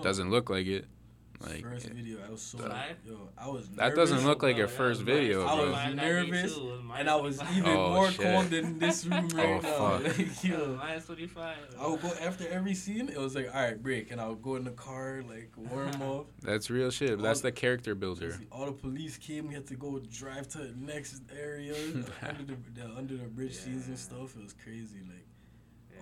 Literally, 0.00 0.02
I 0.02 0.02
don't 0.02 0.04
know. 0.04 0.10
Doesn't 0.10 0.30
look 0.30 0.50
like 0.50 0.66
it. 0.66 0.84
Like 1.42 1.62
first 1.62 1.86
it- 1.86 1.94
video, 1.94 2.18
I 2.22 2.30
was 2.30 2.42
so 2.42 2.58
Slide? 2.58 2.96
yo, 3.02 3.30
I 3.38 3.48
was. 3.48 3.66
That 3.70 3.94
doesn't 3.94 4.16
nervous. 4.16 4.26
look 4.28 4.42
like 4.42 4.58
your 4.58 4.68
first 4.68 5.00
yeah, 5.00 5.06
video, 5.06 5.46
I 5.46 5.56
bro. 5.56 5.70
was 5.70 5.94
nervous, 5.94 6.54
too. 6.54 6.60
It 6.60 6.64
was 6.72 6.80
and 6.98 7.08
I 7.08 7.16
was 7.16 7.40
even 7.56 7.64
Oh, 7.70 7.94
more 7.94 8.10
shit. 8.10 8.20
cold 8.20 8.52
in 8.52 8.78
this 8.78 9.06
room 9.10 9.26
oh, 9.32 9.36
right 9.38 9.46
Oh, 9.48 9.60
now. 9.62 9.98
fuck. 10.00 10.18
Like, 10.18 10.44
Yo, 10.44 10.50
yo, 10.58 10.76
minus 10.76 11.06
25. 11.06 11.56
I 11.80 11.86
would 11.86 12.02
go 12.02 12.12
after 12.20 12.46
every 12.48 12.74
scene. 12.74 13.08
It 13.08 13.16
was 13.16 13.34
like, 13.34 13.48
all 13.54 13.62
right, 13.62 13.82
break, 13.82 14.10
and 14.10 14.20
I 14.20 14.28
would 14.28 14.42
go 14.42 14.56
in 14.56 14.64
the 14.64 14.70
car, 14.72 15.22
like 15.26 15.50
warm 15.56 16.02
up. 16.02 16.26
That's 16.42 16.68
real 16.68 16.90
shit. 16.90 17.18
That's 17.22 17.38
All- 17.38 17.44
the 17.44 17.52
character 17.52 17.94
builder. 17.94 18.38
All 18.52 18.66
the 18.66 18.72
police 18.72 19.16
came. 19.16 19.48
We 19.48 19.54
had 19.54 19.66
to 19.68 19.76
go 19.76 19.98
drive 20.12 20.46
to 20.48 20.58
the 20.58 20.74
next 20.76 21.22
area 21.34 21.72
under 22.22 22.42
the, 22.44 22.56
the 22.74 22.84
under 22.98 23.16
the 23.16 23.24
bridge 23.24 23.54
scenes 23.56 23.86
and 23.86 23.98
stuff. 23.98 24.36
It 24.36 24.42
was 24.42 24.52
crazy. 24.62 24.98
Like, 25.08 25.14
Yeah. 25.16 25.19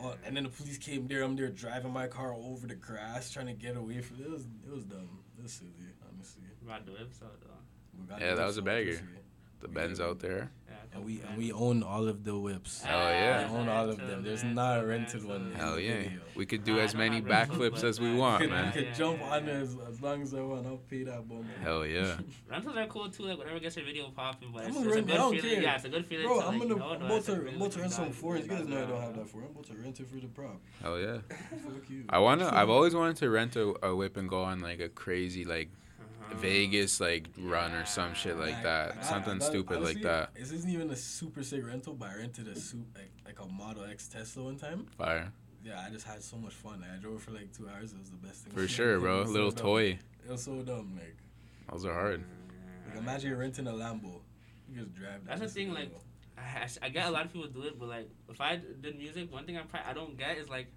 Oh, 0.03 0.15
and 0.27 0.37
then 0.37 0.45
the 0.45 0.51
police 0.51 0.79
came 0.79 1.07
there. 1.07 1.23
I'm 1.23 1.37
there 1.37 1.49
driving 1.49 1.93
my 1.93 2.07
car 2.07 2.35
over 2.35 2.67
the 2.67 2.75
grass, 2.75 3.31
trying 3.31 3.47
to 3.47 3.53
get 3.53 3.77
away 3.77 4.01
from 4.01 4.19
it. 4.21 4.27
It 4.27 4.31
was 4.31 4.45
it 4.67 4.73
was 4.73 4.85
dumb. 4.85 5.09
It 5.39 5.43
was 5.43 5.53
silly, 5.53 5.71
honestly. 6.13 6.43
Brought 6.63 6.87
the 6.87 6.93
whips 6.93 7.21
out 7.23 7.41
though. 7.41 7.49
We 8.01 8.07
got 8.07 8.21
Yeah, 8.21 8.31
the 8.31 8.37
that 8.37 8.43
whips 8.43 8.49
was 8.49 8.59
a 8.59 8.63
bagger. 8.63 8.85
banger. 8.85 8.93
this 8.93 9.01
year. 9.01 9.23
The 9.61 9.69
Benz 9.69 10.01
out 10.01 10.21
there. 10.21 10.51
Yeah, 10.91 10.97
And 10.97 11.07
we 11.07 11.21
and 11.23 11.39
we 11.39 11.53
own 11.53 11.83
all 11.83 12.09
of 12.09 12.25
the 12.25 12.39
whips. 12.39 12.83
Hell 12.83 12.99
yeah. 12.99 13.51
We 13.51 13.59
own 13.59 13.69
all 13.69 13.89
of 13.89 13.99
them. 13.99 14.23
There's 14.23 14.45
not 14.45 14.81
a 14.81 14.87
rented 14.87 15.25
one. 15.25 15.53
Hell 15.55 15.79
yeah. 15.79 15.97
video. 15.97 16.21
We 16.35 16.47
could 16.47 16.65
do 16.65 16.79
as 16.79 16.95
many 16.95 17.21
backflips 17.21 17.85
as 17.85 18.01
we 18.01 18.15
want, 18.15 18.41
could, 18.43 18.51
man. 18.51 18.73
we 18.75 18.83
could 18.85 18.95
jump 18.95 19.23
on 19.23 19.47
yeah. 19.47 19.53
as, 19.53 19.77
as 19.89 20.01
long 20.01 20.23
as 20.23 20.35
I 20.35 20.41
want. 20.41 20.67
I'll 20.67 20.77
pay 20.77 21.03
that 21.05 21.29
bum. 21.29 21.47
Hell 21.63 21.87
yeah. 21.87 22.17
Rentals 22.51 22.77
are 22.77 22.87
cool 22.87 23.09
too. 23.11 23.25
Like 23.25 23.39
whatever 23.39 23.59
gets 23.61 23.77
your 23.77 23.85
video 23.85 24.11
popping, 24.11 24.51
but 24.53 24.65
I'm 24.65 24.69
it's, 24.69 24.79
gonna 24.79 24.89
it's 24.89 24.97
a 24.97 25.03
good 25.03 25.17
feeling. 25.17 25.41
care. 25.41 25.63
Yeah, 25.63 25.75
it's 25.77 25.85
a 25.85 25.89
good 25.89 26.07
feeling. 26.07 26.27
Bro, 26.27 26.41
to, 26.41 26.47
I'm 26.47 26.59
like, 26.59 26.69
gonna 26.69 26.85
I'm 26.85 27.03
about 27.03 27.25
to 27.25 27.33
I'm 27.33 27.57
about 27.57 27.73
to 27.73 27.81
rent 27.81 27.93
some 27.93 28.05
done, 28.05 28.13
fours. 28.13 28.43
You 28.43 28.49
guys 28.49 28.67
know 28.69 28.83
I 28.83 28.87
don't 28.87 29.01
have 29.01 29.17
that 29.17 29.29
for. 29.29 29.39
I'm 29.39 29.51
about 29.51 29.67
to 29.67 29.75
rent 29.75 30.01
it 30.01 30.09
for 30.09 30.17
the 30.17 30.27
prop. 30.29 30.61
Hell 30.83 30.99
yeah. 30.99 31.19
Fuck 31.29 31.91
you. 31.91 32.05
I 32.09 32.19
wanna. 32.19 32.51
I've 32.53 32.71
always 32.71 32.95
wanted 32.95 33.17
to 33.17 33.31
rent 33.31 33.57
a, 33.57 33.75
a 33.85 33.95
whip 33.95 34.17
and 34.17 34.29
go 34.29 34.43
on 34.43 34.61
like 34.61 34.81
a 34.81 34.89
crazy 34.89 35.45
like. 35.45 35.71
Vegas 36.37 37.01
like 37.01 37.29
run 37.39 37.73
or 37.73 37.85
some 37.87 38.15
shit 38.15 38.37
like 38.39 38.55
I- 38.57 38.63
that. 38.63 38.97
I- 38.99 39.03
Something 39.03 39.43
I- 39.43 39.45
stupid 39.45 39.77
honestly, 39.79 39.95
like 39.95 40.03
that. 40.05 40.35
This 40.35 40.53
isn't 40.53 40.71
even 40.71 40.91
a 40.91 40.97
super 40.97 41.43
sick 41.43 41.65
rental, 41.67 41.95
but 41.95 42.11
I 42.11 42.17
rented 42.17 42.49
a 42.49 42.55
suit 42.59 42.87
like 42.95 43.11
like 43.25 43.41
a 43.41 43.47
Model 43.53 43.85
X 43.85 44.09
Tesla 44.09 44.45
one 44.45 44.57
time. 44.57 44.87
Fire. 44.97 45.33
Yeah, 45.65 45.83
I 45.87 45.91
just 45.91 46.07
had 46.07 46.23
so 46.23 46.37
much 46.37 46.55
fun. 46.55 46.85
I 46.85 46.97
drove 46.99 47.23
for 47.23 47.33
like 47.33 47.53
two 47.53 47.69
hours. 47.69 47.93
It 47.93 47.99
was 47.99 48.11
the 48.11 48.17
best 48.17 48.45
thing. 48.45 48.53
For 48.55 48.69
sure, 48.69 48.99
bro. 49.01 49.17
It 49.17 49.21
was 49.21 49.29
so 49.29 49.33
Little 49.35 49.51
dumb. 49.51 49.65
toy. 49.65 49.85
It 50.25 50.31
was 50.31 50.43
so 50.45 50.63
dumb. 50.63 50.95
Like, 50.99 51.17
Those 51.71 51.85
are 51.85 51.93
hard. 51.95 52.25
like 52.89 52.97
imagine 52.99 53.31
you're 53.31 53.39
renting 53.39 53.67
a 53.67 53.73
Lambo. 53.73 54.21
You 54.71 54.83
just 54.83 54.95
drive. 54.95 55.25
That's 55.27 55.41
that 55.41 55.49
the 55.49 55.53
thing, 55.55 55.67
shit, 55.69 55.75
like, 55.75 55.91
bro. 55.91 56.01
I, 56.39 56.69
I 56.83 56.89
get 56.91 57.07
a 57.07 57.11
lot 57.11 57.25
of 57.27 57.33
people 57.33 57.49
do 57.49 57.63
it, 57.63 57.79
but 57.79 57.89
like 57.89 58.09
if 58.29 58.41
I 58.41 58.61
did 58.81 58.97
music, 58.97 59.33
one 59.33 59.45
thing 59.45 59.57
I 59.57 59.63
probably 59.63 59.91
I 59.91 59.93
don't 59.93 60.17
get 60.17 60.39
is 60.39 60.49
like 60.49 60.69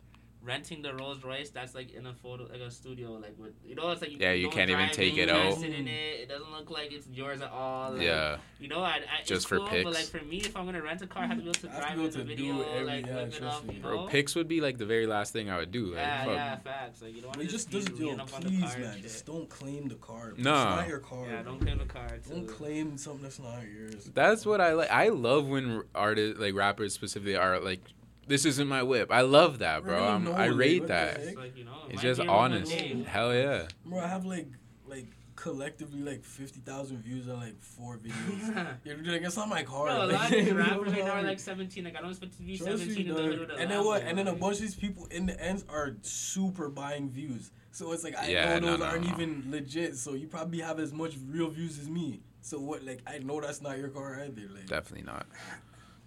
renting 0.43 0.81
the 0.81 0.93
Rolls 0.95 1.23
Royce 1.23 1.51
that's 1.51 1.75
like 1.75 1.91
in 1.93 2.07
a 2.07 2.13
photo 2.15 2.45
like 2.51 2.61
a 2.61 2.71
studio 2.71 3.11
like 3.11 3.35
with 3.37 3.53
you 3.63 3.75
know 3.75 3.91
it's 3.91 4.01
like 4.01 4.09
you, 4.11 4.17
Yeah, 4.19 4.31
you 4.31 4.45
don't 4.45 4.53
can't 4.53 4.69
even 4.71 4.89
take 4.89 5.15
it 5.17 5.29
out. 5.29 5.53
sit 5.59 5.71
in 5.73 5.87
it. 5.87 6.21
It 6.21 6.29
doesn't 6.29 6.51
look 6.51 6.71
like 6.71 6.91
it's 6.91 7.07
yours 7.07 7.41
at 7.41 7.51
all. 7.51 7.91
Like, 7.93 8.01
Yeah. 8.01 8.37
You 8.59 8.67
know, 8.67 8.79
I, 8.79 8.95
I 9.19 9.23
Just 9.23 9.47
for 9.47 9.57
cool, 9.57 9.67
pics. 9.67 9.83
But 9.83 9.93
like 9.93 10.05
for 10.05 10.23
me, 10.25 10.37
if 10.37 10.55
I'm 10.57 10.65
gonna 10.65 10.81
rent 10.81 11.01
a 11.03 11.07
car, 11.07 11.23
I 11.23 11.27
have 11.27 11.37
to 11.37 11.43
be 11.43 11.49
able 11.49 11.53
to 11.59 11.69
I 11.69 11.73
have 11.73 11.79
to 11.81 11.85
drive 11.95 11.97
in 11.99 12.03
the 12.05 12.17
to 12.17 12.23
video, 12.23 12.61
every- 12.61 12.85
like 12.85 13.05
yeah, 13.05 13.15
whip 13.15 13.27
it 13.27 13.33
trust 13.33 13.57
up, 13.59 13.65
me. 13.65 13.75
you 13.75 13.81
Bro, 13.81 13.95
know. 13.95 14.07
pics 14.07 14.35
would 14.35 14.47
be 14.47 14.61
like 14.61 14.77
the 14.79 14.85
very 14.85 15.05
last 15.07 15.31
thing 15.33 15.49
I 15.49 15.57
would 15.57 15.71
do. 15.71 15.87
Like, 15.87 15.95
yeah, 15.97 16.23
fuck. 16.25 16.33
yeah, 16.33 16.55
facts. 16.57 17.01
Like 17.03 17.15
you 17.15 17.21
don't 17.21 17.35
want 17.35 17.41
to 17.41 17.47
just 17.47 17.69
just, 17.69 17.87
just 17.87 17.97
be 17.99 18.03
yo, 18.03 18.09
leaning 18.11 18.19
up 18.21 18.33
on 18.33 18.41
the 18.41 18.49
please, 18.49 18.61
car 18.63 18.79
man, 18.79 19.01
just 19.01 19.25
don't 19.25 19.49
claim 19.49 19.87
the 19.89 19.95
car. 19.95 20.33
bro. 20.33 20.43
Nah. 20.43 20.69
it's 20.73 20.81
not 20.81 20.87
your 20.89 20.99
car. 20.99 21.25
Yeah, 21.27 21.41
bro. 21.43 21.51
don't 21.51 21.61
claim 21.61 21.77
the 21.77 21.85
car 21.85 22.07
too. 22.09 22.33
Don't 22.33 22.47
claim 22.47 22.97
something 22.97 23.21
that's 23.23 23.39
not 23.39 23.61
yours. 23.71 24.09
That's 24.13 24.45
what 24.45 24.59
I 24.61 24.73
like. 24.73 24.89
I 24.91 25.09
love 25.09 25.45
when 25.47 25.83
artists, 25.93 26.39
like 26.39 26.55
rappers 26.55 26.93
specifically, 26.93 27.35
are 27.35 27.59
like, 27.59 27.81
"This 28.27 28.45
isn't 28.45 28.67
my 28.67 28.83
whip." 28.83 29.11
I 29.11 29.21
love 29.21 29.59
that, 29.59 29.83
bro. 29.83 29.97
Bro, 29.97 30.05
I'm, 30.05 30.27
I 30.29 30.45
rate 30.45 30.87
that. 30.87 31.17
It's 31.19 31.35
like 31.37 31.57
you 31.57 31.65
know, 31.65 31.71
It's 31.89 32.01
just 32.01 32.19
be 32.19 32.25
your 32.25 32.33
one 32.35 32.53
honest. 32.53 32.71
Hell 32.71 33.33
yeah. 33.33 33.67
Bro, 33.85 33.99
I 33.99 34.07
have 34.07 34.25
like 34.25 34.47
like 34.87 35.07
collectively 35.35 36.01
like 36.01 36.23
fifty 36.23 36.59
thousand 36.59 36.97
views 36.97 37.27
on 37.27 37.39
like 37.39 37.59
four 37.59 37.97
videos. 38.03 38.77
You're 38.83 38.97
like 38.97 39.21
it's 39.23 39.35
not 39.37 39.49
my 39.49 39.63
car. 39.63 39.87
Bro, 39.87 39.95
a 39.95 40.05
like, 40.05 40.13
lot 40.13 40.25
of 40.25 40.31
these 40.31 40.47
you 40.47 40.53
know, 40.53 40.59
rappers 40.59 40.93
right 40.93 41.05
now 41.05 41.11
are 41.11 41.17
like, 41.17 41.25
like 41.25 41.39
17. 41.39 41.83
Like 41.83 41.95
I 41.97 42.01
don't 42.01 42.09
expect 42.11 42.37
to 42.37 42.43
be 42.43 42.57
Trust 42.57 42.71
17 42.83 42.95
me, 42.95 43.09
in 43.09 43.15
the 43.15 43.21
dog. 43.21 43.39
hood 43.49 43.51
And 43.59 43.71
then 43.71 43.83
what? 43.85 44.01
Lambo, 44.03 44.07
And 44.09 44.17
then 44.17 44.27
a 44.27 44.35
bunch 44.35 44.55
of 44.57 44.61
these 44.61 44.75
people 44.75 45.05
in 45.11 45.25
the 45.25 45.43
ends 45.43 45.65
are 45.69 45.95
super 46.01 46.69
buying 46.69 47.09
views. 47.09 47.51
So 47.71 47.91
it's 47.93 48.03
like 48.03 48.15
I 48.17 48.27
Yeah, 48.27 48.59
know 48.59 48.59
no, 48.59 48.67
those 48.71 48.79
no, 48.81 48.85
aren't 48.85 49.05
no. 49.07 49.13
even 49.13 49.45
legit. 49.49 49.95
So 49.97 50.13
you 50.13 50.27
probably 50.27 50.59
have 50.59 50.79
as 50.79 50.93
much 50.93 51.15
real 51.27 51.49
views 51.49 51.79
as 51.79 51.89
me. 51.89 52.21
So 52.41 52.59
what? 52.59 52.83
Like 52.83 53.01
I 53.07 53.17
know 53.19 53.39
that's 53.41 53.61
not 53.61 53.77
your 53.79 53.89
car 53.89 54.13
either. 54.23 54.47
Like 54.53 54.67
Definitely 54.67 55.05
not. 55.05 55.25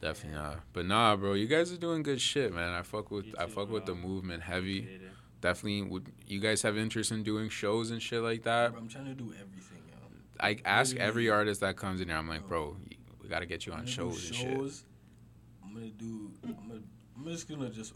Definitely 0.04 0.38
not. 0.38 0.60
But 0.74 0.84
nah, 0.84 1.16
bro, 1.16 1.32
you 1.32 1.46
guys 1.46 1.72
are 1.72 1.78
doing 1.78 2.02
good 2.02 2.20
shit, 2.20 2.52
man. 2.52 2.74
I 2.74 2.82
fuck 2.82 3.10
with 3.10 3.24
You 3.24 3.34
I 3.38 3.46
too, 3.46 3.52
fuck 3.52 3.70
with 3.70 3.86
the 3.86 3.94
movement 3.94 4.42
heavy. 4.42 5.00
Definitely 5.40 5.80
would 5.82 6.12
you 6.26 6.40
guys 6.40 6.60
have 6.60 6.76
interest 6.76 7.10
in 7.10 7.22
doing 7.22 7.48
shows 7.48 7.90
and 7.90 8.02
shit 8.02 8.20
like 8.20 8.42
that? 8.42 8.72
bro, 8.72 8.82
I'm 8.82 8.88
trying 8.88 9.06
to 9.06 9.14
do 9.14 9.32
everything, 9.32 9.78
yo. 9.88 9.94
I 10.40 10.58
ask 10.66 10.90
Literally. 10.92 11.08
every 11.08 11.30
artist 11.30 11.62
that 11.62 11.76
comes 11.76 12.02
in 12.02 12.08
here, 12.08 12.18
I'm 12.18 12.28
like, 12.28 12.46
bro, 12.46 12.76
we 13.22 13.28
gotta 13.30 13.46
get 13.46 13.64
you 13.64 13.72
I'm 13.72 13.78
on 13.78 13.84
gonna 13.86 13.92
shows 13.94 14.26
and 14.26 14.34
shit. 14.36 14.84
I'm 15.64 15.72
gonna 15.74 15.86
do. 15.88 16.30
I'm, 16.44 16.68
gonna, 16.68 16.80
I'm 17.16 17.24
just 17.26 17.48
gonna 17.48 17.70
just. 17.70 17.94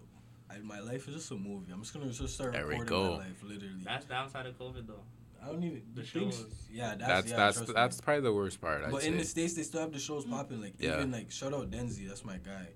I, 0.51 0.59
my 0.61 0.81
life 0.81 1.09
is 1.09 1.15
just 1.15 1.31
a 1.31 1.35
movie. 1.37 1.71
I'm 1.71 1.83
just 1.83 1.93
gonna 1.93 2.09
just 2.11 2.35
start 2.35 2.55
There 2.55 2.67
we 2.67 2.79
recording 2.79 2.89
go. 2.89 3.11
my 3.11 3.17
life, 3.19 3.43
literally. 3.43 3.75
That's 3.85 4.07
downside 4.07 4.47
of 4.47 4.59
COVID 4.59 4.87
though. 4.87 5.03
I 5.43 5.47
don't 5.47 5.63
even 5.63 5.83
The 5.95 6.03
the 6.03 6.07
things. 6.07 6.37
shows. 6.37 6.69
Yeah, 6.71 6.95
that's 6.97 7.01
That's 7.01 7.31
yeah, 7.31 7.37
that's 7.37 7.57
trust 7.57 7.69
me. 7.69 7.75
that's 7.75 8.01
probably 8.01 8.23
the 8.23 8.33
worst 8.35 8.61
part. 8.61 8.85
I'd 8.85 8.91
But 8.91 9.03
say. 9.03 9.09
in 9.09 9.17
the 9.19 9.25
states, 9.25 9.55
they 9.55 9.63
still 9.63 9.81
have 9.81 9.93
the 9.93 9.99
shows 9.99 10.25
popping. 10.25 10.61
Like 10.61 10.75
Yeah. 10.79 10.97
even 10.97 11.13
like 11.13 11.31
shout 11.31 11.55
out 11.55 11.71
Denzi, 11.71 12.09
that's 12.09 12.25
my 12.25 12.39
guy. 12.39 12.69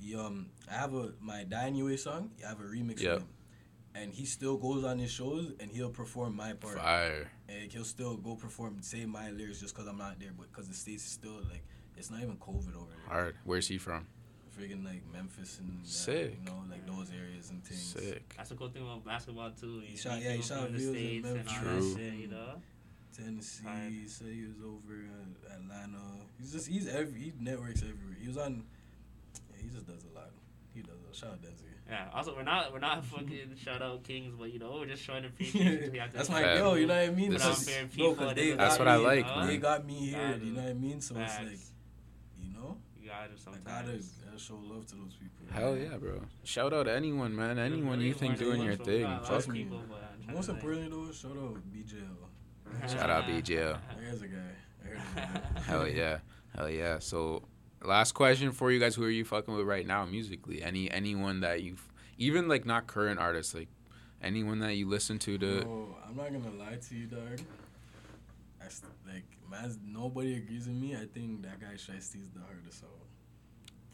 He, 0.00 0.14
um, 0.16 0.50
I 0.70 0.74
have 0.74 0.92
a 0.94 1.12
my 1.20 1.44
Die 1.44 1.66
Anyway 1.66 1.96
song. 1.96 2.30
I 2.44 2.48
have 2.48 2.60
a 2.60 2.64
remix 2.64 3.00
Yep. 3.00 3.14
with 3.14 3.22
him, 3.22 3.28
and 3.94 4.12
he 4.12 4.24
still 4.26 4.56
goes 4.56 4.84
on 4.84 4.98
his 4.98 5.10
shows 5.10 5.52
and 5.60 5.70
he'll 5.70 5.90
perform 5.90 6.36
my 6.36 6.52
part. 6.52 6.76
Fire. 6.78 7.30
And 7.48 7.70
he'll 7.72 7.84
still 7.84 8.16
go 8.16 8.34
perform, 8.34 8.82
say 8.82 9.04
my 9.06 9.30
lyrics 9.30 9.60
just 9.60 9.74
because 9.74 9.86
I'm 9.88 9.98
not 9.98 10.18
there, 10.18 10.32
but 10.36 10.48
because 10.50 10.68
the 10.68 10.74
states 10.74 11.04
is 11.04 11.10
still 11.12 11.40
like 11.50 11.64
it's 11.96 12.10
not 12.10 12.20
even 12.22 12.36
COVID 12.38 12.74
over 12.76 12.90
there. 12.90 13.08
Hard. 13.08 13.36
Where's 13.44 13.68
he 13.68 13.78
from? 13.78 14.06
Friggin' 14.56 14.84
like 14.84 15.02
Memphis 15.12 15.58
and 15.58 15.80
uh, 15.82 15.86
Sick. 15.86 16.38
you 16.38 16.44
know, 16.50 16.62
like 16.70 16.86
those 16.86 17.10
areas 17.10 17.50
and 17.50 17.64
things. 17.64 17.82
Sick. 17.82 18.34
That's 18.36 18.50
the 18.50 18.54
cool 18.56 18.68
thing 18.68 18.82
about 18.82 19.04
basketball 19.04 19.50
too. 19.50 19.80
You 19.80 19.88
He 19.88 19.96
shot- 19.96 20.14
meet 20.18 20.24
yeah, 20.24 20.30
he 20.32 20.36
people 20.38 20.56
shot 20.56 20.64
from 20.66 20.72
the 20.72 20.78
videos 20.78 20.86
in 20.86 20.94
states 20.94 21.26
and 21.28 21.48
all 21.48 21.54
True. 21.62 21.80
that 21.94 21.98
shit. 21.98 22.14
You 22.14 22.28
know. 22.28 22.54
Tennessee, 23.16 23.64
Fire. 23.64 23.88
he 23.90 24.08
said 24.08 24.26
he 24.32 24.42
was 24.42 24.56
over 24.64 24.94
at 25.46 25.56
Atlanta. 25.56 25.98
He's 26.38 26.52
just 26.52 26.66
he's 26.66 26.88
every 26.88 27.20
he 27.20 27.32
networks 27.38 27.80
everywhere. 27.82 28.16
He 28.20 28.26
was 28.26 28.36
on. 28.38 28.64
Yeah, 29.50 29.62
he 29.62 29.68
just 29.68 29.86
does 29.86 30.04
a 30.04 30.14
lot. 30.18 30.30
He 30.74 30.82
does 30.82 30.96
a 31.10 31.14
shout 31.14 31.30
out 31.30 31.42
Denzi. 31.42 31.62
Yeah. 31.88 32.08
Also, 32.12 32.34
we're 32.34 32.42
not 32.42 32.72
we're 32.72 32.80
not 32.80 33.04
fucking 33.14 33.54
shout 33.62 33.82
out 33.82 34.02
kings, 34.02 34.34
but 34.36 34.52
you 34.52 34.58
know 34.58 34.72
we're 34.80 34.86
just 34.86 35.02
showing 35.04 35.24
appreciation. 35.24 35.90
We 35.92 35.98
have 35.98 36.10
to 36.10 36.16
That's 36.16 36.28
my 36.28 36.42
Facts. 36.42 36.58
yo. 36.58 36.74
You 36.74 36.86
know 36.88 36.94
what 37.00 37.08
I 37.08 37.12
mean? 37.12 37.30
This 37.30 37.42
Because- 37.42 37.62
is- 37.62 37.68
Fair 37.68 37.84
bro, 37.84 37.90
people, 37.94 38.14
'cause 38.16 38.34
they 38.34 38.42
doesn't 38.46 38.58
That's 38.58 38.78
what 38.80 38.88
I 38.88 38.96
me- 38.98 39.04
like, 39.04 39.26
know? 39.26 39.46
They 39.46 39.56
got 39.58 39.86
me 39.86 39.94
here. 39.94 40.18
Gotta 40.32 40.44
You 40.44 40.52
know 40.52 40.62
what 40.62 40.70
I 40.70 40.74
mean? 40.74 41.00
So 41.00 41.14
Facts. 41.14 41.34
it's 41.40 41.50
like, 41.50 41.58
you 42.42 42.52
know, 42.52 42.76
You 43.00 43.08
gotta 43.10 43.32
I 43.32 43.36
sometimes. 43.36 43.64
gotta, 43.64 44.02
gotta 44.34 44.44
show 44.44 44.58
love 44.68 44.86
to 44.86 44.96
those 44.96 45.14
people. 45.14 45.46
Hell 45.52 45.76
yeah, 45.76 45.96
bro. 45.96 46.20
Shout 46.42 46.72
out 46.72 46.88
anyone, 46.88 47.34
man. 47.34 47.58
Anyone 47.58 48.00
you 48.00 48.14
think 48.14 48.38
doing 48.38 48.62
your 48.62 48.76
thing. 48.76 49.04
Trust 49.24 49.46
Fuck 49.46 49.54
me. 49.54 49.64
People, 49.64 49.82
but 49.88 50.12
I'm 50.28 50.34
Most 50.34 50.48
importantly 50.48 50.88
though, 50.88 51.12
shout 51.12 51.32
out 51.32 51.56
BJL. 51.72 52.90
Shout 52.90 53.10
out 53.10 53.24
BJL. 53.24 53.78
There's 54.00 54.22
a 54.22 54.26
guy. 54.26 54.38
I 54.84 54.88
heard 54.88 54.96
of 54.96 55.02
him. 55.02 55.62
Hell 55.62 55.88
yeah. 55.88 56.18
Hell 56.56 56.70
yeah. 56.70 56.98
So 56.98 57.44
last 57.82 58.12
question 58.12 58.52
for 58.52 58.70
you 58.70 58.80
guys, 58.80 58.94
who 58.94 59.04
are 59.04 59.10
you 59.10 59.24
fucking 59.24 59.54
with 59.54 59.66
right 59.66 59.86
now 59.86 60.04
musically? 60.04 60.62
Any 60.62 60.90
anyone 60.90 61.40
that 61.40 61.62
you've 61.62 61.86
even 62.18 62.48
like 62.48 62.66
not 62.66 62.86
current 62.86 63.20
artists, 63.20 63.54
like 63.54 63.68
anyone 64.22 64.58
that 64.60 64.74
you 64.74 64.88
listen 64.88 65.18
to 65.20 65.38
to 65.38 65.62
Bro, 65.62 65.96
I'm 66.08 66.16
not 66.16 66.32
gonna 66.32 66.56
lie 66.56 66.76
to 66.76 66.94
you, 66.94 67.06
dog. 67.06 67.40
I 68.60 68.68
st- 68.68 68.90
like, 69.06 69.26
man, 69.50 69.78
nobody 69.86 70.36
agrees 70.36 70.66
with 70.66 70.76
me. 70.76 70.96
I 70.96 71.06
think 71.06 71.42
that 71.42 71.60
guy 71.60 71.74
Shiesty's 71.74 72.30
the 72.30 72.40
hardest 72.40 72.82
out. 72.82 73.03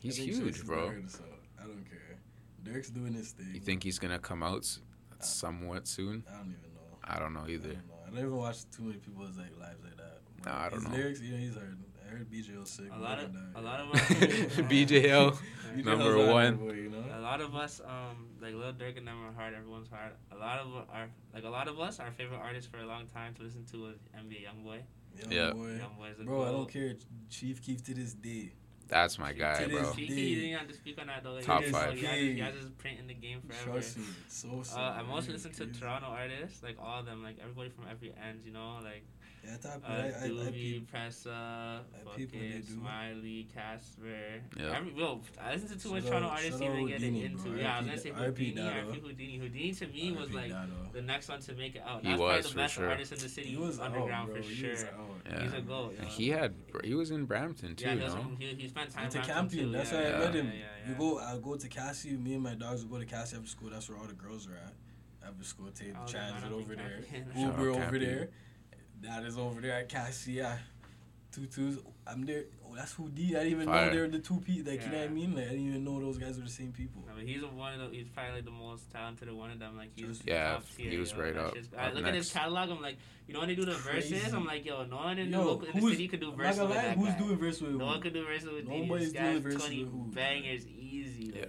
He's 0.00 0.16
huge, 0.16 0.64
bro. 0.64 0.80
The 0.80 0.86
hardest 0.86 1.20
out. 1.20 1.38
I 1.58 1.62
don't 1.66 1.84
care. 1.88 2.18
Durk's 2.62 2.90
doing 2.90 3.12
his 3.14 3.30
thing. 3.32 3.50
You 3.54 3.60
think 3.60 3.82
he's 3.82 3.98
gonna 3.98 4.18
come 4.18 4.42
out 4.42 4.66
somewhat 5.20 5.86
soon? 5.86 6.24
I 6.28 6.32
don't 6.38 6.46
even 6.58 6.74
know. 6.74 6.98
I 7.04 7.18
don't 7.18 7.32
know 7.34 7.44
I 7.46 7.50
either. 7.50 7.68
don't 7.68 7.88
know. 7.88 7.94
I 8.06 8.10
don't 8.10 8.18
even 8.18 8.36
watch 8.36 8.58
too 8.74 8.82
many 8.84 8.98
people's 8.98 9.36
like 9.36 9.56
lives 9.58 9.82
like 9.84 9.96
that. 9.96 10.20
Nah, 10.44 10.58
I 10.66 10.68
don't 10.70 10.80
his 10.80 10.88
know. 10.88 10.96
lyrics, 10.96 11.20
yeah, 11.20 11.36
he's 11.36 11.54
hard. 11.54 11.76
I 12.06 12.12
heard 12.12 12.30
BJL 12.30 12.60
was 12.60 12.70
sick. 12.70 12.86
A 12.92 12.98
lot 12.98 13.20
of- 13.20 13.32
but, 13.32 13.60
a 13.60 13.62
lot 13.62 13.80
of 13.80 13.86
yeah. 13.94 14.62
my- 14.62 14.68
BJL. 14.68 15.38
Number 15.84 16.26
one. 16.26 16.56
boy, 16.56 16.72
you 16.72 16.88
know? 16.90 17.04
A 17.16 17.20
lot 17.20 17.40
of 17.40 17.54
us, 17.54 17.80
um, 17.86 18.26
like 18.42 18.52
Lil 18.54 18.72
Durk 18.72 18.98
and 18.98 19.06
them 19.06 19.16
are 19.24 19.32
hard. 19.32 19.54
Everyone's 19.54 19.88
hard. 19.88 20.10
A 20.32 20.36
lot 20.36 20.58
of 20.58 20.66
our, 20.92 21.08
like 21.32 21.44
a 21.44 21.48
lot 21.48 21.68
of 21.68 21.78
us, 21.78 22.00
our 22.00 22.10
favorite 22.10 22.40
artists 22.42 22.68
for 22.68 22.78
a 22.78 22.86
long 22.86 23.06
time 23.06 23.34
to 23.34 23.42
listen 23.44 23.64
to 23.66 23.82
was 23.82 23.96
NBA 24.18 24.38
YoungBoy. 24.44 24.80
Young 25.22 25.30
Yeah. 25.32 25.52
boy. 25.52 25.78
YoungBoy 25.78 26.12
is 26.12 26.20
a 26.20 26.24
Bro, 26.24 26.42
I 26.42 26.50
don't 26.50 26.68
care. 26.68 26.94
Chief 27.28 27.62
Keef 27.62 27.84
to 27.84 27.94
this 27.94 28.14
day. 28.14 28.54
That's 28.90 29.18
my 29.18 29.32
guy, 29.32 29.62
To 29.64 29.68
bro. 29.68 29.82
this 29.82 29.94
Cheeky, 29.94 30.12
you 30.14 30.40
didn't 30.40 30.58
have 30.58 30.68
to 30.68 30.74
speak 30.74 31.00
on 31.00 31.06
that 31.06 31.22
though. 31.22 31.40
Top 31.40 31.60
just- 31.62 31.72
five. 31.72 31.94
He 31.96 32.04
has, 32.04 32.18
he 32.18 32.38
has 32.40 32.54
his 32.56 32.70
print 32.70 32.98
in 32.98 33.06
the 33.06 33.14
game 33.14 33.40
forever. 33.40 33.70
Trust 33.72 33.98
me, 33.98 34.04
it's 34.26 34.36
so. 34.36 34.76
Uh, 34.76 34.80
I 34.98 35.02
mostly 35.02 35.34
It's 35.34 35.44
listen 35.46 35.72
to. 35.72 35.80
Toronto 35.80 36.06
artists, 36.08 36.62
like 36.62 36.76
all 36.82 37.00
of 37.00 37.06
them, 37.06 37.22
like 37.22 37.36
everybody 37.40 37.70
from 37.70 37.84
every 37.90 38.12
end, 38.28 38.40
you 38.44 38.52
know, 38.52 38.78
like 38.82 39.04
Yeah, 39.42 39.56
type, 39.56 39.82
uh, 39.88 39.90
I, 39.90 39.94
I, 39.94 40.06
I, 40.24 40.28
Doobie, 40.28 40.52
peep- 40.52 40.92
Pressa, 40.92 41.80
peep 42.14 42.30
fucking. 42.30 42.62
Smiley, 42.62 43.48
Casper. 43.54 44.04
Yeah. 44.58 44.76
Every, 44.76 44.92
well, 44.92 45.22
I 45.40 45.54
listen 45.54 45.68
to 45.70 45.78
too 45.82 45.92
much 45.92 46.04
Toronto 46.04 46.28
artists 46.28 46.50
shout 46.50 46.60
to 46.60 46.66
out 46.66 46.72
even 46.74 46.86
get 46.88 46.96
it 46.96 47.04
Houdini, 47.06 47.24
into. 47.24 47.42
bro. 47.48 47.52
Yeah, 47.58 47.74
I 47.74 47.78
was 47.78 47.86
gonna 47.88 47.98
say 48.00 48.10
Houdini, 48.10 48.50
Dado. 48.54 48.90
RIP 48.92 49.02
Houdini. 49.02 49.38
Houdini 49.38 49.72
to 49.72 49.86
me 49.86 50.12
was 50.12 50.30
like 50.32 50.50
Dado. 50.50 50.72
the 50.92 51.00
next 51.02 51.28
one 51.30 51.40
to 51.40 51.54
make 51.54 51.74
it 51.74 51.82
out. 51.86 52.02
He 52.02 52.08
That's 52.08 52.20
was, 52.20 52.28
probably 52.28 52.42
the 52.42 52.48
for 52.50 52.54
best 52.56 52.74
sure. 52.74 52.90
artist 52.90 53.12
in 53.12 53.18
the 53.18 53.28
city 53.30 53.48
He 53.48 53.56
was 53.56 53.80
underground 53.80 54.12
out, 54.12 54.26
bro. 54.34 54.42
for 54.42 54.48
He 54.48 54.54
sure. 54.54 54.70
was 54.70 54.84
out. 54.84 54.90
Yeah. 55.30 55.42
He's 55.42 55.52
a 55.54 55.60
goat. 55.62 55.94
yo. 55.98 56.04
He 56.06 56.28
had 56.28 56.54
he 56.84 56.94
was 56.94 57.10
in 57.10 57.24
Brampton 57.24 57.76
too, 57.76 57.84
yeah, 57.86 57.94
he, 57.94 57.98
you 58.00 58.04
was 58.04 58.14
he, 58.38 58.46
he 58.58 58.68
spent 58.68 58.90
time 58.90 59.02
Went 59.04 59.12
to 59.12 59.18
around 59.20 59.26
Campion. 59.26 59.66
too. 59.66 59.72
That's 59.72 59.92
yeah, 59.92 60.10
how 60.10 60.16
I 60.16 60.18
met 60.26 60.34
him. 60.34 60.46
Yeah, 60.46 60.52
yeah, 60.52 60.88
You 60.90 60.94
go, 60.98 61.18
I 61.18 61.38
go 61.42 61.56
to 61.56 61.68
Cassie. 61.68 62.10
Me 62.16 62.34
and 62.34 62.42
my 62.42 62.54
dogs 62.54 62.82
would 62.82 62.90
go 62.92 62.98
to 62.98 63.06
Cassie 63.06 63.36
after 63.36 63.48
school. 63.48 63.70
That's 63.70 63.88
where 63.88 63.96
all 63.98 64.06
the 64.06 64.12
girls 64.12 64.46
are 64.46 64.52
at. 64.56 64.74
After 65.26 65.44
school, 65.44 65.66
take 65.74 65.88
the 65.92 65.98
man, 65.98 66.06
transit 66.08 66.52
over 66.52 66.74
there. 66.76 67.00
Campion. 67.10 67.32
Shout 67.34 67.52
out 67.54 67.58
Uber 67.58 67.70
over 67.70 67.98
there. 67.98 68.28
Dad 69.02 69.24
is 69.24 69.38
over 69.38 69.60
there 69.60 69.72
at 69.78 69.88
Cassie. 69.88 70.32
Yeah. 70.32 70.58
Tutus. 71.32 71.78
I'm 72.06 72.24
there. 72.26 72.44
Oh, 72.68 72.74
that's 72.74 72.92
Houdini. 72.94 73.36
I 73.36 73.44
didn't 73.44 73.52
even 73.52 73.66
Fire. 73.66 73.86
know 73.86 73.92
they 73.94 74.00
were 74.00 74.08
the 74.08 74.18
two 74.18 74.40
people. 74.40 74.72
Like, 74.72 74.82
you 74.84 74.90
know 74.90 74.98
what 74.98 75.04
I 75.04 75.08
mean? 75.12 75.34
Like, 75.34 75.44
I 75.46 75.50
didn't 75.50 75.68
even 75.68 75.84
know 75.84 76.00
those 76.00 76.18
guys 76.18 76.36
were 76.36 76.44
the 76.44 76.50
same 76.50 76.72
people. 76.72 77.04
I 77.10 77.16
mean, 77.16 77.26
he's 77.28 77.42
one 77.44 77.80
of 77.80 77.90
the. 77.90 77.96
He's 77.96 78.08
probably 78.08 78.34
like 78.34 78.44
the 78.44 78.50
most 78.50 78.90
talented 78.92 79.32
one 79.32 79.50
of 79.52 79.58
them. 79.60 79.76
Like 79.76 79.90
he's 79.94 80.20
Yeah, 80.26 80.54
top 80.54 80.64
tier. 80.76 80.90
he 80.90 80.96
was 80.98 81.12
yo. 81.12 81.18
right 81.20 81.34
That 81.34 81.44
up- 81.44 81.54
I 81.78 81.86
up 81.88 81.94
look 81.94 82.04
at 82.06 82.14
his 82.14 82.32
catalog. 82.32 82.70
I'm 82.70 82.82
like, 82.82 82.96
you 83.28 83.34
know 83.34 83.40
when 83.40 83.48
they 83.48 83.54
do 83.54 83.64
the 83.64 83.74
verses, 83.74 84.32
I'm 84.34 84.44
like, 84.44 84.64
yo, 84.66 84.84
no 84.86 84.96
one 84.96 85.18
in 85.18 85.30
the 85.30 85.36
Yo, 85.38 85.44
local 85.44 85.68
in 85.68 85.80
the 85.84 85.90
city 85.90 86.08
could 86.08 86.20
do 86.20 86.32
verses 86.32 86.56
gonna 86.58 86.68
with 86.68 86.76
lie. 86.78 86.82
that 86.84 86.96
Who's 86.96 87.08
guy. 87.10 87.18
doing 87.18 87.36
verse 87.38 87.60
with 87.60 87.70
No 87.72 87.78
who? 87.78 87.84
one 87.86 88.00
could 88.00 88.12
do 88.14 88.24
verses 88.24 88.48
with 88.50 88.66
Diddy. 88.66 88.80
Nobody's 88.82 89.12
This 89.12 89.20
doing 89.22 89.34
guy's 89.34 89.42
verses 89.42 89.60
20 89.60 89.84
with 89.84 89.92
who. 89.92 89.98
bangers 90.12 90.66
easy. 90.66 91.32
Yeah. 91.36 91.44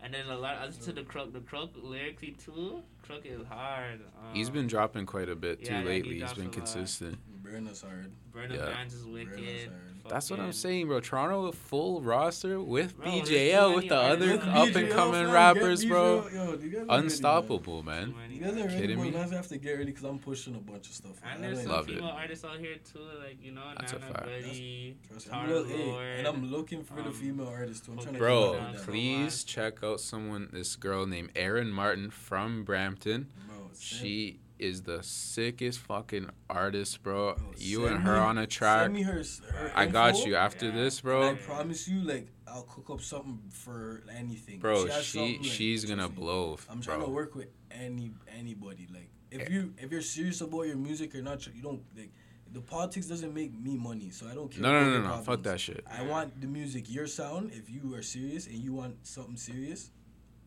Like. 0.00 0.04
And 0.04 0.14
then 0.14 0.26
a 0.26 0.38
lot. 0.38 0.56
I 0.56 0.66
listen 0.66 0.82
to 0.84 0.92
the 0.92 1.02
Crook. 1.02 1.32
The 1.32 1.40
Crook 1.40 1.70
lyrically 1.82 2.32
too. 2.32 2.82
Crook 3.02 3.22
is 3.24 3.46
hard. 3.48 4.00
Um, 4.18 4.34
He's 4.34 4.50
been 4.50 4.66
dropping 4.66 5.06
quite 5.06 5.28
a 5.28 5.36
bit 5.36 5.64
too 5.64 5.72
yeah, 5.72 5.78
yeah, 5.78 5.82
he 5.82 5.88
lately. 5.88 6.20
He's 6.20 6.32
been 6.32 6.50
consistent. 6.50 7.18
Burn 7.42 7.66
us 7.68 7.82
hard. 7.82 8.10
Burn 8.32 8.50
Yeah. 8.52 8.66
Bands 8.66 8.94
is 8.94 9.04
wicked. 9.04 9.68
hard. 9.68 9.89
That's 10.08 10.30
what 10.30 10.40
I'm 10.40 10.52
saying, 10.52 10.86
bro. 10.88 11.00
Toronto 11.00 11.52
full 11.52 12.00
roster 12.02 12.60
with 12.60 12.96
Bro, 12.96 13.06
BJL 13.06 13.74
with 13.76 13.88
the 13.88 13.96
other 13.96 14.30
artists. 14.32 14.48
up 14.48 14.74
and 14.76 14.90
coming 14.90 15.30
rappers, 15.30 15.84
bro. 15.84 16.26
Yo, 16.32 16.52
you 16.52 16.52
guys 16.52 16.54
are 16.54 16.58
ready, 16.64 16.86
man. 16.86 16.90
Unstoppable, 17.04 17.82
man. 17.82 18.14
You 18.30 18.40
guys 18.40 18.52
are 18.56 18.66
ready, 18.66 18.78
Kidding 18.80 18.96
boy. 18.96 19.02
me? 19.04 19.10
Now 19.10 19.20
I 19.22 19.28
have 19.34 19.48
to 19.48 19.58
get 19.58 19.72
ready 19.72 19.84
because 19.86 20.04
I'm 20.04 20.18
pushing 20.18 20.54
a 20.54 20.58
bunch 20.58 20.88
of 20.88 20.94
stuff. 20.94 21.16
And 21.22 21.44
I 21.44 21.46
there's 21.46 21.58
don't- 21.58 21.66
some 21.66 21.72
Love 21.72 21.88
it. 21.88 21.94
female 21.96 22.08
artists 22.10 22.44
out 22.44 22.58
here 22.58 22.76
too, 22.92 22.98
like 23.24 23.38
you 23.42 23.52
know, 23.52 23.62
That's 23.78 23.92
a 23.92 23.98
Nana 23.98 24.12
fact. 24.12 24.24
Buddy, 24.26 24.96
Trust 25.10 25.32
I'm 25.32 25.48
Tara 25.48 25.64
hey, 25.64 25.84
Lord. 25.86 26.06
and 26.06 26.26
I'm 26.26 26.50
looking 26.50 26.82
for 26.82 26.94
the 26.94 27.02
um, 27.08 27.12
female 27.12 27.48
artists 27.48 27.86
too. 27.86 27.92
I'm 27.92 27.98
trying 27.98 28.14
to 28.14 28.18
Bro, 28.18 28.52
keep 28.52 28.60
up 28.62 28.72
with 28.72 28.76
them. 28.84 28.92
please 28.94 29.44
check 29.44 29.84
out 29.84 30.00
someone. 30.00 30.48
This 30.52 30.76
girl 30.76 31.06
named 31.06 31.30
Erin 31.36 31.70
Martin 31.70 32.10
from 32.10 32.64
Brampton. 32.64 33.28
Bro, 33.46 33.56
send- 33.72 34.00
She 34.00 34.40
is 34.60 34.82
the 34.82 35.02
sickest 35.02 35.78
fucking 35.80 36.30
artist, 36.48 37.02
bro. 37.02 37.34
bro, 37.34 37.52
You 37.56 37.86
and 37.86 38.02
her 38.04 38.14
me- 38.14 38.18
on 38.18 38.38
a 38.38 38.46
track. 38.46 38.82
Send 38.84 38.94
me 38.94 39.02
her. 39.02 39.22
her 39.52 39.72
I 39.74 39.86
got 39.86 40.24
you 40.26 40.36
after 40.36 40.66
Yeah. 40.66 40.74
this, 40.74 40.98
and 40.98 41.04
bro. 41.04 41.28
I 41.30 41.34
promise 41.34 41.88
you, 41.88 42.00
like, 42.02 42.28
I'll 42.46 42.62
cook 42.64 42.90
up 42.90 43.00
something 43.00 43.40
for 43.50 44.02
anything. 44.14 44.58
Bro, 44.60 44.86
has 44.86 45.04
she 45.04 45.18
something, 45.18 45.42
like, 45.42 45.50
she's 45.50 45.84
gonna 45.84 46.02
trust 46.02 46.16
me. 46.16 46.22
blow, 46.22 46.58
I'm 46.68 46.80
trying 46.80 46.98
bro. 46.98 47.06
to 47.08 47.12
work 47.12 47.34
with 47.34 47.48
any 47.70 48.12
anybody. 48.36 48.86
Like, 48.92 49.10
if 49.30 49.42
Eh. 49.42 49.52
you 49.52 49.74
if 49.78 49.90
you're 49.90 50.02
serious 50.02 50.40
about 50.40 50.62
your 50.62 50.76
music 50.76 51.14
or 51.14 51.22
not, 51.22 51.46
you 51.54 51.62
don't 51.62 51.82
like. 51.96 52.12
The 52.52 52.60
politics 52.60 53.06
doesn't 53.06 53.32
make 53.32 53.52
me 53.56 53.76
money, 53.76 54.10
so 54.10 54.26
I 54.26 54.34
don't 54.34 54.50
care. 54.50 54.60
No, 54.60 54.72
no, 54.72 54.90
no, 54.90 55.02
no, 55.02 55.16
no. 55.18 55.22
Fuck 55.22 55.44
that 55.44 55.60
shit. 55.60 55.84
I 55.88 56.02
want 56.02 56.40
the 56.40 56.48
music, 56.48 56.90
your 56.92 57.06
sound. 57.06 57.52
If 57.52 57.70
you 57.70 57.94
are 57.94 58.02
serious 58.02 58.48
and 58.48 58.56
you 58.56 58.72
want 58.72 59.06
something 59.06 59.36
serious, 59.36 59.92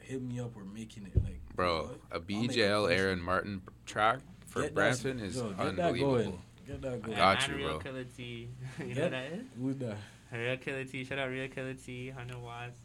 hit 0.04 0.22
me 0.22 0.40
up. 0.40 0.56
We're 0.56 0.64
making 0.64 1.06
it. 1.06 1.24
Like, 1.24 1.40
Bro, 1.56 1.84
what? 1.84 2.00
a 2.12 2.16
I'll 2.16 2.22
BJL 2.22 2.88
push. 2.88 2.98
Aaron 2.98 3.22
Martin 3.22 3.62
track 3.86 4.20
for 4.46 4.62
Get 4.62 4.68
that- 4.70 4.76
Brampton 4.76 5.20
is 5.20 5.36
yo, 5.36 5.50
get 5.52 5.76
that 5.78 5.98
going. 6.00 6.40
Get 6.68 6.82
that 6.82 6.94
I 6.94 6.98
going. 6.98 7.18
got 7.18 7.44
and 7.44 7.52
you, 7.52 7.58
Real 7.66 7.70
bro. 7.70 7.80
Killer 7.80 8.04
T. 8.06 8.50
you 8.80 8.86
know 8.86 8.94
Get- 8.94 9.04
what 9.04 9.12
that 9.12 9.26
is? 9.34 9.46
Who's 9.60 9.78
that? 9.78 9.98
Real 10.32 10.58
Killer 10.58 10.84
T. 10.86 11.04
Shout 11.04 11.20
out 11.20 11.30
Real 11.30 11.48
Killer 11.48 11.74
T. 11.74 12.10
Hundred 12.10 12.38
watts. 12.42 12.80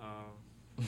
Um, 0.00 0.06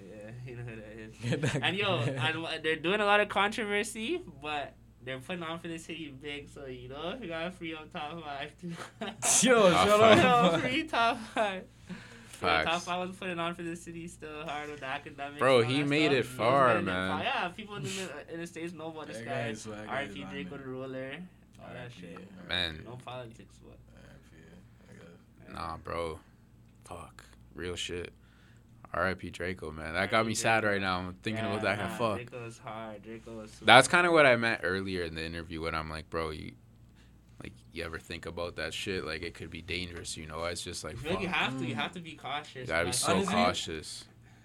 yeah, 0.00 0.30
you 0.46 0.56
know 0.56 0.62
who 0.62 0.76
that 0.76 0.98
is. 0.98 1.14
Get 1.22 1.40
that 1.42 1.62
And 1.62 1.76
yo, 1.76 2.04
going. 2.04 2.62
they're 2.62 2.76
doing 2.76 3.00
a 3.00 3.04
lot 3.06 3.20
of 3.20 3.28
controversy, 3.28 4.20
but 4.42 4.74
they're 5.04 5.18
putting 5.20 5.42
on 5.42 5.58
for 5.58 5.68
the 5.68 5.78
city 5.78 6.12
big. 6.20 6.48
So 6.50 6.66
you 6.66 6.88
know, 6.88 7.10
if 7.16 7.22
you 7.22 7.28
got 7.28 7.46
a 7.46 7.50
free 7.50 7.74
up 7.74 7.90
top 7.92 8.22
five, 8.22 8.52
too. 8.60 8.72
Yo, 9.48 9.70
shut 9.70 10.00
up. 10.00 10.52
Yo, 10.52 10.58
free 10.58 10.82
top 10.84 11.18
five. 11.34 11.62
Yeah, 12.42 12.64
top 12.64 12.82
five 12.82 13.08
was 13.08 13.16
putting 13.16 13.38
on 13.38 13.54
for 13.54 13.62
the 13.62 13.74
city 13.76 14.06
still 14.08 14.44
hard 14.46 14.70
with 14.70 14.80
the 14.80 14.86
academics. 14.86 15.38
Bro, 15.38 15.62
he 15.62 15.82
made 15.82 16.06
stuff. 16.06 16.12
it 16.12 16.14
He 16.14 16.18
was 16.18 16.26
far, 16.28 16.66
getting 16.68 16.82
it 16.82 16.84
man. 16.86 17.10
far. 17.10 17.22
Yeah, 17.24 17.48
people 17.48 17.76
in 17.76 17.82
the, 17.84 18.10
in 18.34 18.40
the 18.40 18.46
states 18.46 18.72
know 18.72 18.86
about 18.88 19.06
this 19.08 19.16
That 19.18 19.26
guy. 19.26 19.30
guy 19.42 19.48
is 19.48 19.62
swag, 19.62 19.78
that 19.78 19.88
RP 19.88 20.22
guy 20.22 20.26
is 20.26 20.30
Draco 20.32 20.56
the 20.56 20.64
ruler, 20.64 21.12
all 21.60 21.66
that 21.72 21.82
RIP, 21.84 21.92
shit. 22.00 22.48
Man. 22.48 22.82
No 22.84 22.98
politics, 23.04 23.56
but 23.64 23.78
RIP. 23.96 24.88
I 24.90 25.52
got- 25.52 25.54
Nah, 25.70 25.76
bro. 25.78 26.20
Fuck. 26.84 27.24
Real 27.54 27.74
shit. 27.76 28.12
R.I.P. 28.94 29.28
Draco, 29.30 29.70
man. 29.70 29.92
That 29.92 30.10
got 30.10 30.26
me 30.26 30.34
sad 30.34 30.64
right 30.64 30.80
now. 30.80 30.98
I'm 31.00 31.12
thinking 31.22 31.44
about 31.44 31.60
that. 31.60 31.76
Nah, 31.78 31.84
and 31.88 31.92
fuck. 31.98 32.14
Draco 32.16 32.42
was 32.44 32.56
hard. 32.58 33.02
Draco 33.02 33.32
was. 33.36 33.52
That's 33.62 33.86
kind 33.86 34.06
of 34.06 34.14
what 34.14 34.24
I 34.24 34.36
meant 34.36 34.62
earlier 34.64 35.02
in 35.02 35.14
the 35.14 35.22
interview 35.22 35.60
when 35.60 35.74
I'm 35.74 35.90
like, 35.90 36.08
bro, 36.08 36.30
you, 36.30 36.52
like, 37.42 37.52
you 37.72 37.84
ever 37.84 37.98
think 37.98 38.26
about 38.26 38.56
that 38.56 38.74
shit? 38.74 39.04
Like, 39.04 39.22
it 39.22 39.34
could 39.34 39.50
be 39.50 39.62
dangerous, 39.62 40.16
you 40.16 40.26
know? 40.26 40.44
It's 40.44 40.62
just 40.62 40.82
like, 40.84 40.96
I 41.06 41.10
like 41.10 41.20
you 41.20 41.28
have 41.28 41.58
to. 41.58 41.64
You 41.64 41.74
Mm. 41.74 41.78
have 41.78 41.92
to 41.92 42.00
be 42.00 42.12
cautious. 42.16 42.56
You 42.56 42.66
gotta 42.66 42.86
be 42.86 42.92
so 42.92 43.12
Honestly- 43.14 43.34
cautious. 43.34 44.04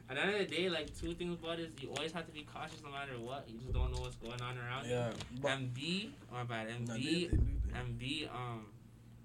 At 0.10 0.16
the 0.18 0.22
end 0.26 0.36
of 0.41 0.50
the 0.50 0.56
day, 0.56 0.70
like 0.70 0.96
two 1.00 1.16
things 1.16 1.39
about 1.39 1.60
it 1.60 1.72
is 1.76 1.82
you 1.82 1.89
always 1.89 2.12
have 2.12 2.26
to 2.28 2.32
be 2.32 2.44
cautious 2.44 2.84
no 2.84 2.91
matter 2.91 3.18
what. 3.20 3.50
You 3.50 3.58
just 3.60 3.74
don't 3.74 3.91
know 3.94 4.02
what's 4.02 4.18
going 4.18 4.39
on 4.41 4.58
around 4.58 4.88
Yeah. 4.88 5.10
you. 5.10 5.39
But, 5.41 5.52
And 5.54 5.74
B, 5.74 6.14
my 6.32 6.44
bad. 6.44 6.68
And 6.68 6.88
no, 6.88 6.96
B, 6.96 7.04
they- 7.04 7.38
they 7.38 7.38
do 7.38 7.48
and 7.74 7.98
B, 7.98 8.28
um, 8.32 8.68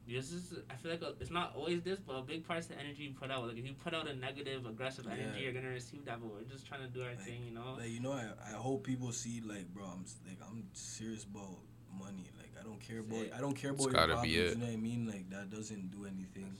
this 0.06 0.32
is 0.32 0.54
I 0.70 0.76
feel 0.76 0.92
like 0.92 1.02
a, 1.02 1.14
it's 1.20 1.30
not 1.30 1.54
always 1.54 1.82
this, 1.82 1.98
but 2.00 2.14
a 2.14 2.22
big 2.22 2.46
part 2.46 2.60
is 2.60 2.68
the 2.68 2.78
energy 2.78 3.02
you 3.02 3.12
put 3.12 3.30
out. 3.30 3.46
Like 3.46 3.58
if 3.58 3.66
you 3.66 3.74
put 3.74 3.92
out 3.92 4.08
a 4.08 4.14
negative, 4.14 4.64
aggressive 4.64 5.06
energy, 5.06 5.30
Yeah. 5.34 5.38
you're 5.42 5.52
gonna 5.52 5.68
receive 5.68 6.04
that. 6.06 6.20
But 6.22 6.32
we're 6.32 6.42
just 6.44 6.64
trying 6.66 6.80
to 6.80 6.88
do 6.88 7.02
our 7.02 7.10
Like- 7.10 7.20
thing, 7.20 7.44
you 7.44 7.50
know. 7.50 7.74
Like 7.74 7.90
you 7.90 8.00
know, 8.00 8.12
I, 8.12 8.30
I 8.46 8.52
hope 8.52 8.84
people 8.84 9.12
see 9.12 9.42
like, 9.42 9.68
bro, 9.74 9.84
I'm 9.84 10.04
like 10.26 10.38
I'm 10.48 10.68
serious 10.72 11.24
about 11.24 11.58
money. 11.92 12.30
Like 12.38 12.47
I 12.60 12.64
don't 12.64 12.80
care 12.80 13.00
about 13.00 13.36
I 13.36 13.40
don't 13.40 13.54
care 13.54 13.72
It's 13.72 13.84
about 13.86 14.08
your 14.08 14.16
problems. 14.16 14.32
You 14.34 14.54
know 14.56 14.66
what 14.66 14.72
I 14.72 14.76
mean? 14.76 15.06
Like 15.06 15.30
that 15.30 15.50
doesn't 15.50 15.90
do 15.90 16.04
anything. 16.06 16.54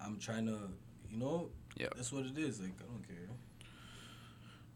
I'm 0.00 0.18
trying 0.18 0.46
to, 0.46 0.58
you 1.10 1.18
know, 1.18 1.50
Yeah. 1.76 1.88
that's 1.96 2.12
what 2.12 2.24
it 2.26 2.36
is. 2.38 2.60
Like 2.60 2.72
I 2.80 2.84
don't 2.90 3.06
care. 3.06 3.28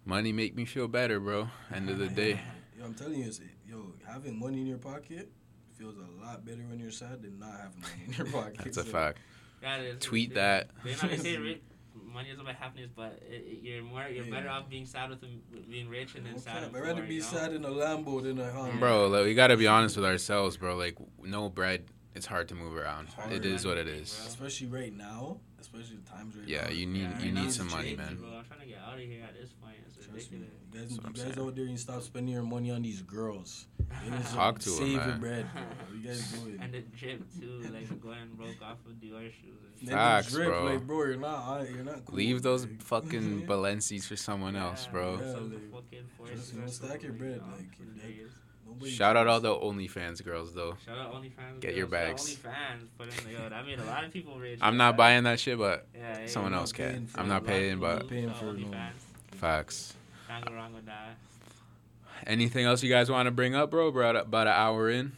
Money 0.04 0.32
make 0.32 0.56
me 0.56 0.64
feel 0.64 0.88
better, 0.88 1.20
bro. 1.20 1.48
End 1.72 1.90
of 1.90 1.98
the 1.98 2.08
day. 2.08 2.40
Yo, 2.78 2.84
I'm 2.86 2.94
telling 2.94 3.20
you, 3.20 3.26
it's, 3.26 3.40
yo, 3.68 3.92
having 4.06 4.38
money 4.38 4.60
in 4.62 4.66
your 4.66 4.78
pocket 4.78 5.30
feels 5.76 5.96
a 5.98 6.24
lot 6.24 6.44
better 6.46 6.62
when 6.68 6.78
you're 6.78 6.90
sad 6.90 7.20
than 7.20 7.38
not 7.38 7.52
having 7.60 7.80
money 7.82 8.02
in 8.06 8.12
your 8.14 8.26
pocket. 8.26 8.56
That's 8.64 8.78
a 8.78 8.84
fact. 8.84 9.18
Yeah, 9.62 9.76
it 9.76 9.84
is. 9.96 9.98
Tweet 10.00 10.34
that. 10.34 10.70
They 12.12 12.16
not 12.16 12.24
they 12.24 12.28
say 12.28 12.28
ri- 12.28 12.28
money 12.28 12.28
is 12.30 12.40
about 12.40 12.54
happiness, 12.56 12.90
but 12.94 13.18
it, 13.28 13.34
it- 13.46 13.62
you're 13.62 13.82
more 13.82 14.04
you're 14.08 14.24
Yeah. 14.24 14.30
better 14.30 14.48
off 14.48 14.68
being 14.68 14.86
sad 14.86 15.10
with, 15.10 15.20
them- 15.20 15.42
being 15.68 15.88
rich 15.88 16.14
and 16.14 16.26
then 16.26 16.34
Okay, 16.34 16.42
sad. 16.42 16.64
I'd 16.64 16.72
rather 16.74 16.94
poor, 16.94 17.02
be 17.06 17.14
you 17.14 17.20
know? 17.20 17.26
sad 17.26 17.52
in 17.54 17.64
a 17.64 17.68
Lambo 17.68 18.22
than 18.22 18.38
a 18.40 18.50
Honda. 18.50 18.78
Bro, 18.78 19.08
like, 19.08 19.24
we 19.24 19.34
gotta 19.34 19.56
be 19.56 19.66
honest 19.66 19.96
with 19.96 20.04
ourselves, 20.06 20.56
bro. 20.56 20.76
Like, 20.76 20.96
no 21.22 21.48
bread, 21.48 21.84
it's 22.14 22.26
hard 22.26 22.48
to 22.48 22.54
move 22.54 22.76
around. 22.76 23.06
It's 23.06 23.14
hard. 23.14 23.32
It 23.32 23.44
is 23.46 23.64
what 23.66 23.76
it 23.78 23.82
Anything, 23.86 24.02
is. 24.02 24.14
bro. 24.16 24.26
Especially 24.26 24.66
right 24.66 24.96
now, 24.96 25.38
especially 25.60 25.96
the 25.96 26.10
times 26.10 26.36
right 26.36 26.48
Yeah, 26.48 26.64
now. 26.64 26.70
you 26.70 26.86
need 26.86 27.00
Yeah, 27.02 27.08
you 27.18 27.24
right 27.26 27.34
now 27.34 27.42
need 27.42 27.52
some 27.52 27.70
money, 27.70 27.96
man. 27.96 28.16
Bro, 28.16 28.28
I'm 28.38 28.44
trying 28.44 28.60
to 28.60 28.66
get 28.66 28.78
out 28.86 28.94
of 28.94 29.00
here 29.00 29.22
at 29.24 29.34
this 29.40 29.52
point. 29.52 29.76
It's 29.86 30.06
Trust 30.06 30.32
me. 30.32 30.38
ridiculous. 30.38 30.50
You 30.72 30.78
guys, 30.80 30.88
That's 30.88 30.96
what 30.98 31.06
I'm 31.06 31.16
you 31.16 31.22
guys 31.34 31.38
out 31.38 31.54
there, 31.56 31.64
you 31.66 31.76
stop 31.76 32.02
spending 32.02 32.32
your 32.34 32.42
money 32.42 32.70
on 32.70 32.82
these 32.82 33.02
girls. 33.02 33.66
You 34.04 34.10
need 34.10 34.24
to 34.26 34.32
Talk 34.34 34.58
to 34.60 34.70
'em, 34.70 34.76
save 34.76 34.88
your 34.92 35.06
man. 35.06 35.20
bread. 35.20 35.46
Bro. 35.52 35.62
You 36.00 36.06
guys 36.08 36.32
doing? 36.32 36.58
and 36.62 36.72
the 36.72 36.80
drip 36.80 37.22
too, 37.38 37.60
like 37.74 38.00
going 38.00 38.28
broke 38.36 38.62
off 38.62 38.78
of 38.86 38.92
Dior 38.94 39.30
shoes. 39.30 39.58
Then 39.82 39.94
Facts, 39.94 40.30
the 40.32 40.36
drip, 40.36 40.48
bro. 40.48 40.64
Like, 40.64 40.86
bro, 40.86 41.04
you're 41.04 41.16
not, 41.16 41.68
you're 41.70 41.84
not. 41.84 42.04
Cool, 42.06 42.16
Leave 42.16 42.42
those 42.42 42.64
like, 42.66 42.82
fucking 42.82 43.46
Balenci's 43.48 44.06
for 44.06 44.16
someone 44.16 44.56
else, 44.56 44.86
bro. 44.90 45.18
Yeah, 45.20 45.32
some 45.32 45.52
like, 45.52 45.70
fucking 45.72 46.04
trust 46.16 46.52
Forces 46.52 46.54
me, 46.54 46.70
stack 46.88 47.02
your 47.02 47.12
bread, 47.12 47.40
like, 47.56 47.76
for 47.76 47.82
that- 47.84 48.02
days. 48.02 48.30
Nobody 48.70 48.90
Shout 48.90 49.16
out 49.16 49.26
all 49.26 49.40
the 49.40 49.54
OnlyFans 49.54 50.24
girls, 50.24 50.54
though. 50.54 50.76
Shout 50.86 50.96
out 50.98 51.12
OnlyFans. 51.14 51.60
Get 51.60 51.74
your 51.74 51.86
girls, 51.86 51.92
shout 51.92 52.08
out 52.08 52.16
bags. 52.16 52.36
OnlyFans. 52.36 52.88
Put 52.98 53.26
in, 53.26 53.32
yo, 53.32 53.48
that 53.48 53.66
made 53.66 53.78
a 53.80 53.84
lot 53.84 54.04
of 54.04 54.12
people 54.12 54.38
rich. 54.38 54.58
I'm 54.62 54.76
not 54.76 54.96
buying 54.96 55.24
that 55.24 55.40
shit, 55.40 55.58
but 55.58 55.86
Yeah, 55.94 56.20
yeah, 56.20 56.26
someone 56.26 56.54
else 56.54 56.72
can. 56.72 57.08
I'm 57.16 57.28
not 57.28 57.44
paying, 57.44 57.78
but 57.78 58.08
Paying 58.08 58.32
for 58.34 58.50
it, 58.50 58.58
no. 58.60 58.66
OnlyFans. 58.68 58.92
facts. 59.36 59.94
Can't 60.28 60.44
go 60.46 60.54
wrong 60.54 60.72
with 60.74 60.86
that. 60.86 61.16
Anything 62.26 62.66
else 62.66 62.82
you 62.82 62.90
guys 62.90 63.10
want 63.10 63.26
to 63.26 63.30
bring 63.30 63.54
up, 63.54 63.70
bro? 63.70 63.88
About 63.88 64.14
about 64.16 64.46
an 64.46 64.52
hour 64.52 64.90
in. 64.90 65.12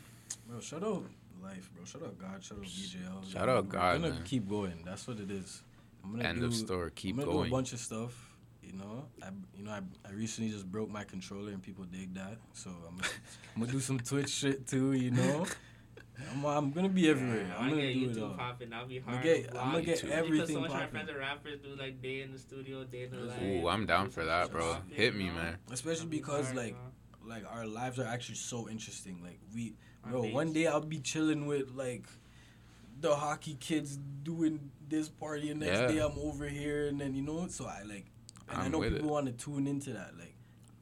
Bro, 0.49 0.61
shout 0.61 0.83
out 0.83 1.03
life, 1.43 1.69
bro. 1.75 1.85
Shout 1.85 2.03
out 2.03 2.19
God. 2.19 2.43
Shout 2.43 2.59
out 2.59 2.65
BJL. 2.65 3.33
Shout 3.33 3.49
out 3.49 3.69
God, 3.69 3.97
I'm 3.97 4.03
gonna 4.03 4.15
man. 4.15 4.23
keep 4.25 4.49
going. 4.49 4.83
That's 4.85 5.07
what 5.09 5.19
it 5.19 5.31
is. 5.31 5.63
I'm 6.05 6.13
gonna 6.13 6.29
End 6.29 6.41
do, 6.41 6.47
of 6.47 6.55
story. 6.55 6.91
Keep 6.95 7.19
I'm 7.19 7.25
gonna 7.25 7.33
do 7.33 7.45
a 7.45 7.51
bunch 7.51 7.73
of 7.73 7.81
stuff. 7.81 8.32
You 8.73 8.79
know, 8.79 9.05
I 9.23 9.27
you 9.57 9.65
know 9.65 9.71
I, 9.71 9.81
I 10.09 10.13
recently 10.13 10.51
just 10.51 10.71
broke 10.71 10.89
my 10.91 11.05
controller 11.05 11.53
and 11.53 11.63
people 11.63 11.85
dig 11.85 12.15
that. 12.15 12.39
So 12.55 12.71
I'm 12.71 12.97
gonna, 12.97 13.09
I'm 13.55 13.61
gonna 13.63 13.73
do 13.73 13.81
some 13.81 14.01
Twitch 14.01 14.31
shit 14.31 14.67
too. 14.67 14.93
You 14.95 15.11
know, 15.11 15.45
I'm, 16.33 16.45
I'm 16.47 16.71
gonna 16.73 16.89
be 16.89 17.11
everywhere. 17.11 17.45
Yeah, 17.47 17.55
I 17.55 17.57
I'm 17.59 17.71
wanna 17.71 17.83
gonna 17.83 17.93
get 17.93 18.01
do 18.01 18.11
it 18.11 18.17
YouTube 18.17 18.31
all. 18.31 18.37
popping. 18.37 18.71
That'll 18.71 18.87
be 18.89 19.03
I'ma 19.07 19.23
get- 19.23 19.51
to 19.53 19.61
I'ma 19.61 19.81
get 19.81 19.87
Because 20.01 20.11
everything 20.11 20.57
so 20.57 20.61
much 20.63 20.71
of 20.71 20.77
my 20.79 20.87
friends 20.87 21.11
are 21.11 21.19
rappers 21.19 21.59
do 21.63 21.77
like 21.77 22.01
day 22.01 22.23
in 22.23 22.33
the 22.33 22.39
studio, 22.39 22.85
day 22.85 23.03
in 23.05 23.11
the 23.11 23.19
life. 23.19 23.43
Ooh, 23.43 23.69
I'm 23.69 23.85
down 23.85 24.09
for 24.09 24.25
that, 24.25 24.51
bro. 24.51 24.73
Popping, 24.75 24.95
Hit 24.95 25.15
me, 25.17 25.29
man. 25.29 25.59
Especially 25.71 26.07
because 26.07 26.47
hard, 26.47 26.57
like 26.57 26.75
bro. 27.21 27.29
like 27.29 27.45
our 27.53 27.67
lives 27.67 27.99
are 27.99 28.07
actually 28.07 28.37
so 28.37 28.71
interesting. 28.71 29.21
Like 29.23 29.39
we, 29.55 29.75
On 30.05 30.11
bro, 30.13 30.23
base. 30.23 30.33
one 30.35 30.53
day 30.55 30.67
I'll 30.67 30.81
be 30.81 31.01
chilling 31.01 31.45
with 31.47 31.73
like 31.75 32.07
the 33.01 33.15
hockey 33.17 33.57
kids 33.61 33.99
doing 34.23 34.71
this 34.89 35.11
party, 35.11 35.51
and 35.51 35.61
next 35.61 35.79
Yeah. 35.81 35.87
day 35.89 35.99
I'm 35.99 36.19
over 36.19 36.49
here, 36.49 36.87
and 36.89 36.99
then 37.01 37.15
you 37.15 37.23
know, 37.23 37.49
so 37.49 37.67
I 37.67 37.83
like, 37.83 38.07
and 38.49 38.59
i 38.61 38.65
I'm 38.65 38.73
know 38.73 38.79
with 38.79 38.95
people 38.95 39.11
want 39.11 39.27
to 39.27 39.33
tune 39.33 39.67
into 39.67 39.93
that. 39.93 40.13
Like, 40.19 40.35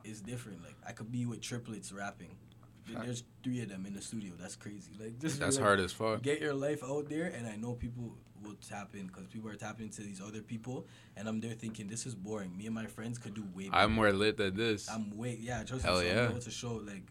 it's 0.04 0.20
different. 0.20 0.62
Like 0.62 0.76
I 0.86 0.92
could 0.92 1.10
be 1.10 1.26
with 1.26 1.40
triplets 1.40 1.92
rapping. 1.92 2.36
Fact. 2.84 3.04
There's 3.04 3.22
three 3.44 3.60
of 3.60 3.68
them 3.68 3.86
in 3.86 3.94
the 3.94 4.02
studio. 4.02 4.32
That's 4.38 4.56
crazy. 4.56 4.92
Like 4.98 5.18
just 5.20 5.38
That's 5.38 5.56
like, 5.56 5.64
hard 5.64 5.80
as 5.80 5.92
fuck. 5.92 6.22
Get 6.22 6.40
your 6.40 6.54
life 6.54 6.82
out 6.82 7.08
there, 7.08 7.26
and 7.26 7.46
I 7.46 7.56
know 7.56 7.74
people 7.74 8.14
will 8.42 8.56
tap 8.66 8.94
in 8.94 9.06
because 9.06 9.26
people 9.26 9.50
are 9.50 9.54
tapping 9.54 9.86
into 9.86 10.02
these 10.02 10.20
other 10.20 10.40
people, 10.40 10.86
and 11.16 11.28
I'm 11.28 11.40
there 11.40 11.52
thinking 11.52 11.86
this 11.86 12.06
is 12.06 12.14
boring. 12.14 12.56
Me 12.56 12.66
and 12.66 12.74
my 12.74 12.86
friends 12.86 13.18
could 13.18 13.34
do 13.34 13.44
way. 13.54 13.68
Better. 13.68 13.82
I'm 13.82 13.92
more 13.92 14.12
lit 14.12 14.38
than 14.38 14.56
this. 14.56 14.88
I'm 14.88 15.16
way 15.16 15.38
yeah. 15.40 15.62
Trust 15.62 15.84
Hell 15.84 16.00
me, 16.00 16.08
so 16.08 16.14
yeah. 16.14 16.26
About 16.26 16.40
to 16.42 16.50
show 16.50 16.74
like 16.74 17.02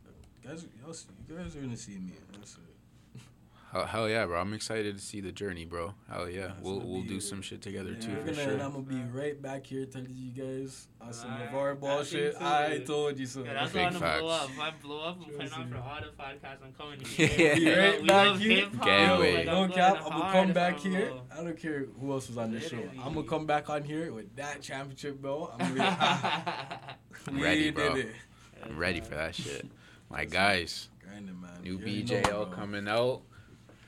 guys. 0.44 0.66
You 1.28 1.36
guys 1.38 1.56
are 1.56 1.62
gonna 1.62 1.78
see 1.78 1.98
me. 1.98 2.14
That's 2.34 2.56
it. 2.56 2.69
Hell, 3.72 3.86
hell 3.86 4.10
yeah, 4.10 4.26
bro. 4.26 4.42
I'm 4.42 4.56
excited 4.56 4.98
to 4.98 5.02
see 5.04 5.22
the 5.22 5.32
journey, 5.32 5.64
bro. 5.64 5.94
Hell 6.12 6.28
yeah. 6.28 6.48
That's 6.48 6.62
We'll 6.62 6.80
we'll 6.80 7.02
be- 7.04 7.08
do 7.10 7.20
some 7.20 7.44
shit 7.44 7.62
together 7.62 7.92
Yeah, 7.92 8.00
too 8.00 8.16
for 8.16 8.20
gonna, 8.22 8.34
sure. 8.34 8.54
And 8.54 8.62
I'm 8.64 8.72
gonna 8.72 8.84
be 8.84 9.02
right 9.16 9.40
back 9.40 9.68
here 9.68 9.86
telling 9.86 10.10
you 10.16 10.32
guys 10.32 10.88
on 11.00 11.14
some 11.14 11.30
Alright, 11.32 11.50
of 11.50 11.56
our 11.56 11.76
ball 11.76 12.04
shit. 12.04 12.34
too. 12.36 12.44
I 12.44 12.80
told 12.86 13.20
you 13.20 13.28
so. 13.28 13.44
Yeah, 13.44 13.54
that's 13.54 13.72
Big 13.72 13.84
what 13.94 13.96
I 13.96 14.00
want 14.00 14.16
to 14.16 14.22
blow 14.22 14.30
facts. 14.32 14.44
up. 14.44 14.50
If 14.50 14.60
I 14.60 14.72
blow 14.82 15.00
up, 15.02 15.18
I'm 15.20 15.24
putting 15.26 15.38
Trust 15.40 15.54
on 15.54 15.70
me. 15.70 15.78
for 15.78 15.84
all 15.84 16.00
the 16.02 16.24
podcasts. 16.24 16.58
I'm 16.66 16.74
coming 16.74 17.00
Yeah. 17.18 17.26
here. 17.28 17.56
Be 17.56 17.62
You 17.62 17.76
know, 17.76 17.78
right 17.92 18.02
we 18.02 18.08
back 18.08 18.26
love 18.28 18.40
here. 18.40 18.56
hip-hop, 18.56 18.86
Gangway. 18.88 19.36
like, 19.36 19.46
no 19.46 19.64
I'm 19.64 19.72
cap, 19.72 20.00
going 20.00 20.14
I'm 20.14 20.20
gonna 20.20 20.34
come 20.34 20.54
back 20.54 20.80
here. 20.80 21.12
I 21.32 21.44
don't 21.44 21.58
care 21.60 21.86
who 22.02 22.12
else 22.12 22.28
was 22.28 22.38
on 22.40 22.52
the 22.52 22.60
show. 22.60 22.80
I'm 23.04 23.14
gonna 23.14 23.24
come 23.28 23.46
back 23.46 23.70
on 23.70 23.84
here 23.84 24.12
with 24.12 24.36
that 24.38 24.64
championship 24.64 25.22
belt. 25.22 25.54
I'm 25.60 25.76
ready. 27.40 27.68
I'm 27.68 27.74
bro. 27.76 27.96
it. 27.96 28.08
I'm 28.64 28.78
ready 28.78 29.02
for 29.02 29.16
that 29.16 29.36
shit. 29.36 29.68
My 30.10 30.26
guys, 30.26 30.90
Grinding, 31.04 31.40
man. 31.40 31.52
new 31.64 31.74
You 31.74 31.78
already 31.78 32.04
BJL 32.04 32.52
coming 32.52 32.88
out. 32.88 33.22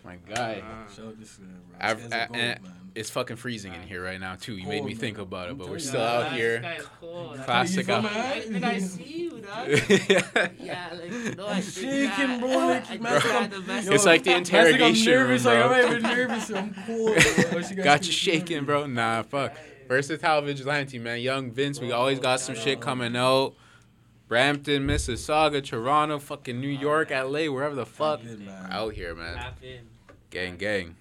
My 0.04 0.16
guy. 0.34 0.64
Shout 0.96 1.20
this 1.20 1.38
guy, 1.38 1.46
bro. 1.46 1.78
I've- 1.80 2.02
This 2.02 2.12
guy's 2.12 2.20
a 2.20 2.24
I- 2.24 2.28
goat, 2.28 2.36
and- 2.38 2.64
man. 2.64 2.74
It's 2.94 3.10
fucking 3.10 3.38
freezing 3.38 3.74
in 3.74 3.84
here 3.84 4.04
right 4.04 4.20
now 4.20 4.36
too. 4.36 4.58
You 4.58 4.68
made 4.68 4.80
Cold, 4.80 4.90
me 4.90 4.96
think 4.96 5.16
man. 5.16 5.24
about 5.24 5.48
it, 5.48 5.52
I'm 5.52 5.58
but 5.58 5.70
we're 5.70 5.80
still 5.80 6.02
out 6.02 6.32
Nah, 6.32 6.36
here. 6.36 6.60
This 6.60 6.62
guy 6.62 6.76
is 6.76 6.88
cool. 7.00 7.30
That's- 7.30 7.46
Classic 7.46 7.88
You 7.88 7.94
out. 7.94 8.04
feel 8.04 8.12
me? 8.12 8.20
I, 8.28 8.40
think 8.42 8.64
I 8.66 8.80
see 8.80 9.04
you, 9.04 9.30
dog. 9.30 9.68
yeah. 9.70 10.48
Yeah, 10.60 10.90
like, 11.00 11.12
you 11.12 11.36
know, 11.36 11.48
I 11.48 11.52
I'm 11.54 11.62
shaking, 11.62 12.40
bro, 12.42 12.50
like, 12.50 12.92
I 12.92 12.98
man, 12.98 13.00
think 13.00 13.06
I 13.06 13.08
I'm- 13.14 13.22
had 13.44 13.52
the 13.52 13.60
best- 13.62 13.88
Yo, 13.88 13.94
It's 13.94 14.06
like 14.06 14.24
the 14.26 14.30
man, 14.32 14.42
I 14.42 14.44
think 14.44 14.54
interrogation 14.54 15.14
I'm 15.14 15.20
nervous. 15.20 15.46
room, 15.46 15.70
Like. 15.72 15.86
I'm 15.86 16.02
nervous. 16.02 16.50
I'm 16.52 16.74
cool. 16.86 17.06
bro. 17.06 17.14
What 17.16 17.70
you 17.70 17.76
guys 17.78 17.84
Got 17.86 18.08
you 18.08 18.12
shaking, 18.12 18.66
bro. 18.66 18.86
Nah, 18.88 19.24
fuck. 19.24 19.56
Versatile 19.88 20.42
vigilante, 20.42 21.00
man. 21.00 21.22
Young 21.22 21.52
Vince. 21.52 21.80
We 21.80 21.94
always 21.94 22.20
got 22.20 22.42
some 22.42 22.56
shit 22.56 22.82
coming 22.82 23.16
out. 23.16 23.54
Brampton, 24.28 24.86
Mississauga, 24.86 25.64
Toronto, 25.64 26.20
fucking 26.20 26.60
New 26.60 26.68
York, 26.70 27.10
LA, 27.12 27.46
wherever 27.48 27.76
the 27.76 27.86
fuck. 27.86 28.20
Out 28.70 28.94
here, 28.94 29.16
man. 29.16 29.54
Gang, 30.32 30.56
gang. 30.58 31.01